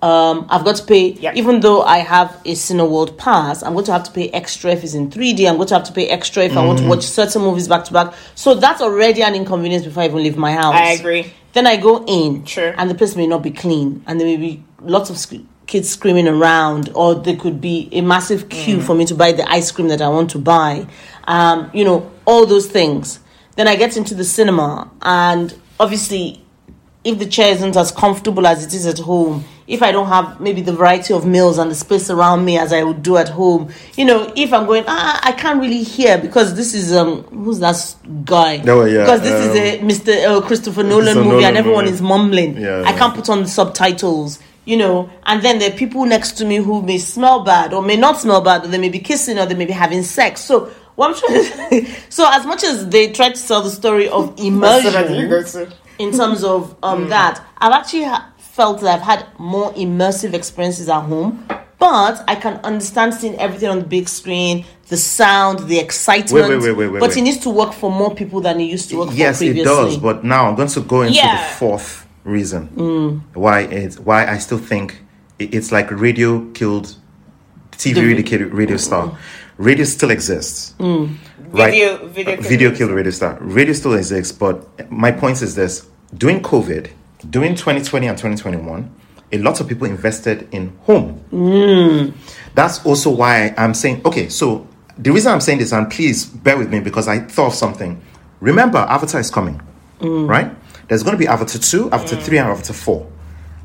Um, 0.00 0.46
I've 0.48 0.64
got 0.64 0.76
to 0.76 0.84
pay, 0.84 1.08
Yep. 1.14 1.34
even 1.36 1.60
though 1.60 1.82
I 1.82 1.98
have 1.98 2.36
a 2.44 2.52
Cineworld 2.54 3.16
pass, 3.16 3.64
I'm 3.64 3.72
going 3.72 3.84
to 3.86 3.92
have 3.92 4.04
to 4.04 4.12
pay 4.12 4.28
extra 4.28 4.70
if 4.70 4.84
it's 4.84 4.94
in 4.94 5.10
3D. 5.10 5.48
I'm 5.48 5.56
going 5.56 5.66
to 5.68 5.74
have 5.74 5.84
to 5.84 5.92
pay 5.92 6.06
extra 6.08 6.44
if 6.44 6.56
I 6.56 6.64
want 6.64 6.78
to 6.78 6.86
watch 6.86 7.02
certain 7.02 7.42
movies 7.42 7.66
back 7.66 7.84
to 7.86 7.92
back. 7.92 8.14
So 8.36 8.54
that's 8.54 8.80
already 8.80 9.22
an 9.22 9.34
inconvenience 9.34 9.84
before 9.84 10.04
I 10.04 10.06
even 10.06 10.22
leave 10.22 10.36
my 10.36 10.52
house. 10.52 10.74
I 10.76 10.90
agree. 10.92 11.32
Then 11.52 11.66
I 11.66 11.76
go 11.78 12.04
in, 12.06 12.44
Sure. 12.44 12.74
and 12.78 12.88
the 12.88 12.94
place 12.94 13.16
may 13.16 13.26
not 13.26 13.42
be 13.42 13.50
clean, 13.50 14.04
and 14.06 14.20
there 14.20 14.26
may 14.28 14.36
be 14.36 14.62
lots 14.82 15.10
of 15.10 15.18
sc- 15.18 15.42
kids 15.66 15.88
screaming 15.88 16.28
around, 16.28 16.90
or 16.94 17.16
there 17.16 17.34
could 17.36 17.60
be 17.60 17.88
a 17.90 18.00
massive 18.00 18.48
queue 18.48 18.76
Mm. 18.78 18.82
for 18.84 18.94
me 18.94 19.04
to 19.06 19.14
buy 19.16 19.32
the 19.32 19.50
ice 19.50 19.72
cream 19.72 19.88
that 19.88 20.00
I 20.00 20.08
want 20.08 20.30
to 20.30 20.38
buy. 20.38 20.86
Um, 21.26 21.70
you 21.74 21.84
know, 21.84 22.08
all 22.24 22.46
those 22.46 22.66
things. 22.68 23.18
Then 23.56 23.66
I 23.66 23.74
get 23.74 23.96
into 23.96 24.14
the 24.14 24.22
cinema, 24.24 24.88
and 25.02 25.52
obviously, 25.80 26.40
if 27.02 27.18
the 27.18 27.26
chair 27.26 27.52
isn't 27.52 27.76
as 27.76 27.90
comfortable 27.90 28.46
as 28.46 28.64
it 28.64 28.72
is 28.72 28.86
at 28.86 29.00
home, 29.00 29.44
if 29.68 29.82
I 29.82 29.92
don't 29.92 30.08
have 30.08 30.40
maybe 30.40 30.62
the 30.62 30.72
variety 30.72 31.12
of 31.12 31.26
meals 31.26 31.58
and 31.58 31.70
the 31.70 31.74
space 31.74 32.08
around 32.08 32.44
me 32.44 32.58
as 32.58 32.72
I 32.72 32.82
would 32.82 33.02
do 33.02 33.18
at 33.18 33.28
home, 33.28 33.70
you 33.96 34.06
know, 34.06 34.32
if 34.34 34.52
I'm 34.52 34.64
going, 34.66 34.84
ah, 34.88 35.20
I 35.22 35.32
can't 35.32 35.60
really 35.60 35.82
hear 35.82 36.16
because 36.16 36.54
this 36.54 36.72
is 36.72 36.92
um, 36.92 37.22
who's 37.24 37.58
that 37.60 37.76
guy? 38.24 38.62
Oh, 38.66 38.86
yeah, 38.86 39.02
because 39.02 39.20
this 39.20 39.32
um, 39.32 39.50
is 39.50 39.56
a 39.56 39.78
Mr. 39.80 40.24
Uh, 40.26 40.40
Christopher 40.40 40.82
Nolan 40.82 41.04
Christopher 41.04 41.24
movie, 41.24 41.44
and 41.44 41.56
everyone 41.58 41.84
movie. 41.84 41.94
is 41.94 42.02
mumbling. 42.02 42.56
Yeah, 42.56 42.78
I 42.78 42.90
yeah. 42.90 42.98
can't 42.98 43.14
put 43.14 43.28
on 43.28 43.42
the 43.42 43.48
subtitles. 43.48 44.40
You 44.64 44.76
know, 44.76 45.08
and 45.24 45.40
then 45.42 45.60
there 45.60 45.72
are 45.72 45.76
people 45.76 46.04
next 46.04 46.32
to 46.32 46.44
me 46.44 46.56
who 46.56 46.82
may 46.82 46.98
smell 46.98 47.42
bad 47.42 47.72
or 47.72 47.80
may 47.80 47.96
not 47.96 48.18
smell 48.18 48.42
bad, 48.42 48.64
or 48.64 48.68
they 48.68 48.76
may 48.76 48.90
be 48.90 48.98
kissing 48.98 49.38
or 49.38 49.46
they 49.46 49.54
may 49.54 49.64
be 49.64 49.72
having 49.72 50.02
sex. 50.02 50.42
So, 50.42 50.66
what 50.94 51.08
I'm 51.08 51.16
trying 51.16 51.84
to 51.84 51.86
so 52.10 52.28
as 52.30 52.44
much 52.44 52.64
as 52.64 52.86
they 52.88 53.10
try 53.12 53.30
to 53.30 53.36
sell 53.36 53.62
the 53.62 53.70
story 53.70 54.10
of 54.10 54.38
So 54.38 54.90
that 54.90 55.10
you 55.10 55.26
go 55.26 55.36
immersion 55.38 55.72
in 55.98 56.12
terms 56.12 56.44
of 56.44 56.76
um 56.82 57.08
that, 57.08 57.44
I've 57.58 57.72
actually 57.72 58.04
ha- 58.04 58.30
felt 58.58 58.80
that 58.82 58.90
I've 58.96 59.06
had 59.12 59.20
more 59.38 59.68
immersive 59.84 60.32
experiences 60.34 60.88
at 60.88 61.00
home. 61.12 61.30
But 61.78 62.14
I 62.26 62.34
can 62.44 62.54
understand 62.70 63.14
seeing 63.14 63.36
everything 63.38 63.68
on 63.74 63.78
the 63.78 63.84
big 63.96 64.08
screen, 64.08 64.64
the 64.88 64.96
sound, 64.96 65.56
the 65.72 65.78
excitement. 65.86 66.48
Wait, 66.48 66.58
wait, 66.58 66.62
wait, 66.66 66.76
wait, 66.76 66.88
wait, 66.92 67.00
but 67.00 67.10
wait. 67.10 67.18
it 67.18 67.22
needs 67.22 67.38
to 67.46 67.50
work 67.50 67.72
for 67.72 67.90
more 68.02 68.12
people 68.20 68.40
than 68.46 68.60
it 68.60 68.64
used 68.76 68.90
to 68.90 68.96
work 68.98 69.10
for. 69.10 69.14
yes 69.24 69.40
it 69.42 69.54
does 69.72 69.96
but 70.08 70.24
now 70.34 70.42
i'm 70.48 70.56
going 70.60 70.72
to 70.78 70.80
go 70.94 71.02
into 71.02 71.14
Yeah. 71.14 71.36
the 71.36 71.54
fourth 71.60 71.88
reason 72.36 72.62
Mm. 72.76 73.20
why 73.44 73.58
it's 73.82 73.96
why 74.08 74.20
i 74.34 74.38
still 74.46 74.58
think 74.72 74.86
it's 75.38 75.70
like 75.76 75.88
radio 76.06 76.30
killed 76.58 76.86
tv 77.82 77.94
The- 77.94 78.06
radio 78.10 78.24
killed 78.30 78.52
radio 78.62 78.76
star 78.86 79.04
radio 79.70 79.84
still 79.84 80.10
exists 80.18 80.74
right 80.80 81.70
Video, 81.70 82.06
video, 82.18 82.36
video 82.52 82.68
killed 82.76 82.90
radio 83.00 83.12
star 83.20 83.32
radio 83.58 83.74
still 83.80 83.94
exists 84.02 84.32
but 84.44 84.54
my 84.90 85.10
point 85.22 85.42
is 85.46 85.54
this 85.60 85.72
during 86.22 86.40
covid 86.42 86.84
during 87.30 87.54
2020 87.54 88.06
and 88.06 88.16
2021 88.16 88.94
a 89.32 89.38
lot 89.38 89.60
of 89.60 89.68
people 89.68 89.86
invested 89.86 90.48
in 90.52 90.76
home 90.82 91.14
hmm. 91.30 92.10
that's 92.54 92.84
also 92.86 93.10
why 93.10 93.54
I'm 93.58 93.74
saying, 93.74 94.02
okay, 94.06 94.28
so 94.28 94.66
the 94.98 95.12
reason 95.12 95.32
I'm 95.32 95.40
saying 95.40 95.58
this, 95.58 95.72
and 95.72 95.88
please 95.88 96.26
bear 96.26 96.58
with 96.58 96.70
me 96.70 96.80
because 96.80 97.06
I 97.06 97.20
thought 97.20 97.48
of 97.48 97.54
something. 97.54 98.00
Remember, 98.40 98.78
Avatar 98.78 99.20
is 99.20 99.30
coming, 99.30 99.60
hmm. 100.00 100.26
right? 100.26 100.54
There's 100.88 101.02
going 101.02 101.14
to 101.14 101.18
be 101.18 101.28
Avatar 101.28 101.60
2, 101.60 101.90
Avatar 101.92 102.18
hmm. 102.18 102.24
3, 102.24 102.38
and 102.38 102.48
Avatar 102.48 102.74
4. 102.74 103.12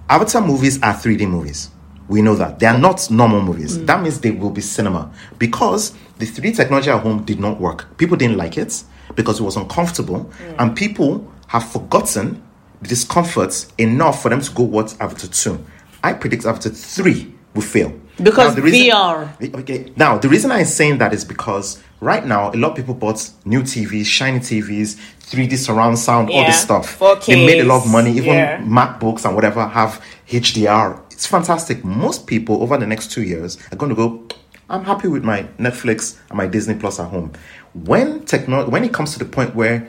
Avatar 0.09 0.41
movies 0.41 0.81
are 0.83 0.93
3D 0.93 1.27
movies. 1.27 1.71
We 2.07 2.21
know 2.21 2.35
that. 2.35 2.59
They 2.59 2.67
are 2.67 2.77
not 2.77 3.09
normal 3.09 3.41
movies. 3.41 3.83
That 3.85 4.03
means 4.03 4.19
they 4.19 4.31
will 4.31 4.49
be 4.51 4.61
cinema 4.61 5.11
because 5.39 5.93
the 6.19 6.25
3D 6.25 6.55
technology 6.55 6.91
at 6.91 7.01
home 7.01 7.23
did 7.23 7.39
not 7.39 7.59
work. 7.59 7.97
People 7.97 8.17
didn't 8.17 8.37
like 8.37 8.57
it 8.57 8.83
because 9.15 9.39
it 9.39 9.43
was 9.43 9.55
uncomfortable, 9.55 10.31
and 10.59 10.75
people 10.75 11.31
have 11.47 11.67
forgotten 11.71 12.43
discomforts 12.83 13.67
enough 13.77 14.21
for 14.21 14.29
them 14.29 14.41
to 14.41 14.51
go 14.51 14.63
what 14.63 14.95
after 14.99 15.27
2. 15.27 15.63
I 16.03 16.13
predict 16.13 16.45
after 16.45 16.69
3 16.69 17.33
will 17.53 17.61
fail. 17.61 17.93
Because 18.21 18.49
Now, 18.49 18.55
the 18.55 18.61
reason- 18.61 18.79
VR. 18.81 19.29
Okay. 19.61 19.91
Now, 19.95 20.17
the 20.17 20.29
reason 20.29 20.51
I'm 20.51 20.65
saying 20.65 20.99
that 20.99 21.13
is 21.13 21.25
because 21.25 21.79
right 21.99 22.25
now 22.25 22.51
a 22.51 22.57
lot 22.57 22.71
of 22.71 22.75
people 22.77 22.93
bought 22.93 23.27
new 23.45 23.61
TVs, 23.63 24.05
shiny 24.05 24.39
TVs, 24.39 24.97
3D 25.21 25.57
surround 25.57 25.97
sound, 25.97 26.29
all 26.29 26.45
this 26.45 26.61
stuff. 26.61 26.99
4Ks, 26.99 27.25
They 27.25 27.45
made 27.45 27.61
a 27.61 27.63
lot 27.65 27.83
of 27.85 27.91
money. 27.91 28.11
Even 28.11 28.33
yeah. 28.33 28.59
MacBooks 28.61 29.25
and 29.25 29.33
whatever 29.35 29.65
have 29.67 29.99
HDR. 30.29 30.99
It's 31.11 31.25
fantastic. 31.25 31.83
Most 31.83 32.27
people 32.27 32.61
over 32.61 32.77
the 32.77 32.85
next 32.85 33.11
two 33.11 33.23
years 33.23 33.57
are 33.71 33.75
going 33.77 33.89
to 33.89 33.95
go. 33.95 34.21
I'm 34.69 34.83
happy 34.85 35.07
with 35.07 35.23
my 35.23 35.43
Netflix 35.59 36.17
and 36.29 36.37
my 36.37 36.45
Disney 36.47 36.75
Plus 36.75 36.99
at 36.99 37.07
home. 37.09 37.31
When 37.73 38.25
techno- 38.25 38.69
when 38.69 38.83
it 38.83 38.93
comes 38.93 39.13
to 39.13 39.19
the 39.19 39.25
point 39.25 39.55
where 39.55 39.87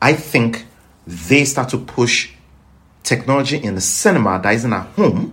I 0.00 0.14
think 0.14 0.64
they 1.06 1.44
start 1.44 1.68
to 1.70 1.78
push 1.78 2.30
technology 3.02 3.56
in 3.56 3.74
the 3.74 3.80
cinema 3.80 4.40
that 4.42 4.54
isn't 4.54 4.72
at 4.72 4.86
home, 4.88 5.32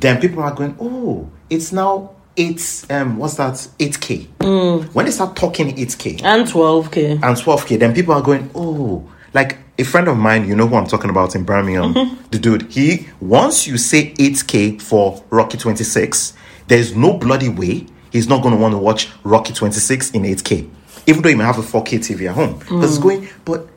then 0.00 0.20
people 0.20 0.42
are 0.42 0.54
going, 0.54 0.76
oh, 0.80 1.28
it's 1.50 1.72
now 1.72 2.10
it's 2.34 2.90
um 2.90 3.18
what's 3.18 3.34
that 3.36 3.54
8k. 3.78 4.92
When 4.94 5.04
they 5.04 5.12
start 5.12 5.36
talking 5.36 5.68
8k 5.76 6.22
And 6.24 6.46
12k. 6.48 7.12
and 7.12 7.36
12k, 7.36 7.78
then 7.78 7.94
people 7.94 8.14
are 8.14 8.22
going, 8.22 8.50
oh, 8.54 9.06
like 9.34 9.58
a 9.78 9.84
friend 9.84 10.08
of 10.08 10.16
mine, 10.16 10.46
you 10.48 10.54
know 10.56 10.66
who 10.66 10.76
I'm 10.76 10.86
talking 10.86 11.10
about 11.10 11.34
in 11.34 11.44
Birmingham, 11.44 11.92
the 12.30 12.38
dude. 12.38 12.70
He 12.72 13.08
once 13.20 13.66
you 13.66 13.76
say 13.78 14.12
8k 14.14 14.80
for 14.80 15.22
Rocky 15.30 15.58
26, 15.58 16.32
there's 16.68 16.96
no 16.96 17.14
bloody 17.18 17.48
way 17.50 17.86
he's 18.10 18.28
not 18.28 18.42
going 18.42 18.54
to 18.54 18.60
want 18.60 18.72
to 18.72 18.78
watch 18.78 19.08
Rocky 19.24 19.52
26 19.52 20.10
in 20.12 20.22
8k, 20.22 20.68
even 21.06 21.22
though 21.22 21.28
he 21.28 21.34
may 21.34 21.44
have 21.44 21.58
a 21.58 21.62
4k 21.62 21.98
TV 21.98 22.28
at 22.28 22.34
home. 22.34 22.58
Because 22.58 22.96
it's 22.96 23.02
going, 23.02 23.28
but 23.44 23.68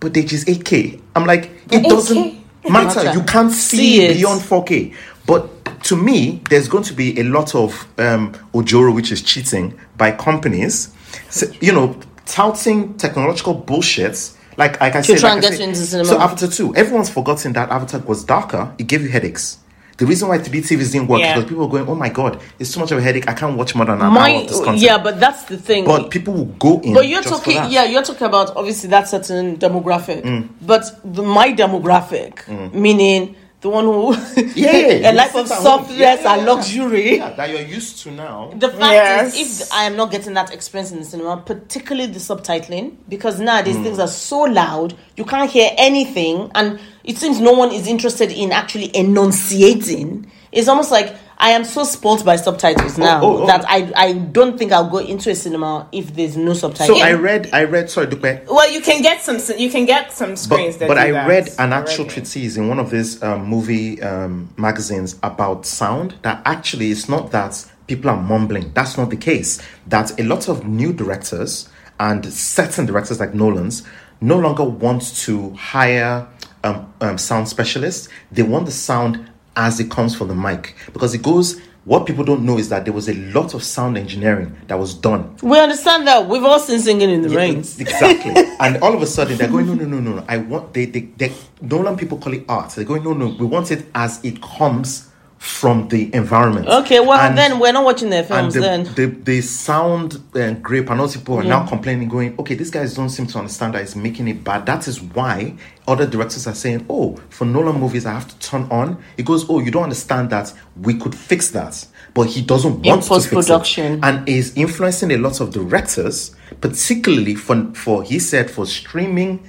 but 0.00 0.14
they 0.14 0.22
just 0.22 0.46
8k. 0.48 1.00
I'm 1.14 1.26
like, 1.26 1.44
it 1.70 1.84
8K? 1.84 1.88
doesn't 1.88 2.44
matter. 2.68 3.12
You 3.12 3.22
can't 3.22 3.52
see, 3.52 3.76
See 3.76 4.04
it. 4.04 4.14
beyond 4.14 4.40
4k. 4.40 4.94
But 5.26 5.82
to 5.84 5.96
me, 5.96 6.42
there's 6.50 6.68
going 6.68 6.84
to 6.84 6.94
be 6.94 7.18
a 7.20 7.24
lot 7.24 7.54
of 7.54 7.86
um, 7.98 8.32
ojoro, 8.52 8.94
which 8.94 9.12
is 9.12 9.22
cheating 9.22 9.78
by 9.96 10.12
companies, 10.12 10.92
so, 11.28 11.46
you 11.60 11.72
know, 11.72 11.98
touting 12.26 12.94
technological 12.94 13.60
bullshits. 13.60 14.36
Like, 14.56 14.80
like 14.80 14.94
I 14.94 15.00
said, 15.00 15.18
try 15.18 15.30
like 15.34 15.36
and 15.38 15.46
I 15.46 15.50
get 15.50 15.58
you 15.60 15.66
into 15.66 15.80
cinema. 15.80 16.08
So 16.08 16.18
Avatar 16.20 16.48
2, 16.48 16.76
everyone's 16.76 17.08
forgotten 17.10 17.52
that 17.54 17.70
Avatar 17.70 18.00
was 18.00 18.24
darker. 18.24 18.74
It 18.78 18.86
gave 18.88 19.02
you 19.02 19.08
headaches. 19.08 19.58
The 20.00 20.06
reason 20.06 20.28
why 20.28 20.38
3D 20.38 20.62
TVs 20.62 20.92
didn't 20.92 21.08
work 21.08 21.20
Yeah. 21.20 21.26
is 21.28 21.34
because 21.34 21.48
people 21.50 21.66
were 21.68 21.70
going, 21.76 21.86
oh 21.86 21.94
my 21.94 22.08
god, 22.08 22.40
it's 22.58 22.72
too 22.72 22.80
much 22.80 22.90
of 22.90 22.96
a 22.96 23.02
headache. 23.02 23.28
I 23.28 23.34
can't 23.34 23.54
watch 23.58 23.74
more 23.74 23.84
than 23.84 23.96
an 23.96 24.02
hour 24.02 24.10
My, 24.10 24.30
of 24.30 24.48
this 24.48 24.56
content. 24.58 24.78
yeah, 24.78 24.96
but 24.96 25.20
that's 25.20 25.42
the 25.44 25.58
thing. 25.58 25.84
but 25.84 26.10
people 26.10 26.32
will 26.32 26.46
go 26.46 26.80
in. 26.80 26.94
But 26.94 27.06
you're 27.06 27.22
talking, 27.22 27.56
yeah, 27.68 27.84
you're 27.84 28.02
talking 28.02 28.26
about 28.26 28.56
obviously 28.56 28.88
that 28.90 29.08
certain 29.08 29.58
demographic. 29.58 30.22
Mm. 30.22 30.48
But 30.62 30.84
the, 31.04 31.22
my 31.22 31.52
demographic, 31.52 32.32
meaning 32.72 33.36
the 33.60 33.68
one 33.68 33.84
who 33.84 34.14
Yeah, 34.54 34.72
yeah, 34.76 35.10
a 35.10 35.12
life 35.12 35.34
of 35.34 35.50
at 35.50 35.58
softness 35.60 35.98
Yeah, 35.98 36.20
yeah, 36.20 36.34
and 36.34 36.46
luxury. 36.46 37.16
Yeah, 37.18 37.30
that 37.34 37.50
you're 37.50 37.60
used 37.60 38.02
to 38.04 38.10
now. 38.10 38.52
The 38.56 38.68
fact 38.70 38.80
Yes. 38.92 39.36
is, 39.38 39.60
if 39.62 39.72
I 39.72 39.84
am 39.84 39.96
not 39.96 40.10
getting 40.10 40.32
that 40.34 40.52
experience 40.52 40.92
in 40.92 40.98
the 40.98 41.04
cinema, 41.04 41.36
particularly 41.38 42.10
the 42.10 42.18
subtitling, 42.20 42.96
because 43.08 43.38
nowadays 43.38 43.76
Hmm. 43.76 43.82
things 43.84 43.98
are 43.98 44.08
so 44.08 44.40
loud, 44.42 44.94
you 45.16 45.24
can't 45.24 45.50
hear 45.50 45.70
anything, 45.76 46.50
and 46.54 46.80
it 47.04 47.18
seems 47.18 47.38
no 47.40 47.52
one 47.52 47.70
is 47.72 47.86
interested 47.86 48.32
in 48.32 48.50
actually 48.52 48.90
enunciating. 48.96 50.30
It's 50.52 50.68
almost 50.68 50.90
like 50.90 51.14
I 51.40 51.52
am 51.52 51.64
so 51.64 51.84
spoilt 51.84 52.22
by 52.22 52.36
subtitles 52.36 52.98
now 52.98 53.22
oh, 53.22 53.42
oh. 53.42 53.46
that 53.46 53.64
I, 53.66 53.90
I 53.96 54.12
don't 54.12 54.58
think 54.58 54.72
I'll 54.72 54.90
go 54.90 54.98
into 54.98 55.30
a 55.30 55.34
cinema 55.34 55.88
if 55.90 56.14
there's 56.14 56.36
no 56.36 56.52
subtitles. 56.52 56.98
So. 56.98 57.04
I 57.04 57.14
read, 57.14 57.48
I 57.54 57.64
read. 57.64 57.88
Sorry, 57.88 58.06
Dupe. 58.06 58.46
Well, 58.46 58.70
you 58.70 58.82
can 58.82 59.00
get 59.00 59.22
some. 59.22 59.38
You 59.58 59.70
can 59.70 59.86
get 59.86 60.12
some 60.12 60.36
screens 60.36 60.76
But, 60.76 60.80
that 60.80 60.88
but 60.88 60.94
do 60.94 61.00
I 61.00 61.10
that 61.12 61.28
read 61.28 61.48
an 61.58 61.72
actual 61.72 62.04
already. 62.04 62.20
treatise 62.20 62.58
in 62.58 62.68
one 62.68 62.78
of 62.78 62.90
these 62.90 63.22
um, 63.22 63.46
movie 63.46 64.02
um, 64.02 64.52
magazines 64.58 65.18
about 65.22 65.64
sound 65.64 66.14
that 66.22 66.42
actually 66.44 66.90
it's 66.90 67.08
not 67.08 67.30
that 67.30 67.66
people 67.86 68.10
are 68.10 68.20
mumbling. 68.20 68.72
That's 68.74 68.98
not 68.98 69.08
the 69.08 69.16
case. 69.16 69.62
That 69.86 70.20
a 70.20 70.24
lot 70.24 70.48
of 70.48 70.66
new 70.66 70.92
directors 70.92 71.70
and 71.98 72.30
certain 72.30 72.84
directors 72.84 73.18
like 73.18 73.32
Nolan's 73.34 73.82
no 74.20 74.38
longer 74.38 74.64
want 74.64 75.02
to 75.16 75.50
hire 75.54 76.28
um, 76.64 76.92
um, 77.00 77.16
sound 77.16 77.48
specialists. 77.48 78.10
They 78.30 78.42
want 78.42 78.66
the 78.66 78.72
sound 78.72 79.29
as 79.56 79.80
it 79.80 79.90
comes 79.90 80.14
from 80.14 80.28
the 80.28 80.34
mic 80.34 80.74
because 80.92 81.14
it 81.14 81.22
goes. 81.22 81.60
What 81.86 82.04
people 82.04 82.24
don't 82.24 82.44
know 82.44 82.58
is 82.58 82.68
that 82.68 82.84
there 82.84 82.92
was 82.92 83.08
a 83.08 83.14
lot 83.14 83.54
of 83.54 83.64
sound 83.64 83.96
engineering 83.96 84.54
that 84.66 84.78
was 84.78 84.92
done 84.92 85.34
we 85.42 85.58
understand 85.58 86.06
that. 86.06 86.28
We've 86.28 86.44
all 86.44 86.58
seen 86.58 86.78
Singing 86.78 87.08
in 87.08 87.22
the 87.22 87.30
Rain. 87.30 87.58
Exactly. 87.60 88.34
and 88.60 88.76
all 88.82 88.94
of 88.94 89.00
a 89.00 89.06
sudden 89.06 89.38
they're 89.38 89.48
going, 89.48 89.66
no, 89.66 89.72
no, 89.72 89.86
no, 89.86 89.98
no, 89.98 90.16
no. 90.16 90.24
I 90.28 90.36
want 90.36 90.74
they 90.74 90.84
they, 90.84 91.00
they 91.16 91.32
Nolan 91.62 91.96
people 91.96 92.18
call 92.18 92.34
it 92.34 92.44
art. 92.50 92.70
They're 92.72 92.84
going, 92.84 93.02
no, 93.02 93.14
no, 93.14 93.28
we 93.28 93.46
want 93.46 93.70
it 93.70 93.86
as 93.94 94.22
it 94.22 94.42
comes 94.42 95.09
from 95.40 95.88
the 95.88 96.14
environment. 96.14 96.68
Okay, 96.68 97.00
well 97.00 97.18
And- 97.18 97.36
then 97.36 97.58
we're 97.58 97.72
not 97.72 97.82
watching 97.82 98.10
their 98.10 98.22
films 98.22 98.52
the, 98.52 98.60
then. 98.60 98.84
the, 98.94 99.06
the 99.06 99.40
sound 99.40 100.22
uh, 100.34 100.52
grape 100.52 100.90
and 100.90 101.00
other 101.00 101.18
people 101.18 101.36
are 101.38 101.42
now 101.42 101.66
complaining, 101.66 102.10
going, 102.10 102.38
okay, 102.38 102.54
these 102.54 102.70
guys 102.70 102.92
don't 102.92 103.08
seem 103.08 103.26
to 103.28 103.38
understand 103.38 103.72
that 103.72 103.80
it's 103.80 103.96
making 103.96 104.28
it 104.28 104.44
bad. 104.44 104.66
That 104.66 104.86
is 104.86 105.00
why 105.00 105.54
other 105.88 106.06
directors 106.06 106.46
are 106.46 106.54
saying, 106.54 106.84
oh, 106.90 107.16
for 107.30 107.46
Nolan 107.46 107.80
movies, 107.80 108.04
I 108.04 108.12
have 108.12 108.28
to 108.28 108.38
turn 108.38 108.64
on. 108.70 109.02
He 109.16 109.22
goes, 109.22 109.48
oh, 109.48 109.60
you 109.60 109.70
don't 109.70 109.84
understand 109.84 110.28
that 110.28 110.52
we 110.76 110.92
could 110.92 111.14
fix 111.14 111.50
that, 111.52 111.86
but 112.12 112.24
he 112.24 112.42
doesn't 112.42 112.82
want 112.82 113.02
to 113.04 113.08
fix 113.08 113.24
it, 113.24 113.30
post-production. 113.34 114.00
and 114.04 114.28
is 114.28 114.54
influencing 114.58 115.10
a 115.10 115.16
lot 115.16 115.40
of 115.40 115.52
directors, 115.54 116.36
particularly 116.60 117.34
for 117.34 117.72
for 117.72 118.02
he 118.02 118.18
said 118.18 118.50
for 118.50 118.66
streaming. 118.66 119.42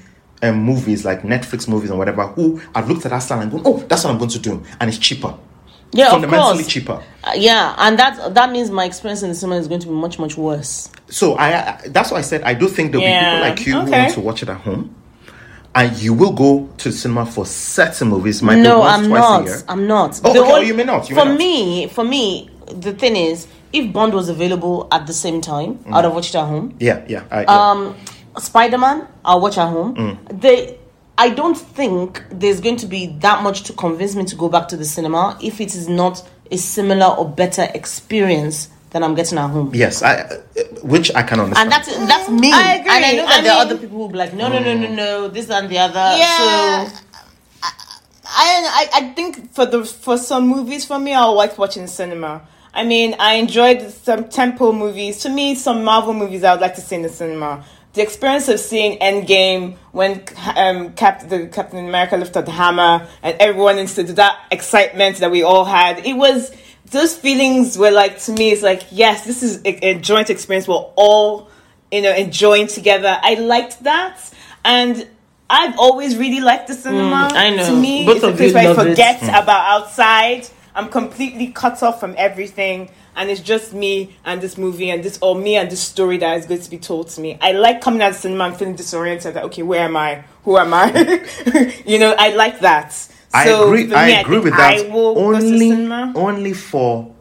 Um, 0.44 0.56
movies 0.64 1.06
like 1.06 1.22
Netflix 1.22 1.68
movies 1.68 1.92
and 1.92 2.00
whatever, 2.00 2.26
who 2.26 2.60
have 2.74 2.90
looked 2.90 3.06
at 3.06 3.12
that 3.12 3.20
style 3.20 3.42
and 3.42 3.52
gone, 3.52 3.62
oh, 3.64 3.78
that's 3.88 4.04
what 4.06 4.10
I'm 4.10 4.18
going 4.18 4.32
to 4.32 4.40
do, 4.40 4.64
and 4.80 4.90
it's 4.90 4.98
cheaper, 4.98 5.38
Yeah, 5.94 6.06
of 6.08 6.12
fundamentally 6.14 6.64
course. 6.64 6.68
cheaper. 6.68 7.04
Uh, 7.24 7.32
yeah, 7.36 7.76
and 7.78 8.00
that 8.00 8.34
that 8.34 8.52
means 8.52 8.72
my 8.72 8.86
experience 8.86 9.24
in 9.24 9.30
the 9.30 9.36
cinema 9.36 9.60
is 9.60 9.68
going 9.68 9.82
to 9.82 9.88
be 9.88 9.94
much 9.94 10.18
much 10.20 10.38
worse. 10.38 10.90
So 11.10 11.34
I, 11.36 11.48
I 11.78 11.82
that's 11.88 12.12
why 12.12 12.20
I 12.20 12.22
said 12.22 12.44
I 12.44 12.54
do 12.54 12.68
think 12.70 12.92
there'll 12.94 13.06
Yeah, 13.06 13.54
be 13.54 13.64
people 13.64 13.80
like 13.82 13.90
you 13.90 13.92
who 13.92 13.92
want 14.00 14.14
to 14.14 14.22
watch 14.22 14.42
it 14.44 14.50
at 14.50 14.58
home, 14.62 14.96
and 15.76 15.96
you 15.98 16.14
will 16.14 16.32
go 16.32 16.70
to 16.78 16.90
the 16.90 16.96
cinema 16.96 17.26
for 17.26 17.46
certain 17.46 18.08
movies. 18.08 18.42
Might 18.42 18.56
no, 18.60 18.80
once, 18.80 19.04
I'm 19.04 19.10
twice 19.10 19.20
not. 19.22 19.42
A 19.42 19.46
year. 19.46 19.62
I'm 19.68 19.88
not. 19.88 20.22
Oh, 20.24 20.34
The 20.34 20.40
okay, 20.42 20.52
oh, 20.54 20.60
you 20.62 20.74
may 20.74 20.84
not, 20.86 21.10
you 21.10 21.16
may 21.16 21.22
for 21.22 21.28
not. 21.28 21.38
me, 21.38 21.88
for 21.88 22.04
me, 22.06 22.50
the 22.68 22.94
thing 22.94 23.18
is, 23.18 23.48
if 23.74 23.92
Bond 23.92 24.14
was 24.14 24.30
available 24.30 24.88
at 24.92 25.08
the 25.08 25.14
same 25.14 25.42
time, 25.42 25.76
Mm. 25.80 25.94
I'd 25.94 26.06
have 26.06 26.14
watched 26.14 26.36
it 26.36 26.38
at 26.38 26.46
home. 26.46 26.74
Yeah, 26.80 27.04
yeah. 27.08 27.24
I, 27.30 27.42
yeah. 27.44 27.70
Um, 27.72 27.96
Spider 28.38 28.78
Man, 28.78 29.08
I'll 29.26 29.42
watch 29.42 29.58
at 29.58 29.68
home. 29.68 29.96
Mm. 29.96 30.40
They, 30.42 30.78
I 31.18 31.30
don't 31.30 31.56
think 31.58 32.24
there's 32.32 32.60
going 32.62 32.78
to 32.78 32.86
be 32.88 33.08
that 33.20 33.44
much 33.44 33.64
to 33.64 33.74
convince 33.74 34.16
me 34.16 34.26
to 34.26 34.36
go 34.36 34.50
back 34.50 34.68
to 34.70 34.78
the 34.78 34.86
cinema 34.86 35.38
if 35.42 35.62
it 35.62 35.76
is 35.76 35.88
not 35.88 36.28
a 36.50 36.58
similar 36.58 37.06
or 37.08 37.30
better 37.30 37.68
experience 37.74 38.70
than 38.90 39.04
I'm 39.04 39.16
getting 39.16 39.38
at 39.38 39.50
home. 39.50 39.72
yes, 39.74 40.02
I, 40.02 40.16
uh, 40.22 40.38
which 40.84 41.14
I 41.16 41.24
can 41.24 41.40
understand. 41.40 41.72
And 41.72 41.72
that's 41.72 41.98
that's 42.08 42.30
me. 42.30 42.52
I 42.52 42.76
agree. 42.76 42.92
And 42.92 43.06
I 43.06 43.12
know 43.14 43.26
that 43.26 43.40
I 43.40 43.42
there 43.42 43.52
are 43.54 43.62
other 43.62 43.78
people 43.78 43.98
who 43.98 44.04
will 44.04 44.10
be 44.10 44.18
like, 44.18 44.34
no, 44.34 44.50
no, 44.50 44.60
no, 44.60 44.66
Mm. 44.66 44.82
no, 44.82 44.96
no, 44.96 45.28
this 45.30 45.50
and 45.50 45.70
the 45.70 45.78
other. 45.78 46.18
Yeah. 46.18 46.88
So 46.90 46.98
I, 47.64 47.70
I 48.34 48.90
I 48.94 49.14
think 49.14 49.54
for 49.54 49.66
the 49.66 49.86
for 49.86 50.18
some 50.18 50.48
movies 50.48 50.86
for 50.86 51.00
me, 51.00 51.14
I 51.14 51.24
like 51.26 51.58
watching 51.58 51.88
cinema. 51.88 52.42
I 52.74 52.84
mean, 52.86 53.16
I 53.20 53.34
enjoyed 53.36 53.92
some 53.92 54.26
tentpole 54.26 54.78
movies. 54.78 55.20
To 55.20 55.30
me, 55.30 55.56
some 55.56 55.84
Marvel 55.84 56.14
movies 56.14 56.44
I 56.44 56.54
would 56.54 56.62
like 56.62 56.76
to 56.76 56.82
see 56.82 56.96
in 56.96 57.02
the 57.02 57.10
cinema. 57.10 57.64
The 57.94 58.02
experience 58.02 58.48
of 58.48 58.60
seeing 58.60 59.00
Endgame 59.00 59.78
when 59.92 60.24
um, 60.56 60.94
Cap- 60.94 61.28
the 61.28 61.48
Captain 61.48 61.86
America 61.86 62.16
lifted 62.16 62.46
the 62.46 62.52
hammer 62.52 63.06
and 63.22 63.36
everyone 63.40 63.78
instead 63.78 64.10
of 64.10 64.16
that 64.16 64.40
excitement 64.50 65.18
that 65.18 65.30
we 65.30 65.44
all 65.44 65.66
had. 65.66 66.06
It 66.06 66.14
was 66.14 66.56
those 66.86 67.16
feelings 67.18 67.78
were 67.78 67.92
like 67.92 68.20
to 68.22 68.32
me. 68.32 68.52
It's 68.52 68.62
like 68.62 68.84
yes, 68.92 69.26
this 69.26 69.44
is 69.44 69.58
a, 69.66 69.88
a 69.90 70.00
joint 70.00 70.30
experience. 70.30 70.68
We're 70.70 70.76
all 70.76 71.50
you 71.92 72.02
know 72.02 72.14
enjoying 72.16 72.68
together. 72.68 73.18
I 73.22 73.36
liked 73.36 73.84
that 73.84 74.18
and. 74.64 75.08
I've 75.54 75.78
always 75.78 76.16
really 76.16 76.40
liked 76.40 76.70
the 76.70 76.74
cinema. 76.74 77.28
Mm, 77.30 77.34
I 77.34 77.50
know. 77.50 77.66
To 77.66 77.76
me, 77.76 78.06
Both 78.06 78.16
it's 78.16 78.24
a 78.24 78.32
place 78.32 78.54
where 78.54 78.64
I 78.64 78.68
love 78.68 78.88
it. 78.88 78.90
forget 78.92 79.22
about 79.24 79.82
outside. 79.82 80.48
I'm 80.74 80.88
completely 80.88 81.48
cut 81.48 81.84
off 81.84 82.00
from 82.00 82.16
everything, 82.18 82.90
and 83.16 83.30
it's 83.30 83.42
just 83.42 83.74
me 83.74 84.16
and 84.26 84.42
this 84.42 84.58
movie 84.58 84.90
and 84.90 85.04
this, 85.04 85.20
or 85.22 85.36
me 85.36 85.56
and 85.58 85.70
this 85.70 85.82
story 85.82 86.18
that 86.18 86.38
is 86.38 86.46
going 86.46 86.62
to 86.62 86.70
be 86.70 86.78
told 86.78 87.10
to 87.10 87.22
me. 87.22 87.38
I 87.42 87.52
like 87.52 87.82
coming 87.82 88.02
out 88.02 88.10
of 88.10 88.16
the 88.16 88.22
cinema 88.22 88.46
and 88.46 88.58
feeling 88.58 88.76
disoriented. 88.76 89.34
That 89.36 89.44
okay, 89.46 89.64
where 89.64 89.82
am 89.82 89.98
I? 89.98 90.24
Who 90.44 90.58
am 90.58 90.74
I? 90.74 90.92
you 91.86 92.00
know, 92.00 92.16
I 92.18 92.34
like 92.36 92.60
that. 92.62 92.96
I 93.34 93.46
So 93.46 93.68
agree. 93.68 93.88
for 93.88 93.96
I 93.96 94.08
agree 94.10 94.36
think 94.36 94.44
with 94.46 94.58
that. 94.58 94.78
I 94.86 94.90
will 94.90 95.16
go 95.16 95.34
to 95.34 95.46
the 95.46 95.72
only, 95.72 96.20
only 96.20 96.54
for 96.54 97.14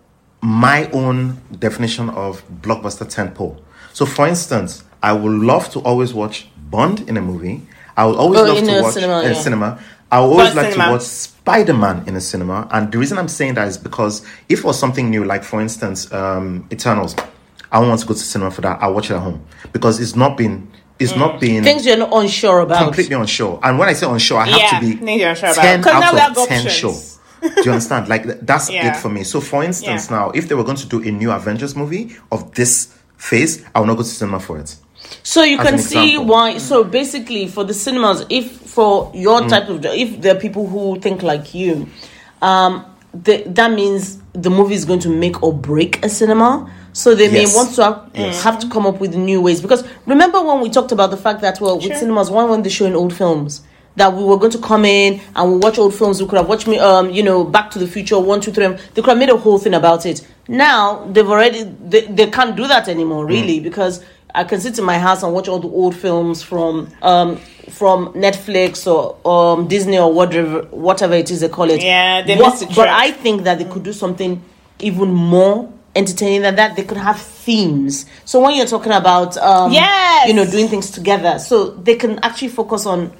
my 0.43 0.89
own 0.91 1.41
definition 1.59 2.09
of 2.11 2.43
blockbuster 2.62 3.05
tentpole. 3.07 3.61
So, 3.93 4.07
for 4.07 4.27
instance, 4.27 4.85
I 5.03 5.12
would 5.12 5.33
love 5.43 5.69
to 5.71 5.81
always 5.81 6.15
watch 6.15 6.49
Bond 6.71 7.09
in 7.09 7.17
a 7.17 7.21
movie. 7.23 7.62
I 7.97 8.07
would 8.07 8.17
always 8.17 8.41
Oh, 8.41 8.45
love 8.45 8.65
to 8.65 8.81
watch 8.83 8.95
cinema, 8.95 9.21
in 9.23 9.33
yeah. 9.33 9.43
cinema. 9.43 9.83
I 10.12 10.19
always 10.19 10.55
like 10.55 10.73
cinema. 10.73 10.85
to 10.87 10.91
watch 10.93 11.03
Spider 11.03 11.74
Man 11.74 12.05
in 12.07 12.16
a 12.16 12.20
cinema. 12.20 12.69
And 12.73 12.91
the 12.91 12.99
reason 12.99 13.19
I'm 13.19 13.28
saying 13.28 13.55
that 13.55 13.69
is 13.69 13.78
because 13.78 14.23
if 14.49 14.61
it 14.61 14.65
was 14.65 14.78
something 14.78 15.09
new, 15.11 15.24
like 15.24 15.45
for 15.45 15.61
instance, 15.61 16.12
um, 16.12 16.66
Eternals, 16.73 17.15
I 17.70 17.78
don't 17.78 17.89
want 17.89 18.01
to 18.01 18.07
go 18.07 18.15
to 18.15 18.19
cinema 18.20 18.51
for 18.51 18.61
that. 18.62 18.82
I'll 18.82 18.95
watch 18.95 19.11
it 19.11 19.15
at 19.15 19.20
home 19.20 19.45
because 19.73 20.01
it's 20.01 20.16
not 20.16 20.37
been. 20.37 20.69
It's 20.99 21.16
not 21.16 21.41
been 21.41 21.65
things 21.65 21.87
you're 21.87 21.97
not 21.97 22.11
unsure 22.12 22.61
about. 22.61 22.82
completely 22.85 23.16
unsure. 23.16 23.59
And 23.62 23.78
when 23.78 23.89
I 23.89 23.95
say 23.95 24.07
unsure, 24.07 24.39
I 24.39 24.47
have 24.49 24.59
Yeah, 24.61 24.81
to 24.81 24.87
be 24.87 24.93
things 24.97 25.20
you're 25.20 25.31
unsure 25.31 25.49
about. 25.51 25.62
10 25.62 25.82
'Cause 25.82 25.93
now 25.95 26.03
out 26.09 26.12
we 26.15 26.20
have 26.20 26.37
of 26.37 26.47
10 26.49 26.66
options. 26.66 26.74
sure. 26.74 26.95
Do 27.55 27.62
you 27.65 27.70
understand? 27.70 28.09
Like, 28.09 28.45
that's 28.45 28.69
Yeah. 28.69 28.89
it 28.95 28.97
for 29.01 29.09
me. 29.09 29.24
So, 29.24 29.41
for 29.41 29.65
instance, 29.65 30.11
Yeah. 30.11 30.16
now, 30.19 30.31
if 30.35 30.49
they 30.49 30.55
were 30.55 30.62
going 30.65 30.77
to 30.77 30.85
do 30.87 31.01
a 31.03 31.11
new 31.11 31.31
Avengers 31.31 31.74
movie 31.74 32.15
of 32.31 32.53
this 32.53 32.89
phase, 33.16 33.62
I 33.74 33.81
will 33.81 33.87
not 33.87 33.97
go 33.97 34.03
to 34.03 34.09
cinema 34.11 34.41
for 34.41 34.59
it. 34.59 34.77
So 35.23 35.43
you 35.43 35.59
As 35.59 35.66
can 35.66 35.78
see 35.78 36.11
example. 36.16 36.24
why. 36.35 36.59
So 36.59 36.85
basically, 36.85 37.47
for 37.49 37.65
the 37.65 37.73
cinemas, 37.73 38.27
if 38.28 38.60
for 38.71 39.11
your 39.15 39.49
type 39.49 39.69
of, 39.69 39.85
if 39.85 40.21
there 40.21 40.37
are 40.37 40.39
people 40.39 40.67
who 40.67 40.99
think 41.01 41.23
like 41.23 41.55
you, 41.55 41.89
um, 42.41 42.85
the, 43.13 43.43
that 43.47 43.73
means 43.73 44.19
the 44.33 44.51
movie 44.51 44.75
is 44.75 44.85
going 44.85 45.01
to 45.01 45.09
make 45.09 45.43
or 45.43 45.53
break 45.53 46.05
a 46.05 46.09
cinema. 46.09 46.71
So 46.93 47.15
they 47.15 47.31
may 47.31 47.47
want 47.47 47.75
to 47.77 47.85
have, 47.85 48.11
Yes. 48.15 48.43
have 48.43 48.59
to 48.61 48.69
come 48.69 48.87
up 48.87 49.01
with 49.01 49.15
new 49.15 49.41
ways. 49.41 49.61
Because 49.61 49.85
remember 50.07 50.41
when 50.43 50.61
we 50.61 50.71
talked 50.71 50.93
about 50.93 51.11
the 51.11 51.17
fact 51.17 51.41
that 51.43 51.61
well, 51.61 51.77
with 51.77 51.87
Sure. 51.87 51.97
cinemas, 51.97 52.31
one 52.31 52.49
when 52.51 52.63
they 52.63 52.71
show 52.71 52.87
in 52.87 52.95
old 52.95 53.13
films. 53.15 53.63
That 53.97 54.15
we 54.15 54.23
were 54.23 54.37
going 54.39 54.53
to 54.53 54.59
come 54.59 54.85
in 54.85 55.21
and 55.35 55.53
we 55.53 55.59
watch 55.59 55.77
old 55.77 55.95
films. 55.95 56.23
We 56.23 56.29
could 56.29 56.37
have 56.39 56.49
watched 56.49 56.69
me, 56.69 56.79
um, 56.79 57.11
you 57.11 57.25
know, 57.25 57.43
Back 57.43 57.73
to 57.73 57.79
the 57.81 57.89
Future, 57.89 58.19
one, 58.21 58.41
two, 58.41 58.53
three. 58.53 58.67
They 58.69 59.03
could 59.03 59.07
have 59.07 59.19
made 59.19 59.31
a 59.31 59.37
whole 59.37 59.59
thing 59.59 59.75
about 59.75 60.07
it. 60.07 60.25
Now 60.49 61.05
they've 61.11 61.29
already 61.29 61.65
they, 61.65 62.03
they 62.07 62.29
can't 62.31 62.55
do 62.57 62.69
that 62.69 62.89
anymore, 62.89 63.27
really, 63.27 63.59
because 63.59 64.03
I 64.35 64.44
can 64.44 64.61
sit 64.61 64.78
in 64.78 64.85
my 64.85 64.98
house 64.98 65.23
and 65.23 65.32
watch 65.32 65.48
all 65.48 65.59
the 65.59 65.69
old 65.69 65.94
films 65.97 66.43
from 66.43 66.89
um 67.02 67.36
from 67.70 68.12
Netflix 68.15 68.86
or 68.86 69.16
um 69.28 69.69
Disney 69.69 69.98
or 69.98 70.12
whatever 70.12 70.62
whatever 70.70 71.15
it 71.15 71.31
is 71.31 71.40
they 71.40 71.48
call 71.48 71.70
it. 71.70 71.82
Yeah, 71.82 72.23
they 72.23 72.36
What- 72.36 72.62
But. 72.74 72.89
I 72.89 73.11
think 73.12 73.43
that 73.44 73.59
they 73.59 73.65
could 73.65 73.82
do 73.82 73.93
something 73.93 74.43
even 74.78 75.12
more 75.12 75.73
entertaining 75.94 76.43
than 76.43 76.57
that. 76.57 76.77
They 76.77 76.85
could 76.85 76.98
have 76.98 77.20
themes. 77.20 78.07
So 78.24 78.40
when 78.40 78.55
you're 78.57 78.66
talking 78.66 78.93
about 78.93 79.36
um 79.39 79.73
Yes! 79.73 80.28
you 80.28 80.35
know 80.35 80.44
doing 80.44 80.69
things 80.69 80.90
together, 80.90 81.39
so 81.39 81.70
they 81.70 81.97
can 81.97 82.19
actually 82.23 82.48
focus 82.48 82.86
on 82.86 83.12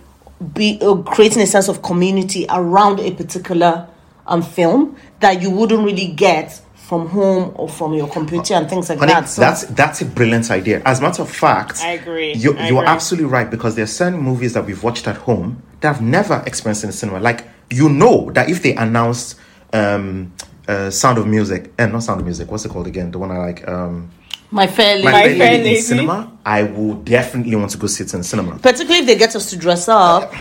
be 0.55 0.78
uh, 0.81 0.95
creating 1.03 1.43
a 1.43 1.47
sense 1.47 1.69
of 1.69 1.82
community 1.82 2.47
around 2.49 2.99
a 3.01 3.11
particular 3.12 3.87
um 4.27 4.43
film 4.43 4.97
that 5.20 5.43
you 5.43 5.51
wouldn't 5.51 5.85
really 5.85 6.07
get 6.07 6.61
from 6.91 7.07
home 7.07 7.53
or 7.55 7.69
from 7.69 7.95
your 7.95 8.09
computer 8.09 8.55
and 8.55 8.69
things 8.69 8.89
like 8.89 8.99
Honey, 8.99 9.12
that. 9.12 9.29
So 9.29 9.41
that's 9.41 9.62
that's 9.67 10.01
a 10.03 10.05
brilliant 10.05 10.51
idea. 10.51 10.83
As 10.85 10.99
a 10.99 11.03
matter 11.03 11.23
of 11.23 11.31
fact, 11.31 11.79
I 11.81 11.93
agree. 11.93 12.33
You, 12.35 12.57
I 12.59 12.67
you're 12.69 12.79
agree. 12.83 12.89
absolutely 12.89 13.31
right 13.31 13.49
because 13.49 13.77
there 13.77 13.85
are 13.85 13.95
certain 14.03 14.19
movies 14.21 14.55
that 14.55 14.67
we've 14.67 14.83
watched 14.83 15.07
at 15.07 15.17
home 15.19 15.62
that 15.83 15.95
I've 15.95 16.03
never 16.03 16.43
experienced 16.47 16.83
in 16.83 16.89
the 16.89 16.93
cinema. 16.93 17.21
Like 17.21 17.47
you 17.71 17.89
know 17.89 18.33
that 18.33 18.49
if 18.51 18.65
they 18.65 18.75
announced 18.75 19.39
um, 19.73 20.33
uh, 20.67 20.91
Sound 20.91 21.19
of 21.19 21.29
Music 21.29 21.73
and 21.79 21.93
not 21.93 22.03
Sound 22.03 22.19
of 22.23 22.27
Music, 22.27 22.51
what's 22.51 22.65
it 22.65 22.71
called 22.71 22.89
again? 22.89 23.12
The 23.12 23.21
one 23.21 23.31
I 23.31 23.39
like. 23.39 23.69
Um, 23.69 24.11
my 24.51 24.67
fair 24.67 24.97
lady. 24.97 25.05
My, 25.05 25.12
My 25.12 25.23
Fair 25.23 25.37
Fair 25.39 25.51
Lady 25.53 25.62
Lady. 25.65 25.77
in 25.77 25.83
cinema. 25.83 26.39
I 26.45 26.65
will 26.65 26.95
definitely 26.95 27.55
want 27.55 27.71
to 27.71 27.79
go 27.79 27.87
sit 27.87 28.12
in 28.15 28.19
the 28.21 28.25
cinema. 28.25 28.59
particularly 28.59 28.99
if 29.03 29.07
they 29.07 29.17
get 29.17 29.37
us 29.37 29.49
to 29.51 29.57
dress 29.57 29.89
up 29.89 30.35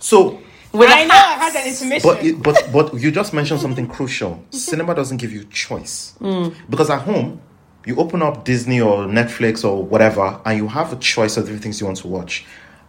So 0.00 0.41
with 0.72 0.88
I 0.90 1.00
a 1.00 1.06
know 1.08 1.14
I 1.14 1.50
had 1.50 1.56
an 1.56 1.68
intermission. 1.68 2.08
But 2.10 2.24
it- 2.24 2.42
but 2.42 2.72
but 2.72 2.94
you 3.00 3.10
just 3.10 3.32
mentioned 3.32 3.60
something 3.60 3.86
crucial. 3.88 4.30
Mm-hmm. 4.32 4.56
Cinema 4.56 4.94
doesn't 4.94 5.18
give 5.18 5.32
you 5.32 5.44
choice 5.44 6.14
mm. 6.20 6.54
because 6.70 6.90
at 6.90 7.02
home 7.02 7.40
you 7.84 7.96
open 7.96 8.22
up 8.22 8.44
Disney 8.44 8.80
or 8.80 9.06
Netflix 9.06 9.64
or 9.64 9.82
whatever, 9.82 10.40
and 10.44 10.56
you 10.56 10.68
have 10.68 10.92
a 10.92 10.96
choice 10.96 11.36
of 11.36 11.46
the 11.46 11.58
things 11.58 11.80
you 11.80 11.86
want 11.86 11.98
to 11.98 12.06
watch. 12.08 12.44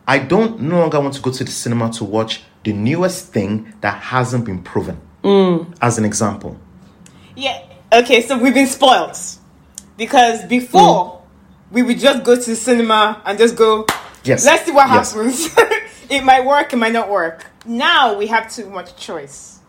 I 0.07 0.19
don't 0.19 0.59
no 0.61 0.79
longer 0.79 0.99
want 0.99 1.13
to 1.15 1.21
go 1.21 1.31
to 1.31 1.43
the 1.43 1.51
cinema 1.51 1.91
to 1.93 2.03
watch 2.03 2.43
the 2.63 2.73
newest 2.73 3.27
thing 3.33 3.73
that 3.81 3.95
hasn't 4.01 4.45
been 4.45 4.61
proven. 4.61 4.99
Mm. 5.23 5.75
As 5.81 5.97
an 5.97 6.05
example, 6.05 6.57
Yeah, 7.35 7.63
okay, 7.91 8.21
so 8.21 8.37
we've 8.37 8.53
been 8.53 8.67
spoiled 8.67 9.17
because 9.97 10.43
before 10.45 11.05
mm. 11.05 11.21
we 11.71 11.81
would 11.83 11.97
just 11.99 12.23
go 12.23 12.35
to 12.35 12.49
the 12.49 12.55
cinema 12.55 13.21
and 13.25 13.37
just 13.37 13.55
go. 13.55 13.85
Yes. 14.25 14.45
Let's 14.45 14.65
see 14.65 14.71
what 14.71 14.87
Yes. 14.89 15.13
happens. 15.13 15.49
it 16.13 16.23
might 16.23 16.45
work, 16.45 16.73
it 16.73 16.77
might 16.77 16.93
not 16.93 17.09
work. 17.09 17.45
Now 17.65 18.17
we 18.17 18.27
have 18.27 18.51
too 18.53 18.69
much 18.69 18.95
choice. 18.95 19.59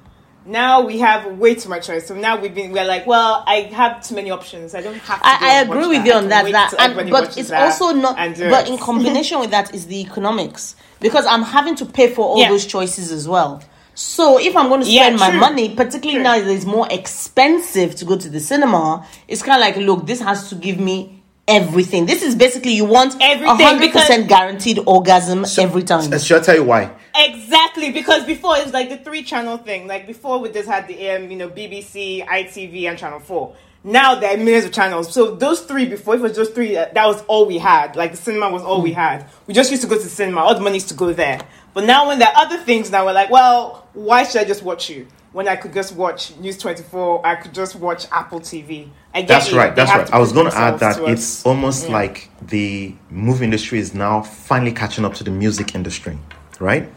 Now 0.47 0.83
we 0.83 0.99
have 0.99 1.39
way 1.39 1.55
too 1.55 1.71
much 1.71 1.87
choice. 1.87 2.07
So 2.07 2.15
now 2.15 2.39
we've 2.39 2.55
been 2.55 2.71
we're 2.73 2.85
like, 2.85 3.07
well, 3.07 3.43
I 3.47 3.62
have 3.73 4.07
too 4.07 4.15
many 4.15 4.31
options. 4.31 4.75
I 4.75 4.83
don't 4.83 4.97
have 4.97 5.21
to. 5.21 5.27
I, 5.27 5.39
I 5.41 5.62
agree 5.62 5.87
with 5.87 5.99
that. 5.99 6.07
you 6.07 6.12
on 6.12 6.29
that. 6.29 6.51
That 6.53 6.75
and 6.79 7.11
but 7.11 7.37
it's 7.39 7.51
also 7.51 7.93
not. 7.93 8.16
But 8.16 8.69
it. 8.69 8.73
in 8.73 8.79
combination 8.91 9.41
with 9.41 9.51
that 9.53 9.75
is 9.75 9.87
the 9.87 10.01
economics 10.01 10.77
because 11.01 11.25
I'm 11.27 11.43
having 11.43 11.77
to 11.77 11.87
pay 11.87 12.12
for 12.12 12.27
all 12.27 12.39
Yeah. 12.39 12.51
those 12.51 12.66
choices 12.66 13.11
as 13.11 13.27
well. 13.27 13.62
So 13.95 14.39
if 14.41 14.55
I'm 14.57 14.69
going 14.69 14.83
to 14.83 14.91
Yeah, 14.91 15.16
spend 15.16 15.21
my 15.21 15.31
money, 15.31 15.75
particularly 15.75 16.16
True. 16.16 16.25
now 16.25 16.39
that 16.39 16.49
it's 16.51 16.65
more 16.65 16.89
expensive 16.91 17.95
to 17.97 18.05
go 18.05 18.19
to 18.19 18.29
the 18.29 18.41
cinema, 18.41 19.07
it's 19.29 19.41
kind 19.43 19.62
of 19.62 19.66
like, 19.66 19.77
look, 19.87 20.07
this 20.07 20.21
has 20.21 20.49
to 20.51 20.57
give 20.57 20.79
me 20.81 21.23
everything. 21.49 22.07
This 22.07 22.23
is 22.23 22.35
basically 22.35 22.73
you 22.73 22.85
want 22.85 23.16
Everything, 23.21 23.57
hundred 23.66 23.93
percent 23.93 24.29
guaranteed 24.29 24.79
orgasm 24.87 25.45
every 25.59 25.83
time. 25.83 26.19
Should 26.19 26.43
I 26.43 26.45
tell 26.45 26.55
you 26.57 26.65
why? 26.65 26.91
Exactly, 27.15 27.93
because 27.93 28.25
before 28.25 28.57
it 28.57 28.65
was 28.65 28.73
like 28.73 28.89
the 28.89 28.99
three 28.99 29.23
channel 29.23 29.57
thing. 29.59 29.87
Like 29.87 30.07
before, 30.07 30.39
we 30.39 30.51
just 30.51 30.69
had 30.69 30.89
the 30.89 31.11
um, 31.11 31.31
you 31.31 31.37
know 31.37 31.49
BBC, 31.49 32.27
ITV, 32.27 32.85
and 32.89 32.99
Channel 32.99 33.21
Four. 33.21 33.55
Now 33.87 34.15
there 34.15 34.33
are 34.35 34.39
millions 34.39 34.65
of 34.65 34.73
channels. 34.73 35.12
So 35.12 35.35
those 35.35 35.61
three 35.61 35.85
before, 35.87 36.15
it 36.15 36.21
was 36.23 36.35
just 36.35 36.55
three. 36.55 36.77
uh, 36.77 36.87
That 36.95 37.07
was 37.07 37.23
all 37.27 37.47
we 37.47 37.59
had. 37.59 37.97
Like 37.97 38.12
the 38.12 38.16
cinema 38.16 38.51
was 38.51 38.62
all 38.62 38.81
we 38.81 38.93
had. 38.93 39.27
We 39.47 39.53
just 39.53 39.71
used 39.71 39.83
to 39.83 39.89
go 39.89 39.97
to 39.99 40.03
the 40.03 40.09
cinema. 40.09 40.41
All 40.41 40.55
the 40.55 40.61
money 40.61 40.77
used 40.77 40.89
to 40.89 40.95
go 40.95 41.12
there. 41.12 41.41
But 41.75 41.85
now 41.85 42.09
when 42.09 42.19
there 42.19 42.29
are 42.29 42.37
other 42.47 42.57
things, 42.57 42.91
now 42.91 43.05
we're 43.05 43.12
like, 43.12 43.31
well, 43.31 43.87
why 43.93 44.23
should 44.25 44.41
I 44.41 44.45
just 44.45 44.62
watch 44.62 44.89
you 44.89 45.07
when 45.35 45.48
I 45.48 45.56
could 45.56 45.73
just 45.74 45.94
watch 45.97 46.35
News 46.36 46.56
Twenty 46.56 46.82
Four? 46.85 47.27
I 47.27 47.35
could 47.35 47.52
just 47.52 47.74
watch 47.74 48.06
Apple 48.12 48.40
TV. 48.40 48.89
I 49.12 49.20
get 49.23 49.28
That's 49.28 49.48
it. 49.52 49.56
right. 49.56 49.74
That's 49.74 49.90
right. 49.90 50.11
I 50.12 50.19
was 50.19 50.32
going 50.32 50.51
to 50.51 50.56
add 50.56 50.78
that 50.78 50.97
to 50.97 51.06
it's 51.06 51.40
us. 51.40 51.47
almost 51.47 51.89
like 51.89 52.31
the 52.40 52.94
movie 53.11 53.44
industry 53.44 53.78
is 53.81 53.93
now 53.94 54.23
finally 54.23 54.73
catching 54.73 55.05
up 55.05 55.15
to 55.15 55.24
the 55.24 55.31
music 55.32 55.74
industry, 55.74 56.16
right? 56.61 56.90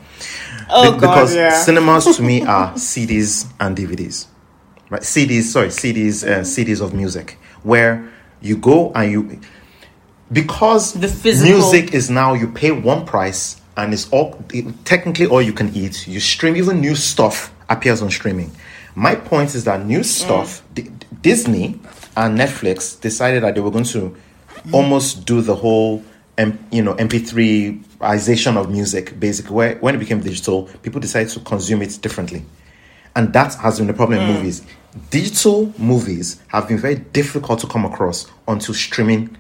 Oh 0.70 0.94
Be- 0.94 1.00
God, 1.00 1.02
because 1.02 1.36
yeah. 1.36 1.50
cinemas 1.66 2.16
to 2.18 2.22
me 2.24 2.44
are 2.44 2.74
CDs 2.74 3.52
and 3.60 3.76
DVDs, 3.76 4.28
right? 4.92 5.02
CDs, 5.02 5.44
sorry, 5.44 5.70
CDs, 5.70 6.24
uh, 6.24 6.42
CDs 6.42 6.80
of 6.82 6.94
music, 6.94 7.40
where 7.64 8.08
you 8.42 8.56
go 8.56 8.92
and 8.94 9.12
you 9.12 9.40
because 10.32 10.94
The 10.94 11.08
physical- 11.08 11.54
music 11.58 11.94
is 11.94 12.10
now 12.10 12.34
you 12.34 12.48
pay 12.48 12.72
one 12.72 13.06
price 13.06 13.60
and 13.78 13.94
it's 13.94 14.10
all 14.12 14.44
it- 14.54 14.86
technically 14.86 15.26
all 15.26 15.42
you 15.42 15.54
can 15.54 15.74
eat. 15.74 16.08
You 16.08 16.20
stream 16.20 16.56
even 16.56 16.82
new 16.82 16.96
stuff 16.96 17.52
appears 17.70 18.02
on 18.02 18.10
streaming. 18.10 18.52
My 18.96 19.16
point 19.16 19.56
is 19.56 19.64
that 19.66 19.86
new 19.86 20.00
mm. 20.00 20.06
stuff, 20.06 20.64
D- 20.74 20.90
Disney 21.22 21.80
and 22.16 22.38
Netflix 22.38 23.00
decided 23.00 23.44
that 23.44 23.56
they 23.56 23.62
were 23.62 23.72
going 23.72 23.84
to 23.86 24.16
almost 24.74 25.26
do 25.26 25.42
the 25.42 25.56
whole, 25.56 26.04
M, 26.38 26.58
you 26.72 26.82
know, 26.82 26.96
MP3ization 26.96 28.58
of 28.58 28.72
music. 28.72 29.20
Basically, 29.20 29.56
where 29.56 29.76
when 29.78 29.96
it 29.96 30.00
became 30.00 30.22
digital, 30.22 30.64
people 30.82 31.00
decided 31.00 31.30
to 31.30 31.40
consume 31.42 31.82
it 31.82 32.00
differently, 32.02 32.44
and 33.16 33.34
that 33.34 33.54
has 33.56 33.78
been 33.78 33.88
the 33.88 33.94
problem 33.94 34.20
in 34.20 34.28
mm. 34.28 34.34
movies. 34.36 34.66
Digital 35.12 35.72
movies 35.78 36.42
have 36.48 36.68
been 36.68 36.80
very 36.80 36.96
difficult 36.96 37.60
to 37.60 37.68
come 37.68 37.86
across 37.86 38.26
until 38.48 38.74
streaming 38.74 39.38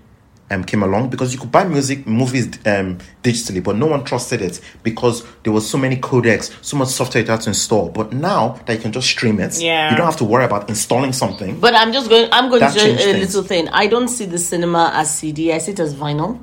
um, 0.50 0.64
came 0.64 0.82
along 0.84 1.10
because 1.10 1.34
you 1.34 1.40
could 1.40 1.52
buy 1.52 1.64
music 1.66 2.08
movies 2.08 2.48
um, 2.66 2.98
digitally, 3.24 3.62
but 3.64 3.76
no 3.76 3.86
one 3.86 4.04
trusted 4.04 4.42
it 4.42 4.62
because 4.84 5.24
there 5.44 5.52
was 5.52 5.70
so 5.70 5.78
many 5.78 5.98
codecs, 5.98 6.52
so 6.64 6.78
much 6.78 6.88
software 6.90 7.24
you 7.24 7.30
had 7.30 7.42
to 7.42 7.50
install. 7.50 7.90
But 7.90 8.14
now 8.14 8.60
that 8.66 8.74
you 8.74 8.80
can 8.80 8.92
just 8.92 9.08
stream 9.10 9.40
it, 9.40 9.60
Yeah. 9.60 9.92
you 9.92 9.98
don't 9.98 10.06
have 10.06 10.18
to 10.18 10.24
worry 10.26 10.46
about 10.46 10.70
installing 10.70 11.12
something. 11.14 11.60
But 11.60 11.76
I'm 11.76 11.92
just 11.92 12.10
going. 12.10 12.30
I'm 12.32 12.50
going 12.50 12.62
That 12.62 12.74
to 12.74 12.80
say 12.80 12.86
changed 12.88 13.02
a 13.04 13.14
things. 13.14 13.36
little 13.36 13.44
thing. 13.48 13.68
I 13.70 13.88
don't 13.88 14.08
see 14.08 14.26
the 14.26 14.38
cinema 14.40 14.92
as 14.94 15.14
CD. 15.14 15.52
I 15.52 15.58
see 15.58 15.72
it 15.72 15.80
as 15.80 15.94
vinyl, 15.94 16.40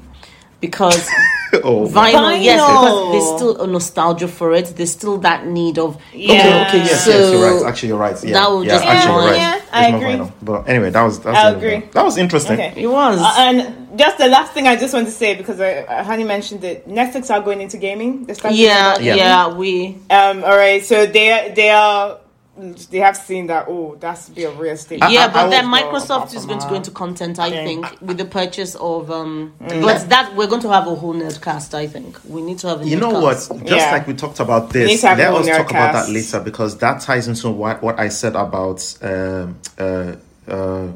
because 0.60 1.08
oh, 1.54 1.86
vinyl, 1.88 2.42
yes, 2.42 2.60
because 2.60 3.12
there's 3.12 3.36
still 3.36 3.62
a 3.62 3.66
nostalgia 3.66 4.28
for 4.28 4.52
it. 4.54 4.66
There's 4.76 4.92
still 4.92 5.18
that 5.18 5.46
need 5.46 5.78
of 5.78 6.00
Yeah. 6.12 6.34
okay, 6.34 6.68
okay, 6.68 6.78
yes, 6.78 7.04
So, 7.04 7.10
yes, 7.10 7.30
you're 7.32 7.60
right. 7.60 7.68
Actually, 7.68 7.88
you're 7.90 7.98
right. 7.98 8.24
Yeah, 8.24 8.32
that 8.32 8.50
would 8.50 8.66
yeah, 8.66 8.72
just 8.72 8.84
be 8.84 8.88
actually, 8.90 9.12
you're 9.14 9.24
right. 9.30 9.36
Yeah, 9.36 9.56
It's 9.56 9.66
I 9.72 9.90
not 9.90 9.96
agree. 10.02 10.12
vinyl. 10.14 10.32
But 10.42 10.68
anyway, 10.68 10.90
that 10.90 11.02
was 11.02 11.20
that's 11.20 11.36
I 11.38 11.50
the- 11.50 11.56
agree. 11.58 11.88
That 11.92 12.04
was 12.04 12.16
interesting. 12.16 12.54
Okay. 12.54 12.72
It 12.82 12.86
was. 12.86 13.18
Uh, 13.20 13.34
and 13.38 13.98
just 13.98 14.18
the 14.18 14.26
last 14.26 14.52
thing 14.52 14.66
I 14.66 14.76
just 14.76 14.92
want 14.94 15.06
to 15.06 15.12
say 15.12 15.34
because 15.36 15.60
I, 15.60 15.78
uh, 15.82 16.02
Honey 16.02 16.24
mentioned 16.24 16.64
it. 16.64 16.88
Netflix 16.88 17.30
are 17.30 17.40
going 17.40 17.60
into 17.60 17.76
gaming. 17.76 18.26
Yeah, 18.50 18.98
yeah, 18.98 19.14
Yeah. 19.14 19.54
we. 19.54 19.96
Um. 20.10 20.42
All 20.44 20.56
right. 20.56 20.84
So 20.84 21.06
they 21.06 21.52
they 21.54 21.70
are 21.70 22.18
they 22.56 22.98
have 22.98 23.16
seen 23.16 23.48
that. 23.48 23.66
Oh, 23.68 23.96
that's 23.98 24.28
be 24.28 24.44
a 24.44 24.50
real 24.50 24.74
estate. 24.74 25.00
Yeah, 25.08 25.24
I 25.26 25.28
but 25.28 25.50
then 25.50 25.66
Microsoft 25.66 26.34
is 26.34 26.46
going 26.46 26.60
to 26.60 26.68
go 26.68 26.74
into 26.76 26.90
content, 26.92 27.38
I 27.38 27.48
Yeah. 27.48 27.64
think, 27.64 27.98
with 28.00 28.18
the 28.18 28.24
purchase 28.26 28.74
of. 28.76 29.10
um 29.10 29.52
But 29.60 30.08
that 30.10 30.34
we're 30.36 30.46
going 30.46 30.62
to 30.62 30.70
have 30.72 30.86
a 30.86 30.94
whole 30.94 31.14
nerdcast. 31.14 31.74
I 31.74 31.86
think 31.88 32.18
we 32.24 32.42
need 32.42 32.58
to 32.60 32.68
have 32.68 32.82
a. 32.82 32.86
You 32.86 32.96
know 32.96 33.10
what? 33.20 33.36
Just 33.36 33.66
Yeah. 33.66 33.90
like 33.92 34.06
we 34.06 34.14
talked 34.14 34.40
about 34.40 34.70
this, 34.70 35.02
let 35.04 35.18
a 35.18 35.30
whole 35.32 35.40
us 35.40 35.46
talk 35.56 35.70
about 35.70 35.92
that 35.92 36.08
later 36.10 36.40
because 36.40 36.78
that 36.78 37.00
ties 37.00 37.28
into 37.28 37.50
what, 37.50 37.82
what 37.82 37.98
I 37.98 38.08
said 38.08 38.36
about 38.36 38.80
um, 39.02 39.58
uh, 39.78 40.12
uh, 40.48 40.88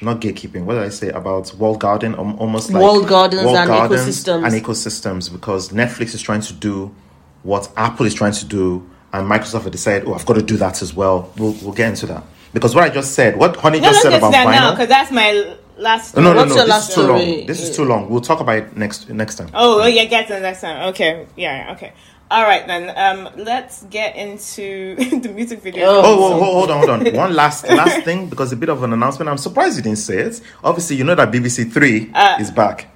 not 0.00 0.20
gatekeeping. 0.20 0.64
What 0.64 0.74
did 0.74 0.82
I 0.82 0.88
say 0.88 1.10
about 1.10 1.54
walled 1.54 1.80
garden? 1.80 2.14
Um, 2.18 2.36
almost 2.40 2.70
like 2.72 2.82
Walled 2.82 3.08
gardens 3.08 3.44
walled 3.44 3.56
and 3.58 3.68
gardens 3.68 4.24
ecosystems. 4.24 4.44
and 4.46 4.64
ecosystems 4.64 5.32
because 5.32 5.68
Netflix 5.68 6.14
is 6.14 6.22
trying 6.22 6.40
to 6.42 6.52
do 6.54 6.92
what 7.44 7.70
Apple 7.76 8.06
is 8.06 8.14
trying 8.14 8.32
to 8.32 8.44
do, 8.44 8.88
and 9.12 9.28
Microsoft 9.30 9.62
have 9.64 9.72
decided, 9.72 10.08
oh, 10.08 10.14
I've 10.14 10.26
got 10.26 10.34
to 10.34 10.42
do 10.42 10.56
that 10.58 10.82
as 10.82 10.94
well. 10.94 11.30
We'll 11.36 11.52
we'll 11.62 11.72
get 11.72 11.90
into 11.90 12.06
that 12.06 12.24
because 12.52 12.74
what 12.74 12.84
I 12.84 12.88
just 12.88 13.12
said, 13.14 13.36
what 13.36 13.56
Honey 13.56 13.80
no, 13.80 13.88
just 13.90 14.04
let's 14.04 14.04
said 14.04 14.10
get 14.10 14.20
to 14.20 14.26
about 14.26 14.32
that 14.32 14.50
now 14.50 14.70
vinyl. 14.70 14.74
because 14.74 14.88
that's 14.88 15.10
my 15.10 15.56
last. 15.76 16.16
No, 16.16 16.22
no, 16.22 16.34
What's 16.34 16.54
no. 16.54 16.64
your 16.64 16.66
This 16.66 16.88
is 16.88 16.94
too 16.94 17.02
story? 17.02 17.08
long. 17.36 17.46
This 17.46 17.60
is 17.62 17.76
too 17.76 17.84
long. 17.84 18.10
We'll 18.10 18.20
talk 18.20 18.40
about 18.40 18.56
it 18.58 18.76
next 18.76 19.08
next 19.08 19.36
time. 19.36 19.50
Oh, 19.54 19.82
oh, 19.82 19.86
yeah, 19.86 20.04
get 20.06 20.26
to 20.28 20.34
the 20.34 20.40
next 20.40 20.60
time. 20.60 20.88
Okay, 20.90 21.26
yeah, 21.36 21.72
okay. 21.72 21.92
All 22.30 22.44
right 22.44 22.66
then. 22.66 22.88
Um, 22.96 23.28
let's 23.44 23.82
get 23.84 24.16
into 24.16 24.94
the 25.20 25.28
music 25.28 25.60
video. 25.60 25.84
Oh. 25.86 26.00
Oh, 26.02 26.16
whoa, 26.20 26.38
whoa, 26.38 26.52
hold 26.52 26.70
on, 26.70 26.78
hold 26.78 27.06
on. 27.08 27.14
One 27.24 27.34
last 27.34 27.68
last 27.68 28.04
thing 28.04 28.30
because 28.30 28.52
a 28.52 28.56
bit 28.56 28.70
of 28.70 28.82
an 28.82 28.92
announcement. 28.94 29.28
I'm 29.28 29.36
surprised 29.36 29.76
you 29.76 29.82
didn't 29.82 29.98
say 29.98 30.18
it. 30.18 30.40
Obviously, 30.64 30.96
you 30.96 31.04
know 31.04 31.14
that 31.14 31.30
BBC 31.30 31.70
Three 31.70 32.10
Uh, 32.14 32.38
is 32.40 32.50
back. 32.50 32.88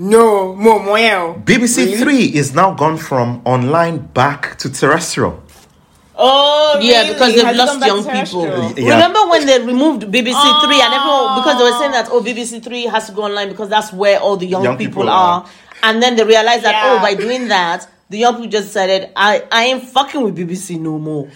No, 0.00 0.54
more, 0.56 0.82
more. 0.82 0.98
yeah. 0.98 1.34
BBC 1.44 1.76
Really? 1.84 1.96
Three 1.98 2.24
is 2.24 2.54
now 2.54 2.72
gone 2.72 2.96
from 2.96 3.42
online 3.44 3.98
back 3.98 4.56
to 4.60 4.70
terrestrial. 4.70 5.42
Oh, 6.16 6.78
Yeah, 6.80 7.02
really? 7.02 7.12
because 7.12 7.34
they've 7.34 7.44
Has 7.44 7.56
lost 7.56 7.86
young 7.86 8.04
people. 8.04 8.46
Yeah. 8.78 8.94
Remember 8.94 9.28
when 9.28 9.44
they 9.46 9.58
removed 9.58 10.02
BBC 10.04 10.64
Three 10.64 10.80
and 10.80 10.94
everyone 10.94 11.36
because 11.40 11.58
they 11.58 11.64
were 11.64 11.78
saying 11.78 11.90
Oh. 11.92 11.98
that 12.02 12.08
oh 12.10 12.20
BBC 12.22 12.60
Three 12.64 12.84
has 12.86 13.06
to 13.08 13.12
go 13.12 13.24
online 13.24 13.50
because 13.50 13.68
that's 13.68 13.92
where 13.92 14.18
all 14.20 14.36
the 14.38 14.46
young, 14.46 14.64
Young 14.64 14.78
people, 14.78 15.02
people 15.02 15.10
are. 15.10 15.42
are. 15.42 15.46
and 15.82 16.02
then 16.02 16.16
they 16.16 16.24
realized 16.24 16.62
that 16.64 16.74
oh, 16.82 16.94
Yeah. 16.94 16.98
oh 16.98 17.02
by 17.02 17.14
doing 17.14 17.48
that 17.48 17.86
the 18.08 18.18
young 18.18 18.34
people 18.36 18.50
just 18.50 18.68
decided 18.68 19.10
I 19.16 19.42
I 19.52 19.64
ain't 19.66 19.84
fucking 19.84 20.22
with 20.22 20.34
BBC 20.36 20.80
no 20.80 20.98
more. 20.98 21.28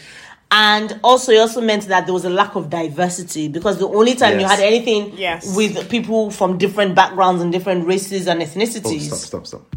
And 0.57 1.01
also, 1.03 1.33
it 1.33 1.39
also 1.39 1.61
meant 1.61 1.89
that 1.89 2.07
there 2.07 2.15
was 2.15 2.25
a 2.25 2.31
lack 2.31 2.55
of 2.55 2.71
diversity 2.71 3.49
because 3.49 3.79
the 3.79 3.89
only 3.89 4.15
time 4.15 4.39
you 4.39 4.47
had 4.47 4.61
anything 4.61 5.13
Yes. 5.19 5.57
with 5.57 5.91
people 5.91 6.31
from 6.31 6.59
different 6.59 6.95
backgrounds 6.95 7.43
and 7.43 7.51
different 7.51 7.89
races 7.89 8.29
and 8.29 8.41
Oh, 8.41 8.45
ethnicities. 8.45 9.01
stop, 9.01 9.19
stop, 9.19 9.47
stop. 9.49 9.77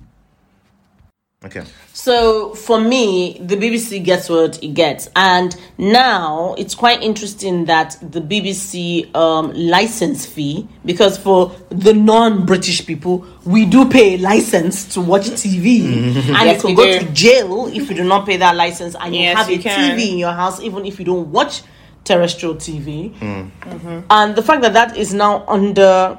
Okay. 1.46 1.64
So 1.94 2.56
for 2.56 2.82
me, 2.82 3.38
the 3.40 3.56
BBC 3.56 4.04
gets 4.04 4.28
what 4.28 4.62
it 4.64 4.70
gets, 4.74 5.08
and 5.16 5.56
now 5.78 6.56
it's 6.58 6.74
quite 6.74 7.04
interesting 7.04 7.66
that 7.66 7.96
the 8.02 8.20
BBC 8.20 9.16
um, 9.16 9.54
license 9.54 10.26
fee, 10.26 10.68
because 10.84 11.16
for 11.20 11.56
the 11.70 11.94
non-British 11.94 12.88
people, 12.88 13.24
we 13.46 13.68
do 13.68 13.88
pay 13.88 14.16
a 14.16 14.18
license 14.18 14.92
to 14.96 15.02
watch 15.02 15.26
TV, 15.28 15.84
and 15.86 16.16
Yes, 16.16 16.64
you 16.64 16.70
can 16.70 16.76
go 16.76 16.86
do. 16.86 17.06
to 17.06 17.12
jail 17.14 17.68
if 17.68 17.88
you 17.88 17.96
do 17.96 18.04
not 18.04 18.26
pay 18.26 18.38
that 18.38 18.56
license, 18.56 18.96
and 19.00 19.16
you 19.16 19.22
Yes, 19.22 19.38
have 19.38 19.50
you 19.52 19.60
a 19.60 19.62
can. 19.62 19.96
TV 19.96 20.14
in 20.14 20.18
your 20.18 20.34
house, 20.34 20.60
even 20.62 20.88
if 20.88 20.98
you 20.98 21.06
don't 21.06 21.32
watch 21.32 21.62
terrestrial 22.04 22.56
TV. 22.56 23.14
Mm. 23.20 23.52
Mm-hmm. 23.62 24.00
And 24.10 24.36
the 24.36 24.42
fact 24.42 24.64
that 24.64 24.74
that 24.74 24.98
is 24.98 25.14
now 25.14 25.46
under 25.48 26.18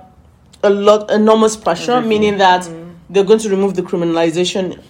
a 0.63 0.71
lot 0.71 1.11
enormous 1.11 1.57
pressure, 1.57 2.01
meaning 2.01 2.39
that 2.39 2.71
they're 3.11 3.25
going 3.25 3.41
to 3.41 3.49
remove 3.49 3.75
the 3.75 3.83
criminalization 3.83 4.81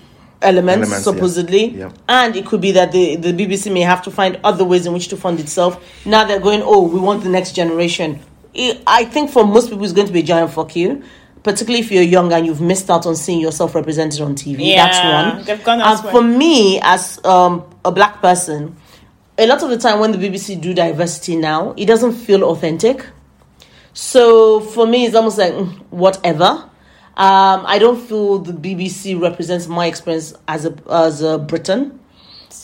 elements, 0.43 0.89
Elements, 0.89 1.05
supposedly, 1.05 1.67
yeah. 1.71 1.87
Yeah. 1.87 1.93
and 2.09 2.37
it 2.37 2.47
could 2.47 2.61
be 2.61 2.73
that 2.73 2.93
the, 2.93 3.17
the 3.17 3.33
BBC 3.33 3.73
may 3.73 3.81
have 3.81 4.03
to 4.03 4.11
find 4.11 4.39
other 4.45 4.65
ways 4.65 4.87
in 4.87 4.93
which 4.93 5.09
to 5.09 5.17
fund 5.17 5.41
itself. 5.41 5.83
Now 6.07 6.25
they're 6.25 6.41
going, 6.41 6.63
oh, 6.65 6.83
we 6.83 7.01
want 7.01 7.23
the 7.25 7.29
next 7.29 7.53
generation. 7.57 8.21
I 8.57 8.81
I 8.87 9.05
think 9.05 9.31
for 9.31 9.45
most 9.45 9.69
people, 9.71 9.85
it's 9.85 9.93
going 9.93 10.07
to 10.07 10.13
be 10.13 10.21
a 10.21 10.23
giant 10.23 10.53
fuck 10.53 10.75
you. 10.77 11.03
Particularly 11.45 11.81
if 11.85 11.91
you're 11.93 12.03
young 12.03 12.33
and 12.33 12.45
you've 12.45 12.61
missed 12.61 12.91
out 12.91 13.07
on 13.07 13.15
seeing 13.15 13.41
yourself 13.41 13.75
represented 13.75 14.21
on 14.21 14.35
TV. 14.35 14.57
Yeah, 14.75 14.87
That's 14.87 15.37
one. 15.37 15.45
they've 15.45 15.65
gone 15.65 15.81
and 15.81 15.99
for 16.11 16.21
me, 16.21 16.81
as 16.83 17.25
um, 17.25 17.63
a 17.85 17.93
black 17.93 18.21
person, 18.21 18.77
a 19.39 19.47
lot 19.47 19.63
of 19.63 19.71
the 19.71 19.79
time 19.79 20.01
when 20.01 20.11
the 20.13 20.19
BBC 20.19 20.61
do 20.61 20.75
diversity 20.75 21.37
now, 21.37 21.75
it 21.77 21.87
doesn't 21.87 22.13
feel 22.15 22.43
authentic. 22.45 23.07
So 23.95 24.61
for 24.61 24.87
me, 24.87 25.07
it's 25.07 25.15
almost 25.15 25.39
like 25.39 25.53
mm, 25.53 25.79
whatever. 25.91 26.69
Um, 27.19 27.65
I 27.67 27.79
don't 27.81 28.01
feel 28.01 28.39
the 28.39 28.53
BBC 28.53 29.21
represents 29.21 29.67
my 29.67 29.87
experience 29.87 30.35
as 30.47 30.65
a 30.65 30.75
as 30.89 31.21
a 31.21 31.37
Briton. 31.39 31.99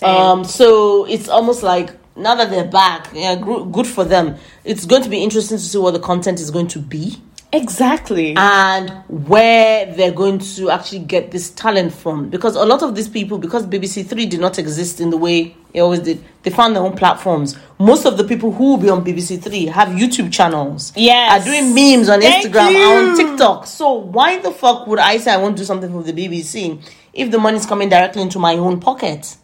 Um, 0.03 0.45
so 0.45 1.05
it's 1.07 1.29
almost 1.29 1.63
like 1.65 1.91
now 2.17 2.37
that 2.37 2.51
they're 2.51 2.65
back, 2.65 3.09
yeah, 3.13 3.35
gr- 3.35 3.65
good 3.65 3.87
for 3.87 4.05
them. 4.05 4.37
It's 4.65 4.87
going 4.87 5.03
to 5.03 5.09
be 5.09 5.23
interesting 5.25 5.59
to 5.59 5.63
see 5.63 5.79
what 5.79 5.91
the 5.91 5.99
content 5.99 6.39
is 6.39 6.53
going 6.53 6.69
to 6.69 6.79
be 6.79 7.21
Exactly. 7.55 8.35
and 8.37 8.91
where 9.09 9.87
they're 9.95 10.13
going 10.13 10.39
to 10.39 10.71
actually 10.71 11.01
get 11.01 11.31
this 11.31 11.51
talent 11.51 11.93
from. 11.93 12.29
Because 12.31 12.57
a 12.57 12.65
lot 12.65 12.83
of 12.83 12.95
these 12.95 13.09
people, 13.09 13.39
because 13.39 13.67
BBC 13.67 14.07
Three 14.07 14.27
did 14.27 14.41
not 14.41 14.59
exist 14.59 15.01
in 15.01 15.11
the 15.11 15.17
way 15.17 15.55
it 15.73 15.81
always 15.81 16.01
did, 16.01 16.25
they 16.43 16.51
found 16.51 16.75
their 16.77 16.83
own 16.83 16.97
platforms. 16.97 17.57
Most 17.79 18.07
of 18.07 18.17
the 18.17 18.25
people 18.25 18.53
who 18.53 18.71
will 18.71 18.77
be 18.77 18.89
on 18.89 19.05
BBC 19.05 19.43
Three 19.43 19.67
have 19.67 19.89
YouTube 19.89 20.33
channels. 20.33 20.93
Yes. 20.97 21.41
Are 21.41 21.45
doing 21.45 21.75
memes 21.75 22.09
on 22.09 22.21
Thank 22.21 22.47
Instagram, 22.47 22.75
are 22.77 23.11
on. 23.11 23.17
TikTok. 23.17 23.67
So 23.67 23.93
why 23.93 24.39
the 24.39 24.51
fuck 24.51 24.87
would 24.87 24.99
I 24.99 25.19
say 25.19 25.33
I 25.33 25.37
want 25.37 25.57
to 25.57 25.63
do 25.63 25.67
something 25.67 25.91
for 25.91 26.03
the 26.03 26.13
BBC 26.13 26.81
if 27.13 27.31
the 27.31 27.39
money's 27.39 27.67
coming 27.67 27.89
directly 27.89 28.23
into 28.23 28.39
my 28.39 28.55
own 28.57 28.81
pocket? 28.81 29.37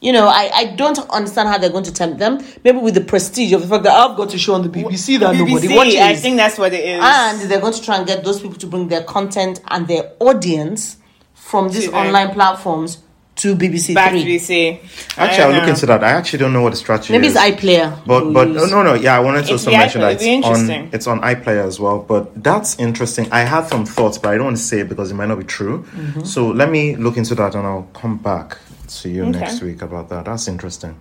You 0.00 0.12
know, 0.12 0.26
I, 0.28 0.50
I 0.54 0.64
don't 0.76 0.98
understand 1.10 1.48
how 1.48 1.58
they're 1.58 1.68
going 1.70 1.84
to 1.84 1.92
tempt 1.92 2.18
them. 2.18 2.42
Maybe 2.64 2.78
with 2.78 2.94
the 2.94 3.02
prestige 3.02 3.52
of 3.52 3.60
the 3.60 3.68
fact 3.68 3.84
that 3.84 3.92
I've 3.92 4.16
got 4.16 4.30
to 4.30 4.38
show 4.38 4.54
on 4.54 4.62
the 4.62 4.68
BBC 4.70 5.18
that 5.20 5.34
nobody 5.36 5.68
BBC, 5.68 5.76
watches. 5.76 5.96
I 5.96 6.14
think 6.14 6.36
that's 6.38 6.56
what 6.58 6.72
it 6.72 6.84
is. 6.84 7.00
and 7.02 7.50
they're 7.50 7.60
going 7.60 7.74
to 7.74 7.82
try 7.82 7.98
and 7.98 8.06
get 8.06 8.24
those 8.24 8.40
people 8.40 8.56
to 8.56 8.66
bring 8.66 8.88
their 8.88 9.02
content 9.04 9.60
and 9.68 9.86
their 9.86 10.12
audience 10.18 10.96
from 11.34 11.68
these 11.68 11.84
To 11.84 11.90
them. 11.90 12.06
online 12.06 12.30
platforms 12.32 12.98
to 13.36 13.54
BBC 13.56 13.94
back 13.94 14.10
Three. 14.12 14.24
BBC. 14.38 15.18
Actually, 15.18 15.44
I'll 15.44 15.60
look 15.60 15.68
into 15.68 15.86
that. 15.86 16.02
I 16.02 16.10
actually 16.12 16.38
don't 16.40 16.52
know 16.52 16.62
what 16.62 16.70
the 16.70 16.76
strategy 16.76 17.12
Maybe 17.12 17.28
is. 17.28 17.34
Maybe 17.34 17.54
it's 17.56 17.62
iPlayer. 17.62 18.06
But 18.06 18.32
but 18.32 18.48
use. 18.48 18.70
no 18.70 18.82
no 18.82 18.94
yeah 18.94 19.16
I 19.16 19.20
wanted 19.20 19.46
to 19.46 19.54
It's 19.54 19.66
also 19.66 19.70
mention 19.70 20.00
iPlayer, 20.02 20.18
that 20.18 20.22
it's 20.22 20.46
on 20.46 20.70
it's 20.92 21.06
on 21.06 21.20
iPlayer 21.20 21.64
as 21.66 21.78
well. 21.80 21.98
But 22.00 22.42
that's 22.42 22.78
interesting. 22.78 23.28
I 23.32 23.40
have 23.40 23.68
some 23.68 23.84
thoughts, 23.86 24.18
but 24.18 24.30
I 24.30 24.36
don't 24.36 24.44
want 24.44 24.56
to 24.56 24.62
say 24.62 24.80
it 24.80 24.88
because 24.88 25.10
it 25.10 25.14
might 25.14 25.28
not 25.28 25.38
be 25.38 25.44
true. 25.44 25.84
Mm-hmm. 25.84 26.24
So 26.24 26.48
let 26.48 26.70
me 26.70 26.96
look 26.96 27.16
into 27.16 27.34
that 27.36 27.54
and 27.54 27.66
I'll 27.66 27.88
come 27.94 28.18
back 28.18 28.58
to 29.02 29.08
you 29.08 29.22
Okay. 29.24 29.40
next 29.40 29.62
week 29.62 29.82
about 29.82 30.08
that. 30.10 30.24
That's 30.26 30.48
interesting. 30.48 30.96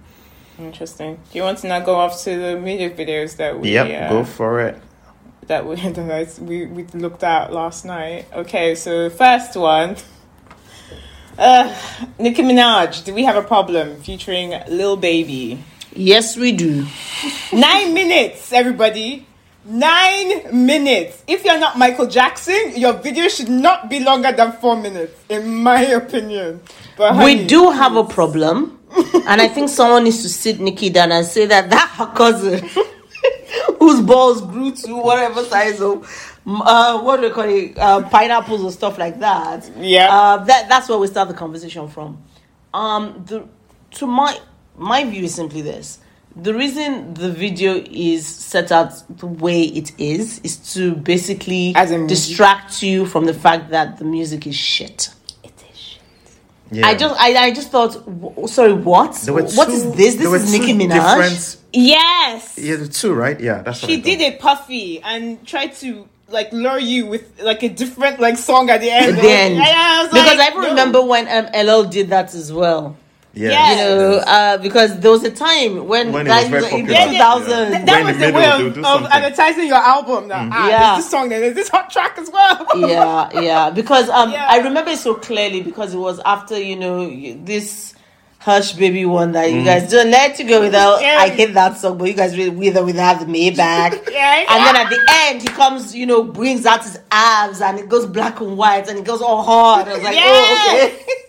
Interesting. 0.59 1.15
Do 1.31 1.37
you 1.37 1.43
want 1.43 1.59
to 1.59 1.67
now 1.67 1.79
go 1.79 1.95
off 1.95 2.21
to 2.23 2.37
the 2.37 2.59
music 2.59 2.97
videos 2.97 3.37
that 3.37 3.59
we 3.59 3.71
Yep, 3.73 3.87
uh, 3.87 4.09
go 4.09 4.23
for 4.25 4.59
it. 4.61 4.75
that 5.47 5.65
we 5.65 5.75
that 5.99 6.39
we 6.41 6.65
we 6.65 6.83
looked 6.93 7.23
at 7.23 7.51
last 7.53 7.85
night? 7.85 8.25
Okay, 8.33 8.75
so 8.75 9.09
first 9.09 9.55
one. 9.55 9.95
Uh, 11.37 11.73
Nicki 12.19 12.41
Minaj, 12.43 13.05
do 13.05 13.13
we 13.13 13.23
have 13.23 13.37
a 13.37 13.41
problem 13.41 14.01
featuring 14.01 14.53
Lil 14.67 14.97
Baby? 14.97 15.63
Yes, 15.95 16.35
we 16.35 16.51
do. 16.51 16.85
Nine 17.53 17.93
minutes, 17.93 18.51
everybody. 18.51 19.25
Nine 19.69 20.65
minutes. 20.65 21.23
If 21.27 21.45
you're 21.45 21.59
not 21.59 21.77
Michael 21.77 22.07
Jackson, 22.07 22.73
your 22.75 22.93
video 22.93 23.27
should 23.27 23.49
not 23.49 23.87
be 23.87 23.99
longer 23.99 24.31
than 24.31 24.53
four 24.53 24.75
minutes, 24.75 25.13
in 25.29 25.47
my 25.47 25.81
opinion. 25.83 26.61
But 26.97 27.13
we 27.13 27.35
honey, 27.35 27.45
do 27.45 27.69
have 27.69 27.95
a 27.95 28.03
problem, 28.03 28.79
and 29.27 29.39
I 29.39 29.47
think 29.47 29.69
someone 29.69 30.05
needs 30.05 30.23
to 30.23 30.29
sit 30.29 30.59
Nicki 30.59 30.89
down 30.89 31.11
and 31.11 31.23
say 31.23 31.45
that 31.45 31.69
that 31.69 31.87
her 31.97 32.07
cousin, 32.07 32.67
whose 33.79 34.01
balls 34.01 34.41
grew 34.41 34.71
to 34.71 34.95
whatever 34.95 35.43
size 35.43 35.79
of, 35.81 36.03
uh, 36.47 36.99
what 37.01 37.17
do 37.17 37.27
we 37.27 37.29
call 37.29 37.43
it, 37.47 37.77
uh, 37.77 38.01
pineapples 38.09 38.63
or 38.63 38.71
stuff 38.71 38.97
like 38.97 39.19
that. 39.19 39.69
Yeah. 39.77 40.07
uh, 40.11 40.37
that 40.45 40.67
that's 40.67 40.89
where 40.89 40.97
we 40.97 41.05
start 41.05 41.27
the 41.27 41.35
conversation 41.35 41.87
from. 41.89 42.17
Um, 42.73 43.23
the 43.27 43.47
to 43.91 44.07
my 44.07 44.35
my 44.75 45.03
view 45.03 45.25
is 45.25 45.35
simply 45.35 45.61
this. 45.61 45.99
The 46.41 46.53
reason 46.53 47.13
the 47.15 47.29
video 47.31 47.75
is 47.75 48.25
set 48.25 48.71
out 48.71 48.91
the 49.17 49.25
way 49.27 49.63
it 49.63 49.91
is 49.99 50.39
is 50.43 50.57
to 50.73 50.95
basically 50.95 51.73
As 51.75 51.89
distract 52.07 52.81
you 52.81 53.05
from 53.05 53.25
the 53.25 53.33
fact 53.33 53.71
that 53.71 53.97
the 53.97 54.05
music 54.05 54.47
is 54.47 54.55
shit. 54.55 55.09
It 55.43 55.51
is 55.71 55.77
shit. 55.77 56.01
Yeah. 56.71 56.87
I 56.87 56.95
just, 56.95 57.19
I, 57.19 57.35
I 57.45 57.51
just 57.51 57.71
thought, 57.71 57.93
w- 58.05 58.47
sorry, 58.47 58.73
what? 58.73 59.15
There 59.25 59.33
were 59.33 59.43
What 59.43 59.69
is 59.69 59.83
this? 59.95 60.15
This 60.15 60.31
is 60.31 60.51
two 60.51 60.59
Nicki 60.59 60.73
Minaj. 60.73 60.93
different- 60.93 61.57
Yes. 61.73 62.57
Yeah, 62.57 62.75
the 62.77 62.87
two, 62.87 63.13
right? 63.13 63.39
Yeah, 63.39 63.61
that's 63.61 63.81
what 63.81 63.91
She 63.91 63.97
I 63.97 64.01
did 64.01 64.19
thought. 64.19 64.33
a 64.33 64.37
puffy 64.41 65.01
and 65.01 65.45
tried 65.45 65.75
to 65.77 66.07
like 66.29 66.53
lure 66.53 66.79
you 66.79 67.05
with 67.07 67.41
like 67.41 67.63
a 67.63 67.69
different 67.69 68.19
like 68.19 68.37
song 68.37 68.69
at 68.69 68.81
the 68.81 68.89
end. 68.91 69.15
At 69.17 69.21
the 69.21 69.29
end, 69.29 69.53
And 69.55 69.63
I 69.63 70.03
because 70.07 70.25
like, 70.25 70.39
I 70.39 70.47
even 70.51 70.61
no. 70.61 70.69
remember 70.69 71.01
when 71.03 71.27
um, 71.27 71.45
LL 71.67 71.83
did 71.89 72.09
that 72.09 72.33
as 72.33 72.53
well. 72.53 72.95
Yeah, 73.39 73.49
Yes. 73.51 73.79
You 73.79 73.85
know, 73.85 74.11
uh, 74.35 74.57
because 74.57 74.99
there 74.99 75.11
was 75.11 75.23
a 75.23 75.31
time 75.31 75.87
when, 75.87 76.11
When 76.11 76.25
it 76.27 76.29
that 76.29 76.41
was 76.41 76.49
very 76.49 76.65
in 76.79 76.85
popular. 76.87 77.05
two 77.07 77.11
Yeah, 77.13 77.19
thousand. 77.25 77.71
Th- 77.71 77.79
We're 77.79 77.85
that 77.85 77.99
in 78.01 78.05
was 78.07 78.17
the 78.17 78.25
the 78.27 78.33
way 78.33 78.45
of, 78.51 78.77
of 79.03 79.05
advertising 79.17 79.67
your 79.67 79.77
album. 79.95 80.27
Now, 80.27 80.49
ah, 80.51 80.67
Yeah. 80.69 80.79
there's 80.79 81.03
this 81.03 81.11
song, 81.11 81.29
then 81.29 81.41
there's 81.41 81.55
this 81.55 81.69
hot 81.69 81.89
track 81.89 82.17
as 82.17 82.29
well. 82.29 82.67
yeah, 82.75 83.39
yeah. 83.39 83.69
Because 83.69 84.09
um, 84.09 84.31
Yeah. 84.31 84.45
I 84.49 84.57
remember 84.59 84.91
it 84.91 84.97
so 84.99 85.15
clearly 85.15 85.61
because 85.61 85.93
it 85.93 85.97
was 85.97 86.19
after 86.25 86.59
you 86.59 86.75
know 86.75 87.09
this 87.45 87.95
hush 88.39 88.71
baby 88.73 89.05
one 89.05 89.33
that 89.33 89.49
Mm. 89.49 89.53
you 89.59 89.63
guys 89.65 89.89
don't 89.91 90.11
let 90.11 90.39
you 90.39 90.47
go 90.47 90.61
without. 90.61 91.01
Yeah. 91.01 91.17
I 91.19 91.27
hate 91.29 91.53
that 91.55 91.77
song, 91.77 91.97
but 91.97 92.05
you 92.07 92.13
guys 92.13 92.37
really 92.37 92.49
with 92.51 92.77
or 92.77 92.85
without 92.85 93.19
the 93.19 93.25
Maybach. 93.25 93.93
Yeah, 94.11 94.45
And 94.49 94.65
then 94.65 94.75
at 94.77 94.89
the 94.89 94.99
end, 95.25 95.41
he 95.41 95.47
comes, 95.49 95.93
you 95.95 96.05
know, 96.05 96.23
brings 96.23 96.65
out 96.65 96.83
his 96.83 96.97
abs 97.11 97.59
and 97.61 97.77
it 97.79 97.89
goes 97.89 98.05
black 98.05 98.39
and 98.39 98.57
white 98.57 98.87
and 98.89 98.97
it 98.99 99.05
goes 99.05 99.21
all 99.21 99.43
hard. 99.43 99.87
I 99.89 99.93
was 99.95 100.03
like, 100.03 100.15
Yeah. 100.15 100.23
oh, 100.25 100.85
okay. 100.85 101.03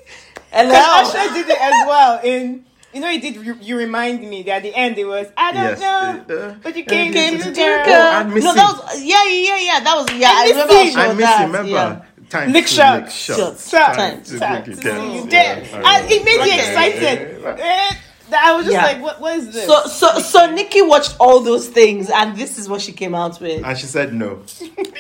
Because 0.51 0.73
Hello. 0.73 1.23
Usher 1.23 1.33
did 1.35 1.49
it 1.49 1.61
as 1.61 1.87
well. 1.87 2.21
In 2.25 2.65
you 2.93 3.01
know, 3.01 3.09
he 3.09 3.19
did. 3.19 3.37
You, 3.37 3.57
you 3.61 3.77
remind 3.79 4.21
me 4.29 4.43
that 4.43 4.57
at 4.57 4.63
the 4.65 4.75
end 4.75 4.99
it 4.99 5.05
was 5.05 5.29
I 5.37 5.53
don't 5.53 5.63
Yes. 5.63 5.81
know, 5.81 6.35
Uh, 6.37 6.55
but 6.63 6.77
you 6.77 6.85
came 6.85 7.13
came 7.13 7.35
to 7.39 7.45
to 7.45 7.49
the 7.51 7.55
Jericho. 7.55 7.85
girl. 7.91 8.13
and 8.13 8.35
no, 8.35 8.55
that 8.55 8.73
was 8.85 9.03
yeah, 9.03 9.25
yeah, 9.29 9.57
yeah. 9.59 9.81
That 9.81 9.95
was 9.97 10.13
yeah. 10.13 10.31
And 10.31 10.39
I 10.39 10.51
remember. 10.51 10.75
Missy. 10.75 10.97
I 10.97 11.05
I 11.05 11.13
miss 11.15 11.25
that, 11.27 11.47
remember. 11.47 11.71
yeah. 11.71 12.03
Time 12.31 12.53
Lick 12.53 12.67
to 12.67 12.73
shots. 12.73 13.29
lick 13.29 13.37
shots. 13.39 13.71
Shots. 13.71 13.71
Time, 13.71 13.97
Time 13.97 14.23
to 14.23 14.39
time 14.39 14.65
to 14.65 14.71
it 14.71 14.77
see 14.77 14.83
you 14.89 14.91
down. 14.91 15.31
Yeah, 15.31 15.81
I 15.85 15.99
And 16.01 16.11
it 16.13 16.25
made 16.25 16.33
you 16.35 16.41
remember. 16.41 16.63
excited. 16.63 17.61
Eh, 17.61 17.95
I 18.39 18.53
was 18.55 18.67
just 18.67 18.75
Yeah. 18.75 18.85
like, 18.85 19.03
what, 19.03 19.21
what 19.21 19.37
is 19.37 19.53
this? 19.53 19.67
So 19.67 19.85
so 19.87 20.19
so 20.21 20.51
Nicki 20.53 20.83
watched 20.83 21.17
all 21.19 21.41
those 21.41 21.67
things 21.69 22.09
and 22.11 22.37
this 22.37 22.59
is 22.59 22.69
what 22.69 22.81
she 22.81 22.93
came 22.93 23.15
out 23.17 23.41
with. 23.41 23.65
And 23.65 23.77
she 23.79 23.87
said 23.87 24.13
no. 24.15 24.43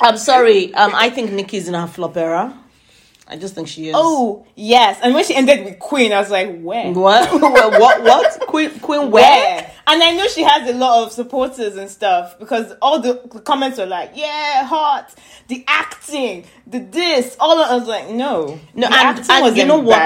I'm 0.02 0.16
sorry. 0.16 0.74
Um, 0.74 0.93
I 0.94 1.10
think 1.10 1.31
Nicki's 1.32 1.68
in 1.68 1.74
her 1.74 1.86
flop 1.86 2.16
era. 2.16 2.56
I 3.31 3.36
just 3.36 3.55
think 3.55 3.69
she 3.69 3.89
is. 3.89 3.94
oh 3.97 4.44
yes, 4.57 4.98
and 5.05 5.15
when 5.15 5.24
she 5.24 5.36
ended 5.36 5.65
with 5.65 5.78
Queen, 5.78 6.12
I 6.12 6.19
was 6.19 6.31
like, 6.31 6.61
where? 6.61 6.93
what? 6.93 7.31
what? 7.40 7.81
What? 7.81 8.02
What? 8.02 8.40
Queen? 8.48 8.70
Queen? 8.81 9.11
Where? 9.12 9.23
Where? 9.23 9.73
And 9.86 10.02
I 10.02 10.12
know 10.16 10.27
she 10.27 10.43
has 10.43 10.69
a 10.69 10.74
lot 10.74 11.05
of 11.05 11.12
supporters 11.12 11.77
and 11.77 11.89
stuff 11.89 12.39
because 12.40 12.73
all 12.82 13.01
the 13.01 13.15
comments 13.44 13.78
were 13.78 13.86
like, 13.86 14.12
"Yeah, 14.15 14.65
hot." 14.65 15.15
The 15.47 15.65
acting, 15.69 16.44
the 16.66 16.81
this, 16.81 17.36
all 17.39 17.61
of 17.61 17.70
I 17.70 17.77
was 17.77 17.86
like, 17.86 18.09
"No, 18.09 18.59
No, 18.74 18.89
the 18.89 18.94
and, 18.94 18.94
acting 18.94 19.27
and 19.31 19.44
was 19.44 19.57
you 19.57 19.65
know 19.65 19.78
what? 19.78 19.97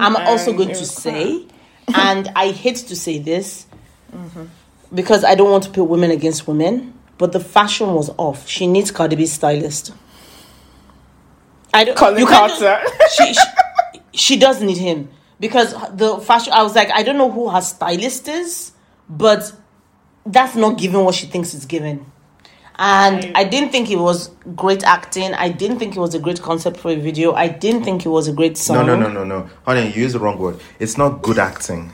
I'm 0.00 0.16
also 0.16 0.52
going 0.52 0.68
to 0.68 0.86
say, 0.86 1.44
and 1.94 2.28
I 2.36 2.52
hate 2.52 2.76
to 2.76 2.94
say 2.94 3.18
this 3.18 3.66
mm-hmm. 4.14 4.44
because 4.94 5.24
I 5.24 5.34
don't 5.34 5.50
want 5.50 5.64
to 5.64 5.70
put 5.70 5.84
women 5.84 6.12
against 6.12 6.46
women, 6.46 6.94
but 7.18 7.32
the 7.32 7.40
fashion 7.40 7.92
was 7.94 8.08
off. 8.18 8.48
She 8.48 8.68
needs 8.68 8.92
Cardi 8.92 9.16
B 9.16 9.26
stylist. 9.26 9.92
I 11.74 11.84
don't. 11.84 11.96
Kollin 11.96 12.18
you 12.20 12.26
can't 12.26 12.52
Carter. 12.52 12.86
she, 13.16 13.34
she 13.34 13.40
she 14.12 14.36
does 14.36 14.60
need 14.62 14.76
him 14.78 15.08
because 15.40 15.72
the 15.96 16.18
fashion. 16.18 16.52
I 16.52 16.62
was 16.62 16.74
like, 16.74 16.90
I 16.90 17.02
don't 17.02 17.16
know 17.18 17.30
who 17.30 17.48
her 17.48 17.60
stylist 17.60 18.28
is, 18.28 18.72
but 19.08 19.52
that's 20.26 20.54
not 20.54 20.78
giving 20.78 21.04
what 21.04 21.14
she 21.14 21.26
thinks 21.26 21.54
it's 21.54 21.64
giving. 21.66 22.06
And 22.78 23.24
I- 23.36 23.40
I 23.40 23.44
didn't 23.44 23.70
think 23.70 23.90
it 23.90 23.96
was 23.98 24.30
great 24.56 24.82
acting. 24.84 25.34
I 25.34 25.48
didn't 25.50 25.78
think 25.78 25.94
it 25.96 26.00
was 26.00 26.14
a 26.14 26.18
great 26.18 26.40
concept 26.42 26.78
for 26.78 26.90
a 26.90 26.96
video. 26.96 27.32
I 27.34 27.48
didn't 27.48 27.84
think 27.84 28.04
it 28.06 28.08
was 28.08 28.28
a 28.28 28.32
great 28.32 28.56
song. 28.56 28.76
No, 28.76 28.82
no, 28.82 28.96
no, 28.96 29.08
no, 29.08 29.24
no. 29.24 29.50
Honey, 29.64 29.88
you 29.92 30.02
used 30.02 30.14
the 30.14 30.18
wrong 30.18 30.38
word. 30.38 30.58
It's 30.78 30.96
not 30.96 31.22
good 31.22 31.38
acting. 31.38 31.92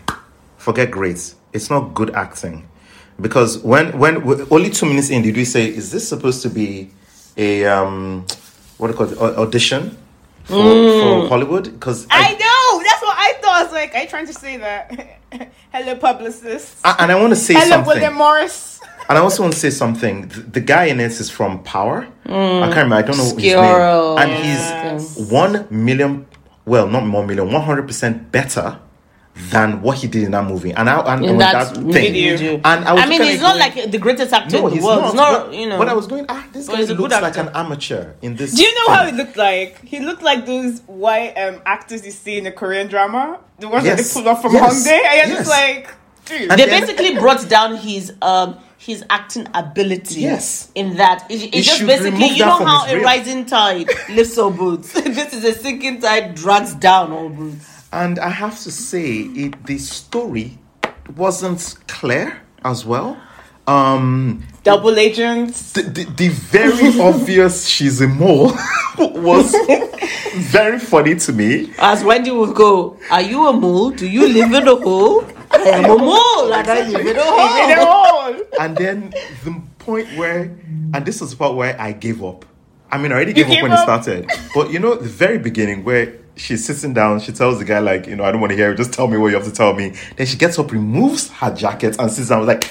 Forget 0.57 0.91
great. 0.91 1.35
It's 1.53 1.69
not 1.71 1.95
good 1.95 2.11
acting. 2.15 2.69
Because 3.21 3.59
when 3.59 3.99
when 3.99 4.47
only 4.51 4.71
two 4.71 4.87
minutes 4.87 5.11
in 5.11 5.23
did 5.23 5.37
we 5.37 5.45
say, 5.45 5.67
is 5.67 5.91
this 5.91 6.09
supposed 6.09 6.43
to 6.43 6.51
be 6.51 6.91
a 7.37 7.65
um 7.67 8.27
what 8.79 8.87
do 8.89 8.93
you 8.93 8.99
call 8.99 9.29
it 9.29 9.37
audition 9.37 9.97
for, 10.45 10.55
mm. 10.55 11.01
for 11.23 11.29
Hollywood? 11.29 11.65
Because 11.65 12.07
I 12.11 12.33
know. 12.33 12.83
That's 12.83 13.03
what 13.03 13.17
I 13.19 13.33
thought. 13.41 13.61
I 13.61 13.63
was 13.65 13.73
like, 13.73 13.95
"Are 13.95 14.03
you 14.03 14.09
trying 14.09 14.27
to 14.27 14.33
say 14.33 14.57
that?" 14.57 15.19
Hello, 15.73 15.97
publicist. 15.97 16.79
I- 16.85 16.97
and 17.01 17.13
I 17.13 17.17
want 17.17 17.31
to 17.31 17.37
say 17.37 17.55
Hello, 17.55 17.69
something. 17.69 17.95
William 17.95 18.15
Morris. 18.15 18.81
And 19.09 19.17
I 19.17 19.21
also 19.21 19.43
want 19.43 19.55
to 19.55 19.59
say 19.59 19.71
something. 19.71 20.29
The, 20.29 20.41
the 20.41 20.61
guy 20.61 20.85
in 20.85 20.99
this 20.99 21.21
is 21.21 21.31
from 21.31 21.63
Power. 21.63 22.07
I 22.27 22.29
mm. 22.29 22.61
can't 22.73 22.85
remember. 22.85 22.97
I 22.97 23.03
don't 23.03 23.17
know 23.17 23.25
Sikora. 23.25 24.27
his 24.27 24.71
name. 24.71 24.87
And 24.87 25.01
he's 25.01 25.31
one 25.31 25.67
million, 25.71 26.27
well, 26.67 26.87
not 26.89 27.11
one 27.11 27.27
million. 27.27 27.51
One 27.51 27.63
hundred 27.63 27.87
percent 27.87 28.31
better 28.31 28.79
than 29.51 29.81
what 29.83 29.99
he 29.99 30.09
did 30.09 30.25
in 30.25 30.33
that 30.33 30.45
movie. 30.45 30.73
And 30.73 30.91
I 30.91 31.15
and, 31.15 31.25
and 31.25 31.41
that 31.41 31.73
that 31.75 31.77
video. 31.83 32.37
thing. 32.37 32.61
And 32.65 32.85
I, 32.85 32.93
was 32.93 33.03
I 33.03 33.07
mean, 33.07 33.19
kinda 33.19 33.25
he's 33.33 33.41
not 33.41 33.57
going- 33.59 33.77
like 33.85 33.91
the 33.93 33.99
greatest 33.99 34.33
actor 34.33 34.57
no, 34.59 34.65
in 34.67 34.71
the 34.71 34.77
he's 34.77 34.85
world. 34.85 35.01
not. 35.01 35.07
It's 35.07 35.15
not, 35.15 35.47
but, 35.47 35.55
you 35.55 35.69
know. 35.69 35.79
But 35.79 35.89
I 35.89 35.95
was 35.95 36.07
going, 36.07 36.27
ah, 36.29 36.47
this 36.53 36.67
But 36.67 36.73
guy 36.73 36.79
he's 36.81 36.91
a 36.91 36.95
good 36.95 37.11
looks 37.11 37.23
like 37.23 37.37
an 37.39 37.49
amateur 37.55 38.13
in 38.23 38.37
this. 38.37 38.53
Do 38.55 38.63
you 38.63 38.75
know 38.75 38.95
how 38.95 39.07
he 39.07 39.13
looked 39.13 39.37
like? 39.37 39.81
He 39.85 40.01
looked 40.01 40.23
like 40.23 40.45
those 40.45 40.81
white 40.87 41.35
um, 41.39 41.61
actors 41.65 42.05
you 42.05 42.11
see 42.13 42.39
in 42.39 42.47
a 42.47 42.53
Korean 42.53 42.89
drama, 42.89 43.39
the 43.59 43.69
ones 43.69 43.85
Yes. 43.85 43.97
that 43.99 44.15
they 44.15 44.21
pull 44.23 44.29
off 44.31 44.43
from 44.43 44.53
Yes. 44.55 44.87
Hongdae. 44.87 44.93
And 44.93 45.29
you're 45.31 45.39
Yes. 45.39 45.39
just 45.39 45.51
like, 45.51 45.89
dude. 46.27 46.51
And 46.51 46.61
they 46.61 46.67
then- 46.67 46.81
basically 46.81 47.15
brought 47.21 47.49
down 47.49 47.77
his 47.77 48.13
um 48.21 48.59
his 48.81 49.05
acting 49.11 49.47
ability. 49.55 50.21
Yes. 50.21 50.71
In 50.75 50.97
that, 50.97 51.27
it, 51.31 51.43
it 51.43 51.55
You 51.57 51.63
just 51.63 51.85
basically, 51.85 52.27
you 52.29 52.45
know 52.45 52.65
how 52.65 52.87
a 52.87 52.95
reel. 52.95 53.05
rising 53.05 53.45
tide 53.45 53.89
lifts 54.11 54.39
all 54.39 54.51
boats. 54.51 54.93
this 55.19 55.35
is 55.35 55.45
a 55.45 55.53
sinking 55.53 56.01
tide 56.01 56.35
drags 56.37 56.75
down 56.75 57.13
all 57.13 57.29
boats. 57.29 57.78
And 57.93 58.19
I 58.19 58.29
have 58.29 58.61
to 58.63 58.71
say, 58.71 59.21
it 59.21 59.65
the 59.67 59.79
story 59.79 60.59
wasn't 61.17 61.77
clear 61.87 62.43
as 62.65 62.85
well. 62.85 63.17
Um, 63.67 64.45
Double 64.63 64.99
agents. 64.99 65.73
the, 65.73 65.83
the, 65.83 66.05
the 66.05 66.29
very 66.29 67.01
obvious 67.01 67.67
she's 67.67 68.01
a 68.01 68.09
mole 68.09 68.53
was 68.99 69.55
very 70.37 70.79
funny 70.79 71.15
to 71.17 71.33
me. 71.33 71.73
As 71.79 72.03
Wendy 72.05 72.31
would 72.31 72.55
go, 72.55 72.99
Are 73.11 73.21
you 73.23 73.47
a 73.47 73.53
mole? 73.53 73.91
Do 73.91 74.09
you 74.09 74.29
live 74.29 74.53
in 74.53 74.69
a 74.69 74.77
hole? 74.77 75.25
I 75.51 75.57
am 75.59 75.85
a 75.85 75.99
mole 75.99 76.53
and 76.55 76.69
I 76.69 76.89
live 76.89 77.07
in 77.07 77.17
a 77.17 77.85
hole. 77.85 78.37
And 78.61 78.77
then 78.77 79.11
the 79.45 79.61
point 79.79 80.09
where, 80.17 80.43
and 80.95 81.05
this 81.05 81.21
is 81.23 81.31
the 81.31 81.37
part 81.37 81.55
where 81.55 81.79
I 81.81 81.93
gave 81.93 82.23
up. 82.25 82.45
I 82.91 82.97
mean, 82.97 83.13
I 83.13 83.17
already 83.17 83.35
gave 83.35 83.51
up 83.51 83.63
when 83.63 83.73
up? 83.73 83.81
it 83.81 83.83
started. 83.83 84.31
But 84.55 84.71
you 84.73 84.79
know, 84.79 84.95
the 84.95 85.09
very 85.09 85.39
beginning 85.39 85.85
where 85.85 86.15
she's 86.39 86.65
sitting 86.65 86.95
down, 86.95 87.21
she 87.21 87.33
tells 87.33 87.59
the 87.59 87.65
guy, 87.65 87.79
like, 87.81 88.07
you 88.07 88.17
know, 88.17 88.25
I 88.25 88.33
don't 88.33 88.41
want 88.41 88.51
to 88.53 88.57
hear 88.57 88.71
it, 88.73 88.77
just 88.77 88.93
tell 88.93 89.07
me 89.09 89.17
what 89.19 89.29
you 89.29 89.35
have 89.35 89.45
to 89.45 89.53
tell 89.53 89.75
me. 89.75 89.93
Then 90.17 90.27
she 90.27 90.37
gets 90.37 90.59
up, 90.59 90.71
removes 90.73 91.29
her 91.31 91.55
jacket, 91.55 91.97
and 91.99 92.11
sits 92.11 92.29
down. 92.29 92.39
I 92.39 92.41
was 92.41 92.49
like, 92.49 92.65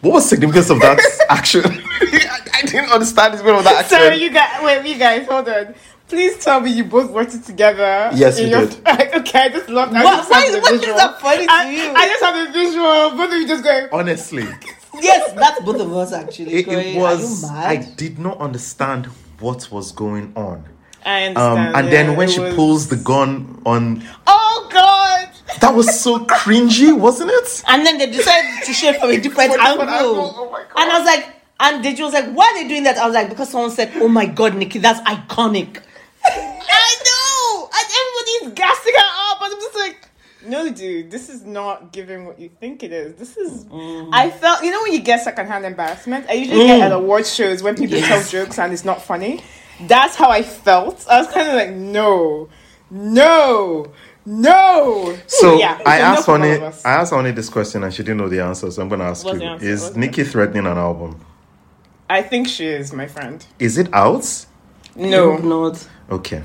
what 0.00 0.12
was 0.14 0.24
the 0.24 0.28
significance 0.36 0.70
of 0.70 0.80
that 0.80 0.98
action? 1.30 1.62
I, 1.64 2.40
I 2.54 2.62
didn't 2.62 2.90
understand 2.90 3.34
this 3.34 3.42
meaning 3.42 3.58
of 3.58 3.64
that 3.64 3.84
action. 3.84 3.98
Sorry, 3.98 4.16
you 4.16 4.30
guys. 4.30 4.62
Wait, 4.64 4.86
you 4.92 4.98
guys, 4.98 5.26
hold 5.26 5.48
on. 5.48 5.74
Please 6.06 6.42
tell 6.42 6.60
me 6.60 6.70
you 6.70 6.84
both 6.84 7.10
watched 7.10 7.34
it 7.34 7.44
together. 7.44 8.10
Yes, 8.14 8.38
we 8.40 8.46
your- 8.48 8.66
did. 8.66 8.78
okay, 8.86 9.40
I 9.40 9.48
just 9.50 9.68
love 9.68 9.92
that. 9.92 10.04
What- 10.04 10.14
I 10.14 10.16
just 10.18 10.30
why 10.30 10.42
is- 10.44 10.54
the 10.54 10.60
what 10.60 10.72
is 10.72 10.80
visual. 10.80 10.96
that 10.98 11.20
funny 11.20 11.46
to 11.46 11.52
I, 11.52 11.70
you? 11.70 11.92
I 11.94 12.06
just 12.08 12.22
have 12.24 12.46
the 12.46 12.52
visual. 12.52 13.10
Both 13.18 13.32
of 13.32 13.40
you 13.40 13.46
just 13.48 13.64
going. 13.64 13.88
Honestly, 13.92 14.48
Yes, 15.00 15.32
that's 15.34 15.60
both 15.60 15.80
of 15.80 15.92
us 15.94 16.12
actually. 16.12 16.54
it, 16.54 16.62
going, 16.64 16.96
it 16.96 16.98
Are 16.98 17.14
was, 17.16 17.42
you 17.42 17.48
I 17.50 17.76
did 17.96 18.18
not 18.18 18.38
understand 18.38 19.06
what 19.38 19.70
was 19.70 19.92
going 19.92 20.32
on. 20.34 20.64
I 21.06 21.26
Um, 21.28 21.58
and 21.58 21.86
yeah, 21.86 21.90
then 21.90 22.16
when 22.16 22.28
she 22.28 22.40
was- 22.40 22.54
pulls 22.54 22.88
the 22.88 22.96
gun 22.96 23.62
on, 23.64 24.02
Oh 24.26 24.68
God! 24.70 25.28
that 25.60 25.74
was 25.74 25.98
so 26.00 26.18
cringy, 26.26 26.96
wasn't 26.96 27.30
it? 27.30 27.62
And 27.68 27.84
then 27.86 27.98
they 27.98 28.06
decided 28.10 28.64
to 28.64 28.72
shoot 28.72 28.96
from 28.96 29.10
a 29.10 29.18
different 29.26 29.52
angle. 29.58 29.82
angle, 29.88 30.34
oh 30.38 30.50
my 30.50 30.58
God. 30.72 30.82
And 30.82 30.90
I 30.92 30.98
was 30.98 31.06
like, 31.06 31.26
and 31.60 31.84
Deji 31.84 32.00
was 32.04 32.12
like, 32.12 32.30
why 32.32 32.44
are 32.46 32.62
they 32.62 32.68
doing 32.68 32.84
that? 32.84 32.98
I 32.98 33.06
was 33.06 33.14
like, 33.14 33.28
because 33.30 33.48
someone 33.50 33.70
said, 33.70 33.90
oh 33.96 34.08
my 34.08 34.26
god, 34.26 34.54
Nicki, 34.54 34.78
that's 34.78 35.00
iconic. 35.00 35.80
I 36.24 36.96
know, 37.08 37.68
and 37.72 37.86
everybody's 38.00 38.58
gassing 38.58 38.92
her 38.94 39.32
up, 39.32 39.42
and 39.42 39.54
I'm 39.54 39.60
just 39.60 39.76
like, 39.76 39.96
no, 40.46 40.70
dude, 40.70 41.10
this 41.10 41.28
is 41.28 41.44
not 41.44 41.92
giving 41.92 42.26
what 42.26 42.38
you 42.38 42.48
think 42.60 42.82
it 42.82 42.92
is. 42.92 43.16
This 43.16 43.36
is. 43.36 43.64
Mm. 43.64 44.10
I 44.12 44.30
felt, 44.30 44.62
you 44.62 44.70
know, 44.70 44.82
when 44.82 44.92
you 44.92 45.00
get 45.00 45.22
secondhand 45.24 45.64
embarrassment, 45.66 46.26
I 46.28 46.34
usually 46.34 46.66
get 46.66 46.80
at 46.80 46.92
award 46.92 47.26
shows 47.26 47.62
when 47.62 47.74
people 47.74 47.96
Yes. 47.98 48.30
tell 48.30 48.44
jokes 48.44 48.58
and 48.58 48.72
it's 48.72 48.84
not 48.84 49.02
funny. 49.02 49.42
That's 49.80 50.16
how 50.16 50.30
I 50.30 50.42
felt. 50.42 51.06
I 51.08 51.18
was 51.18 51.28
kind 51.28 51.48
of 51.48 51.54
like, 51.54 51.70
no, 51.70 52.48
no, 52.90 53.92
no. 54.26 55.16
So 55.26 55.58
yeah, 55.58 55.80
I 55.86 55.98
asked 56.00 56.24
for 56.24 56.32
all 56.32 56.38
Honey. 56.38 56.60
I 56.84 56.92
asked 56.94 57.12
Honey 57.12 57.30
this 57.30 57.48
question 57.48 57.84
and 57.84 57.92
she 57.94 58.02
didn't 58.02 58.18
know 58.18 58.28
the 58.28 58.40
answer, 58.40 58.70
so 58.70 58.82
I'm 58.82 58.88
going 58.88 59.00
to 59.00 59.06
ask 59.06 59.24
What's 59.24 59.40
you. 59.40 59.52
Is 59.54 59.82
What's 59.82 59.94
the 59.94 60.00
Nicki 60.00 60.24
threatening 60.24 60.66
an 60.66 60.78
album? 60.78 61.20
I 62.10 62.22
think 62.22 62.48
she 62.48 62.66
is 62.66 62.92
my 62.92 63.06
friend. 63.06 63.44
Is 63.58 63.78
it 63.78 63.92
out? 63.92 64.46
No, 64.96 65.36
Not. 65.36 65.86
Okay. 66.10 66.42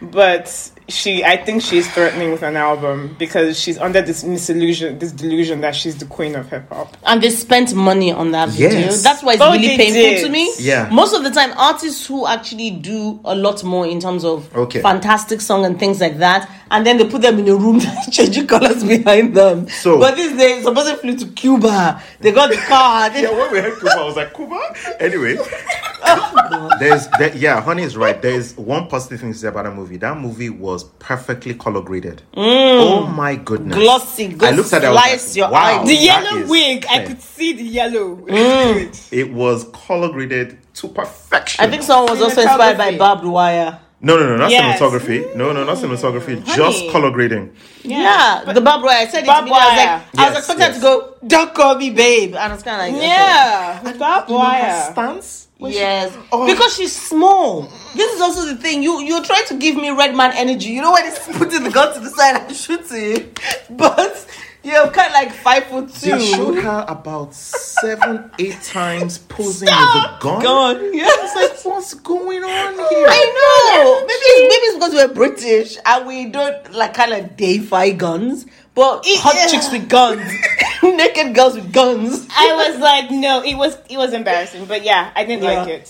but 0.00 0.70
she 0.88 1.22
i 1.22 1.36
think 1.36 1.60
she's 1.60 1.86
threatening 1.92 2.30
with 2.30 2.42
an 2.42 2.56
album 2.56 3.14
because 3.18 3.60
she's 3.60 3.76
under 3.76 4.00
this 4.00 4.24
misillusion 4.24 4.98
this 4.98 5.12
delusion 5.12 5.60
that 5.60 5.76
she's 5.76 5.98
the 5.98 6.06
queen 6.06 6.34
of 6.34 6.48
hip-hop 6.48 6.96
And 7.04 7.22
they 7.22 7.28
spent 7.30 7.74
money 7.74 8.10
on 8.12 8.30
that 8.32 8.48
video. 8.50 8.70
Yes. 8.80 9.02
That's 9.02 9.22
why 9.22 9.34
it's 9.34 9.42
Oh, 9.42 9.52
really 9.52 9.76
painful 9.76 10.00
did. 10.02 10.24
to 10.24 10.30
me. 10.30 10.50
Yeah. 10.58 10.88
Most 10.90 11.14
of 11.14 11.22
the 11.24 11.30
time, 11.30 11.52
artists 11.58 12.06
who 12.06 12.26
actually 12.26 12.70
do 12.70 13.20
a 13.24 13.34
lot 13.34 13.62
more 13.64 13.86
in 13.86 14.00
terms 14.00 14.24
of 14.24 14.54
Okay. 14.54 14.80
fantastic 14.82 15.40
song 15.40 15.64
and 15.64 15.78
things 15.78 16.00
like 16.00 16.18
that, 16.18 16.48
and 16.70 16.84
then 16.86 16.96
they 16.98 17.06
put 17.08 17.22
them 17.22 17.38
in 17.38 17.48
a 17.48 17.54
room 17.56 17.80
changing 18.10 18.46
colors 18.46 18.82
behind 18.84 19.34
them. 19.34 19.68
So- 19.68 19.98
but 19.98 20.16
this 20.16 20.36
day, 20.36 20.62
supposedly 20.62 21.00
flew 21.00 21.16
to 21.16 21.26
Cuba. 21.34 22.02
They 22.20 22.32
got 22.32 22.50
the 22.50 22.56
car. 22.56 23.10
They, 23.10 23.22
Yeah, 23.28 23.36
when 23.38 23.52
we 23.52 23.58
heard 23.60 23.78
Cuba 23.78 23.94
I 23.98 24.04
was 24.04 24.16
like, 24.16 24.34
Cuba? 24.34 24.60
Anyway. 25.00 25.36
There's, 26.78 27.08
there, 27.18 27.34
yeah, 27.36 27.60
Honey 27.60 27.82
is 27.82 27.96
right. 27.96 28.20
There's 28.20 28.56
one 28.56 28.86
positive 28.88 29.20
thing 29.20 29.32
to 29.32 29.38
say 29.38 29.48
about 29.48 29.64
that 29.64 29.74
movie. 29.74 29.96
That 29.98 30.16
movie 30.16 30.48
was 30.50 30.77
perfectly 30.84 31.54
color 31.54 31.80
graded. 31.82 32.22
Oh 32.36 33.06
my 33.06 33.36
goodness. 33.36 33.76
Mm. 33.78 33.82
Glossy, 33.82 34.24
I 34.40 34.50
looked 34.52 34.72
at 34.72 34.84
it, 34.84 34.90
slice 34.92 35.36
like, 35.36 35.50
wow, 35.50 35.84
the 35.84 35.94
yellow 35.94 36.38
is 36.38 36.48
wig 36.50 36.86
i 36.90 37.04
could 37.04 37.20
see 37.20 37.52
the 37.52 37.62
yellow 37.64 38.24
It 38.26 38.32
Mm. 38.32 38.88
was. 38.88 39.12
It 39.12 39.32
was 39.32 39.64
color 39.72 40.08
graded 40.10 40.58
to 40.74 40.88
perfection. 40.88 41.64
I 41.64 41.68
think 41.70 41.82
someone 41.82 42.10
was 42.12 42.22
also 42.22 42.42
inspired 42.42 42.76
by 42.78 42.92
Cinematography. 42.92 42.98
barbed 42.98 43.24
wire. 43.24 43.80
No, 44.00 44.16
no, 44.16 44.26
no, 44.28 44.36
not 44.36 44.50
Yes. 44.52 44.78
cinematography. 44.78 45.34
No, 45.34 45.52
no, 45.52 45.64
not 45.64 45.76
cinematography. 45.78 46.40
honey. 46.44 46.56
Just 46.56 46.88
color 46.92 47.10
grading. 47.10 47.50
Yeah, 47.82 48.44
the 48.52 48.60
barbed 48.60 48.84
wire. 48.84 48.98
I 48.98 49.06
said 49.08 49.24
it 49.24 49.26
to 49.26 49.32
me. 49.32 49.32
I 49.32 49.42
was 49.42 49.50
like, 49.50 49.76
wire. 49.76 50.02
I 50.18 50.28
was 50.30 50.38
expecting 50.38 50.66
yes. 50.66 50.74
to 50.76 50.80
go, 50.82 51.14
"Don't 51.26 51.52
call 51.52 51.74
me 51.74 51.90
babe," 51.90 52.36
and 52.36 52.52
I 52.52 52.54
was 52.54 52.62
kind 52.62 52.76
of 52.80 52.86
like, 52.86 52.94
okay. 52.94 53.06
yeah 53.08 53.82
with 53.82 53.98
barbed 53.98 54.28
You 54.28 54.34
know 54.36 54.40
wire 54.40 54.92
stance? 54.92 55.47
When 55.58 55.72
she- 55.72 55.78
Yes, 55.78 56.12
Oh. 56.32 56.46
because 56.46 56.74
she's 56.76 56.94
small. 56.94 57.68
This 57.94 58.12
is 58.14 58.20
also 58.20 58.44
the 58.46 58.56
thing. 58.56 58.82
You 58.82 59.00
you're 59.00 59.24
trying 59.24 59.44
to 59.46 59.54
give 59.54 59.76
me 59.76 59.90
red 59.90 60.14
man 60.14 60.32
energy. 60.34 60.70
You 60.70 60.82
know 60.82 60.92
when 60.92 61.04
it's 61.06 61.18
putting 61.36 61.64
the 61.64 61.70
gun 61.70 61.92
to 61.94 62.00
the 62.00 62.10
side 62.10 62.36
and 62.42 62.56
shooting, 62.56 63.32
but 63.70 64.24
you're 64.62 64.88
kind 64.90 65.08
of 65.08 65.14
like 65.14 65.32
five 65.32 65.64
foot 65.64 65.92
two. 65.94 66.12
They 66.12 66.26
showed 66.32 66.58
her 66.62 66.84
about 66.88 67.34
seven, 67.34 68.30
eight 68.38 68.60
times 68.62 69.18
posing 69.18 69.66
Stop! 69.68 69.94
with 69.94 70.04
a 70.04 70.22
gun. 70.22 70.42
Gun. 70.42 70.94
Yeah. 70.94 71.06
It's 71.08 71.34
like, 71.64 71.64
what's 71.74 71.94
going 71.94 72.44
on 72.44 72.74
here? 72.74 73.06
I 73.08 73.22
know. 73.38 74.00
Maybe 74.06 74.12
it's, 74.12 74.54
maybe 74.54 74.66
it's 74.66 74.74
because 74.76 74.94
we're 74.94 75.14
British 75.14 75.76
and 75.84 76.06
we 76.06 76.26
don't 76.26 76.72
like 76.72 76.94
kind 76.94 77.12
of 77.14 77.36
deify 77.36 77.90
guns, 77.90 78.46
but 78.78 79.02
hot 79.24 79.34
yeah. 79.34 79.46
chicks 79.50 79.68
with 79.72 79.88
guns, 79.88 80.22
naked 80.82 81.34
girls 81.34 81.54
with 81.58 81.72
guns. 81.72 82.26
i 82.30 82.46
was 82.60 82.78
like 82.80 83.10
no 83.10 83.42
it 83.42 83.56
was 83.62 83.76
it 83.90 83.96
was 83.98 84.12
embarrassing 84.12 84.64
but 84.66 84.80
yeah 84.84 85.10
i 85.16 85.24
didn't 85.24 85.42
Yeah. 85.42 85.58
like 85.62 85.68
it 85.76 85.86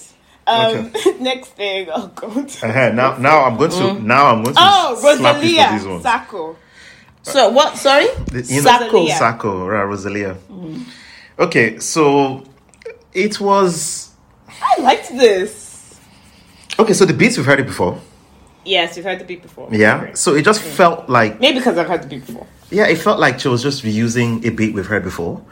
um 0.47 0.93
next 1.21 1.49
thing 1.61 1.89
oh 1.93 2.07
god 2.15 2.47
Uh-huh. 2.65 2.91
Now, 3.01 3.17
now 3.19 3.45
I'm 3.47 3.57
going 3.61 3.71
to 3.71 3.77
Mm. 3.77 4.03
now 4.15 4.25
I'm 4.33 4.43
going 4.45 4.55
to 4.57 4.61
oh 4.63 4.97
slap 4.99 5.37
you 5.37 5.49
these 5.51 5.59
rosalia 5.59 5.89
ones. 5.93 6.05
saoko 6.05 6.57
So 7.23 7.51
what? 7.59 7.77
Sorry, 7.77 8.09
The- 8.33 8.43
you 8.55 8.63
know, 8.63 8.71
Saoko. 8.71 8.93
Rosalia. 8.93 9.19
Saoko, 9.21 9.51
right, 9.69 9.87
Rosalia. 9.93 10.33
Okay, 11.39 11.79
so 11.79 12.45
it 13.13 13.35
was 13.41 14.11
i 14.63 14.81
liked 14.81 15.09
this 15.25 15.55
okay. 16.79 16.95
So 16.95 17.05
the 17.05 17.13
beats 17.21 17.37
we've 17.37 17.45
heard 17.51 17.61
it 17.61 17.67
before, 17.67 18.01
yes 18.65 18.97
you've 18.97 19.05
heard 19.11 19.19
the 19.21 19.29
beat 19.31 19.43
before 19.43 19.69
yeah. 19.71 20.15
So 20.15 20.35
it 20.39 20.45
just 20.51 20.63
felt 20.63 21.09
like 21.19 21.33
maybe 21.45 21.59
because 21.61 21.77
i've 21.77 21.89
heard 21.93 22.03
the 22.03 22.09
beat 22.15 22.25
before 22.27 22.47
yeah, 22.71 22.87
it 22.87 22.97
felt 22.99 23.19
like 23.19 23.41
she 23.41 23.49
was 23.49 23.63
just 23.63 23.83
reusing 23.85 24.45
a 24.45 24.51
beat 24.51 24.75
we've 24.75 24.87
heard 24.87 25.03
before. 25.05 25.45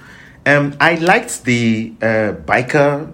Um, 0.44 0.76
I 0.80 0.94
liked 0.96 1.44
the 1.44 1.92
uh, 2.00 2.32
biker 2.44 3.12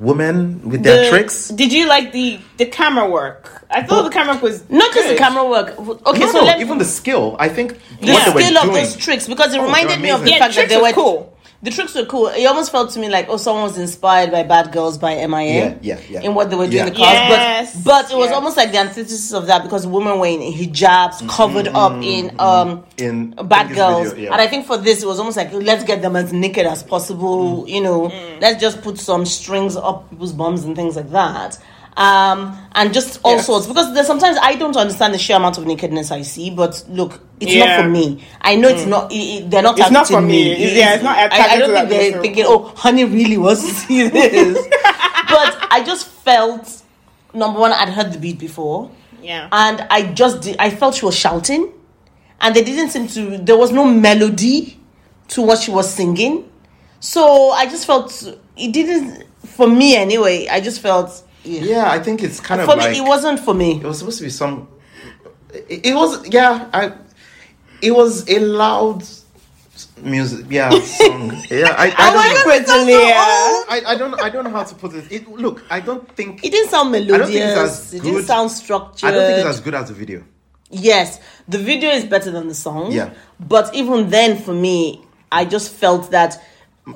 woman 0.00 0.68
with 0.68 0.82
their 0.84 1.10
tricks. 1.10 1.48
Did 1.48 1.72
you 1.72 1.88
like 1.88 2.12
the 2.12 2.38
the 2.56 2.66
camera 2.66 3.08
work? 3.10 3.64
I 3.70 3.82
thought 3.82 4.04
the 4.04 4.10
camera 4.10 4.34
work 4.34 4.42
was 4.42 4.68
not 4.70 4.94
just 4.94 5.08
the 5.08 5.16
camera 5.16 5.44
work. 5.48 5.76
Okay, 6.06 6.20
no, 6.20 6.32
so 6.32 6.38
no, 6.38 6.44
let 6.44 6.60
even 6.60 6.78
the 6.78 6.84
skill. 6.84 7.36
I 7.38 7.48
think 7.48 7.72
the 8.00 8.12
what 8.12 8.24
they 8.26 8.32
were 8.34 8.40
skill 8.40 8.58
of 8.58 8.62
doing. 8.64 8.74
those 8.74 8.96
tricks 8.96 9.26
because 9.28 9.54
it 9.54 9.58
Oh, 9.60 9.64
reminded 9.64 10.00
me 10.00 10.10
of 10.10 10.22
the. 10.22 10.30
Yeah, 10.30 10.38
fact 10.38 10.54
that 10.54 10.68
they 10.68 10.76
were 10.76 10.82
were 10.84 10.92
cool. 10.92 11.37
The 11.60 11.72
tricks 11.72 11.92
were 11.96 12.04
cool. 12.04 12.28
It 12.28 12.44
almost 12.44 12.70
felt 12.70 12.90
to 12.92 13.00
me 13.00 13.08
like 13.08 13.26
oh, 13.28 13.36
someone 13.36 13.64
was 13.64 13.76
inspired 13.78 14.30
by 14.30 14.44
Bad 14.44 14.70
Girls 14.70 14.96
by 14.96 15.26
MIA. 15.26 15.54
Yeah, 15.82 15.98
yeah, 15.98 16.00
yeah. 16.08 16.20
In 16.20 16.34
what 16.34 16.50
they 16.50 16.56
were 16.56 16.66
doing 16.66 16.76
Yeah. 16.76 16.86
in 16.86 16.92
the 16.92 16.96
cars, 16.98 17.14
Yes, 17.14 17.82
but 17.82 18.02
but 18.02 18.12
it 18.12 18.16
was 18.16 18.28
yeah. 18.30 18.36
almost 18.36 18.56
like 18.56 18.70
the 18.70 18.78
antithesis 18.78 19.32
of 19.32 19.48
that 19.48 19.64
because 19.64 19.84
women 19.84 20.20
were 20.20 20.26
in 20.26 20.40
hijabs, 20.40 21.28
covered 21.28 21.66
up 21.66 21.94
in 22.00 22.32
um 22.38 22.84
in 22.96 23.30
bad 23.32 23.70
this 23.70 23.76
girls, 23.76 24.10
video, 24.10 24.26
yeah. 24.26 24.32
and 24.32 24.40
I 24.40 24.46
think 24.46 24.66
for 24.66 24.76
this 24.76 25.02
it 25.02 25.06
was 25.06 25.18
almost 25.18 25.36
like 25.36 25.52
let's 25.52 25.82
get 25.82 26.00
them 26.00 26.14
as 26.14 26.32
naked 26.32 26.64
as 26.64 26.84
possible. 26.84 27.64
Mm. 27.64 27.68
You 27.68 27.80
know, 27.80 28.02
let's 28.40 28.60
just 28.60 28.80
put 28.82 28.96
some 28.98 29.26
strings 29.26 29.74
up 29.74 30.08
people's 30.10 30.32
bums 30.32 30.62
and 30.62 30.76
things 30.76 30.94
like 30.94 31.10
that. 31.10 31.58
Um, 31.98 32.56
and 32.76 32.94
just 32.94 33.18
all 33.24 33.40
sorts 33.40 33.66
because 33.66 33.92
there's 33.92 34.06
sometimes 34.06 34.38
I 34.40 34.54
don't 34.54 34.76
understand 34.76 35.12
the 35.12 35.18
sheer 35.18 35.34
amount 35.36 35.58
of 35.58 35.66
nakedness 35.66 36.12
I 36.12 36.22
see, 36.22 36.48
but 36.48 36.84
look, 36.88 37.20
it's 37.40 37.52
Yeah. 37.52 37.66
not 37.76 37.82
for 37.82 37.88
me. 37.88 38.24
I 38.40 38.54
know 38.54 38.68
it's 38.68 38.86
not. 38.86 39.10
It, 39.10 39.16
it- 39.16 39.50
they're 39.50 39.62
not. 39.62 39.76
It's 39.78 39.90
not 39.90 40.06
for 40.06 40.20
me. 40.20 40.52
It's- 40.52 40.76
yeah, 40.76 40.94
it's 40.94 41.02
not 41.02 41.16
I, 41.18 41.54
I 41.54 41.58
don't 41.58 41.72
think 41.74 41.88
they're 41.88 42.22
thinking, 42.22 42.44
oh, 42.46 42.72
honey 42.76 43.04
really 43.04 43.36
wants 43.36 43.62
to 43.66 43.74
see 43.74 44.08
this. 44.08 44.56
but 45.28 45.58
I 45.72 45.82
just 45.84 46.06
felt 46.06 46.82
number 47.34 47.58
one, 47.58 47.72
I'd 47.72 47.88
heard 47.88 48.12
the 48.12 48.18
beat 48.20 48.38
before 48.38 48.90
Yeah. 49.20 49.48
and 49.50 49.80
I 49.90 50.12
just 50.12 50.42
did, 50.42 50.54
I 50.60 50.70
felt 50.70 50.94
she 50.94 51.04
was 51.04 51.16
shouting, 51.16 51.72
and 52.40 52.54
they 52.54 52.62
didn't 52.62 52.90
seem 52.90 53.08
to. 53.08 53.38
There 53.38 53.56
was 53.58 53.72
no 53.72 53.84
melody 53.84 54.78
to 55.30 55.42
what 55.42 55.58
she 55.58 55.72
was 55.72 55.92
singing, 55.92 56.48
so 57.00 57.50
I 57.50 57.66
just 57.66 57.86
felt 57.86 58.12
it 58.56 58.72
didn't 58.72 59.24
for 59.44 59.66
me 59.66 59.96
anyway. 59.96 60.46
I 60.48 60.60
just 60.60 60.80
felt 60.80 61.24
yeah. 61.44 61.60
yeah, 61.62 61.90
I 61.90 61.98
think 61.98 62.22
it's 62.22 62.40
kind 62.40 62.60
of 62.60 62.68
for 62.68 62.76
like 62.76 62.92
me 62.92 62.98
it 62.98 63.02
wasn't 63.06 63.40
for 63.40 63.54
me. 63.54 63.76
it 63.76 63.84
was 63.84 63.98
supposed 63.98 64.18
to 64.18 64.24
be 64.24 64.30
some. 64.30 64.68
It, 65.52 65.86
it 65.86 65.94
was 65.94 66.28
yeah. 66.28 66.68
I. 66.72 66.92
It 67.80 67.92
was 67.92 68.28
a 68.28 68.40
loud 68.40 69.04
music. 70.02 70.46
Yeah, 70.50 70.70
song. 70.80 71.30
Yeah, 71.50 71.74
I. 71.76 71.94
I 71.96 72.14
my 72.14 72.34
don't, 72.34 72.44
God, 72.44 72.60
it 72.60 72.66
sounds 72.66 72.88
so 72.88 72.98
Rosalia. 72.98 73.14
I, 73.68 73.82
I 73.86 73.94
don't. 73.96 74.20
I 74.20 74.28
don't 74.30 74.44
know 74.44 74.50
how 74.50 74.64
to 74.64 74.74
put 74.74 74.94
it. 74.94 75.12
it. 75.12 75.28
Look, 75.28 75.64
I 75.70 75.80
don't 75.80 76.10
think. 76.16 76.44
It 76.44 76.50
didn't 76.50 76.70
sound 76.70 76.92
don't 76.92 77.06
think 77.06 77.10
it's 77.10 77.54
melodious. 77.54 77.94
It 77.94 78.02
didn't 78.02 78.24
sound 78.24 78.50
structured. 78.50 79.08
I 79.08 79.12
don't 79.12 79.26
think 79.26 79.38
it's 79.38 79.56
as 79.56 79.60
good 79.60 79.74
as 79.74 79.88
the 79.88 79.94
video. 79.94 80.24
Yes, 80.70 81.20
the 81.48 81.58
video 81.58 81.90
is 81.90 82.04
better 82.04 82.30
than 82.30 82.48
the 82.48 82.54
song. 82.54 82.92
Yeah. 82.92 83.14
But 83.40 83.74
even 83.74 84.10
then, 84.10 84.36
for 84.36 84.52
me, 84.52 85.02
I 85.32 85.44
just 85.44 85.72
felt 85.72 86.10
that 86.10 86.42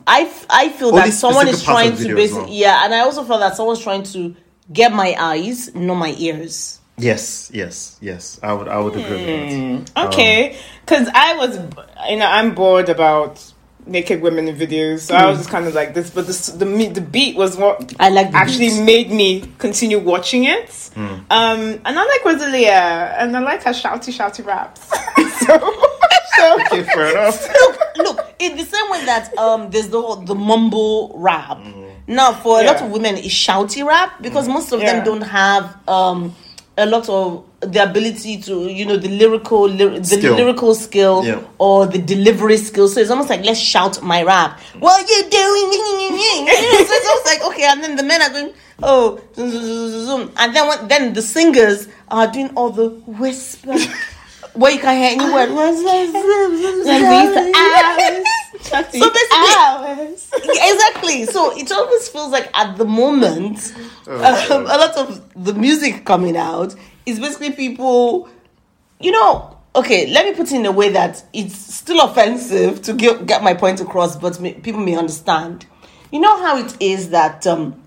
I, 0.06 0.32
I 0.48 0.68
feel 0.70 0.88
Only 0.88 1.00
that 1.02 1.12
someone 1.12 1.48
is 1.48 1.62
trying 1.62 1.96
to 1.96 2.14
basically 2.14 2.44
well. 2.44 2.52
yeah, 2.52 2.84
and 2.84 2.94
I 2.94 3.00
also 3.00 3.24
feel 3.24 3.38
that 3.38 3.56
someone's 3.56 3.80
trying 3.80 4.02
to 4.04 4.34
get 4.72 4.92
my 4.92 5.14
eyes, 5.18 5.74
not 5.74 5.94
my 5.94 6.14
ears. 6.18 6.80
Yes, 6.98 7.50
yes, 7.52 7.98
yes. 8.00 8.38
I 8.42 8.52
would 8.52 8.68
I 8.68 8.78
would 8.78 8.94
agree 8.94 9.10
with 9.10 9.26
that. 9.26 9.52
Hmm. 9.52 9.98
Um, 9.98 10.08
okay, 10.08 10.58
because 10.84 11.08
I 11.14 11.36
was, 11.36 11.58
you 12.08 12.16
know, 12.16 12.26
I'm 12.26 12.54
bored 12.54 12.88
about 12.88 13.52
naked 13.86 14.22
women 14.22 14.46
in 14.46 14.56
videos, 14.56 15.00
so 15.00 15.14
I 15.14 15.26
was 15.26 15.38
hmm. 15.38 15.40
just 15.40 15.50
kind 15.50 15.66
of 15.66 15.74
like 15.74 15.94
this. 15.94 16.10
But 16.10 16.26
the 16.26 16.64
the 16.64 16.88
the 16.88 17.00
beat 17.00 17.34
was 17.36 17.56
what 17.56 17.94
I 17.98 18.10
like 18.10 18.32
actually 18.34 18.68
beat. 18.68 18.84
made 18.84 19.10
me 19.10 19.52
continue 19.58 19.98
watching 19.98 20.44
it. 20.44 20.70
Hmm. 20.94 21.02
Um, 21.30 21.80
and 21.84 21.98
I 21.98 22.04
like 22.04 22.24
Rosalia, 22.24 23.16
and 23.18 23.36
I 23.36 23.40
like 23.40 23.62
her 23.62 23.70
shouty 23.70 24.12
shouty 24.12 24.44
raps. 24.44 24.86
so, 25.46 25.58
fair 26.36 27.30
look, 27.60 27.96
look, 27.96 28.34
in 28.38 28.56
the 28.56 28.64
same 28.64 28.90
way 28.90 29.04
that 29.04 29.36
um 29.38 29.70
there's 29.70 29.88
the 29.88 30.00
whole, 30.00 30.16
the 30.16 30.34
mumble 30.34 31.12
rap. 31.16 31.58
Now, 32.06 32.32
for 32.32 32.60
a 32.60 32.64
lot 32.64 32.82
of 32.82 32.90
women, 32.90 33.16
it's 33.16 33.28
shouty 33.28 33.84
rap 33.86 34.20
because 34.20 34.48
most 34.48 34.72
of 34.72 34.80
Yeah. 34.80 34.94
them 34.96 35.04
don't 35.04 35.20
have 35.22 35.76
um 35.88 36.34
a 36.78 36.86
lot 36.86 37.08
of 37.08 37.44
the 37.60 37.82
ability 37.82 38.40
to 38.42 38.66
you 38.68 38.84
know 38.86 38.96
the 38.96 39.08
lyrical 39.08 39.68
lyr- 39.68 39.98
the 39.98 40.04
Skill. 40.04 40.34
lyrical 40.34 40.74
skill 40.74 41.22
Yeah. 41.24 41.40
or 41.58 41.86
the 41.86 41.98
delivery 41.98 42.56
skill. 42.56 42.88
So 42.88 43.00
it's 43.00 43.10
almost 43.10 43.28
like 43.30 43.44
let's 43.44 43.60
shout 43.60 44.02
my 44.02 44.22
rap. 44.22 44.58
What 44.78 44.98
are 45.00 45.06
you 45.06 45.22
doing? 45.30 46.46
so 46.48 46.52
it's 46.90 47.08
almost 47.08 47.26
like 47.26 47.44
okay, 47.52 47.64
and 47.64 47.82
then 47.84 47.96
the 47.96 48.02
men 48.02 48.22
are 48.22 48.30
going 48.30 48.52
oh, 48.82 49.20
zoom, 49.36 49.50
zoom, 49.50 50.06
zoom. 50.06 50.32
and 50.38 50.56
then 50.56 50.66
when, 50.66 50.88
then 50.88 51.12
the 51.12 51.22
singers 51.22 51.86
are 52.08 52.26
doing 52.26 52.50
all 52.56 52.70
the 52.70 52.88
whisper. 53.06 53.76
Where 54.54 54.70
you 54.72 54.78
can 54.80 54.96
hear 54.96 55.10
any 55.12 55.32
word. 55.32 55.48
So 59.00 59.10
basically, 59.10 59.38
exactly. 60.46 61.24
So 61.26 61.56
it 61.56 61.70
always 61.72 62.08
feels 62.08 62.30
like 62.30 62.50
at 62.54 62.76
the 62.76 62.84
moment, 62.84 63.72
um, 64.50 64.66
a 64.66 64.76
lot 64.78 64.96
of 64.96 65.44
the 65.44 65.54
music 65.54 66.04
coming 66.04 66.36
out 66.36 66.74
is 67.06 67.18
basically 67.18 67.52
people, 67.52 68.28
you 69.00 69.10
know. 69.12 69.58
Okay, 69.74 70.06
let 70.12 70.26
me 70.26 70.34
put 70.34 70.52
it 70.52 70.56
in 70.56 70.66
a 70.66 70.70
way 70.72 70.90
that 70.90 71.24
it's 71.32 71.56
still 71.56 72.04
offensive 72.04 72.82
to 72.82 72.92
get, 72.92 73.24
get 73.24 73.42
my 73.42 73.54
point 73.54 73.80
across, 73.80 74.16
but 74.16 74.38
may, 74.38 74.52
people 74.52 74.80
may 74.82 74.94
understand. 74.96 75.64
You 76.10 76.20
know 76.20 76.42
how 76.42 76.58
it 76.58 76.76
is 76.78 77.08
that 77.08 77.46
um, 77.46 77.82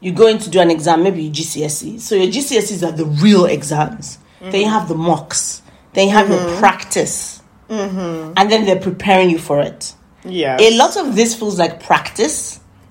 you're 0.00 0.12
going 0.14 0.38
to 0.38 0.50
do 0.50 0.58
an 0.60 0.72
exam, 0.72 1.04
maybe 1.04 1.22
your 1.22 1.32
GCSE. 1.32 2.00
So 2.00 2.16
your 2.16 2.26
GCSEs 2.26 2.82
are 2.86 2.90
the 2.90 3.04
real 3.04 3.44
exams. 3.46 4.18
Then 4.40 4.62
you 4.62 4.68
have 4.68 4.88
the 4.88 4.96
mocks. 4.96 5.62
Then 5.98 6.06
you 6.08 6.14
have 6.14 6.28
your 6.30 6.56
practice. 6.60 7.42
And 7.68 8.34
then 8.50 8.64
they're 8.66 8.78
preparing 8.80 9.30
you 9.30 9.38
for 9.38 9.60
it. 9.60 9.94
yeah, 10.24 10.56
A 10.60 10.76
lot 10.76 10.96
of 10.96 11.16
this 11.16 11.34
feels 11.34 11.58
like 11.58 11.82
practice. 11.82 12.60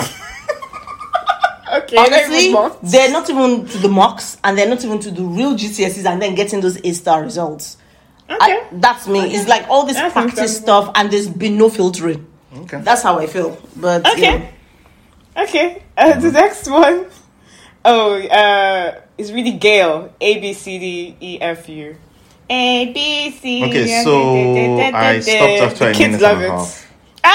okay. 1.73 1.97
Honestly, 1.97 2.53
Honestly, 2.53 2.89
they're 2.89 3.11
not 3.11 3.29
even 3.29 3.65
to 3.65 3.77
the 3.77 3.87
mocks 3.87 4.37
and 4.43 4.57
they're 4.57 4.67
not 4.69 4.83
even 4.83 4.99
to 4.99 5.11
the 5.11 5.23
real 5.23 5.53
GCSEs 5.55 6.05
and 6.05 6.21
then 6.21 6.35
getting 6.35 6.59
those 6.61 6.77
A 6.83 6.91
star 6.93 7.21
results. 7.23 7.77
okay. 8.29 8.37
I, 8.39 8.67
that's 8.73 9.07
me. 9.07 9.19
It's 9.33 9.47
like 9.47 9.67
all 9.69 9.85
this 9.85 9.95
That's 9.95 10.11
practice 10.13 10.39
understandable. 10.39 10.83
stuff 10.83 10.91
and 10.95 11.09
there's 11.11 11.29
been 11.29 11.57
no 11.57 11.69
filtering. 11.69 12.27
Okay. 12.53 12.81
That's 12.81 13.03
how 13.03 13.19
I 13.19 13.27
feel. 13.27 13.57
But 13.75 14.05
you 14.17 14.21
know. 14.21 14.35
Okay. 14.35 14.53
Okay. 15.37 15.83
Uh, 15.97 16.19
the 16.19 16.31
next 16.31 16.67
one, 16.69 17.05
oh, 17.85 18.21
uh, 18.27 18.99
it's 19.17 19.31
really 19.31 19.51
Gail. 19.53 20.13
A 20.19 20.39
B 20.39 20.51
C 20.53 20.77
D 20.79 21.15
E 21.21 21.37
F 21.41 21.69
U. 21.69 21.95
A 22.49 22.91
B 22.93 23.31
C. 23.31 23.65
Okay, 23.65 24.03
so 24.03 24.79
I 24.79 25.19
stopped 25.19 25.61
after 25.61 25.89
a 25.89 25.93
minute 25.97 26.21
and 26.21 26.43
a 26.43 26.49
half. 26.51 26.83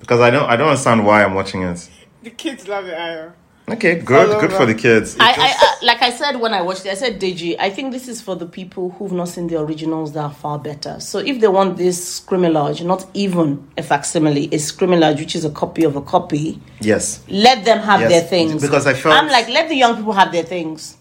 Because 0.00 0.20
I 0.20 0.30
don't 0.30 0.48
I 0.50 0.56
don't 0.56 0.68
understand 0.68 1.06
why 1.06 1.22
I'm 1.22 1.34
watching 1.34 1.62
it. 1.62 1.88
The 2.24 2.30
kids 2.30 2.66
love 2.66 2.86
it. 2.86 2.94
Ayo. 2.96 3.32
Okay, 3.70 4.00
good, 4.00 4.40
good 4.40 4.52
for 4.52 4.66
the 4.66 4.74
kids. 4.74 5.16
I, 5.20 5.28
I, 5.28 5.32
I, 5.36 5.50
uh, 5.50 5.86
like 5.86 6.02
I 6.02 6.10
said 6.10 6.40
when 6.40 6.52
I 6.52 6.60
watched 6.60 6.84
it, 6.86 6.90
I 6.90 6.94
said, 6.94 7.20
Deji, 7.20 7.54
I 7.60 7.70
think 7.70 7.92
this 7.92 8.08
is 8.08 8.20
for 8.20 8.34
the 8.34 8.46
people 8.46 8.90
who've 8.90 9.12
not 9.12 9.28
seen 9.28 9.46
the 9.46 9.60
originals 9.60 10.12
that 10.14 10.24
are 10.24 10.32
far 10.32 10.58
better. 10.58 10.98
So 10.98 11.20
if 11.20 11.40
they 11.40 11.46
want 11.46 11.76
this 11.76 12.16
scrimmage, 12.16 12.82
not 12.82 13.06
even 13.14 13.68
a 13.78 13.84
facsimile, 13.84 14.48
a 14.52 14.58
scrimmage, 14.58 15.20
which 15.20 15.36
is 15.36 15.44
a 15.44 15.50
copy 15.50 15.84
of 15.84 15.94
a 15.94 16.02
copy, 16.02 16.60
yes. 16.80 17.22
let 17.28 17.64
them 17.64 17.78
have 17.78 18.00
Yes, 18.00 18.10
their 18.10 18.22
things. 18.22 18.60
because 18.60 18.88
I 18.88 18.94
felt- 18.94 19.14
I'm 19.14 19.28
like, 19.28 19.48
let 19.48 19.68
the 19.68 19.76
young 19.76 19.94
people 19.96 20.14
have 20.14 20.32
their 20.32 20.42
things. 20.42 20.96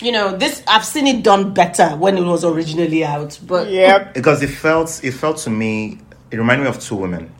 You 0.00 0.12
know, 0.12 0.36
this 0.36 0.62
I've 0.68 0.84
seen 0.84 1.06
it 1.08 1.22
done 1.24 1.52
better 1.54 1.88
when 1.96 2.16
it 2.16 2.22
was 2.24 2.44
originally 2.44 3.04
out, 3.04 3.38
but 3.46 3.68
yeah 3.70 4.12
because 4.12 4.42
it 4.42 4.48
felt 4.50 5.00
it 5.02 5.12
felt 5.12 5.38
to 5.38 5.50
me 5.50 5.98
it 6.30 6.36
reminded 6.36 6.64
me 6.64 6.68
of 6.70 6.78
two 6.80 6.94
women 6.96 7.30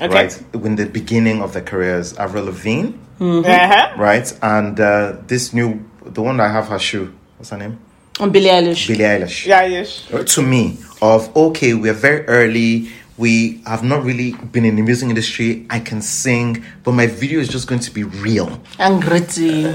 Okay. 0.00 0.12
right 0.14 0.42
in 0.54 0.76
the 0.76 0.86
beginning 0.86 1.40
of 1.42 1.52
their 1.54 1.62
careers 1.62 2.12
avril 2.18 2.44
lavigne 2.44 2.92
Uh-huh. 3.20 3.94
right 3.96 4.38
and 4.42 4.78
uh, 4.78 5.16
this 5.26 5.52
new 5.54 5.82
the 6.04 6.20
one 6.22 6.36
that 6.36 6.48
I 6.50 6.52
have 6.52 6.68
her 6.68 6.78
shoe 6.78 7.12
what's 7.38 7.50
her 7.50 7.56
name 7.58 7.78
on 8.20 8.30
Billie 8.30 8.50
Eilish. 8.50 8.86
billie 8.88 9.04
eilish 9.04 9.46
Yeah, 9.46 9.64
yes. 9.66 10.06
To 10.34 10.42
me 10.42 10.78
of 11.02 11.34
okay 11.36 11.72
we're 11.74 11.94
very 12.08 12.26
early 12.26 12.90
we 13.18 13.62
have 13.66 13.82
not 13.82 14.04
really 14.04 14.32
been 14.52 14.64
in 14.64 14.76
the 14.76 14.82
music 14.82 15.08
industry 15.08 15.66
i 15.70 15.80
can 15.80 16.02
sing 16.02 16.62
but 16.84 16.92
my 16.92 17.06
video 17.06 17.40
is 17.40 17.48
just 17.48 17.66
going 17.66 17.80
to 17.80 17.90
be 17.90 18.04
real 18.04 18.60
and 18.78 19.00
gritty. 19.02 19.64
Uh, 19.66 19.72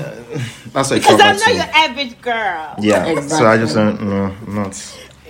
that's 0.73 0.89
what 0.91 1.01
Because 1.01 1.19
it 1.19 1.25
I'm 1.25 1.37
felt 1.37 1.39
not 1.47 1.55
your 1.55 1.75
average 1.75 2.21
girl. 2.21 2.75
yeah 2.79 3.19
so 3.21 3.45
i 3.47 3.57
just 3.57 3.75
don't 3.75 4.01
no 4.01 4.35
not 4.47 4.73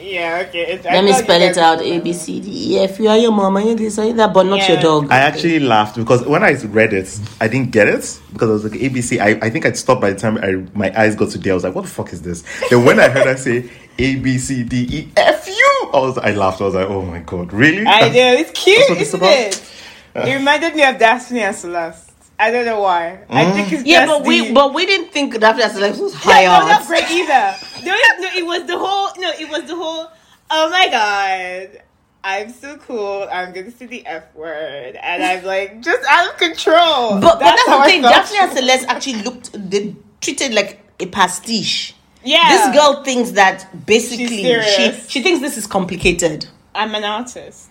Yeah, 0.02 0.46
okay. 0.50 0.66
It, 0.74 0.86
I 0.86 0.96
Let 0.96 1.04
me 1.06 1.14
spell 1.14 1.40
it 1.42 1.54
guys- 1.54 1.58
out. 1.60 1.80
A 1.82 2.00
B 2.02 2.12
C 2.12 2.42
D 2.42 2.48
E 2.74 2.80
F. 2.80 2.98
You 3.00 3.08
are 3.14 3.18
your 3.22 3.32
mom 3.32 3.56
and 3.58 3.68
you 3.70 3.76
this 3.76 4.00
and 4.00 4.18
that, 4.20 4.34
but 4.34 4.46
not 4.50 4.58
Yeah. 4.58 4.72
your 4.74 4.82
dog. 4.82 5.12
I 5.12 5.20
actually 5.30 5.60
laughed 5.60 5.96
because 5.96 6.26
when 6.26 6.42
I 6.44 6.54
read 6.80 6.92
it, 6.92 7.08
I 7.40 7.48
didn't 7.48 7.70
get 7.70 7.88
it 7.88 8.20
because 8.34 8.50
I 8.50 8.54
was 8.58 8.64
like 8.66 8.74
ABC. 8.82 9.22
I, 9.22 9.38
I 9.46 9.50
think 9.52 9.64
I'd 9.68 9.78
stopped 9.78 10.02
by 10.02 10.10
the 10.10 10.20
time 10.20 10.36
I, 10.42 10.66
my 10.74 10.90
eyes 11.00 11.14
got 11.16 11.30
to 11.34 11.38
D. 11.38 11.52
I 11.52 11.54
was 11.54 11.64
like, 11.64 11.76
what 11.76 11.84
the 11.86 11.94
fuck 12.00 12.12
is 12.14 12.24
this? 12.24 12.42
Then 12.72 12.84
when 12.84 13.00
I 13.00 13.10
heard 13.14 13.28
her 13.28 13.38
say 13.38 13.70
A 14.04 14.16
B 14.16 14.38
C 14.38 14.64
D 14.64 14.88
E 14.90 15.12
F 15.16 15.48
U, 15.48 15.90
I 15.94 16.00
was 16.00 16.18
I 16.18 16.32
laughed. 16.32 16.62
I 16.62 16.66
was 16.66 16.76
like, 16.76 16.88
oh 16.88 17.02
my 17.04 17.20
god, 17.20 17.54
really? 17.54 17.86
I 17.86 18.10
know. 18.10 18.34
It's 18.34 18.52
cute, 18.52 18.78
That's 18.80 18.90
what 18.90 18.98
it's 19.00 19.08
isn't 19.10 19.20
about? 19.20 19.38
it? 19.38 20.28
It 20.30 20.36
reminded 20.36 20.76
me 20.76 20.84
of 20.84 20.98
Destiny 20.98 21.42
and 21.42 21.56
Celeste. 21.56 22.10
I 22.40 22.50
don't 22.50 22.66
know 22.66 22.80
why. 22.82 23.20
I 23.30 23.46
Mm. 23.46 23.54
think 23.54 23.72
it's 23.74 23.84
yeah, 23.86 24.06
just 24.08 24.20
but 24.20 24.28
we 24.28 24.48
the- 24.48 24.54
but 24.54 24.74
we 24.74 24.86
didn't 24.88 25.12
think 25.12 25.40
Daphne 25.40 25.64
and 25.64 25.72
Celeste 25.72 26.02
was 26.02 26.14
Yeah, 26.14 26.20
high 26.34 26.44
no, 26.46 26.68
not 26.68 26.80
art. 26.82 26.88
great 26.88 27.10
either. 27.20 27.56
No, 27.86 27.94
no, 28.20 28.28
it 28.36 28.46
was 28.46 28.64
the 28.66 28.78
whole. 28.80 29.10
No, 29.20 29.30
it 29.40 29.48
was 29.50 29.64
the 29.66 29.76
whole. 29.76 30.08
Oh 30.50 30.70
my 30.70 30.90
god, 30.90 31.82
I'm 32.24 32.50
so 32.52 32.78
cool. 32.78 33.28
I'm 33.32 33.54
gonna 33.54 33.70
say 33.72 33.86
the 33.86 34.06
F 34.08 34.24
word, 34.36 34.96
and 34.96 35.24
I'm 35.24 35.44
like 35.46 35.82
just 35.82 36.04
out 36.10 36.32
of 36.32 36.38
control. 36.38 37.20
But 37.22 37.38
but 37.38 37.40
that's 37.40 37.68
how 37.68 37.78
the 37.78 37.84
I 37.84 37.86
thing. 37.86 38.02
felt. 38.02 38.14
Daphne 38.16 38.38
and 38.42 38.52
Celeste 38.58 38.86
actually 38.90 39.22
looked 39.22 39.52
they 39.70 39.96
treated 40.20 40.54
like 40.54 40.80
a 41.00 41.06
pastiche. 41.06 41.94
Yeah, 42.24 42.48
This 42.50 42.80
girl 42.80 43.04
thinks 43.04 43.32
that 43.32 43.68
basically 43.86 44.44
She's 44.44 44.76
she 44.76 45.10
she 45.10 45.22
thinks 45.24 45.42
this 45.42 45.58
is 45.58 45.68
complicated. 45.68 46.48
I'm 46.76 46.94
an 46.96 47.04
artist. 47.04 47.70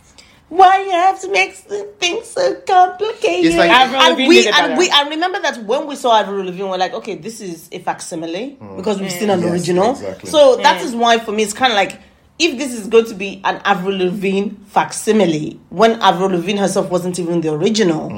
Why 0.49 0.83
you 0.83 0.91
have 0.91 1.21
to 1.21 1.31
make 1.31 1.55
things 1.55 2.27
so 2.27 2.61
complicated? 2.67 3.47
It's 3.47 3.57
like- 3.57 3.71
Avril 3.71 4.03
and 4.03 4.17
we 4.17 4.49
and 4.49 4.77
we 4.77 4.91
I 4.91 5.09
remember 5.09 5.41
that 5.43 5.65
when 5.65 5.87
we 5.87 5.95
saw 5.95 6.19
Avril 6.19 6.45
Lavigne, 6.45 6.69
we're 6.69 6.77
like, 6.77 6.93
okay, 6.95 7.15
this 7.15 7.41
is 7.41 7.69
a 7.71 7.79
facsimile 7.79 8.59
mm. 8.61 8.77
because 8.77 9.01
we've 9.01 9.13
mm. 9.13 9.19
seen 9.19 9.31
an 9.31 9.41
Yes, 9.43 9.53
original. 9.53 9.91
exactly. 9.93 10.29
So 10.29 10.57
mm. 10.57 10.63
that 10.65 10.83
is 10.83 10.95
why 10.95 11.19
for 11.21 11.31
me 11.31 11.45
it's 11.45 11.53
kind 11.53 11.73
of 11.73 11.77
like 11.77 12.01
if 12.41 12.59
this 12.59 12.73
is 12.73 12.89
going 12.89 13.05
to 13.05 13.15
be 13.15 13.41
an 13.45 13.61
Avril 13.65 13.97
Lavigne 13.97 14.51
facsimile 14.67 15.61
when 15.69 15.93
Avril 16.03 16.31
Lavigne 16.31 16.59
herself 16.59 16.91
wasn't 16.91 17.19
even 17.21 17.41
the 17.43 17.53
original, 17.53 18.11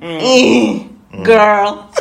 eh, 0.00 0.84
girl. 1.24 1.92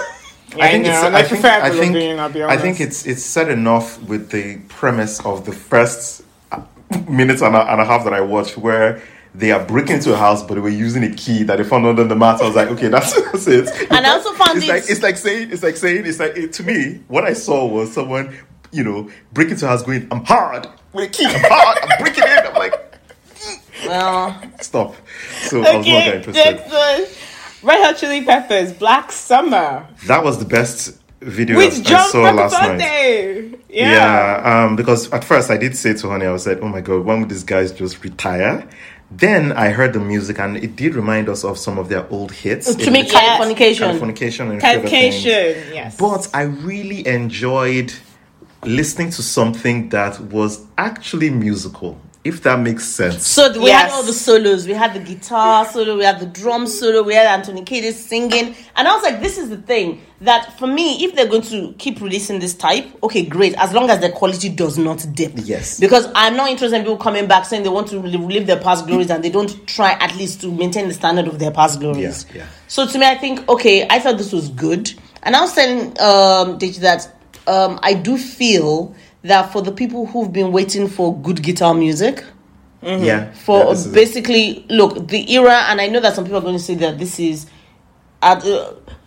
Yeah, 0.56 0.66
I, 0.66 0.78
know. 0.78 0.90
and 1.08 1.16
I, 1.16 1.24
prefer 1.28 1.48
I 1.48 1.70
think, 1.70 1.96
I'll 2.20 2.30
be 2.30 2.44
I 2.44 2.58
think 2.58 2.80
it's 2.82 3.06
it's 3.06 3.24
said 3.24 3.50
enough 3.50 4.02
with 4.04 4.30
the 4.32 4.58
premise 4.68 5.24
of 5.26 5.46
the 5.46 5.52
first 5.52 6.24
uh, 6.52 6.62
minute 7.08 7.42
and 7.42 7.56
a, 7.56 7.72
and 7.72 7.82
a 7.82 7.86
half 7.86 8.04
that 8.06 8.14
I 8.14 8.22
watched, 8.22 8.58
where 8.58 9.02
they 9.36 9.52
are 9.52 9.64
breaking 9.64 9.98
into 9.98 10.14
a 10.14 10.18
house, 10.18 10.42
but 10.44 10.56
they 10.56 10.60
were 10.62 10.70
using 10.70 11.04
a 11.04 11.12
key 11.16 11.44
that 11.44 11.58
they 11.58 11.64
found 11.64 11.86
under 11.86 12.04
the 12.04 12.16
mat. 12.16 12.42
I 12.42 12.48
was 12.48 12.56
like, 12.56 12.70
okay, 12.70 12.88
that's, 12.88 13.14
that's 13.32 13.48
it. 13.48 13.70
And 13.92 14.06
I 14.08 14.12
also 14.12 14.34
found 14.34 14.58
it's 14.58 14.66
it- 14.66 14.70
like 14.70 14.90
it's 14.90 15.04
like 15.04 15.18
saying 15.18 15.52
it's 15.52 15.64
like 15.64 15.78
saying 15.78 16.06
it's 16.06 16.20
like 16.20 16.36
it, 16.36 16.52
to 16.54 16.64
me. 16.64 17.02
What 17.08 17.24
I 17.26 17.34
saw 17.34 17.66
was 17.68 17.94
someone, 17.94 18.36
you 18.72 18.84
know, 18.84 19.10
breaking 19.34 19.54
into 19.54 19.66
a 19.66 19.70
house, 19.70 19.84
going, 19.84 20.08
"I'm 20.12 20.26
hard 20.26 20.68
with 20.94 21.06
a 21.06 21.10
key. 21.10 21.26
I'm 21.28 21.42
hard. 21.48 21.78
I'm 21.84 22.02
breaking 22.04 22.24
in." 22.24 22.48
I'm 22.48 22.54
like, 22.56 22.74
Well, 23.86 24.42
stop. 24.62 24.96
So 25.44 25.64
I 25.64 25.78
was 25.78 25.86
not 25.88 26.06
that 26.06 26.08
Okay, 26.08 26.18
interested. 26.18 27.08
Next 27.61 27.64
one. 27.64 27.76
Red 27.76 27.86
Hot 27.86 27.98
Chili 27.98 28.23
Peppers, 28.23 28.73
Black 28.73 29.11
Summer, 29.11 29.88
That 30.07 30.23
was 30.23 30.40
the 30.40 30.45
best 30.45 30.98
video 31.22 31.57
with 31.57 31.80
I 31.80 31.84
John 31.84 32.10
saw 32.10 32.22
last 32.31 32.53
night. 32.53 32.80
Frusciante. 32.80 33.60
Yeah. 33.69 33.91
Yeah, 33.91 34.65
um, 34.65 34.76
because 34.76 35.11
at 35.11 35.23
first 35.23 35.49
I 35.52 35.57
did 35.57 35.76
say 35.76 35.94
to 35.94 36.10
Honey, 36.10 36.26
I 36.26 36.31
was 36.31 36.48
like, 36.48 36.60
oh 36.61 36.68
my 36.68 36.81
god, 36.81 37.06
when 37.06 37.19
would 37.22 37.30
these 37.30 37.44
guys 37.44 37.72
just 37.72 38.03
retire? 38.03 38.68
Then 39.11 39.52
I 39.53 39.69
heard 39.69 39.94
the 39.94 39.99
music 39.99 40.40
and 40.40 40.57
it 40.57 40.76
did 40.76 40.94
remind 40.95 41.30
us 41.30 41.44
of 41.44 41.57
some 41.57 41.77
of 41.80 41.90
their 41.90 42.07
old 42.11 42.31
hits. 42.31 42.73
to 42.76 42.91
me, 42.91 43.03
Californication. 43.03 43.99
Californication 43.99 44.52
and 44.52 44.57
a 44.57 44.61
few 44.61 44.69
other 44.69 44.88
things. 44.88 45.23
Calification, 45.23 45.73
yes. 45.73 45.98
But 45.98 46.30
I 46.34 46.44
really 46.44 47.06
enjoyed 47.07 47.91
listening 48.64 49.10
to 49.11 49.23
something 49.23 49.90
that 49.90 50.19
was 50.19 50.65
actually 50.77 51.30
musical. 51.31 51.99
It 52.30 52.35
If 52.35 52.43
that 52.43 52.60
makes 52.60 52.85
sense. 52.85 53.27
So 53.27 53.51
we 53.60 53.68
Yes. 53.68 53.81
had 53.81 53.91
all 53.91 54.03
the 54.03 54.14
solos. 54.14 54.65
We 54.68 54.73
had 54.73 54.93
the 54.93 54.99
guitar 54.99 55.65
solo. 55.65 55.97
We 55.97 56.03
had 56.06 56.19
the 56.19 56.26
drum 56.26 56.68
solo. 56.68 57.03
We 57.03 57.15
had 57.15 57.27
Anthony 57.27 57.64
Kiedis 57.64 57.93
singing. 57.93 58.56
And 58.76 58.88
I 58.88 58.93
was 58.95 59.03
like, 59.03 59.19
this 59.19 59.38
is 59.38 59.49
the 59.49 59.57
thing 59.57 60.01
that 60.22 60.57
for 60.60 60.68
me, 60.68 61.03
if 61.03 61.15
they're 61.15 61.27
going 61.27 61.41
to 61.43 61.73
keep 61.77 61.99
releasing 62.01 62.39
this 62.39 62.53
type, 62.53 62.85
okay, 63.03 63.23
great. 63.23 63.56
As 63.57 63.73
long 63.73 63.89
as 63.89 63.99
the 63.99 64.10
quality 64.10 64.49
does 64.49 64.77
not 64.77 65.06
dip. 65.14 65.34
Yes. 65.35 65.80
Because 65.80 66.07
I'm 66.15 66.35
not 66.38 66.49
interested 66.49 66.77
in 66.77 66.84
people 66.84 66.97
coming 66.97 67.27
back 67.27 67.45
saying 67.45 67.64
they 67.64 67.69
want 67.69 67.88
to 67.89 67.99
relive 67.99 68.22
relive 68.22 68.47
their 68.47 68.60
past 68.60 68.85
glories 68.88 69.10
and 69.10 69.23
they 69.23 69.30
don't 69.30 69.68
try 69.68 69.91
at 69.93 70.15
least 70.15 70.41
to 70.41 70.51
maintain 70.51 70.88
the 70.88 70.93
standard 70.93 71.27
of 71.27 71.39
their 71.39 71.51
past 71.51 71.80
glories. 71.80 72.26
Yeah, 72.30 72.38
yeah. 72.43 72.47
So 72.68 72.85
to 72.88 72.97
me, 72.99 73.06
I 73.06 73.15
think 73.18 73.47
okay, 73.49 73.88
I 73.89 73.99
thought 73.99 74.18
this 74.18 74.31
was 74.31 74.49
good, 74.49 74.93
and 75.23 75.35
I 75.35 75.41
was 75.41 75.53
telling 75.53 75.88
um 75.99 76.60
Deji 76.60 76.77
that 76.80 77.11
um 77.47 77.80
I 77.81 77.93
do 77.93 78.18
feel 78.18 78.93
that 79.24 79.52
for 79.52 79.62
the 79.62 79.72
people 79.72 80.06
who've 80.06 80.32
been 80.32 80.52
waiting 80.52 80.88
for 80.88 81.16
good 81.22 81.41
guitar 81.44 81.74
music, 81.74 82.24
Yeah. 82.82 83.32
for 83.34 83.60
yeah, 83.66 83.70
this 83.70 83.80
is 83.86 83.88
it. 83.88 83.94
basically 83.94 84.66
look 84.70 85.08
the 85.08 85.32
era, 85.34 85.66
and 85.70 85.82
I 85.82 85.88
know 85.88 86.00
that 86.00 86.16
some 86.16 86.24
people 86.24 86.40
are 86.40 86.41
going 86.44 86.58
to 86.58 86.64
say 86.64 86.76
that 86.76 86.98
this 86.98 87.20
is 87.20 87.46
uh, 88.22 88.40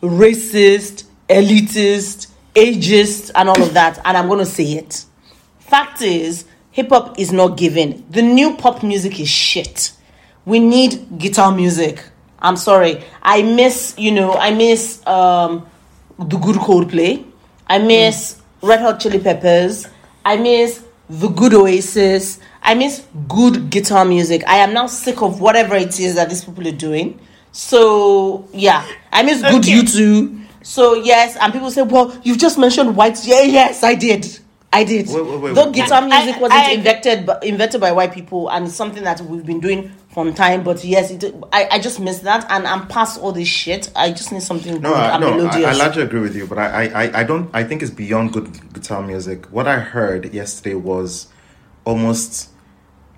racist, 0.02 1.04
elitist, 1.28 2.28
ageist, 2.54 3.30
and 3.34 3.48
all 3.48 3.62
of 3.62 3.72
that, 3.74 3.98
and 4.04 4.16
I'm 4.16 4.26
going 4.28 4.40
to 4.40 4.46
say 4.46 4.64
it. 4.72 5.04
Fact 5.58 6.02
is, 6.02 6.44
hip 6.70 6.90
hop 6.90 7.18
is 7.18 7.32
not 7.32 7.56
given. 7.56 8.04
The 8.10 8.22
new 8.22 8.56
pop 8.56 8.82
music 8.82 9.18
is 9.20 9.28
shit. 9.28 9.92
We 10.44 10.58
need 10.58 11.18
guitar 11.18 11.52
music. 11.54 12.02
I'm 12.40 12.56
sorry. 12.56 13.02
I 13.22 13.42
miss, 13.42 13.94
you 13.96 14.10
know, 14.10 14.34
I 14.34 14.50
miss 14.52 15.06
um, 15.06 15.66
the 16.18 16.36
good 16.36 16.56
Coldplay. 16.56 17.24
I 17.68 17.78
miss 17.78 18.40
Red 18.60 18.80
Hot 18.80 18.98
Chili 18.98 19.20
Peppers. 19.20 19.86
I 20.24 20.36
miss 20.36 20.84
the 21.10 21.28
good 21.28 21.54
Oasis. 21.54 22.38
I 22.62 22.74
miss 22.74 23.02
good 23.28 23.70
guitar 23.70 24.04
music. 24.04 24.42
I 24.46 24.58
am 24.58 24.72
now 24.72 24.86
sick 24.86 25.20
of 25.22 25.40
whatever 25.40 25.74
it 25.76 25.98
is 25.98 26.14
that 26.14 26.28
these 26.30 26.44
people 26.44 26.66
are 26.66 26.70
doing. 26.72 27.18
So 27.50 28.48
yeah, 28.52 28.86
I 29.12 29.22
miss 29.22 29.40
good 29.42 29.56
Okay. 29.64 29.72
you 29.72 29.82
too. 29.86 30.38
So 30.62 30.94
yes, 30.94 31.36
and 31.40 31.52
people 31.52 31.70
say, 31.70 31.82
"Well, 31.82 32.16
you've 32.22 32.38
just 32.38 32.56
mentioned 32.58 32.96
white." 32.96 33.18
Yeah, 33.26 33.42
yes, 33.42 33.82
I 33.82 33.94
did. 33.94 34.26
I 34.72 34.84
did. 34.84 35.08
Wait, 35.08 35.26
wait, 35.26 35.40
wait, 35.40 35.54
Though 35.54 35.70
guitar 35.70 36.00
music 36.00 36.36
I- 36.36 36.40
wasn't 36.40 36.60
I- 36.60 36.70
invented, 36.72 37.26
by, 37.26 37.38
invented 37.42 37.80
by 37.80 37.92
white 37.92 38.12
people, 38.14 38.48
and 38.48 38.66
it's 38.66 38.74
something 38.76 39.02
that 39.04 39.20
we've 39.20 39.44
been 39.44 39.60
doing 39.60 39.92
from 40.12 40.34
time. 40.34 40.62
But 40.62 40.84
yes, 40.84 41.10
it, 41.10 41.24
I, 41.52 41.68
I 41.72 41.78
just 41.78 41.98
miss 42.00 42.20
that, 42.20 42.46
and 42.50 42.66
I'm 42.66 42.86
past 42.88 43.20
all 43.20 43.32
this 43.32 43.48
shit. 43.48 43.90
I 43.96 44.10
just 44.12 44.32
need 44.32 44.42
something 44.42 44.74
No, 44.80 44.90
good 44.90 44.96
I, 44.96 45.10
and 45.14 45.20
no, 45.22 45.32
I, 45.32 45.36
melodious. 45.36 45.66
I 45.66 45.72
largely 45.72 46.02
agree 46.02 46.20
with 46.20 46.36
you, 46.36 46.46
but 46.46 46.58
I, 46.58 46.86
I, 46.88 47.20
I 47.20 47.24
don't. 47.24 47.50
I 47.54 47.64
think 47.64 47.82
it's 47.82 47.90
beyond 47.90 48.32
good 48.32 48.72
guitar 48.72 49.02
music. 49.02 49.46
What 49.46 49.66
I 49.66 49.78
heard 49.78 50.32
yesterday 50.34 50.74
was 50.74 51.28
almost 51.84 52.50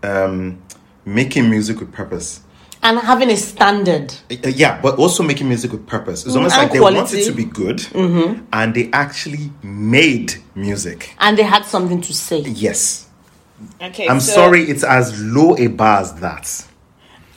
um, 0.02 0.62
making 1.04 1.50
music 1.50 1.80
with 1.80 1.92
purpose. 1.92 2.40
and 2.82 2.98
having 2.98 3.30
a 3.30 3.36
standard. 3.36 4.12
Uh, 4.30 4.48
Yeah, 4.48 4.80
but 4.80 4.98
also 4.98 5.22
making 5.22 5.48
music 5.48 5.72
with 5.72 5.86
purpose. 5.86 6.24
It's 6.26 6.36
almost 6.36 6.54
and 6.54 6.62
like 6.64 6.72
they 6.72 6.78
quality. 6.78 6.98
wanted 6.98 7.24
to 7.24 7.32
be 7.32 7.44
good, 7.44 7.86
and 8.52 8.74
they 8.74 8.90
actually 8.92 9.50
made 9.62 10.34
music. 10.54 11.14
and 11.18 11.36
they 11.38 11.42
had 11.44 11.64
something 11.64 12.00
to 12.02 12.12
say. 12.14 12.40
Yes, 12.40 13.08
Okay, 13.80 14.06
I'm 14.08 14.20
so- 14.20 14.32
sorry, 14.34 14.62
it's 14.64 14.84
as 14.84 15.18
low 15.22 15.56
a 15.56 15.66
bar 15.68 16.00
as 16.02 16.14
that. 16.16 16.66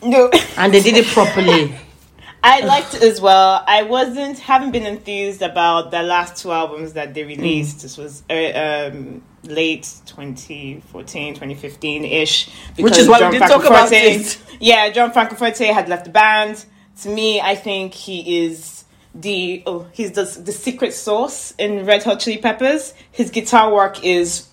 No, 0.03 0.29
And 0.57 0.73
they 0.73 0.81
did 0.81 0.97
it 0.97 1.07
properly. 1.07 1.75
I 2.43 2.61
liked 2.61 2.93
it 2.93 3.03
as 3.03 3.19
well. 3.19 3.63
I 3.67 3.83
wasn't, 3.83 4.39
haven't 4.39 4.71
been 4.71 4.85
enthused 4.85 5.41
about 5.41 5.91
the 5.91 6.03
last 6.03 6.41
two 6.41 6.51
albums 6.51 6.93
that 6.93 7.13
they 7.13 7.23
released. 7.23 7.81
This 7.81 7.97
was 7.97 8.23
uh, 8.29 8.91
um, 8.93 9.23
late 9.43 9.91
2014, 10.05 11.33
2015 11.33 12.05
ish. 12.05 12.49
Which 12.77 12.97
is 12.97 13.07
why 13.09 13.29
we 13.29 13.39
did 13.39 13.47
talk 13.47 13.65
about 13.65 13.91
it. 13.91 14.39
Yeah, 14.59 14.89
John 14.91 15.11
Frusciante 15.11 15.73
had 15.73 15.89
left 15.89 16.05
the 16.05 16.11
band. 16.11 16.63
To 17.01 17.09
me, 17.09 17.41
I 17.41 17.55
think 17.55 17.93
he 17.93 18.45
is 18.45 18.85
the 19.13 19.63
oh, 19.65 19.87
he's 19.91 20.11
the 20.11 20.23
the 20.23 20.51
secret 20.51 20.93
sauce 20.93 21.53
in 21.57 21.85
Red 21.85 22.03
Hot 22.03 22.19
Chili 22.19 22.37
Peppers. 22.37 22.93
His 23.11 23.29
guitar 23.29 23.73
work 23.73 24.03
is 24.03 24.47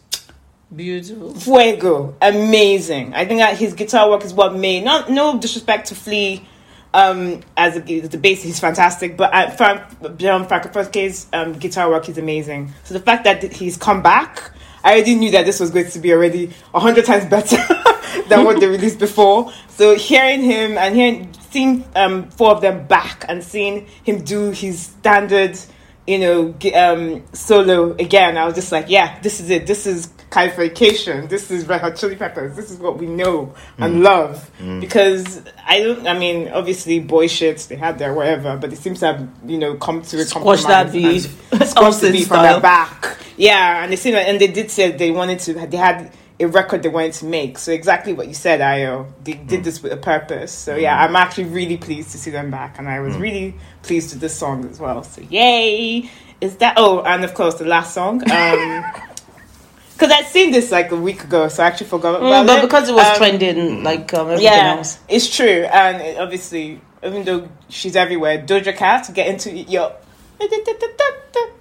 Beautiful. 0.74 1.34
fuego, 1.34 2.16
amazing. 2.20 3.14
I 3.14 3.26
think 3.26 3.40
that 3.40 3.56
his 3.56 3.74
guitar 3.74 4.10
work 4.10 4.24
is 4.24 4.34
what 4.34 4.54
made 4.56 4.84
not 4.84 5.10
no 5.10 5.38
disrespect 5.38 5.88
to 5.88 5.94
Flea. 5.94 6.46
Um, 6.92 7.40
as 7.56 7.76
a, 7.76 7.80
the 7.80 8.18
bass, 8.18 8.40
he's 8.40 8.60
fantastic, 8.60 9.16
but 9.16 9.34
uh, 9.34 9.50
Frank, 9.50 9.82
John 10.16 10.46
Frusciante's 10.46 11.26
um, 11.32 11.54
guitar 11.54 11.90
work 11.90 12.08
is 12.08 12.18
amazing. 12.18 12.72
So 12.84 12.94
the 12.94 13.00
fact 13.00 13.24
that 13.24 13.42
he's 13.52 13.76
come 13.76 14.00
back, 14.00 14.52
I 14.84 14.92
already 14.92 15.16
knew 15.16 15.32
that 15.32 15.44
this 15.44 15.58
was 15.58 15.70
going 15.70 15.90
to 15.90 15.98
be 15.98 16.12
already 16.12 16.52
a 16.72 16.78
hundred 16.78 17.04
times 17.04 17.24
better 17.24 17.56
than 18.28 18.44
what 18.44 18.60
they 18.60 18.68
released 18.68 19.00
before. 19.00 19.52
So 19.70 19.96
hearing 19.96 20.42
him 20.42 20.78
and 20.78 20.94
hearing, 20.94 21.32
seeing 21.50 21.84
um, 21.96 22.30
four 22.30 22.52
of 22.52 22.60
them 22.60 22.86
back 22.86 23.24
and 23.28 23.42
seeing 23.42 23.86
him 24.04 24.22
do 24.22 24.50
his 24.50 24.80
standard, 24.80 25.58
you 26.06 26.18
know, 26.18 26.54
um, 26.74 27.22
solo 27.32 27.92
again, 27.92 28.36
I 28.36 28.44
was 28.44 28.54
just 28.54 28.72
like, 28.72 28.88
yeah, 28.88 29.18
this 29.20 29.40
is 29.40 29.50
it. 29.50 29.66
This 29.66 29.86
is 29.86 30.08
Californication. 30.30 31.28
This 31.28 31.50
is 31.50 31.66
Red 31.66 31.80
Hot 31.80 31.96
Chili 31.96 32.16
Peppers. 32.16 32.56
This 32.56 32.70
is 32.70 32.78
what 32.78 32.98
we 32.98 33.06
know 33.06 33.54
and 33.78 34.02
love. 34.02 34.50
Because 34.80 35.40
I 35.64 35.80
don't, 35.80 36.06
I 36.06 36.18
mean, 36.18 36.48
obviously, 36.48 36.98
boy 37.00 37.26
shits, 37.26 37.68
they 37.68 37.76
had 37.76 37.98
their 37.98 38.12
whatever, 38.12 38.56
but 38.56 38.72
it 38.72 38.76
seems 38.76 39.00
to 39.00 39.06
have, 39.06 39.28
you 39.46 39.58
know, 39.58 39.76
come 39.76 40.02
to 40.02 40.18
a 40.18 40.24
Squash 40.24 40.64
that 40.64 40.86
compromise 40.86 41.26
beef. 41.26 41.52
and 41.52 41.68
Squash 41.68 41.74
the 41.74 41.80
Austin 41.80 42.12
beef 42.12 42.32
on 42.32 42.42
their 42.42 42.60
back. 42.60 43.16
Yeah, 43.36 43.82
and 43.82 43.92
they 43.92 43.96
seem, 43.96 44.14
and 44.14 44.40
they 44.40 44.48
did 44.48 44.70
say 44.70 44.90
they 44.90 45.10
wanted 45.10 45.38
to, 45.40 45.54
they 45.54 45.76
had 45.76 46.12
a 46.40 46.46
record 46.46 46.82
they 46.82 46.88
wanted 46.88 47.12
to 47.14 47.24
make. 47.26 47.58
So 47.58 47.70
exactly 47.72 48.12
what 48.12 48.26
you 48.28 48.34
said, 48.34 48.60
Ayo. 48.60 49.06
They 49.22 49.34
did 49.34 49.62
this 49.64 49.82
with 49.82 49.92
a 49.92 49.96
purpose. 49.96 50.52
So 50.52 50.74
yeah, 50.76 51.00
I'm 51.02 51.14
actually 51.16 51.44
really 51.44 51.76
pleased 51.76 52.10
to 52.12 52.18
see 52.18 52.30
them 52.30 52.50
back, 52.50 52.78
and 52.78 52.88
I 52.88 53.00
was 53.00 53.16
really 53.16 53.54
pleased 53.82 54.12
with 54.12 54.20
this 54.20 54.36
song 54.36 54.64
as 54.68 54.80
well. 54.80 55.02
So 55.04 55.22
yay! 55.22 56.10
Is 56.40 56.56
that? 56.56 56.74
Oh, 56.76 57.02
and 57.02 57.24
of 57.24 57.34
course 57.34 57.54
the 57.54 57.64
last 57.64 57.94
song. 57.94 58.22
Um, 58.30 58.84
because 59.94 60.10
I'd 60.10 60.26
seen 60.26 60.50
this 60.50 60.72
like 60.72 60.90
a 60.90 60.96
week 60.96 61.22
ago, 61.22 61.46
so 61.48 61.62
I 61.62 61.68
actually 61.68 61.86
forgot 61.86 62.16
about 62.16 62.44
Mm, 62.44 62.46
but 62.48 62.58
it. 62.58 62.62
because 62.62 62.88
it 62.88 62.94
was 62.94 63.06
Um, 63.06 63.16
trending, 63.16 63.84
like 63.84 64.12
um, 64.12 64.26
everything 64.26 64.44
yeah, 64.44 64.74
else. 64.78 64.98
it's 65.08 65.34
true, 65.34 65.62
and 65.70 66.02
it, 66.02 66.18
obviously, 66.18 66.80
even 67.04 67.22
though 67.24 67.48
she's 67.68 67.94
everywhere, 67.94 68.38
Doja 68.38 68.76
Cat, 68.76 69.08
get 69.14 69.28
into 69.28 69.52
your, 69.52 69.92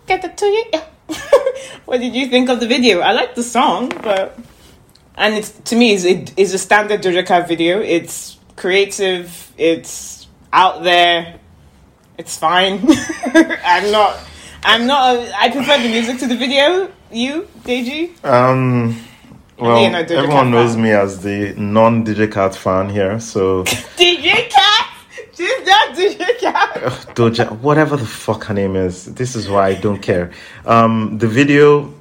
get 0.08 0.24
it 0.26 0.36
to 0.38 0.46
you. 0.48 0.64
what 1.86 2.00
did 2.02 2.16
you 2.16 2.28
think 2.28 2.50
of 2.50 2.60
the 2.60 2.68
video? 2.68 3.00
I 3.02 3.12
like 3.12 3.36
the 3.36 3.44
song, 3.44 3.90
but 4.02 4.38
and 5.16 5.36
it's 5.36 5.52
to 5.66 5.76
me 5.76 5.94
is 5.94 6.06
it 6.06 6.38
is 6.38 6.54
a 6.54 6.58
standard 6.58 7.02
Doja 7.02 7.26
Cat 7.26 7.48
video. 7.48 7.80
It's 7.80 8.38
creative. 8.56 9.52
It's 9.58 10.28
out 10.52 10.84
there. 10.84 11.40
It's 12.18 12.38
fine. 12.38 12.80
I'm 13.66 13.92
not. 13.92 14.20
I'm 14.64 14.88
not. 14.88 15.16
A, 15.16 15.36
I 15.38 15.50
prefer 15.52 15.82
the 15.82 15.90
music 15.90 16.20
to 16.20 16.28
the 16.28 16.38
video. 16.38 16.92
You, 17.12 17.48
Deji? 17.64 18.24
Um, 18.26 19.00
well, 19.60 19.82
you're 19.82 19.92
not 19.92 20.08
Cat 20.08 20.12
everyone 20.12 20.52
knows 20.52 20.74
fan. 20.74 20.84
me 20.84 20.92
as 20.92 21.22
the 21.22 21.54
non-DJ 21.58 22.32
Cat 22.32 22.56
fan 22.56 22.90
here, 22.90 23.20
so 23.20 23.64
DJ 23.98 24.50
Cat. 24.50 24.90
She's 25.36 25.66
not 25.66 25.96
DJ 25.96 26.40
Cat. 26.40 26.74
Doja, 27.16 27.60
whatever 27.60 27.98
the 27.98 28.06
fuck 28.06 28.46
her 28.46 28.54
name 28.54 28.76
is, 28.76 29.14
this 29.14 29.36
is 29.36 29.50
why 29.50 29.70
I 29.70 29.74
don't 29.76 30.02
care. 30.02 30.32
Um, 30.66 31.18
the 31.18 31.28
video, 31.28 31.94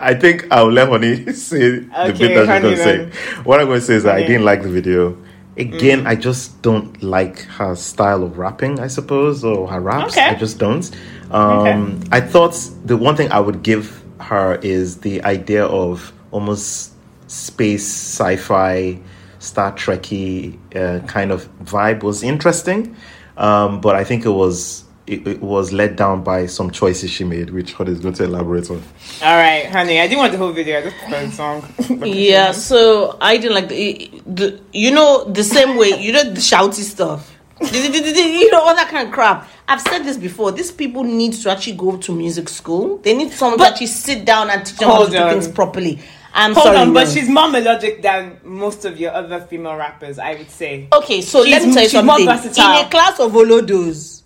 I 0.00 0.14
think 0.14 0.46
I'll 0.50 0.70
let 0.70 0.88
Honey 0.88 1.32
say 1.32 1.78
the 1.80 2.14
bit 2.18 2.46
that 2.46 2.62
she's 2.62 2.62
going 2.62 2.62
to 2.62 2.76
say. 2.76 3.42
What 3.42 3.60
I'm 3.60 3.66
going 3.66 3.80
to 3.80 3.86
say 3.86 3.94
is 3.94 4.04
that 4.04 4.16
I 4.16 4.22
didn't 4.22 4.44
like 4.44 4.62
the 4.62 4.68
video. 4.68 5.16
Again, 5.56 6.06
I 6.06 6.14
just 6.14 6.62
don't 6.62 7.02
like 7.02 7.40
her 7.40 7.74
style 7.74 8.22
of 8.22 8.38
rapping, 8.38 8.78
I 8.78 8.86
suppose, 8.86 9.44
or 9.44 9.68
her 9.68 9.80
raps. 9.80 10.12
Okay. 10.16 10.26
I 10.26 10.34
just 10.34 10.58
don't. 10.58 10.88
Um, 11.32 12.00
I 12.12 12.20
thought 12.20 12.54
the 12.84 12.96
one 12.96 13.16
thing 13.16 13.32
I 13.32 13.40
would 13.40 13.62
give 13.64 14.02
her 14.20 14.56
is 14.56 14.98
the 14.98 15.22
idea 15.24 15.64
of 15.64 16.12
almost 16.30 16.92
space 17.28 17.86
sci-fi 17.86 18.98
star 19.38 19.72
trekky 19.72 20.58
uh, 20.74 21.04
kind 21.06 21.30
of 21.30 21.48
vibe 21.64 22.02
was 22.02 22.22
interesting 22.22 22.96
um, 23.36 23.80
but 23.80 23.94
i 23.94 24.02
think 24.02 24.24
it 24.24 24.30
was 24.30 24.84
it, 25.08 25.26
it 25.26 25.40
was 25.40 25.72
let 25.72 25.96
down 25.96 26.22
by 26.22 26.46
some 26.46 26.70
choices 26.70 27.10
she 27.10 27.24
made 27.24 27.50
which 27.50 27.72
Hod 27.72 27.88
is 27.88 28.00
going 28.00 28.14
to 28.14 28.24
elaborate 28.24 28.70
on 28.70 28.82
All 29.22 29.36
right, 29.36 29.66
honey. 29.66 30.00
I 30.00 30.06
didn't 30.06 30.18
want 30.18 30.32
the 30.32 30.38
whole 30.38 30.52
video. 30.52 30.78
I 30.78 30.82
just 30.82 30.96
prefer 30.98 31.26
the 31.26 31.32
song. 31.32 32.04
Yeah, 32.06 32.52
so 32.52 33.16
I 33.20 33.36
didn't 33.38 33.54
like 33.54 33.68
the, 33.68 34.10
the 34.26 34.60
you 34.72 34.90
know 34.92 35.24
the 35.24 35.44
same 35.44 35.76
way 35.76 35.98
you 36.00 36.12
know 36.12 36.24
the 36.24 36.40
shouty 36.40 36.82
stuff. 36.82 37.34
you 37.60 38.50
know 38.52 38.60
all 38.60 38.74
that 38.76 38.88
kind 38.88 39.08
of 39.08 39.14
crap. 39.14 39.48
I've 39.66 39.80
said 39.82 40.04
this 40.04 40.16
before. 40.16 40.52
These 40.52 40.70
people 40.72 41.02
need 41.04 41.32
to 41.34 41.50
actually 41.50 41.76
go 41.76 41.96
to 41.96 42.14
music 42.14 42.48
school. 42.48 42.98
They 42.98 43.14
need 43.16 43.32
someone 43.32 43.58
to 43.58 43.66
actually 43.66 43.88
sit 43.88 44.24
down 44.24 44.48
and 44.48 44.64
teach 44.64 44.76
them 44.78 44.88
how 44.88 45.04
to 45.06 45.10
do 45.10 45.18
things 45.30 45.48
properly. 45.48 45.98
I'm 46.32 46.52
Hold 46.54 46.64
sorry, 46.66 46.76
on, 46.78 46.92
but 46.92 47.08
no. 47.08 47.10
she's 47.14 47.28
more 47.28 47.48
melodic 47.50 48.00
than 48.00 48.38
most 48.44 48.84
of 48.84 49.00
your 49.00 49.12
other 49.12 49.40
female 49.40 49.74
rappers. 49.76 50.18
I 50.18 50.34
would 50.36 50.50
say. 50.50 50.86
Okay, 50.92 51.20
so 51.20 51.44
She's- 51.44 51.60
let 51.60 51.66
me 51.68 51.74
tell 51.74 51.82
you 51.82 51.88
she's 51.88 52.02
more 52.04 52.18
something. 52.18 52.36
versatile. 52.36 52.78
In 52.80 52.86
a 52.86 52.90
class 52.90 53.18
of 53.18 53.32
Olodos, 53.32 54.17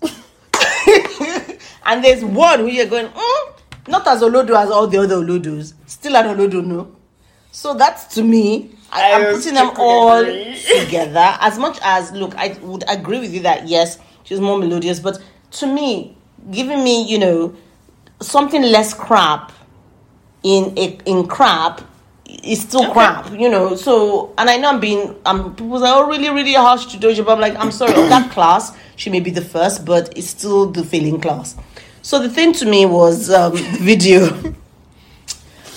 and 1.84 2.02
there's 2.04 2.24
one 2.24 2.60
who 2.60 2.68
you're 2.68 2.86
going, 2.86 3.08
mm, 3.08 3.52
not 3.88 4.06
as 4.06 4.22
Olodo 4.22 4.56
as 4.56 4.70
all 4.70 4.86
the 4.86 4.98
other 4.98 5.16
Olodos, 5.16 5.74
still 5.86 6.16
an 6.16 6.26
Olodo, 6.36 6.64
no. 6.64 6.96
So 7.50 7.74
that's 7.74 8.14
to 8.14 8.22
me. 8.22 8.70
I, 8.90 9.00
am 9.02 9.34
putting 9.34 9.54
them 9.54 9.70
all 9.76 10.22
together. 10.80 11.36
As 11.40 11.58
much 11.58 11.78
as 11.82 12.12
look, 12.12 12.34
I 12.36 12.58
would 12.60 12.84
agree 12.88 13.20
with 13.20 13.32
you 13.32 13.40
that 13.40 13.66
yes, 13.66 13.98
she's 14.24 14.40
more 14.40 14.58
melodious, 14.58 15.00
but 15.00 15.18
to 15.52 15.66
me, 15.66 16.16
giving 16.50 16.84
me 16.84 17.02
you 17.10 17.18
know 17.18 17.54
something 18.20 18.62
less 18.62 18.94
crap 18.94 19.52
in 20.42 20.76
a, 20.76 20.98
in 21.06 21.26
crap 21.26 21.82
is 22.42 22.62
still 22.62 22.90
crap, 22.92 23.30
you 23.32 23.48
know. 23.48 23.76
So, 23.76 24.32
and 24.38 24.48
I 24.48 24.56
know 24.56 24.70
I'm 24.70 24.80
being, 24.80 25.14
I'm 25.26 25.54
people 25.54 25.78
say, 25.78 25.86
oh, 25.88 26.08
really, 26.08 26.30
really 26.30 26.54
harsh 26.54 26.86
to 26.86 26.98
Doja, 26.98 27.24
but 27.24 27.32
I'm 27.32 27.40
like, 27.40 27.56
I'm 27.56 27.70
sorry, 27.70 27.92
of 27.92 28.08
that 28.08 28.30
class, 28.32 28.76
she 28.96 29.10
may 29.10 29.20
be 29.20 29.30
the 29.30 29.42
first, 29.42 29.84
but 29.84 30.16
it's 30.16 30.28
still 30.28 30.70
the 30.70 30.84
failing 30.84 31.20
class. 31.20 31.56
So 32.02 32.18
the 32.20 32.28
thing 32.28 32.52
to 32.54 32.66
me 32.66 32.84
was 32.84 33.30
um, 33.30 33.56
video. 33.56 34.26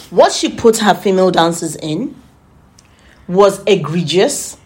what 0.10 0.32
she 0.32 0.50
put 0.50 0.78
her 0.78 0.96
female 0.96 1.30
dancers 1.30 1.76
in 1.76 2.16
was 3.28 3.64
egregious. 3.66 4.58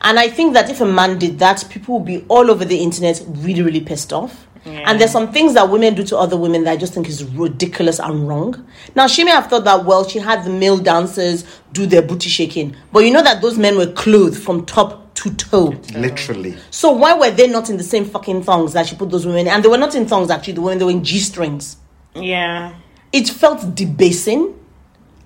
And 0.00 0.18
I 0.18 0.28
think 0.28 0.54
that 0.54 0.70
if 0.70 0.80
a 0.80 0.86
man 0.86 1.18
did 1.18 1.38
that, 1.38 1.64
people 1.70 1.98
would 1.98 2.06
be 2.06 2.24
all 2.28 2.50
over 2.50 2.64
the 2.64 2.78
internet 2.78 3.22
really, 3.28 3.62
really 3.62 3.80
pissed 3.80 4.12
off. 4.12 4.46
And 4.64 5.00
there's 5.00 5.10
some 5.10 5.32
things 5.32 5.54
that 5.54 5.68
women 5.68 5.94
do 5.94 6.04
to 6.04 6.16
other 6.16 6.36
women 6.36 6.62
that 6.64 6.70
I 6.72 6.76
just 6.76 6.94
think 6.94 7.08
is 7.08 7.24
ridiculous 7.24 7.98
and 7.98 8.28
wrong. 8.28 8.64
Now, 8.94 9.08
she 9.08 9.24
may 9.24 9.32
have 9.32 9.48
thought 9.48 9.64
that, 9.64 9.84
well, 9.84 10.06
she 10.06 10.20
had 10.20 10.44
the 10.44 10.50
male 10.50 10.78
dancers 10.78 11.44
do 11.72 11.84
their 11.84 12.02
booty 12.02 12.28
shaking. 12.28 12.76
But 12.92 13.00
you 13.00 13.12
know 13.12 13.22
that 13.22 13.42
those 13.42 13.58
men 13.58 13.76
were 13.76 13.90
clothed 13.90 14.40
from 14.40 14.64
top 14.64 15.01
to 15.22 15.34
toe. 15.34 15.74
Literally. 15.94 16.56
So 16.70 16.92
why 16.92 17.14
were 17.14 17.30
they 17.30 17.46
not 17.48 17.70
in 17.70 17.76
the 17.76 17.82
same 17.84 18.04
fucking 18.04 18.42
thongs 18.44 18.72
that 18.74 18.86
she 18.86 18.96
put 18.96 19.10
those 19.10 19.24
women 19.26 19.42
in? 19.46 19.48
And 19.52 19.64
they 19.64 19.68
were 19.68 19.78
not 19.78 19.94
in 19.94 20.06
thongs, 20.06 20.30
actually. 20.30 20.54
The 20.54 20.60
women, 20.62 20.78
they 20.78 20.84
were 20.84 20.90
in 20.90 21.04
G 21.04 21.18
strings. 21.18 21.76
Yeah. 22.14 22.74
It 23.12 23.28
felt 23.28 23.74
debasing. 23.74 24.58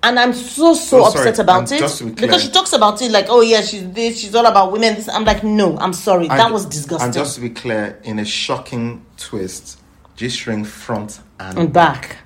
And 0.03 0.19
I'm 0.19 0.31
so, 0.33 0.73
so 0.73 1.05
Oh, 1.05 1.09
sorry. 1.09 1.29
upset 1.29 1.39
about 1.43 1.59
And 1.63 1.71
it. 1.73 1.79
just 1.79 1.97
to 1.97 2.05
be 2.05 2.11
because 2.11 2.43
she 2.43 2.51
talks 2.51 2.71
about 2.73 3.01
it 3.01 3.11
like, 3.11 3.25
oh, 3.29 3.41
yeah, 3.41 3.61
she's 3.61 3.89
this, 3.91 4.19
she's 4.19 4.35
all 4.35 4.45
about 4.45 4.71
women. 4.71 4.93
This. 4.95 5.09
I'm 5.09 5.25
like, 5.25 5.43
no, 5.43 5.75
I'm 5.79 5.93
sorry. 5.93 6.27
that 6.27 6.51
was 6.51 6.65
disgusting. 6.65 7.05
And 7.05 7.13
just 7.13 7.35
to 7.35 7.41
be 7.41 7.49
clear, 7.49 7.99
in 8.03 8.19
a 8.19 8.25
shocking 8.25 9.03
twist, 9.17 9.79
G 10.15 10.29
string 10.29 10.63
front 10.63 11.19
and, 11.39 11.57
and 11.57 11.73
back. 11.73 12.17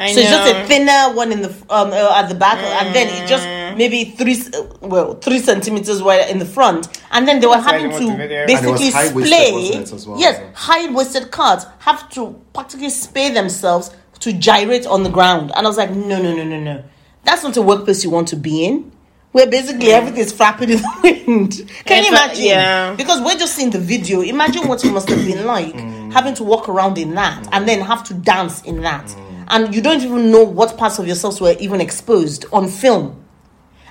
I 0.00 0.12
so 0.12 0.20
it's 0.20 0.30
just 0.30 0.50
a 0.54 0.66
thinner 0.66 1.14
one 1.14 1.30
in 1.32 1.42
the 1.42 1.50
um 1.68 1.90
uh, 1.92 2.12
at 2.20 2.28
the 2.28 2.34
back, 2.34 2.58
and 2.58 2.94
then 2.94 3.08
it 3.08 3.28
just 3.28 3.44
Mm. 3.46 3.76
maybe 3.76 4.04
three 4.18 4.36
uh, 4.54 4.62
well 4.80 5.14
three 5.14 5.38
centimeters 5.38 6.02
wide 6.02 6.28
in 6.30 6.38
the 6.38 6.44
front, 6.46 6.88
and 7.12 7.28
then 7.28 7.38
they 7.40 7.46
were 7.46 7.54
That's 7.54 7.66
having 7.70 7.90
to 7.90 7.98
the 8.06 8.16
video. 8.16 8.40
And 8.42 8.50
it 8.50 8.54
was 8.70 8.80
basically 8.80 8.90
high-waisted, 8.90 9.86
splay. 9.86 9.96
as 9.96 10.06
well? 10.08 10.18
Yes, 10.18 10.38
Yeah. 10.40 10.48
high 10.54 10.90
waisted 10.92 11.30
cards 11.30 11.66
have 11.80 12.08
to 12.10 12.34
practically 12.52 12.88
spay 12.88 13.32
themselves 13.32 13.90
to 14.20 14.32
gyrate 14.32 14.86
on 14.86 15.02
the 15.04 15.10
ground, 15.10 15.52
and 15.54 15.66
I 15.66 15.68
was 15.68 15.76
like, 15.78 15.90
no, 15.94 16.20
no, 16.20 16.34
no, 16.34 16.44
no, 16.44 16.58
no, 16.60 16.82
that's 17.24 17.42
not 17.44 17.56
a 17.56 17.62
workplace 17.62 18.02
you 18.04 18.10
want 18.10 18.28
to 18.28 18.36
be 18.36 18.64
in. 18.64 18.90
Where 19.32 19.46
basically 19.46 19.92
everything 19.92 20.18
is 20.22 20.32
flapping 20.32 20.70
in 20.70 20.78
the 20.78 20.90
wind. 21.04 21.52
Can 21.84 22.02
you 22.02 22.10
If 22.10 22.18
I- 22.18 22.24
imagine? 22.24 22.44
yeah. 22.44 22.94
Because 22.96 23.20
we're 23.20 23.38
just 23.38 23.54
seeing 23.54 23.70
the 23.70 23.78
video. 23.78 24.22
Imagine 24.22 24.66
what 24.66 24.84
it 24.84 24.90
must 24.90 25.08
have 25.08 25.24
been 25.24 25.46
like 25.46 25.72
Mm. 25.76 26.12
having 26.12 26.34
to 26.34 26.42
walk 26.42 26.68
around 26.68 26.98
in 26.98 27.14
that 27.14 27.46
and 27.52 27.68
then 27.68 27.80
have 27.80 28.02
to 28.08 28.14
dance 28.14 28.60
in 28.62 28.80
that. 28.82 29.06
And 29.50 29.74
you 29.74 29.82
don't 29.82 30.00
even 30.02 30.30
know 30.30 30.44
what 30.44 30.78
parts 30.78 30.98
of 31.00 31.06
yourselves 31.08 31.40
were 31.40 31.56
even 31.58 31.80
exposed 31.80 32.46
on 32.52 32.68
film. 32.68 33.24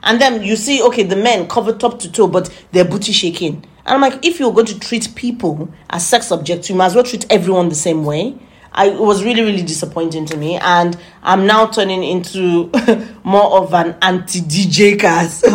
And 0.02 0.22
then 0.22 0.41
you 0.41 0.56
see, 0.56 0.81
okay, 0.84 1.03
the 1.03 1.18
men 1.18 1.49
covered 1.49 1.81
top 1.81 1.99
to 1.99 2.11
toe, 2.11 2.27
but 2.27 2.49
they're 2.72 2.86
booty 2.86 3.11
shaking. 3.11 3.65
And 3.86 3.95
I'm 3.95 4.02
like, 4.02 4.26
if 4.26 4.40
you're 4.40 4.53
going 4.53 4.68
to 4.68 4.80
treat 4.80 5.14
people 5.15 5.69
as 5.90 6.07
sex 6.07 6.31
objects, 6.31 6.69
you 6.69 6.76
might 6.76 6.86
as 6.88 6.95
well 6.95 7.03
treat 7.03 7.30
everyone 7.30 7.68
the 7.68 7.76
same 7.76 8.06
way. 8.06 8.38
I, 8.72 8.88
it 8.88 8.99
was 8.99 9.23
really, 9.26 9.41
really 9.41 9.64
disappointing 9.64 10.26
to 10.27 10.38
me. 10.38 10.56
And 10.56 10.98
I'm 11.23 11.45
now 11.45 11.65
turning 11.68 12.03
into 12.03 12.72
more 13.26 13.57
of 13.61 13.73
an 13.73 13.98
anti 14.02 14.40
DJ 14.40 14.98
cast 14.98 15.44
of 15.44 15.52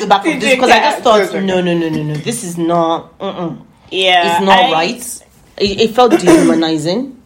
the 0.00 0.06
back 0.06 0.26
of 0.26 0.40
this 0.40 0.54
because 0.54 0.70
I 0.70 0.80
just 0.80 1.02
thought, 1.02 1.32
no, 1.32 1.62
no, 1.62 1.72
no, 1.72 1.88
no, 1.88 2.02
no, 2.02 2.14
this 2.16 2.44
is 2.44 2.58
not, 2.58 3.18
mm-mm. 3.18 3.64
Yeah. 3.90 4.36
it's 4.36 4.44
not 4.44 4.58
I- 4.58 4.72
right. 4.72 5.22
It, 5.56 5.80
it 5.80 5.94
felt 5.94 6.12
dehumanizing. 6.20 7.17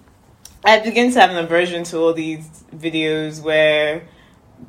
I 0.65 0.79
begin 0.81 1.13
to 1.13 1.21
have 1.21 1.31
an 1.31 1.39
aversion 1.39 1.85
to 1.85 1.99
all 1.99 2.13
these 2.13 2.47
videos 2.75 3.43
where 3.43 4.03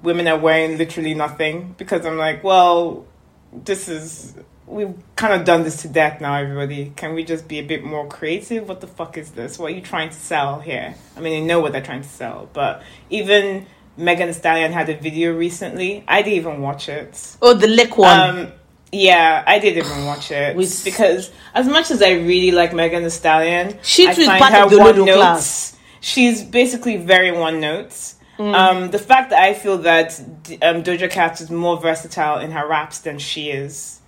women 0.02 0.28
are 0.28 0.38
wearing 0.40 0.78
literally 0.78 1.14
nothing 1.14 1.76
because 1.78 2.06
I'm 2.06 2.18
like, 2.18 2.44
well, 2.44 3.06
this 3.52 3.88
is 3.88 4.34
we've 4.65 4.95
kind 5.15 5.34
of 5.40 5.45
done 5.45 5.64
this 5.64 5.82
to 5.84 5.88
death 5.88 6.20
now. 6.20 6.34
Everybody, 6.36 6.91
can 6.95 7.14
we 7.14 7.24
just 7.24 7.48
be 7.48 7.60
a 7.60 7.64
bit 7.64 7.84
more 7.84 8.07
creative? 8.07 8.68
What 8.68 8.82
the 8.82 8.88
fuck 8.88 9.18
is 9.18 9.32
this? 9.32 9.60
What 9.60 9.72
are 9.72 9.76
you 9.76 9.82
trying 9.82 10.10
to 10.10 10.15
sell 10.15 10.60
here? 10.60 10.95
I 11.15 11.20
mean, 11.20 11.44
I 11.44 11.45
know 11.45 11.60
what 11.60 11.74
they're 11.74 11.82
trying 11.82 12.02
to 12.02 12.10
sell, 12.10 12.49
but 12.53 12.82
even 13.11 13.68
Megan 13.95 14.28
Thee 14.28 14.34
Stallion 14.34 14.72
had 14.72 14.90
a 14.90 14.98
video 14.98 15.34
recently. 15.36 16.03
I 16.07 16.24
didn't 16.24 16.38
even 16.38 16.61
watch 16.61 16.90
it. 16.90 17.38
Oh, 17.41 17.53
the 17.53 17.68
lick 17.68 17.98
one. 17.98 18.20
Um, 18.20 18.52
yeah, 18.91 19.44
I 19.45 19.60
didn't 19.60 19.86
even 19.86 20.06
watch 20.06 20.32
it 20.32 20.56
With- 20.56 20.84
because 20.84 21.30
as 21.53 21.68
much 21.68 21.91
as 21.91 22.02
I 22.02 22.11
really 22.14 22.52
like 22.52 22.74
Megan 22.74 23.03
Thee 23.03 23.10
Stallion, 23.10 23.78
She 23.84 24.07
I 24.07 24.14
too 24.14 24.22
is 24.22 24.28
find 24.28 24.40
part 24.40 24.53
her 24.53 24.64
of 24.64 24.70
the 24.72 24.78
notes. 25.06 25.15
class. 25.18 25.78
She's 26.04 26.44
basically 26.44 26.98
very 26.98 27.32
one 27.32 27.62
notes. 27.62 28.16
Mm. 28.38 28.54
Um, 28.54 28.92
the 28.92 29.00
fact 29.00 29.30
that 29.30 29.42
I 29.42 29.54
feel 29.54 29.78
that 29.80 30.20
um, 30.62 30.84
Doja 30.84 31.10
Cat 31.10 31.40
is 31.40 31.50
more 31.50 31.80
versatile 31.80 32.40
in 32.40 32.52
her 32.52 32.68
raps 32.68 33.00
than 33.00 33.20
she 33.20 33.52
is. 33.52 34.02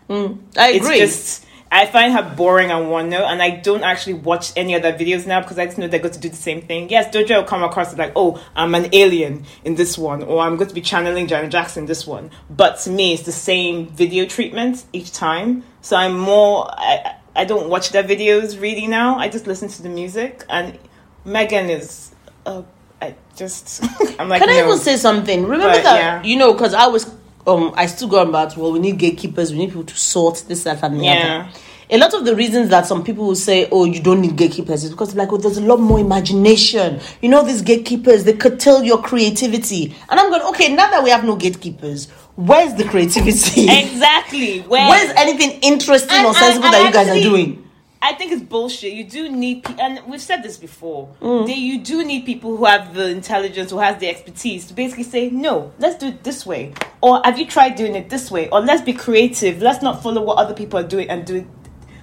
I 0.57 0.71
It's 0.71 0.85
agree. 0.85 0.99
just 0.99 1.45
I 1.71 1.85
find 1.85 2.11
her 2.11 2.35
boring 2.35 2.69
on 2.69 2.89
one 2.89 3.09
note, 3.09 3.23
and 3.23 3.41
I 3.41 3.51
don't 3.51 3.83
actually 3.83 4.15
watch 4.15 4.51
any 4.57 4.75
other 4.75 4.91
videos 4.91 5.25
now 5.25 5.39
because 5.39 5.57
I 5.57 5.67
just 5.67 5.77
know 5.77 5.87
they're 5.87 6.01
going 6.01 6.13
to 6.13 6.19
do 6.19 6.27
the 6.27 6.35
same 6.35 6.61
thing. 6.61 6.89
Yes, 6.89 7.15
Doja 7.15 7.37
will 7.37 7.43
come 7.45 7.63
across 7.63 7.93
as 7.93 7.97
like, 7.97 8.11
oh, 8.17 8.43
I'm 8.57 8.75
an 8.75 8.89
alien 8.91 9.45
in 9.63 9.75
this 9.75 9.97
one, 9.97 10.21
or 10.21 10.41
I'm 10.41 10.57
going 10.57 10.67
to 10.67 10.75
be 10.75 10.81
channeling 10.81 11.27
Janet 11.27 11.51
Jackson 11.51 11.83
in 11.83 11.87
this 11.87 12.05
one. 12.05 12.29
But 12.49 12.79
to 12.79 12.89
me, 12.89 13.13
it's 13.13 13.23
the 13.23 13.31
same 13.31 13.87
video 13.87 14.25
treatment 14.25 14.83
each 14.91 15.13
time. 15.13 15.63
So 15.81 15.95
I'm 15.95 16.17
more, 16.19 16.69
I, 16.77 17.15
I 17.35 17.45
don't 17.45 17.69
watch 17.69 17.91
their 17.91 18.03
videos 18.03 18.59
really 18.61 18.87
now. 18.87 19.17
I 19.17 19.29
just 19.29 19.47
listen 19.47 19.69
to 19.69 19.81
the 19.81 19.89
music, 19.89 20.43
and 20.49 20.77
Megan 21.25 21.69
is, 21.69 22.11
uh, 22.45 22.61
I 23.01 23.15
just, 23.35 23.83
I'm 24.19 24.29
like, 24.29 24.41
Can 24.41 24.49
I 24.49 24.59
no. 24.61 24.67
even 24.67 24.77
say 24.79 24.95
something? 24.97 25.43
Remember 25.43 25.67
But, 25.73 25.83
that 25.83 25.97
yeah. 25.99 26.23
you 26.23 26.37
know 26.37 26.53
because 26.53 26.73
I 26.73 26.87
was 26.87 27.11
um 27.47 27.73
I 27.75 27.85
still 27.87 28.07
go 28.07 28.21
about 28.21 28.55
well 28.57 28.71
we 28.71 28.79
need 28.79 28.97
gatekeepers 28.97 29.51
we 29.51 29.59
need 29.59 29.67
people 29.67 29.83
to 29.83 29.95
sort 29.97 30.43
this 30.47 30.63
that 30.63 30.81
and 30.83 30.99
the 30.99 31.03
Yeah. 31.05 31.47
other. 31.49 31.59
A 31.91 31.99
lot 31.99 32.15
of 32.15 32.25
the 32.25 32.35
reasons 32.35 32.69
that 32.69 32.87
some 32.87 33.03
people 33.03 33.27
will 33.27 33.35
say, 33.35 33.67
"Oh, 33.71 33.85
you 33.85 34.01
don't 34.01 34.19
need 34.19 34.35
gatekeepers," 34.35 34.83
is 34.85 34.89
because 34.89 35.13
like, 35.15 35.31
"Oh, 35.31 35.37
there's 35.37 35.57
a 35.57 35.61
lot 35.61 35.79
more 35.79 35.99
imagination." 35.99 36.99
You 37.21 37.29
know, 37.29 37.43
these 37.43 37.61
gatekeepers 37.61 38.23
they 38.23 38.33
curtail 38.33 38.83
your 38.83 38.99
creativity, 39.03 39.95
and 40.09 40.19
I'm 40.19 40.31
going, 40.31 40.41
"Okay, 40.49 40.73
now 40.73 40.89
that 40.89 41.03
we 41.03 41.11
have 41.11 41.23
no 41.23 41.35
gatekeepers, 41.35 42.07
where's 42.37 42.73
the 42.73 42.85
creativity? 42.85 43.69
Exactly. 43.69 44.61
Where, 44.61 44.89
Where's 44.89 45.11
anything 45.15 45.59
interesting 45.61 46.17
And 46.17 46.25
or 46.25 46.33
sensible 46.33 46.71
that 46.71 46.83
you 46.85 46.91
guys 46.91 47.07
are 47.07 47.21
doing?" 47.21 47.64
I 48.01 48.13
think 48.13 48.31
it's 48.31 48.43
bullshit. 48.43 48.93
You 48.93 49.03
do 49.03 49.29
need, 49.29 49.63
pe- 49.63 49.75
and 49.79 49.99
we've 50.07 50.21
said 50.21 50.43
this 50.43 50.57
before. 50.57 51.15
Mm. 51.21 51.47
That 51.47 51.57
you 51.57 51.81
do 51.81 52.03
need 52.05 52.25
people 52.25 52.55
who 52.55 52.65
have 52.65 52.93
the 52.93 53.09
intelligence, 53.09 53.71
who 53.71 53.79
has 53.79 53.97
the 53.99 54.07
expertise 54.07 54.67
to 54.67 54.73
basically 54.73 55.03
say, 55.03 55.29
no, 55.29 55.73
let's 55.79 55.97
do 55.97 56.07
it 56.07 56.23
this 56.23 56.45
way, 56.45 56.73
or 57.01 57.21
have 57.23 57.39
you 57.39 57.47
tried 57.47 57.75
doing 57.75 57.95
it 57.95 58.09
this 58.09 58.29
way, 58.29 58.49
or 58.49 58.61
let's 58.61 58.81
be 58.83 58.93
creative. 58.93 59.61
Let's 59.61 59.81
not 59.81 60.03
follow 60.03 60.21
what 60.21 60.37
other 60.37 60.53
people 60.53 60.79
are 60.79 60.87
doing 60.87 61.09
and 61.09 61.25
do 61.25 61.37
it. 61.37 61.47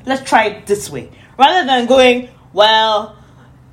Let's 0.04 0.28
try 0.28 0.46
it 0.46 0.66
this 0.66 0.90
way, 0.90 1.10
rather 1.38 1.64
than 1.66 1.86
going, 1.86 2.28
well, 2.52 3.16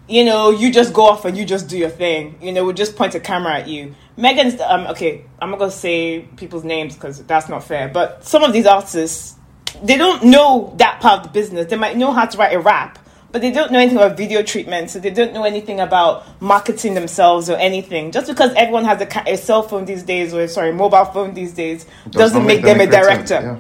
you 0.08 0.26
know, 0.26 0.50
you 0.50 0.72
just 0.72 0.94
go 0.94 1.04
off 1.04 1.26
and 1.26 1.38
you 1.38 1.46
just 1.46 1.68
do 1.68 1.78
your 1.78 1.90
thing. 1.90 2.38
You 2.42 2.52
know, 2.52 2.66
we'll 2.66 2.74
just 2.74 2.96
point 2.96 3.16
a 3.16 3.20
camera 3.20 3.60
at 3.60 3.68
you. 3.68 3.96
Megan's, 4.18 4.60
um, 4.60 4.88
okay, 4.88 5.26
I'm 5.40 5.52
not 5.52 5.60
gonna 5.60 5.72
say 5.72 6.28
people's 6.36 6.64
names 6.64 6.96
because 6.96 7.24
that's 7.24 7.48
not 7.48 7.64
fair, 7.64 7.88
but 7.88 8.26
some 8.26 8.44
of 8.44 8.52
these 8.52 8.66
artists, 8.66 9.36
they 9.84 9.98
don't 9.98 10.24
know 10.24 10.74
that 10.78 11.02
part 11.02 11.20
of 11.20 11.28
the 11.28 11.32
business. 11.32 11.68
They 11.68 11.76
might 11.76 11.98
know 11.98 12.12
how 12.12 12.26
to 12.26 12.38
write 12.38 12.54
a 12.54 12.60
rap, 12.60 13.00
but 13.32 13.42
they 13.42 13.52
don't 13.52 13.72
know 13.72 13.80
anything 13.80 13.98
about 13.98 14.18
video 14.18 14.42
treatment, 14.42 14.90
so 14.90 15.00
they 15.00 15.10
don't 15.10 15.34
know 15.34 15.44
anything 15.44 15.80
about 15.80 16.26
marketing 16.42 16.94
themselves 16.94 17.50
or 17.50 17.58
anything. 17.58 18.12
Just 18.12 18.28
because 18.28 18.54
everyone 18.56 18.86
has 18.86 19.02
a, 19.02 19.32
a 19.32 19.38
cell 19.38 19.64
phone 19.64 19.86
these 19.86 20.04
days, 20.04 20.34
or 20.34 20.48
sorry, 20.48 20.74
mobile 20.74 21.06
phone 21.06 21.34
these 21.34 21.54
days, 21.54 21.86
Does 22.06 22.14
doesn't 22.34 22.42
not 22.44 22.48
make, 22.48 22.62
them, 22.64 22.80
a 22.80 22.88
director 22.88 23.34
yeah. 23.34 23.60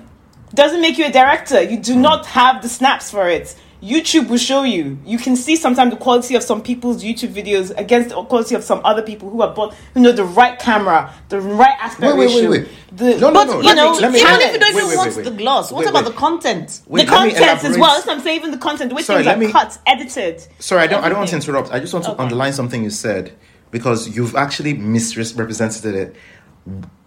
doesn't 0.53 0.81
make 0.81 0.97
you 0.97 1.05
a 1.05 1.11
director. 1.11 1.61
You 1.61 1.77
do 1.77 1.93
hmm. 1.93 2.01
not 2.01 2.25
have 2.27 2.61
the 2.61 2.69
snaps 2.69 3.11
for 3.11 3.27
it. 3.29 3.55
YouTube 3.81 4.27
will 4.27 4.37
show 4.37 4.63
you. 4.63 4.99
You 5.05 5.17
can 5.17 5.37
see 5.37 5.55
sometimes 5.55 5.91
the 5.91 5.97
quality 5.97 6.35
of 6.35 6.43
some 6.43 6.61
people's 6.61 7.01
YouTube 7.01 7.29
videos 7.29 7.71
against 7.77 8.09
the 8.09 8.21
quality 8.23 8.55
of 8.55 8.63
some 8.63 8.81
other 8.83 9.01
people 9.01 9.29
who 9.29 9.41
are 9.41 9.53
bought, 9.53 9.73
who 9.93 10.01
know 10.01 10.11
the 10.11 10.25
right 10.25 10.59
camera, 10.59 11.13
the 11.29 11.39
right 11.39 11.77
aspect 11.79 12.17
Wait, 12.17 12.27
wait, 12.27 12.35
wait, 12.35 12.49
wait. 12.49 12.67
The, 12.91 13.17
No, 13.19 13.29
no, 13.29 13.33
But 13.33 13.43
no. 13.45 13.61
you 13.61 13.67
let 13.67 13.75
know, 13.77 13.93
me- 13.93 13.99
let 14.01 14.11
me- 14.11 14.19
even 14.19 14.41
if 14.41 14.53
you 14.53 14.59
don't 14.59 14.75
wait, 14.75 14.83
even 14.83 14.89
wait, 14.89 14.97
want 14.97 15.23
the 15.23 15.31
gloss, 15.31 15.71
what 15.71 15.87
about 15.87 16.03
the 16.03 16.11
content? 16.11 16.81
The 16.91 17.05
content 17.05 17.63
as 17.63 17.77
well. 17.77 17.93
That's 17.93 18.05
what 18.05 18.17
I'm 18.17 18.23
saying. 18.23 18.35
Even 18.39 18.51
the 18.51 18.57
content, 18.57 18.89
the 18.89 18.95
way 18.95 19.01
Sorry, 19.01 19.23
things 19.23 19.35
are 19.35 19.39
me- 19.39 19.51
cut, 19.51 19.77
edited. 19.87 20.45
Sorry, 20.59 20.83
I 20.83 20.87
don't. 20.87 21.03
I 21.03 21.07
don't 21.09 21.19
want 21.19 21.29
to 21.29 21.35
interrupt. 21.37 21.71
I 21.71 21.79
just 21.79 21.93
want 21.93 22.03
to 22.05 22.11
Okay. 22.11 22.23
underline 22.23 22.51
something 22.51 22.83
you 22.83 22.89
said 22.89 23.31
because 23.71 24.09
you've 24.13 24.35
actually 24.35 24.73
misrepresented 24.73 25.95
it. 25.95 26.15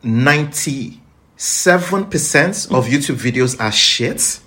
Ninety-seven 0.02 2.06
percent 2.06 2.66
of 2.70 2.86
YouTube 2.86 3.16
videos 3.16 3.60
are 3.60 3.72
shit. 3.72 4.40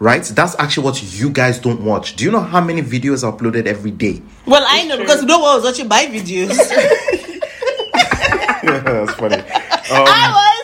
Right? 0.00 0.24
That's 0.24 0.56
actually 0.58 0.84
what 0.86 1.20
you 1.20 1.30
guys 1.30 1.60
don't 1.60 1.84
watch. 1.84 2.16
Do 2.16 2.24
you 2.24 2.32
know 2.32 2.40
how 2.40 2.60
many 2.60 2.82
videos 2.82 3.22
are 3.22 3.32
uploaded 3.32 3.66
every 3.66 3.92
day? 3.92 4.20
Well, 4.46 4.64
I 4.66 4.84
know 4.86 4.96
true. 4.96 5.04
because 5.04 5.22
no 5.22 5.38
one 5.38 5.54
was 5.56 5.64
watching 5.64 5.86
my 5.88 6.06
videos. 6.06 6.56
that's 8.62 9.14
funny. 9.14 9.36
Um, 9.36 9.44
I 9.90 10.32
was 10.32 10.60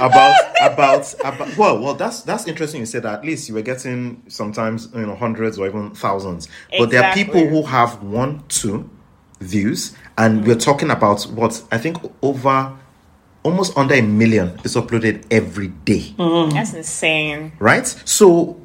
about 0.00 0.34
about 0.60 1.14
about 1.24 1.56
well 1.56 1.80
well 1.80 1.94
that's 1.94 2.22
that's 2.22 2.46
interesting 2.46 2.80
you 2.80 2.86
said 2.86 3.02
that 3.02 3.18
at 3.18 3.24
least 3.24 3.48
you 3.48 3.54
were 3.54 3.62
getting 3.62 4.22
sometimes 4.28 4.88
you 4.94 5.06
know 5.06 5.14
hundreds 5.14 5.58
or 5.58 5.66
even 5.66 5.90
thousands 5.94 6.48
but 6.78 6.90
there 6.90 7.02
are 7.02 7.14
people 7.14 7.46
who 7.46 7.62
have 7.62 8.02
one 8.02 8.42
two 8.48 8.88
views 9.40 9.96
and 10.16 10.46
we're 10.46 10.54
talking 10.54 10.90
about 10.90 11.22
what 11.24 11.62
i 11.72 11.78
think 11.78 11.96
over 12.22 12.76
almost 13.42 13.76
under 13.76 13.94
a 13.94 14.00
million 14.00 14.58
is 14.64 14.76
uploaded 14.76 15.24
every 15.30 15.68
day 15.68 16.14
was. 16.18 16.52
That's 16.52 16.74
insane. 16.74 17.52
right 17.58 17.86
so 18.04 18.60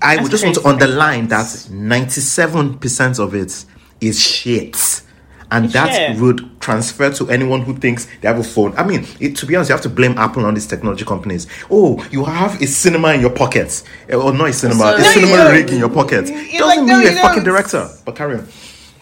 i 0.00 0.16
would 0.16 0.30
That's 0.30 0.42
just 0.42 0.44
want 0.44 0.56
to 0.56 0.66
underline 0.68 1.28
that 1.28 1.46
97% 1.46 3.18
of 3.18 3.34
it 3.34 3.64
is 4.00 4.20
shit 4.20 5.02
and 5.50 5.66
It's 5.66 5.74
that 5.74 5.92
shit. 5.92 6.18
would 6.20 6.60
transfer 6.60 7.10
to 7.12 7.28
anyone 7.28 7.60
who 7.60 7.76
thinks 7.76 8.06
they 8.22 8.26
have 8.28 8.38
a 8.38 8.42
phone. 8.42 8.74
I 8.78 8.84
mean, 8.84 9.06
it, 9.20 9.36
to 9.36 9.44
be 9.44 9.54
honest, 9.54 9.68
you 9.68 9.74
have 9.74 9.82
to 9.82 9.90
blame 9.90 10.16
Apple 10.16 10.46
on 10.46 10.54
these 10.54 10.66
technology 10.66 11.04
companies. 11.04 11.46
Oh, 11.70 12.02
you 12.10 12.24
have 12.24 12.62
a 12.62 12.66
cinema 12.66 13.12
in 13.12 13.20
your 13.20 13.28
pocket, 13.30 13.82
Eh, 14.08 14.14
or 14.14 14.32
not 14.32 14.48
a 14.48 14.52
cinema, 14.54 14.78
So- 14.78 14.88
a 14.88 14.90
No, 14.92 15.04
you 15.04 15.12
cinema 15.12 15.36
don't. 15.36 15.52
rig 15.52 15.68
in 15.70 15.78
your 15.78 15.90
pocket. 15.90 16.26
You're 16.28 16.38
Doesn't 16.38 16.60
like, 16.66 16.78
mean 16.78 16.86
no, 16.86 17.00
you're 17.00 17.12
you 17.12 17.18
a 17.18 17.22
fucking 17.22 17.44
director. 17.44 17.86
But 18.06 18.16
carry 18.16 18.36
on. 18.38 18.48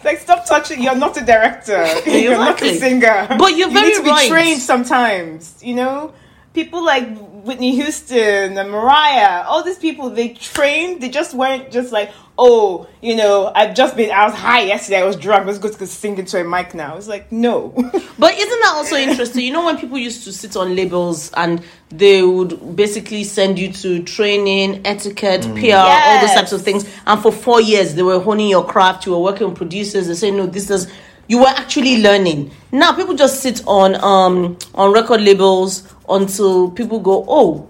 Like, 0.03 0.19
stop 0.19 0.45
touching. 0.45 0.83
You're 0.83 0.95
not 0.95 1.15
a 1.15 1.23
director. 1.25 1.85
You're 2.09 2.35
not 2.37 2.61
a 2.61 2.77
singer. 2.77 3.27
But 3.39 3.55
you're 3.55 3.69
you 3.69 3.73
very 3.73 3.87
need 3.89 3.95
to 3.97 4.03
be 4.03 4.09
right. 4.09 4.29
trained 4.29 4.59
sometimes. 4.61 5.57
You 5.63 5.75
know, 5.75 6.13
people 6.53 6.83
like 6.83 7.17
Whitney 7.43 7.75
Houston 7.75 8.57
and 8.57 8.69
Mariah. 8.69 9.43
All 9.47 9.63
these 9.63 9.77
people 9.79 10.09
they 10.09 10.29
trained. 10.29 11.01
They 11.01 11.09
just 11.09 11.33
weren't 11.33 11.71
just 11.71 11.91
like, 11.91 12.11
oh, 12.37 12.87
you 13.01 13.15
know, 13.15 13.51
I've 13.53 13.75
just 13.75 13.95
been. 13.95 14.11
I 14.11 14.25
was 14.25 14.33
high 14.33 14.61
yesterday. 14.61 15.01
I 15.01 15.05
was 15.05 15.15
drunk. 15.15 15.47
Let's 15.47 15.59
go 15.59 15.69
to 15.69 15.87
sing 15.87 16.17
into 16.17 16.39
a 16.39 16.43
mic 16.43 16.73
now. 16.73 16.97
It's 16.97 17.07
like 17.07 17.31
no. 17.31 17.69
But 18.19 18.35
isn't 18.35 18.59
that 18.61 18.73
also 18.75 18.95
interesting? 18.97 19.45
You 19.45 19.53
know, 19.53 19.65
when 19.65 19.77
people 19.77 19.97
used 19.97 20.23
to 20.25 20.33
sit 20.33 20.55
on 20.55 20.75
labels 20.75 21.31
and 21.33 21.63
they 21.89 22.21
would 22.21 22.75
basically 22.75 23.23
send 23.23 23.57
you 23.57 23.73
to 23.73 24.03
training, 24.03 24.85
etiquette, 24.85 25.41
PR, 25.41 25.75
all 25.75 26.21
those 26.21 26.33
types 26.33 26.51
of 26.51 26.61
things. 26.61 26.85
And 27.07 27.19
for 27.21 27.31
four 27.31 27.61
years, 27.61 27.95
they 27.95 28.03
were 28.03 28.19
honing 28.19 28.49
your 28.49 28.65
craft. 28.65 29.05
You 29.05 29.13
were 29.13 29.19
working 29.19 29.49
with 29.49 29.57
producers. 29.57 30.07
They 30.07 30.13
say, 30.13 30.31
no, 30.31 30.45
this 30.45 30.69
is. 30.69 30.91
You 31.27 31.39
were 31.39 31.47
actually 31.47 32.01
learning. 32.01 32.51
Now 32.71 32.93
people 32.93 33.15
just 33.15 33.41
sit 33.41 33.63
on 33.65 33.95
um 34.03 34.57
on 34.75 34.93
record 34.93 35.21
labels 35.21 35.87
until 36.15 36.69
people 36.71 36.99
go, 36.99 37.25
oh, 37.27 37.67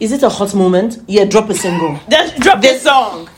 is 0.00 0.12
it 0.12 0.22
a 0.22 0.28
hot 0.28 0.54
moment? 0.54 0.98
Yeah, 1.06 1.24
drop 1.24 1.48
a 1.50 1.54
single. 1.54 1.98
just 2.10 2.36
drop 2.38 2.60
There's- 2.60 2.76
this 2.76 2.82
song. 2.82 3.28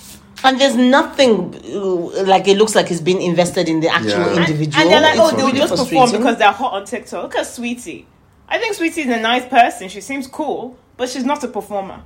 And 0.44 0.60
there's 0.60 0.76
nothing 0.76 1.54
uh, 1.74 2.22
like 2.24 2.46
it 2.46 2.56
looks 2.58 2.74
like 2.74 2.90
it's 2.90 3.00
been 3.00 3.20
invested 3.20 3.68
in 3.68 3.80
the 3.80 3.88
actual 3.88 4.10
Yeah. 4.10 4.36
Individual. 4.36 4.80
And 4.82 4.90
they're 4.92 5.00
like, 5.00 5.14
It's 5.14 5.20
oh, 5.32 5.36
they'll 5.36 5.46
really 5.46 5.58
just 5.58 5.74
perform 5.76 6.12
because 6.12 6.36
they're 6.38 6.52
hot 6.52 6.74
on 6.74 6.84
TikTok. 6.84 7.22
Look 7.22 7.34
at 7.36 7.46
Saweetie. 7.46 8.04
I 8.48 8.58
think 8.58 8.76
Saweetie's 8.76 9.06
a 9.08 9.18
nice 9.18 9.46
person. 9.48 9.88
She 9.88 10.00
seems 10.02 10.28
cool, 10.28 10.78
but 10.98 11.08
she's 11.08 11.24
not 11.24 11.42
a 11.42 11.48
performer. 11.48 12.02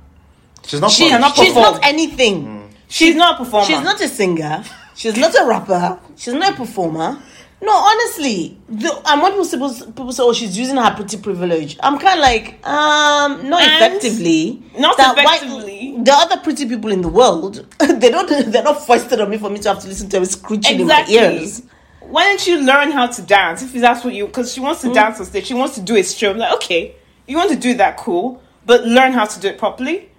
She's 0.65 0.79
not. 0.81 0.91
She, 0.91 1.03
fun. 1.03 1.11
cannot 1.11 1.35
she's 1.35 1.47
perform. 1.49 1.73
not 1.73 1.85
anything. 1.85 2.73
She's 2.87 3.15
not 3.15 3.35
a 3.39 3.43
performer. 3.43 3.65
She's 3.67 3.81
not 3.81 4.01
a 4.01 4.07
singer. 4.07 4.63
She's 4.95 5.17
not 5.17 5.35
a 5.35 5.45
rapper. 5.45 5.99
She's 6.15 6.33
not 6.33 6.53
a 6.53 6.55
performer. 6.55 7.21
No, 7.63 7.71
honestly, 7.71 8.57
the, 8.67 8.91
and 9.05 9.21
when 9.21 9.31
people, 9.33 9.45
say- 9.69 9.85
people 9.85 10.11
say, 10.11 10.23
"Oh, 10.23 10.33
she's 10.33 10.57
using 10.57 10.77
her 10.77 10.95
pretty 10.95 11.17
privilege," 11.17 11.77
I'm 11.81 11.99
kind 11.99 12.19
of 12.19 12.23
like, 12.23 12.65
um, 12.67 13.47
not 13.49 13.61
And 13.61 13.93
effectively. 13.93 14.63
not 14.79 14.97
That 14.97 15.15
why- 15.15 15.35
effectively. 15.35 15.95
the 16.03 16.11
other 16.11 16.37
pretty 16.37 16.65
people 16.67 16.91
in 16.91 17.01
the 17.01 17.07
world, 17.09 17.63
they 17.79 18.09
don't. 18.09 18.27
They're 18.51 18.63
not 18.63 18.83
foisted 18.85 19.21
on 19.21 19.29
me 19.29 19.37
for 19.37 19.49
me 19.51 19.59
to 19.59 19.69
have 19.69 19.79
to 19.83 19.87
listen 19.87 20.09
to 20.09 20.17
them 20.17 20.25
screeching 20.25 20.81
exactly. 20.81 21.17
in 21.17 21.23
my 21.23 21.31
ears. 21.39 21.61
Why 21.99 22.23
don't 22.23 22.45
you 22.47 22.61
learn 22.61 22.91
how 22.91 23.05
to 23.07 23.21
dance? 23.21 23.61
If 23.61 23.73
that's 23.73 24.03
what 24.03 24.13
you, 24.15 24.25
because 24.25 24.53
she 24.53 24.59
wants 24.59 24.81
to 24.81 24.87
Mm. 24.87 24.95
dance 24.95 25.19
on 25.19 25.27
stage, 25.27 25.45
she 25.45 25.53
wants 25.53 25.75
to 25.75 25.81
do 25.81 25.95
a 25.95 26.03
show. 26.03 26.31
I'm 26.31 26.39
like, 26.39 26.53
okay, 26.55 26.95
you 27.27 27.37
want 27.37 27.51
to 27.51 27.55
do 27.55 27.75
that, 27.75 27.95
cool, 27.95 28.41
but 28.65 28.85
learn 28.85 29.13
how 29.13 29.25
to 29.25 29.39
do 29.39 29.47
it 29.49 29.57
properly. 29.59 30.09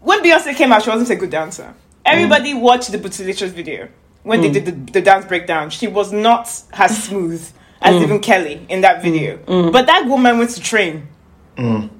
When 0.00 0.22
Beyonce 0.22 0.54
came 0.54 0.70
out, 0.70 0.82
she 0.84 0.90
wasn't 0.90 1.10
a 1.10 1.16
good 1.16 1.30
dancer. 1.30 1.72
Everybody 2.04 2.52
Mm. 2.54 2.60
watched 2.60 2.92
the 2.92 2.98
Bootylicious 2.98 3.48
video 3.48 3.88
when 4.22 4.40
they 4.40 4.50
mm. 4.50 4.54
did 4.54 4.64
the, 4.66 4.92
the 4.92 5.00
dance 5.00 5.24
breakdown. 5.26 5.70
She 5.70 5.86
was 5.86 6.12
not 6.12 6.44
as 6.72 7.04
smooth 7.04 7.42
as 7.80 7.94
Mm. 7.94 8.02
even 8.02 8.20
Kelly 8.20 8.66
in 8.68 8.82
that 8.82 8.98
mm. 8.98 9.02
video. 9.02 9.36
Mm. 9.38 9.72
But 9.72 9.86
that 9.86 10.06
woman 10.06 10.38
went 10.38 10.50
to 10.50 10.60
train. 10.60 11.08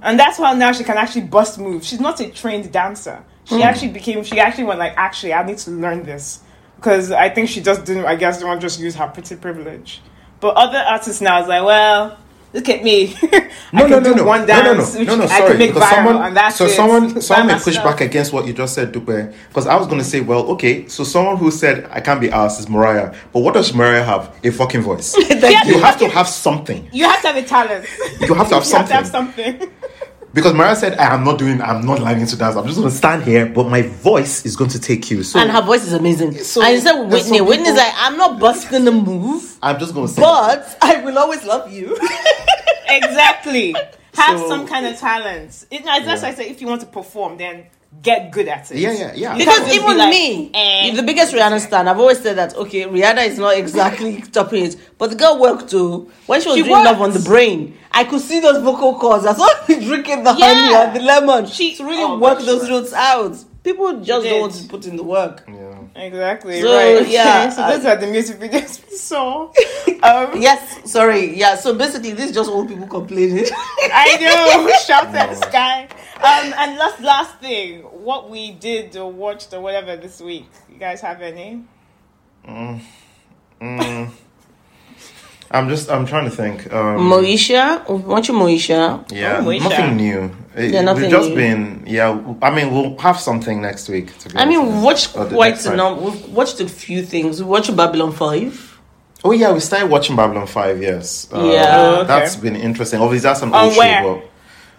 And 0.03 0.19
that's 0.19 0.39
how 0.39 0.55
now 0.55 0.73
she 0.73 0.85
can 0.85 0.97
actually 0.97 1.23
bust 1.23 1.59
moves. 1.59 1.87
She's 1.87 2.01
not 2.01 2.21
a 2.21 2.31
trained 2.31 2.73
dancer. 2.73 3.23
She 3.45 3.63
actually 3.63 3.89
became, 3.93 4.23
she 4.25 4.39
actually 4.39 4.65
went 4.65 4.79
like, 4.79 4.95
actually, 4.97 5.35
I 5.35 5.45
need 5.45 5.59
to 5.59 5.71
learn 5.71 6.05
this. 6.05 6.41
Because 6.77 7.11
I 7.11 7.29
think 7.29 7.49
she 7.49 7.61
just 7.61 7.85
didn't, 7.85 8.07
I 8.07 8.15
guess, 8.15 8.37
didn't 8.39 8.49
want 8.49 8.61
to 8.61 8.67
just 8.67 8.81
use 8.81 8.95
her 8.95 9.09
pretty 9.09 9.37
privilege. 9.37 10.01
But 10.41 10.57
other 10.57 10.79
artists 10.79 11.21
now 11.21 11.43
is 11.43 11.49
like, 11.49 11.65
well, 11.65 12.19
look 12.53 12.69
at 12.69 12.83
me. 12.83 13.15
No, 13.73 13.85
I 13.85 13.89
no, 13.89 13.89
can 13.89 14.03
no, 14.03 14.11
do 14.11 14.15
no, 14.17 14.25
one 14.25 14.41
no, 14.41 14.47
dance, 14.47 14.95
no, 14.95 15.03
no, 15.03 15.17
no, 15.17 15.17
no, 15.17 15.25
I 15.25 15.39
sorry. 15.39 15.49
can 15.51 15.59
make 15.59 15.75
Because 15.75 15.89
viral, 15.89 15.95
someone, 15.95 16.23
and 16.23 16.37
that's 16.37 16.57
so 16.57 16.69
someone, 16.69 17.21
someone 17.21 17.47
may 17.49 17.59
push 17.61 17.77
back 17.79 18.01
against 18.01 18.33
what 18.33 18.47
you 18.47 18.53
just 18.53 18.75
said, 18.75 18.93
Dupe. 18.93 19.07
Because 19.49 19.67
I 19.67 19.77
was 19.77 19.87
going 19.87 19.99
to 19.99 20.05
say, 20.05 20.21
well, 20.21 20.47
okay, 20.53 20.89
so 20.89 21.05
someone 21.05 21.37
who 21.37 21.51
said 21.51 21.89
I 21.91 22.01
can't 22.01 22.21
be 22.21 22.31
asked 22.31 22.61
is 22.61 22.69
Mariah, 22.69 23.15
but 23.33 23.41
what 23.41 23.55
does 23.55 23.73
Mariah 23.75 24.05
have? 24.05 24.35
A 24.45 24.51
fucking 24.51 24.83
voice. 24.83 25.17
You 25.71 25.81
have 25.81 25.99
to 25.99 26.09
have 26.09 26.29
something. 26.29 26.89
You 26.93 27.05
have 27.05 27.21
to 27.23 27.29
have 27.29 27.37
a 27.37 27.43
talent. 27.43 27.87
You 28.21 28.35
have 28.35 28.49
to 28.49 28.55
have 28.57 28.67
You 28.67 28.77
have 28.77 28.89
to 28.89 28.95
have 28.95 29.07
something. 29.07 29.71
Something. 30.31 30.35
Because 30.35 30.55
Mariah 30.55 30.77
said, 30.77 30.99
I 30.99 31.15
am 31.15 31.25
not 31.25 31.39
doing, 31.39 31.61
I'm 31.61 31.85
not 31.85 32.01
learning 32.01 32.27
to 32.27 32.37
dance. 32.37 32.57
I'm 32.57 32.67
just 32.67 32.79
going 32.79 32.91
to 32.91 32.95
stand 32.97 33.23
here, 33.25 33.47
but 33.47 33.69
my 33.69 33.83
voice 33.83 34.45
is 34.47 34.57
going 34.57 34.71
to 34.71 34.79
take 34.81 35.11
you. 35.11 35.23
So 35.23 35.39
And 35.41 35.51
her 35.51 35.63
voice 35.63 35.85
is 35.87 35.93
amazing. 35.93 36.35
So, 36.39 36.63
and 36.63 36.75
instead 36.75 36.95
there's 36.97 37.13
Whitney, 37.25 37.39
some 37.39 37.47
Whitney's 37.47 37.77
like, 37.77 37.93
I'm 37.97 38.17
not 38.17 38.39
busting 38.39 38.85
the 38.85 38.93
move, 38.93 39.57
I'm 39.63 39.79
just 39.79 39.95
going 39.95 40.07
to 40.07 40.13
say, 40.13 40.23
but 40.23 40.79
I 40.83 41.03
will 41.05 41.19
always 41.19 41.45
love 41.45 41.71
you. 41.73 41.97
exactly. 42.89 43.75
Have 44.15 44.39
So- 44.41 44.49
some 44.49 44.67
kind 44.67 44.87
of 44.87 44.99
talent. 44.99 45.67
It, 45.71 45.85
that's 45.85 46.23
Yeah. 46.23 46.29
I 46.29 46.35
say 46.35 46.49
if 46.51 46.61
you 46.61 46.67
want 46.67 46.81
to 46.83 46.87
perform, 46.87 47.37
then 47.39 47.67
get 48.03 48.31
good 48.31 48.49
at 48.49 48.71
it. 48.71 48.79
yeah, 48.79 48.93
yeah, 48.93 49.13
yeah. 49.15 49.37
Because 49.37 49.73
even 49.75 49.87
be 49.89 49.95
like, 49.95 50.11
me, 50.11 50.51
eh. 50.55 50.89
if 50.89 50.97
the 50.97 51.03
biggest 51.03 51.35
Rihanna 51.35 51.61
stan, 51.61 51.89
I've 51.89 51.99
always 51.99 52.21
said 52.23 52.37
that 52.39 52.55
okay, 52.57 52.83
Rihanna 52.85 53.27
is 53.27 53.39
not 53.39 53.57
exactly 53.57 54.21
topping 54.33 54.67
it, 54.67 54.77
but 54.99 55.11
the 55.11 55.17
girl 55.17 55.39
worked 55.41 55.69
too. 55.71 56.11
When 56.27 56.41
she 56.41 56.49
was 56.49 56.57
She 56.57 56.63
doing 56.63 56.85
love 56.85 57.01
on 57.01 57.13
the 57.13 57.21
brain, 57.21 57.77
I 57.93 58.05
could 58.05 58.21
see 58.21 58.41
those 58.41 58.63
vocal 58.63 58.99
cords. 58.99 59.27
I 59.27 59.35
saw 59.35 59.49
her 59.67 59.81
drinking 59.81 60.23
the 60.25 60.33
honey 60.33 60.71
Yeah. 60.71 60.87
and 60.89 60.97
the 60.97 61.01
lemon. 61.01 61.47
She- 61.47 61.77
to 61.77 61.85
really 61.85 62.03
oh, 62.03 62.19
work 62.19 62.39
but 62.39 62.47
those 62.47 62.65
she 62.65 62.71
notes 62.71 62.93
out. 62.93 63.37
People 63.63 64.01
just 64.01 64.25
don't 64.27 64.41
want 64.41 64.55
to 64.55 64.69
put 64.69 64.87
in 64.87 64.97
the 64.97 65.03
work. 65.03 65.45
yeah. 65.47 65.80
Exactly. 66.01 66.61
So, 66.63 66.75
right. 66.75 67.07
yeah, 67.09 67.49
so 67.55 67.63
I- 67.63 67.77
those 67.77 67.85
are 67.87 67.97
the 67.97 68.07
music 68.07 68.39
videos 68.39 68.89
we 68.91 68.97
saw. 68.97 69.53
Um, 70.03 70.41
Yes, 70.41 70.91
sorry, 70.91 71.37
yeah. 71.37 71.57
So 71.57 71.75
basically, 71.75 72.13
this 72.13 72.31
is 72.31 72.35
just 72.35 72.49
old 72.49 72.69
people 72.69 72.87
complaining. 72.87 73.45
I 73.53 74.17
know. 74.19 74.73
Shout 74.87 75.15
at 75.15 75.29
the 75.29 75.35
sky. 75.47 75.89
Um, 76.17 76.55
and 76.57 76.79
last 76.79 77.01
last 77.03 77.39
thing, 77.39 77.81
what 77.83 78.31
we 78.31 78.53
did 78.53 78.97
or 78.97 79.13
watched 79.13 79.53
or 79.53 79.61
whatever 79.61 79.97
this 79.97 80.19
week. 80.23 80.49
You 80.73 80.79
guys 80.79 81.03
have 81.03 81.21
any? 81.21 81.65
I'm 85.51 85.69
just, 85.69 85.91
I'm 85.91 86.07
trying 86.07 86.25
to 86.31 86.31
think. 86.31 86.73
Um, 86.73 87.11
Moesha, 87.11 87.89
weren't 87.89 88.29
you 88.29 88.35
Moesha? 88.35 89.11
yeah, 89.13 89.39
Oh, 89.41 89.45
Moesha. 89.45 89.63
nothing 89.69 89.97
new. 89.97 90.31
It- 90.57 90.73
Yeah, 90.73 90.83
nothing 90.83 91.03
We've 91.03 91.11
just 91.11 91.29
new. 91.31 91.35
been, 91.37 91.85
yeah, 91.87 92.21
I 92.43 92.51
mean, 92.51 92.73
we'll 92.73 92.97
have 92.99 93.19
something 93.19 93.61
next 93.61 93.89
week. 93.89 94.17
To 94.21 94.29
be 94.29 94.39
I 94.39 94.45
mean, 94.45 94.59
honest. 94.59 94.75
we've 94.75 94.83
watched 94.83 95.15
the 95.15 95.25
quite 95.27 95.67
a 95.67 95.77
number. 95.77 96.03
We've 96.03 96.29
watched 96.29 96.61
a 96.61 96.69
few 96.69 97.03
things. 97.05 97.43
We 97.43 97.49
watched 97.49 97.75
Babylon 97.75 98.13
Five. 98.13 98.79
Oh 99.23 99.33
yeah, 99.33 99.53
we 99.53 99.61
started 99.61 99.91
watching 99.91 100.17
Babylon 100.17 100.47
Five. 100.47 100.81
Yes, 100.83 101.29
uh, 101.33 101.43
Yeah. 101.43 101.67
Oh, 101.77 101.95
okay. 102.01 102.07
that's 102.07 102.37
been 102.37 102.57
interesting. 102.57 103.01
Obviously, 103.01 103.29
that's 103.29 103.43
an 103.43 103.53
old 103.55 103.75
show. 103.75 104.23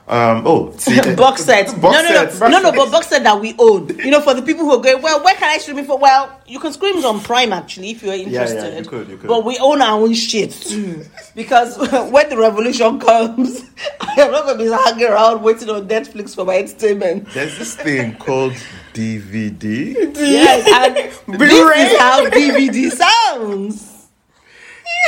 But, 0.08 0.14
um, 0.38 0.44
oh, 0.46 0.72
see, 0.78 1.00
box 1.16 1.46
set. 1.46 1.68
Box 1.80 1.96
no, 1.96 2.02
no, 2.04 2.10
no, 2.10 2.30
set, 2.30 2.40
box 2.40 2.52
no, 2.52 2.62
no, 2.62 2.72
but 2.72 2.92
box 2.92 3.08
set 3.08 3.24
that 3.24 3.40
we 3.40 3.56
own. 3.58 3.88
You 3.98 4.12
know, 4.12 4.22
for 4.22 4.34
the 4.34 4.42
people 4.42 4.66
who 4.66 4.72
are 4.72 4.82
going, 4.82 5.02
well, 5.02 5.24
where 5.24 5.36
can 5.36 5.50
I 5.50 5.58
stream 5.58 5.80
it 5.80 5.86
for? 5.86 5.98
Well, 5.98 6.42
you 6.48 6.60
can 6.60 6.74
stream 6.74 6.98
it 6.98 7.06
on 7.06 7.22
Prime 7.22 7.54
actually 7.54 7.92
if 7.92 8.04
you're 8.04 8.14
interested. 8.14 8.56
yeah, 8.56 8.78
interested. 8.78 8.84
you 8.86 8.90
could, 8.90 9.10
you 9.10 9.18
could. 9.18 9.28
But 9.28 9.46
we 9.46 9.58
own 9.60 9.82
our 9.82 10.00
own 10.02 10.14
shit 10.14 10.52
too, 10.52 11.06
because 11.36 11.78
when 12.12 12.30
the 12.30 12.38
revolution 12.38 13.00
comes, 13.00 13.62
I'm 14.02 14.32
not 14.32 14.46
gonna 14.46 14.58
be 14.58 14.70
hanging 14.70 15.08
around 15.08 15.44
waiting 15.44 15.70
on 15.70 15.88
Netflix 15.88 16.36
for 16.36 16.46
my 16.46 16.58
entertainment. 16.58 17.30
There's 17.34 17.58
this 17.58 17.76
thing 17.76 18.16
called 18.16 18.54
DVD. 18.94 19.96
Yes, 20.18 20.68
and 20.74 20.96
this 20.96 21.22
Blu-ray. 21.38 21.82
is 21.82 22.00
how 22.00 22.26
DVD 22.28 22.92
sounds. 22.92 24.08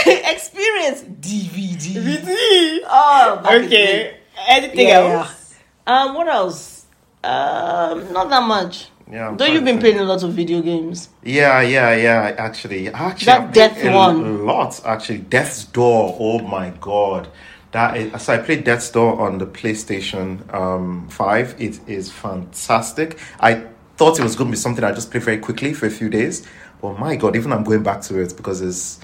Experience 0.06 1.02
DVD. 1.04 1.94
DVD. 1.96 2.80
Oh, 2.86 3.42
back 3.44 3.62
in. 3.62 3.66
Okay. 3.66 4.18
Anything 4.48 4.88
Yeah, 4.88 5.00
else? 5.00 5.56
yeah. 5.88 6.02
Um, 6.04 6.16
what 6.16 6.28
else? 6.28 6.86
Um, 7.24 8.12
not 8.14 8.30
that 8.30 8.44
much. 8.48 8.88
Yeah, 9.12 9.28
I'm 9.30 9.38
Though 9.38 9.46
you've 9.46 9.66
been 9.66 9.80
playing 9.80 10.00
a 10.00 10.04
lot 10.04 10.24
of 10.24 10.34
video 10.34 10.62
games. 10.62 11.10
Yeah, 11.24 11.62
yeah, 11.62 11.94
yeah. 11.96 12.36
Actually, 12.38 12.90
actually, 12.90 13.26
That 13.26 13.42
I 13.42 13.44
played 13.44 13.54
Death 13.54 13.86
a 13.86 13.92
one. 13.96 14.46
lot. 14.46 14.82
Actually, 14.86 15.20
Death's 15.20 15.66
Door. 15.66 16.18
Oh 16.20 16.40
my 16.40 16.72
god, 16.82 17.28
that 17.72 17.98
is. 17.98 18.22
So 18.22 18.34
I 18.34 18.38
played 18.38 18.64
Death's 18.64 18.90
Door 18.90 19.20
on 19.22 19.38
the 19.40 19.46
PlayStation 19.46 20.52
um, 20.54 21.08
Five. 21.10 21.56
It 21.60 21.80
is 21.88 22.12
fantastic. 22.12 23.20
I 23.40 23.66
thought 23.98 24.20
it 24.20 24.24
was 24.24 24.36
going 24.36 24.50
to 24.50 24.52
be 24.52 24.58
something 24.58 24.84
I 24.84 24.92
just 24.94 25.12
play 25.12 25.20
very 25.20 25.38
quickly 25.38 25.74
for 25.74 25.86
a 25.86 25.92
few 25.92 26.10
days, 26.10 26.48
but 26.82 26.98
my 26.98 27.16
god, 27.16 27.36
even 27.36 27.52
I'm 27.54 27.64
going 27.64 27.84
back 27.84 28.02
to 28.04 28.20
it 28.20 28.36
because 28.36 28.62
there's 28.62 29.00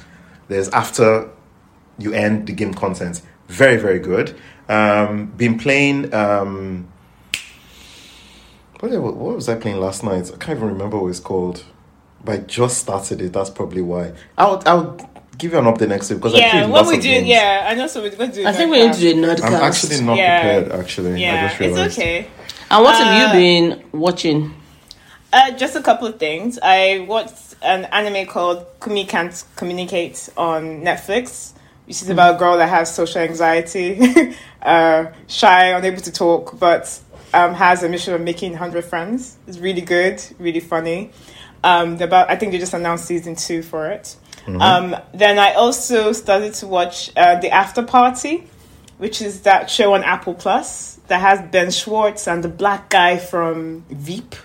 there's 0.47 0.69
after 0.69 1.29
you 1.97 2.13
end 2.13 2.47
the 2.47 2.53
game 2.53 2.73
content. 2.73 3.21
Very, 3.49 3.77
very 3.77 3.99
good. 3.99 4.35
Um, 4.69 5.25
been 5.27 5.57
playing. 5.57 6.13
Um, 6.13 6.87
what, 8.79 8.91
what 9.01 9.35
was 9.35 9.49
I 9.49 9.55
playing 9.55 9.79
last 9.79 10.03
night? 10.03 10.31
I 10.33 10.37
can't 10.37 10.57
even 10.57 10.69
remember 10.69 10.97
what 10.97 11.09
it's 11.09 11.19
called. 11.19 11.65
But 12.23 12.31
I 12.33 12.37
just 12.43 12.77
started 12.77 13.21
it. 13.21 13.33
That's 13.33 13.49
probably 13.49 13.81
why. 13.81 14.13
I'll 14.37 14.61
I'll 14.65 14.97
give 15.37 15.53
you 15.53 15.59
an 15.59 15.65
update 15.65 15.87
next 15.89 16.09
week 16.09 16.19
because 16.19 16.35
I 16.35 16.39
Yeah, 16.39 16.51
played 16.51 16.63
when 16.63 16.71
lots 16.71 16.89
we 16.89 16.97
of 16.97 17.01
do, 17.01 17.09
games. 17.09 17.27
yeah, 17.27 17.67
I 17.69 17.73
know. 17.75 17.87
So 17.87 18.01
we're 18.01 18.15
going 18.15 18.31
to 18.31 18.35
do. 18.35 18.47
I 18.47 18.51
think 18.51 18.71
we 18.71 18.85
need 18.85 18.93
to 18.93 18.99
do 18.99 19.11
a 19.11 19.13
nerdcast. 19.13 19.43
I'm 19.43 19.53
actually 19.55 20.01
not 20.01 20.17
Yeah. 20.17 20.39
prepared. 20.39 20.71
Actually, 20.79 21.13
I 21.13 21.17
Yeah, 21.17 21.47
just 21.47 21.61
it's 21.61 21.97
okay. 21.97 22.27
And 22.69 22.83
what 22.83 22.97
have 22.97 23.07
Uh, 23.07 23.33
you 23.35 23.39
been 23.41 23.83
watching? 23.93 24.53
Uh, 25.31 25.51
just 25.51 25.75
a 25.75 25.81
couple 25.81 26.07
of 26.07 26.19
things. 26.19 26.59
I 26.61 27.05
watched 27.07 27.55
an 27.61 27.85
anime 27.85 28.27
called 28.27 28.65
Komi 28.79 29.07
Can't 29.07 29.43
Communicate 29.55 30.29
on 30.35 30.81
Netflix, 30.81 31.53
which 31.89 32.03
is 32.03 32.09
about 32.11 32.35
a 32.35 32.37
girl 32.37 32.55
that 32.59 32.69
has 32.69 32.93
social 32.93 33.19
anxiety, 33.19 34.35
uh, 34.61 35.07
shy, 35.27 35.65
unable 35.69 35.99
to 35.99 36.11
talk, 36.11 36.59
but 36.59 36.99
um, 37.33 37.55
has 37.55 37.81
a 37.81 37.89
mission 37.89 38.13
of 38.13 38.21
making 38.21 38.51
100 38.51 38.85
friends. 38.85 39.37
It's 39.47 39.57
really 39.57 39.81
good, 39.81 40.23
really 40.37 40.59
funny. 40.59 41.09
Um, 41.63 41.99
about, 41.99 42.29
I 42.29 42.35
think 42.35 42.51
they 42.51 42.59
just 42.59 42.75
announced 42.75 43.05
season 43.05 43.35
two 43.35 43.63
for 43.63 43.87
it. 43.87 44.15
Um, 44.47 44.95
then 45.15 45.39
I 45.39 45.53
also 45.53 46.11
started 46.11 46.53
to 46.55 46.67
watch 46.67 47.11
uh, 47.17 47.39
The 47.39 47.49
After 47.49 47.81
Party, 47.83 48.47
which 48.99 49.19
is 49.21 49.41
that 49.41 49.69
show 49.71 49.95
on 49.95 50.03
Apple 50.03 50.35
Plus 50.35 50.99
that 51.07 51.19
has 51.21 51.41
Ben 51.51 51.71
Schwartz 51.71 52.27
and 52.27 52.43
the 52.43 52.49
black 52.49 52.89
guy 52.91 53.17
from 53.17 53.83
Veep. 53.89 54.35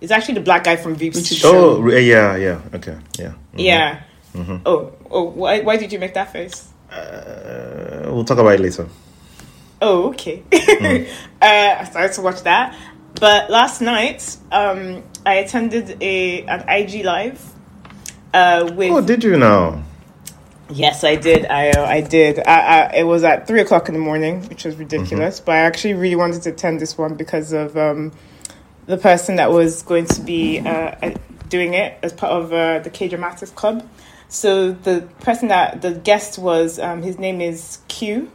It's 0.00 0.10
actually 0.10 0.34
the 0.34 0.40
black 0.40 0.64
guy 0.64 0.74
from 0.74 0.96
Veep's 0.96 1.16
Which 1.16 1.30
is- 1.30 1.38
show. 1.38 1.76
Oh 1.76 1.88
yeah, 1.90 2.34
yeah, 2.36 2.60
okay, 2.74 2.98
yeah. 3.20 3.34
Yeah. 3.54 4.02
Oh, 4.66 4.92
oh, 5.10 5.24
why, 5.24 5.60
why 5.60 5.76
did 5.76 5.92
you 5.92 5.98
make 6.00 6.14
that 6.14 6.32
face? 6.32 6.68
Uh, 6.92 8.12
we'll 8.12 8.24
talk 8.24 8.38
about 8.38 8.54
it 8.54 8.60
later. 8.60 8.86
Oh, 9.80 10.10
okay. 10.10 10.42
uh, 10.52 11.80
I 11.80 11.84
started 11.84 12.12
to 12.14 12.22
watch 12.22 12.42
that. 12.42 12.76
But 13.14 13.50
last 13.50 13.80
night, 13.80 14.36
um, 14.50 15.02
I 15.26 15.34
attended 15.34 16.02
a 16.02 16.42
an 16.44 16.68
IG 16.68 17.04
live 17.04 17.52
uh, 18.32 18.70
with. 18.74 18.90
Oh, 18.90 19.00
did 19.00 19.24
you 19.24 19.36
now? 19.36 19.82
Yes, 20.70 21.04
I 21.04 21.16
did. 21.16 21.46
I 21.46 21.70
uh, 21.70 21.84
I 21.84 22.00
did. 22.00 22.38
I, 22.38 22.42
I, 22.60 22.96
it 22.96 23.02
was 23.04 23.24
at 23.24 23.46
three 23.46 23.60
o'clock 23.60 23.88
in 23.88 23.94
the 23.94 24.00
morning, 24.00 24.42
which 24.48 24.64
was 24.64 24.76
ridiculous. 24.76 25.40
But 25.40 25.52
I 25.52 25.58
actually 25.58 25.94
really 25.94 26.16
wanted 26.16 26.42
to 26.42 26.50
attend 26.50 26.80
this 26.80 26.96
one 26.96 27.14
because 27.14 27.52
of 27.52 27.76
um, 27.76 28.12
the 28.86 28.96
person 28.96 29.36
that 29.36 29.50
was 29.50 29.82
going 29.82 30.06
to 30.06 30.20
be 30.22 30.60
uh, 30.60 30.94
uh, 31.02 31.14
doing 31.48 31.74
it 31.74 31.98
as 32.02 32.12
part 32.12 32.32
of 32.32 32.52
uh, 32.52 32.78
the 32.78 32.90
K 32.90 33.08
Dramatics 33.08 33.50
Club. 33.50 33.86
So 34.32 34.72
the 34.72 35.06
person 35.20 35.48
that 35.48 35.82
the 35.82 35.92
guest 35.92 36.38
was, 36.38 36.78
um, 36.78 37.02
his 37.02 37.18
name 37.18 37.42
is 37.42 37.80
Q. 37.88 38.32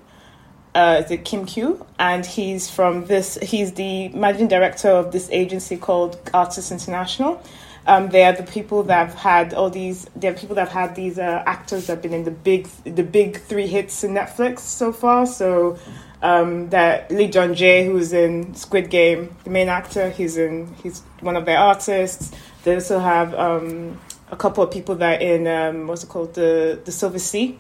Uh, 0.76 1.02
is 1.04 1.10
it 1.10 1.26
Kim 1.26 1.48
Q? 1.48 1.88
And 1.98 2.24
he's 2.24 2.70
from 2.70 3.08
this. 3.08 3.40
He's 3.42 3.74
the 3.74 4.10
managing 4.10 4.48
director 4.48 4.90
of 4.90 5.12
this 5.12 5.28
agency 5.32 5.76
called 5.76 6.20
Artists 6.36 6.72
International. 6.72 7.42
Um, 7.88 8.10
they 8.10 8.26
are 8.26 8.34
the 8.34 8.44
people 8.44 8.84
that 8.84 9.08
have 9.08 9.16
had 9.16 9.56
all 9.56 9.72
these. 9.72 10.06
They're 10.16 10.36
people 10.36 10.54
that 10.58 10.68
have 10.70 10.90
had 10.90 10.96
these 10.96 11.18
uh, 11.18 11.42
actors 11.48 11.88
that 11.88 11.94
have 11.94 12.02
been 12.04 12.14
in 12.14 12.26
the 12.26 12.32
big, 12.32 12.68
the 12.84 13.02
big 13.02 13.42
three 13.42 13.66
hits 13.66 14.04
in 14.04 14.12
Netflix 14.12 14.60
so 14.60 14.94
far. 14.94 15.26
So 15.26 15.80
um, 16.22 16.70
that 16.70 17.10
Lee 17.10 17.26
Jung-jae, 17.26 17.88
who's 17.88 18.14
in 18.14 18.54
Squid 18.54 18.92
Game, 18.92 19.36
the 19.46 19.50
main 19.50 19.68
actor, 19.68 20.12
he's 20.12 20.38
in. 20.38 20.76
He's 20.84 21.00
one 21.22 21.36
of 21.36 21.46
their 21.46 21.58
artists. 21.58 22.32
They 22.66 22.76
also 22.76 23.00
have 23.00 23.34
um, 23.34 24.00
a 24.30 24.36
couple 24.36 24.64
of 24.64 24.72
people 24.72 24.96
that 24.96 25.20
are 25.20 25.24
in 25.24 25.48
um, 25.48 25.88
what's 25.88 26.04
it 26.04 26.10
called, 26.10 26.34
the 26.34 26.80
the 26.84 26.92
Silver 26.92 27.20
Sea 27.20 27.60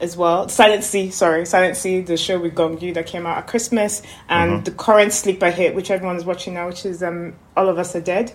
as 0.00 0.16
well. 0.16 0.48
Silent 0.48 0.84
Sea, 0.84 1.10
sorry, 1.10 1.46
Silent 1.46 1.76
Sea, 1.76 2.00
the 2.00 2.16
show 2.16 2.38
with 2.38 2.54
Gong 2.54 2.80
Yu 2.80 2.92
that 2.94 3.06
came 3.06 3.26
out 3.26 3.38
at 3.38 3.46
Christmas, 3.46 4.02
and 4.28 4.64
the 4.64 4.72
current 4.72 5.12
sleeper 5.12 5.50
hit, 5.50 5.74
which 5.74 5.90
everyone 5.90 6.16
is 6.16 6.24
watching 6.24 6.54
now, 6.54 6.66
which 6.66 6.84
is 6.84 7.02
um, 7.02 7.34
All 7.56 7.68
of 7.68 7.78
Us 7.78 7.94
Are 7.94 8.00
Dead. 8.00 8.34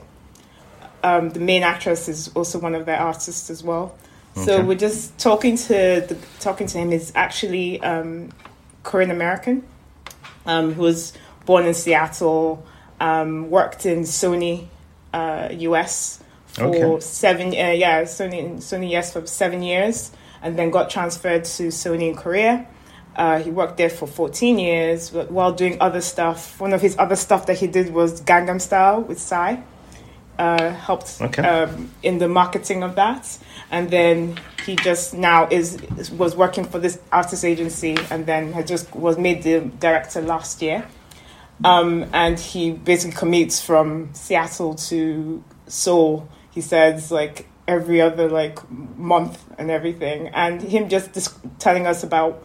Um, 1.03 1.29
the 1.29 1.39
main 1.39 1.63
actress 1.63 2.07
is 2.07 2.29
also 2.29 2.59
one 2.59 2.73
of 2.73 2.85
their 2.85 2.97
artists 2.97 3.49
as 3.49 3.63
well. 3.63 3.97
So 4.45 4.63
we're 4.63 4.75
just 4.75 5.17
talking 5.17 5.57
to 5.57 5.73
the 6.07 6.17
talking 6.39 6.67
to 6.67 6.77
him 6.77 6.91
is 6.91 7.11
actually 7.15 7.81
um, 7.81 8.29
Korean 8.83 9.09
American, 9.09 9.63
um, 10.45 10.73
who 10.73 10.83
was 10.83 11.13
born 11.47 11.65
in 11.65 11.73
Seattle, 11.73 12.63
um, 12.99 13.49
worked 13.49 13.87
in 13.87 14.01
Sony 14.01 14.67
uh, 15.11 15.49
US 15.51 16.23
for 16.57 16.65
Okay. 16.65 16.99
seven 17.01 17.47
uh, 17.49 17.71
yeah 17.71 18.03
Sony 18.03 18.57
Sony 18.57 18.89
yes 18.89 19.13
for 19.13 19.25
seven 19.27 19.61
years, 19.63 20.11
and 20.41 20.57
then 20.57 20.69
got 20.71 20.89
transferred 20.89 21.45
to 21.45 21.67
Sony 21.67 22.09
in 22.09 22.15
Korea. 22.15 22.65
Uh, 23.15 23.39
he 23.39 23.49
worked 23.49 23.77
there 23.77 23.89
for 23.89 24.05
14 24.05 24.59
years 24.59 25.11
while 25.11 25.51
doing 25.51 25.77
other 25.81 26.01
stuff. 26.01 26.59
One 26.61 26.71
of 26.73 26.81
his 26.81 26.95
other 26.99 27.15
stuff 27.15 27.47
that 27.47 27.57
he 27.57 27.65
did 27.65 27.91
was 27.91 28.21
Gangnam 28.21 28.61
Style 28.61 29.01
with 29.01 29.19
Psy. 29.19 29.57
Uh, 30.37 30.69
helped 30.71 31.17
Okay. 31.19 31.41
um, 31.41 31.89
in 32.03 32.19
the 32.19 32.27
marketing 32.27 32.83
of 32.83 32.93
that, 32.93 33.39
and 33.71 33.89
then 33.89 34.37
he 34.67 34.75
just 34.75 35.15
now 35.15 35.47
is 35.49 35.79
was 36.11 36.35
working 36.35 36.63
for 36.63 36.77
this 36.77 36.99
artist 37.11 37.43
agency, 37.43 37.97
and 38.11 38.27
then 38.27 38.53
had 38.53 38.67
just 38.67 38.95
was 38.95 39.17
made 39.17 39.41
the 39.41 39.61
director 39.79 40.21
last 40.21 40.61
year. 40.61 40.85
Um, 41.65 42.05
and 42.13 42.39
he 42.39 42.69
basically 42.69 43.17
commutes 43.17 43.65
from 43.65 44.09
Seattle 44.13 44.75
to 44.75 45.43
Seoul. 45.67 46.29
He 46.57 46.61
says 46.61 47.11
like 47.11 47.47
every 47.67 48.01
other 48.01 48.29
like 48.29 48.57
month 48.71 49.45
and 49.59 49.69
everything, 49.69 50.29
and 50.29 50.59
him 50.59 50.89
just 50.89 51.13
telling 51.59 51.85
us 51.85 52.01
about 52.01 52.43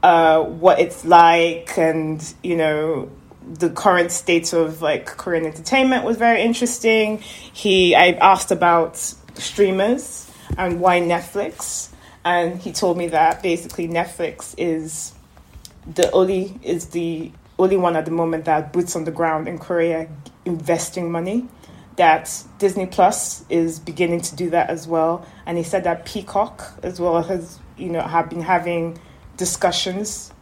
uh, 0.00 0.44
what 0.44 0.78
it's 0.78 1.04
like, 1.04 1.76
and 1.76 2.22
you 2.44 2.56
know 2.56 3.10
the 3.44 3.68
current 3.68 4.12
state 4.12 4.52
of 4.52 4.80
like 4.80 5.06
Korean 5.06 5.44
entertainment 5.44 6.04
was 6.04 6.18
very 6.18 6.40
interesting. 6.40 7.18
He 7.18 7.96
I 7.96 8.12
asked 8.12 8.52
about 8.52 8.96
streamers 9.34 10.30
and 10.56 10.80
why 10.80 11.00
Netflix, 11.00 11.88
and 12.24 12.60
he 12.62 12.70
told 12.70 12.96
me 12.96 13.08
that 13.08 13.42
basically 13.42 13.88
Netflix 13.88 14.54
is 14.56 15.14
the 15.92 16.08
only 16.12 16.60
is 16.62 16.90
the 16.90 17.32
only 17.58 17.76
one 17.76 17.96
at 17.96 18.04
the 18.04 18.12
moment 18.12 18.44
that 18.44 18.72
boots 18.72 18.94
on 18.94 19.02
the 19.02 19.10
ground 19.10 19.48
in 19.48 19.58
Korea 19.58 20.08
investing 20.44 21.10
money. 21.10 21.48
That 21.96 22.42
Disney 22.58 22.86
Plus 22.86 23.44
is 23.50 23.78
beginning 23.78 24.22
to 24.22 24.36
do 24.36 24.50
that 24.50 24.70
as 24.70 24.86
well, 24.86 25.26
and 25.44 25.58
he 25.58 25.64
said 25.64 25.84
that 25.84 26.06
Peacock 26.06 26.78
as 26.82 26.98
well 26.98 27.22
has 27.22 27.58
you 27.76 27.90
know 27.90 28.00
have 28.00 28.30
been 28.30 28.40
having 28.40 28.98
discussions 29.36 30.32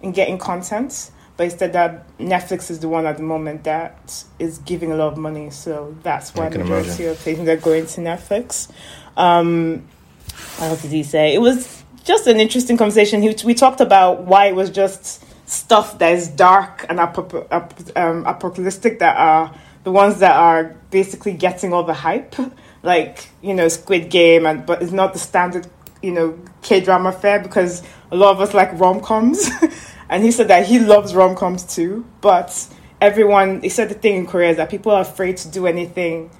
in 0.00 0.12
getting 0.12 0.38
content, 0.38 1.10
but 1.36 1.44
he 1.44 1.50
said 1.50 1.72
that 1.74 2.16
Netflix 2.18 2.70
is 2.70 2.80
the 2.80 2.88
one 2.88 3.06
at 3.06 3.16
the 3.16 3.22
moment 3.22 3.64
that 3.64 4.24
is 4.38 4.58
giving 4.58 4.92
a 4.92 4.96
lot 4.96 5.12
of 5.12 5.18
money, 5.18 5.50
so 5.50 5.94
that's 6.02 6.34
why 6.34 6.48
can 6.48 6.62
majority 6.62 6.88
imagine. 6.88 7.08
of 7.10 7.18
things 7.18 7.48
are 7.48 7.56
going 7.56 7.86
to 7.86 8.00
Netflix. 8.00 8.70
Um, 9.16 9.86
what 10.58 10.80
did 10.80 10.90
he 10.90 11.02
say? 11.02 11.34
It 11.34 11.40
was 11.40 11.84
just 12.04 12.26
an 12.26 12.38
interesting 12.40 12.76
conversation. 12.76 13.22
He, 13.22 13.34
we 13.44 13.54
talked 13.54 13.80
about 13.80 14.22
why 14.22 14.46
it 14.46 14.54
was 14.54 14.70
just 14.70 15.24
stuff 15.46 15.98
that 15.98 16.12
is 16.12 16.28
dark 16.28 16.86
and 16.88 17.00
apo- 17.00 17.46
ap- 17.50 17.96
um, 17.96 18.24
apocalyptic 18.26 18.98
that 19.00 19.16
are 19.16 19.54
the 19.84 19.92
ones 19.92 20.18
that 20.18 20.34
are 20.34 20.74
basically 20.90 21.34
getting 21.34 21.72
all 21.72 21.84
the 21.84 21.94
hype, 21.94 22.34
like 22.82 23.28
you 23.42 23.54
know 23.54 23.68
Squid 23.68 24.10
Game, 24.10 24.46
and 24.46 24.66
but 24.66 24.82
it's 24.82 24.92
not 24.92 25.12
the 25.12 25.18
standard 25.18 25.66
you 26.02 26.10
know 26.10 26.38
K 26.62 26.80
drama 26.80 27.12
fare 27.12 27.38
because 27.38 27.82
a 28.10 28.16
lot 28.16 28.32
of 28.32 28.40
us 28.40 28.52
like 28.54 28.78
rom 28.78 29.00
coms, 29.00 29.48
and 30.08 30.24
he 30.24 30.32
said 30.32 30.48
that 30.48 30.66
he 30.66 30.78
loves 30.78 31.14
rom 31.14 31.36
coms 31.36 31.62
too, 31.62 32.04
but 32.20 32.66
everyone 33.00 33.60
he 33.60 33.68
said 33.68 33.88
the 33.90 33.94
thing 33.94 34.16
in 34.16 34.26
Korea 34.26 34.50
is 34.50 34.56
that 34.56 34.70
people 34.70 34.90
are 34.90 35.02
afraid 35.02 35.36
to 35.38 35.48
do 35.48 35.66
anything. 35.66 36.30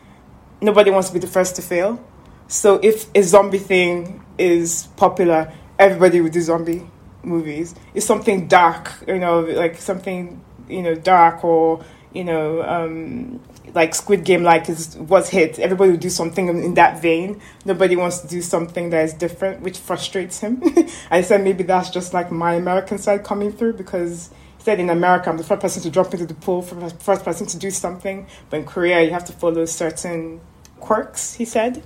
Nobody 0.61 0.91
wants 0.91 1.09
to 1.09 1.15
be 1.15 1.21
the 1.21 1.27
first 1.27 1.57
to 1.57 1.63
fail. 1.63 2.03
So 2.49 2.81
if 2.83 3.11
a 3.15 3.23
zombie 3.23 3.59
thing 3.59 4.25
is 4.39 4.89
popular, 4.97 5.53
everybody 5.79 6.21
would 6.21 6.33
do 6.33 6.41
zombie 6.41 6.87
movies. 7.23 7.75
It's 7.95 8.07
something 8.07 8.49
dark, 8.49 8.93
you 9.07 9.19
know, 9.19 9.41
like 9.41 9.77
something 9.77 10.43
you 10.69 10.83
know 10.83 10.95
dark 10.95 11.45
or 11.45 11.85
you 12.15 12.25
know 12.25 12.63
um, 12.63 13.41
like 13.75 13.95
Squid 13.95 14.25
Game 14.25 14.43
like 14.43 14.69
is 14.69 14.97
was 14.97 15.29
hit, 15.29 15.59
everybody 15.59 15.91
would 15.91 16.01
do 16.01 16.11
something 16.11 16.49
in, 16.49 16.75
that 16.75 17.03
vein. 17.03 17.41
Nobody 17.65 17.97
wants 17.97 18.19
to 18.21 18.29
do 18.29 18.41
something 18.41 18.91
that 18.91 19.05
is 19.05 19.13
different, 19.13 19.61
which 19.61 19.79
frustrates 19.79 20.41
him. 20.41 20.63
I 21.11 21.23
said 21.23 21.43
maybe 21.43 21.65
that's 21.65 21.91
just 21.91 22.15
like 22.15 22.31
my 22.31 22.55
American 22.55 22.99
side 22.99 23.25
coming 23.25 23.53
through 23.53 23.75
because 23.75 24.31
he 24.59 24.65
said 24.65 24.81
in 24.81 24.89
America 24.91 25.29
I'm 25.29 25.37
the 25.37 25.45
first 25.45 25.61
person 25.61 25.83
to 25.83 25.91
jump 25.91 26.15
into 26.15 26.27
the 26.27 26.35
pool, 26.35 26.63
first 26.63 27.03
first 27.03 27.25
person 27.25 27.47
to 27.49 27.59
do 27.59 27.71
something, 27.71 28.27
but 28.49 28.61
in 28.61 28.65
Korea 28.65 29.03
you 29.03 29.11
have 29.11 29.25
to 29.27 29.33
follow 29.33 29.65
certain 29.67 30.41
quirks. 30.81 31.35
He 31.35 31.45
said. 31.45 31.83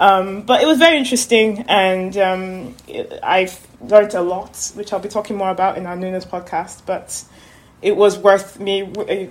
Um, 0.00 0.42
but 0.42 0.62
it 0.62 0.66
was 0.66 0.78
very 0.78 0.98
interesting, 0.98 1.64
and 1.68 2.16
um, 2.16 2.74
I've 3.22 3.66
learned 3.80 4.14
a 4.14 4.20
lot, 4.20 4.72
which 4.74 4.92
I'll 4.92 4.98
be 4.98 5.08
talking 5.08 5.36
more 5.36 5.50
about 5.50 5.78
in 5.78 5.86
our 5.86 5.94
Nunes 5.94 6.24
podcast. 6.24 6.82
But 6.86 7.24
it 7.82 7.96
was 7.96 8.16
worth 8.18 8.58
me 8.60 8.82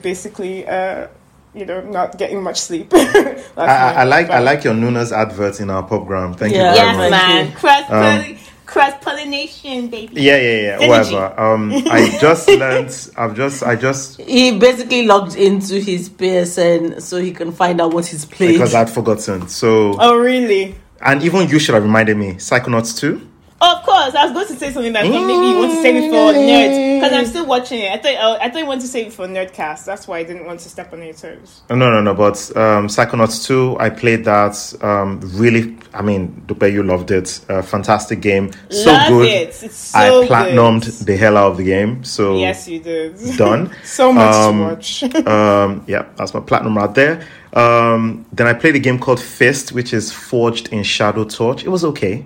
basically, 0.01 0.67
uh, 0.67 1.07
you 1.53 1.65
know, 1.65 1.81
not 1.81 2.17
getting 2.17 2.41
much 2.43 2.59
sleep. 2.59 2.91
I, 2.93 3.43
I, 3.57 3.65
I 3.65 3.93
night. 3.95 4.03
like 4.05 4.29
I 4.29 4.39
like 4.39 4.63
your 4.63 4.73
Nuna's 4.73 5.11
advert 5.11 5.59
in 5.59 5.69
our 5.69 5.83
program. 5.83 6.33
Thank 6.33 6.53
Yeah. 6.53 6.71
you 6.71 6.75
very 6.77 6.87
Yes, 6.87 6.97
much. 6.97 7.11
Thank 7.11 7.49
man. 7.49 7.57
Cross, 7.57 8.31
Um, 8.31 8.37
Cross 8.65 8.93
pollination, 9.03 9.89
baby. 9.89 10.21
Yeah, 10.21 10.37
yeah, 10.37 10.61
yeah. 10.61 10.77
Synergy. 10.77 10.87
Whatever. 10.87 11.39
Um, 11.41 11.71
I 11.91 12.17
just 12.21 12.47
learned. 12.63 13.09
I've 13.17 13.35
just, 13.35 13.63
I 13.63 13.75
just 13.75 14.21
He 14.21 14.57
basically 14.57 15.05
logged 15.05 15.35
into 15.35 15.75
his 15.81 16.09
PSN 16.09 17.01
so 17.01 17.19
he 17.19 17.31
can 17.31 17.51
find 17.51 17.81
out 17.81 17.93
what 17.93 18.05
he's 18.05 18.23
played. 18.23 18.53
because 18.53 18.73
I'd 18.73 18.89
forgotten. 18.89 19.49
So, 19.49 19.95
Oh, 19.99 20.15
really? 20.17 20.75
and 21.01 21.21
even 21.23 21.49
you 21.49 21.59
should 21.59 21.73
have 21.75 21.83
reminded 21.83 22.15
me. 22.15 22.35
Psychonauts 22.35 22.97
two. 22.97 23.27
Of 23.61 23.83
course, 23.83 24.15
I 24.15 24.23
was 24.25 24.33
going 24.33 24.47
to 24.47 24.55
say 24.55 24.71
something 24.71 24.91
that 24.93 25.03
maybe 25.03 25.33
you 25.33 25.57
want 25.59 25.71
to 25.71 25.81
save 25.83 25.95
it 25.95 26.09
for 26.09 26.33
nerds 26.33 26.99
because 26.99 27.13
I'm 27.15 27.25
still 27.27 27.45
watching 27.45 27.79
it. 27.81 27.91
I 27.91 27.97
thought 27.97 28.15
oh, 28.19 28.37
I 28.41 28.49
thought 28.49 28.57
you 28.57 28.65
wanted 28.65 28.81
to 28.81 28.87
save 28.87 29.07
it 29.07 29.13
for 29.13 29.27
nerdcast. 29.27 29.85
That's 29.85 30.07
why 30.07 30.17
I 30.17 30.23
didn't 30.23 30.45
want 30.45 30.61
to 30.61 30.69
step 30.69 30.91
on 30.93 31.03
your 31.03 31.13
toes. 31.13 31.61
No, 31.69 31.75
no, 31.75 32.01
no. 32.01 32.15
But 32.15 32.37
um, 32.57 32.87
Psychonauts 32.87 33.45
2, 33.45 33.77
I 33.79 33.91
played 33.91 34.25
that. 34.25 34.73
Um, 34.83 35.19
really, 35.35 35.77
I 35.93 36.01
mean, 36.01 36.43
Dupe, 36.47 36.63
you 36.73 36.81
loved 36.81 37.11
it. 37.11 37.39
Uh, 37.47 37.61
fantastic 37.61 38.19
game. 38.21 38.51
So 38.71 38.91
Love 38.91 39.09
good. 39.09 39.27
it. 39.27 39.63
It's 39.63 39.75
so 39.75 39.99
I 39.99 40.09
good. 40.09 40.27
platinumed 40.29 41.05
the 41.05 41.15
hell 41.15 41.37
out 41.37 41.51
of 41.51 41.57
the 41.57 41.65
game. 41.65 42.03
So 42.03 42.37
Yes, 42.37 42.67
you 42.67 42.79
did. 42.79 43.15
done. 43.37 43.71
so 43.83 44.11
much 44.11 44.33
Um, 44.35 44.57
to 44.57 44.63
watch. 44.63 45.03
um, 45.27 45.83
yeah, 45.87 46.07
that's 46.15 46.33
my 46.33 46.39
platinum 46.39 46.77
right 46.77 46.93
there. 46.95 47.27
Um, 47.53 48.25
then 48.33 48.47
I 48.47 48.53
played 48.53 48.75
a 48.75 48.79
game 48.79 48.97
called 48.97 49.19
Fist, 49.19 49.71
which 49.71 49.93
is 49.93 50.11
forged 50.11 50.69
in 50.69 50.81
Shadow 50.81 51.25
Torch. 51.25 51.63
It 51.63 51.69
was 51.69 51.85
okay. 51.85 52.25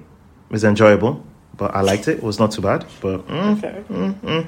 It 0.50 0.54
was 0.54 0.64
enjoyable, 0.64 1.24
but 1.58 1.76
I 1.76 1.82
liked 1.82 2.08
it. 2.08 2.18
It 2.18 2.24
was 2.24 2.40
not 2.40 2.52
too 2.52 2.62
bad. 2.62 2.86
But 3.02 3.28
mm, 3.28 3.58
okay. 3.58 4.48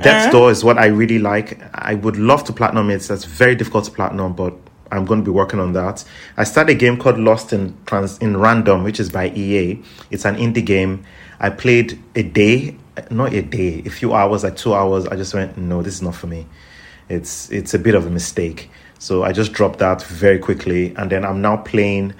Death's 0.00 0.26
Uh-huh. 0.26 0.30
Door 0.30 0.50
is 0.50 0.64
what 0.64 0.78
I 0.78 0.86
really 0.86 1.18
like. 1.18 1.60
I 1.74 1.94
would 1.94 2.16
love 2.16 2.44
to 2.44 2.52
platinum 2.52 2.90
it. 2.90 3.02
That's 3.02 3.24
very 3.24 3.54
difficult 3.54 3.84
to 3.86 3.90
platinum, 3.90 4.34
but 4.34 4.54
I'm 4.90 5.04
going 5.04 5.20
to 5.20 5.24
be 5.24 5.30
working 5.30 5.60
on 5.60 5.72
that. 5.74 6.04
I 6.36 6.44
started 6.44 6.72
a 6.72 6.78
game 6.78 6.96
called 6.98 7.18
Lost 7.18 7.52
in 7.52 7.76
Trans 7.86 8.18
in 8.18 8.36
Random, 8.36 8.84
which 8.84 9.00
is 9.00 9.10
by 9.10 9.28
EA. 9.30 9.82
It's 10.10 10.24
an 10.24 10.36
indie 10.36 10.64
game. 10.64 11.04
I 11.40 11.50
played 11.50 11.98
a 12.14 12.22
day, 12.22 12.76
not 13.10 13.32
a 13.32 13.42
day, 13.42 13.82
a 13.84 13.90
few 13.90 14.14
hours, 14.14 14.44
like 14.44 14.56
two 14.56 14.74
hours. 14.74 15.06
I 15.06 15.16
just 15.16 15.34
went, 15.34 15.56
no, 15.58 15.82
this 15.82 15.94
is 15.94 16.02
not 16.02 16.14
for 16.14 16.26
me. 16.26 16.46
It's 17.08 17.50
it's 17.50 17.74
a 17.74 17.78
bit 17.78 17.94
of 17.94 18.06
a 18.06 18.10
mistake. 18.10 18.70
So 18.98 19.22
I 19.22 19.32
just 19.32 19.52
dropped 19.52 19.78
that 19.78 20.02
very 20.02 20.38
quickly, 20.38 20.94
and 20.96 21.10
then 21.10 21.24
I'm 21.24 21.40
now 21.40 21.56
playing 21.58 22.14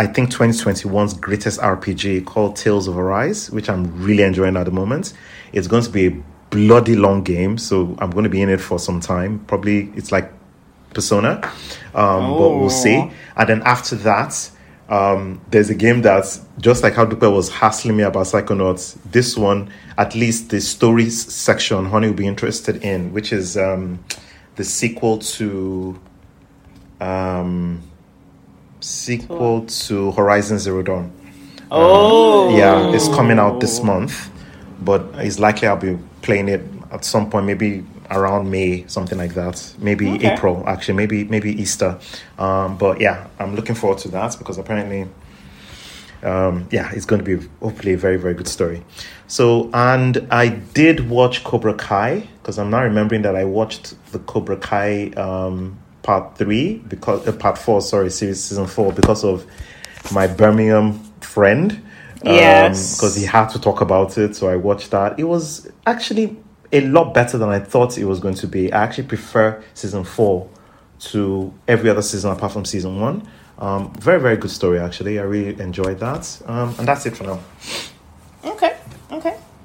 I 0.00 0.06
think 0.06 0.30
2021's 0.30 1.12
greatest 1.12 1.60
RPG 1.60 2.24
called 2.24 2.56
Tales 2.56 2.88
of 2.88 2.96
Arise, 2.96 3.50
which 3.50 3.68
I'm 3.68 4.02
really 4.02 4.22
enjoying 4.22 4.56
at 4.56 4.64
the 4.64 4.70
moment. 4.70 5.12
It's 5.52 5.66
going 5.66 5.82
to 5.82 5.90
be 5.90 6.06
a 6.06 6.22
bloody 6.48 6.96
long 6.96 7.22
game, 7.22 7.58
so 7.58 7.94
I'm 7.98 8.10
going 8.10 8.24
to 8.24 8.30
be 8.30 8.40
in 8.40 8.48
it 8.48 8.62
for 8.62 8.78
some 8.78 9.00
time. 9.00 9.40
Probably 9.40 9.92
it's 9.96 10.10
like 10.10 10.32
Persona, 10.94 11.42
um, 11.94 12.30
but 12.30 12.48
we'll 12.48 12.70
see. 12.70 13.12
And 13.36 13.46
then 13.46 13.60
after 13.66 13.94
that, 13.96 14.50
um, 14.88 15.38
there's 15.50 15.68
a 15.68 15.74
game 15.74 16.00
that's 16.00 16.40
just 16.58 16.82
like 16.82 16.94
how 16.94 17.04
Dupe 17.04 17.30
was 17.30 17.50
hassling 17.50 17.98
me 17.98 18.02
about 18.04 18.24
Psychonauts. 18.24 18.96
This 19.12 19.36
one, 19.36 19.70
at 19.98 20.14
least 20.14 20.48
the 20.48 20.62
stories 20.62 21.30
section, 21.30 21.84
Honey 21.84 22.06
will 22.06 22.14
be 22.14 22.26
interested 22.26 22.82
in, 22.82 23.12
which 23.12 23.34
is 23.34 23.58
um, 23.58 24.02
the 24.56 24.64
sequel 24.64 25.18
to. 25.18 26.00
Um, 27.02 27.82
sequel 28.80 29.64
to 29.66 30.12
Horizon 30.12 30.58
Zero 30.58 30.82
Dawn. 30.82 31.12
oh, 31.70 32.56
Yeah, 32.56 32.92
it's 32.94 33.08
coming 33.08 33.38
out 33.38 33.60
this 33.60 33.82
month, 33.82 34.30
but 34.82 35.04
it's 35.14 35.38
likely 35.38 35.68
I'll 35.68 35.76
be 35.76 35.98
playing 36.22 36.48
it 36.48 36.62
at 36.90 37.04
some 37.04 37.30
point, 37.30 37.46
maybe 37.46 37.84
around 38.10 38.50
May, 38.50 38.84
something 38.88 39.16
like 39.16 39.34
that. 39.34 39.72
Maybe 39.78 40.10
Okay. 40.14 40.32
April, 40.32 40.64
actually, 40.66 40.94
maybe 40.94 41.24
maybe 41.24 41.50
Easter. 41.60 41.98
Um, 42.38 42.76
but 42.76 43.00
yeah, 43.00 43.26
I'm 43.38 43.54
looking 43.54 43.76
forward 43.76 43.98
to 44.00 44.08
that 44.08 44.36
because 44.38 44.58
apparently, 44.58 45.06
um, 46.24 46.66
yeah, 46.72 46.90
it's 46.92 47.06
going 47.06 47.24
to 47.24 47.36
be 47.36 47.46
hopefully 47.62 47.92
a 47.92 47.96
very 47.96 48.16
very 48.16 48.34
good 48.34 48.48
story. 48.48 48.82
So, 49.28 49.70
and 49.72 50.26
I 50.32 50.48
did 50.48 51.08
watch 51.08 51.44
Cobra 51.44 51.74
Kai 51.74 52.26
because 52.42 52.58
I'm 52.58 52.70
now 52.70 52.82
remembering 52.82 53.22
that 53.22 53.36
I 53.36 53.44
watched 53.44 53.94
the 54.10 54.18
Cobra 54.18 54.56
Kai 54.56 55.10
um, 55.10 55.78
part 56.02 56.36
three 56.36 56.78
because 56.78 57.26
uh, 57.26 57.32
part 57.32 57.58
four, 57.58 57.80
sorry, 57.80 58.10
series 58.10 58.42
season 58.42 58.66
four 58.66 58.92
because 58.92 59.24
of 59.24 59.46
my 60.12 60.26
Birmingham 60.26 61.00
friend. 61.20 61.82
Yes. 62.22 62.96
because 62.96 63.16
he 63.16 63.24
had 63.24 63.48
to 63.48 63.58
talk 63.58 63.80
about 63.80 64.18
it, 64.18 64.36
so 64.36 64.48
I 64.48 64.56
watched 64.56 64.90
that. 64.90 65.18
It 65.18 65.24
was 65.24 65.70
actually 65.86 66.36
a 66.72 66.82
lot 66.82 67.14
better 67.14 67.38
than 67.38 67.48
I 67.48 67.58
thought 67.58 67.96
it 67.98 68.04
was 68.04 68.20
going 68.20 68.34
to 68.36 68.46
be. 68.46 68.72
I 68.72 68.84
actually 68.84 69.08
prefer 69.08 69.62
season 69.74 70.04
four 70.04 70.48
to 71.00 71.52
every 71.66 71.88
other 71.88 72.02
season 72.02 72.30
apart 72.30 72.52
from 72.52 72.64
season 72.64 73.00
one. 73.00 73.26
Um, 73.58 73.92
very, 73.94 74.20
very 74.20 74.36
good 74.36 74.50
story, 74.50 74.78
actually. 74.78 75.18
I 75.18 75.22
really 75.22 75.60
enjoyed 75.60 75.98
that. 76.00 76.40
Um, 76.46 76.74
and 76.78 76.86
that's 76.88 77.06
it 77.06 77.16
for 77.16 77.24
now. 77.24 77.40
Okay. 78.44 78.69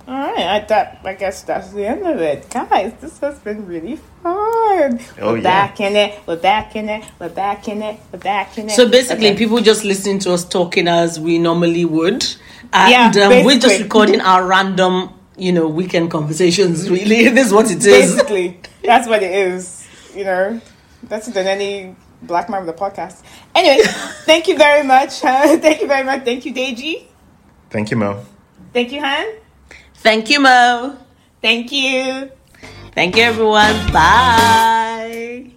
Okay. 0.08 0.12
All 0.12 0.34
right. 0.34 0.62
I 0.62 0.66
thought. 0.66 0.98
I 1.04 1.14
guess 1.14 1.42
that's 1.44 1.72
the 1.72 1.86
end 1.88 2.06
of 2.06 2.20
it, 2.20 2.50
guys. 2.50 2.94
This 3.02 3.18
has 3.20 3.40
been 3.40 3.66
really 3.66 3.96
fun. 3.96 5.00
Oh, 5.22 5.32
we're 5.34 5.38
yeah. 5.38 5.42
back 5.44 5.80
in 5.80 5.96
it. 5.96 6.20
We're 6.28 6.38
back 6.38 6.76
in 6.76 6.90
it. 6.90 7.04
We're 7.20 7.30
back 7.30 7.68
in 7.68 7.82
it. 7.82 8.00
We're 8.12 8.20
back 8.20 8.58
in 8.58 8.70
it. 8.70 8.72
So 8.74 8.88
basically, 8.88 9.30
Okay. 9.30 9.38
people 9.38 9.60
just 9.62 9.84
listen 9.84 10.20
to 10.20 10.34
us 10.34 10.44
talking 10.46 10.88
as 10.88 11.20
we 11.20 11.38
normally 11.40 11.86
would, 11.86 12.24
and 12.74 12.92
Yeah, 13.16 13.26
um, 13.26 13.46
we're 13.46 13.60
just 13.60 13.82
recording 13.82 14.22
our 14.22 14.46
random, 14.46 15.10
you 15.38 15.52
know, 15.52 15.68
weekend 15.68 16.12
conversations. 16.12 16.90
Really, 16.98 17.30
this 17.30 17.48
is 17.48 17.54
what 17.54 17.70
it 17.72 17.78
is. 17.86 18.14
basically 18.16 18.60
that's 18.84 19.08
what 19.08 19.24
it 19.24 19.32
is. 19.32 19.88
You 20.16 20.24
know, 20.26 20.62
better 21.04 21.32
than 21.32 21.48
any 21.48 21.96
black 22.22 22.50
man 22.50 22.66
with 22.66 22.76
a 22.76 22.78
podcast. 22.80 23.22
Anyway, 23.54 23.84
thank 24.26 24.48
you 24.48 24.58
very 24.58 24.84
much. 24.86 25.22
Huh? 25.22 25.58
Thank 25.66 25.82
you 25.82 25.88
very 25.88 26.04
much. 26.04 26.24
Thank 26.24 26.46
you, 26.46 26.54
Deji. 26.54 27.06
Thank 27.70 27.92
you, 27.92 27.98
Mel. 27.98 28.26
Thank 28.74 28.92
you, 28.92 29.02
Han. 29.02 29.28
Thank 29.98 30.30
you, 30.30 30.40
Mo. 30.40 30.98
Thank 31.42 31.72
you. 31.72 32.30
Thank 32.94 33.16
you, 33.18 33.24
everyone. 33.24 33.92
Bye. 33.92 35.55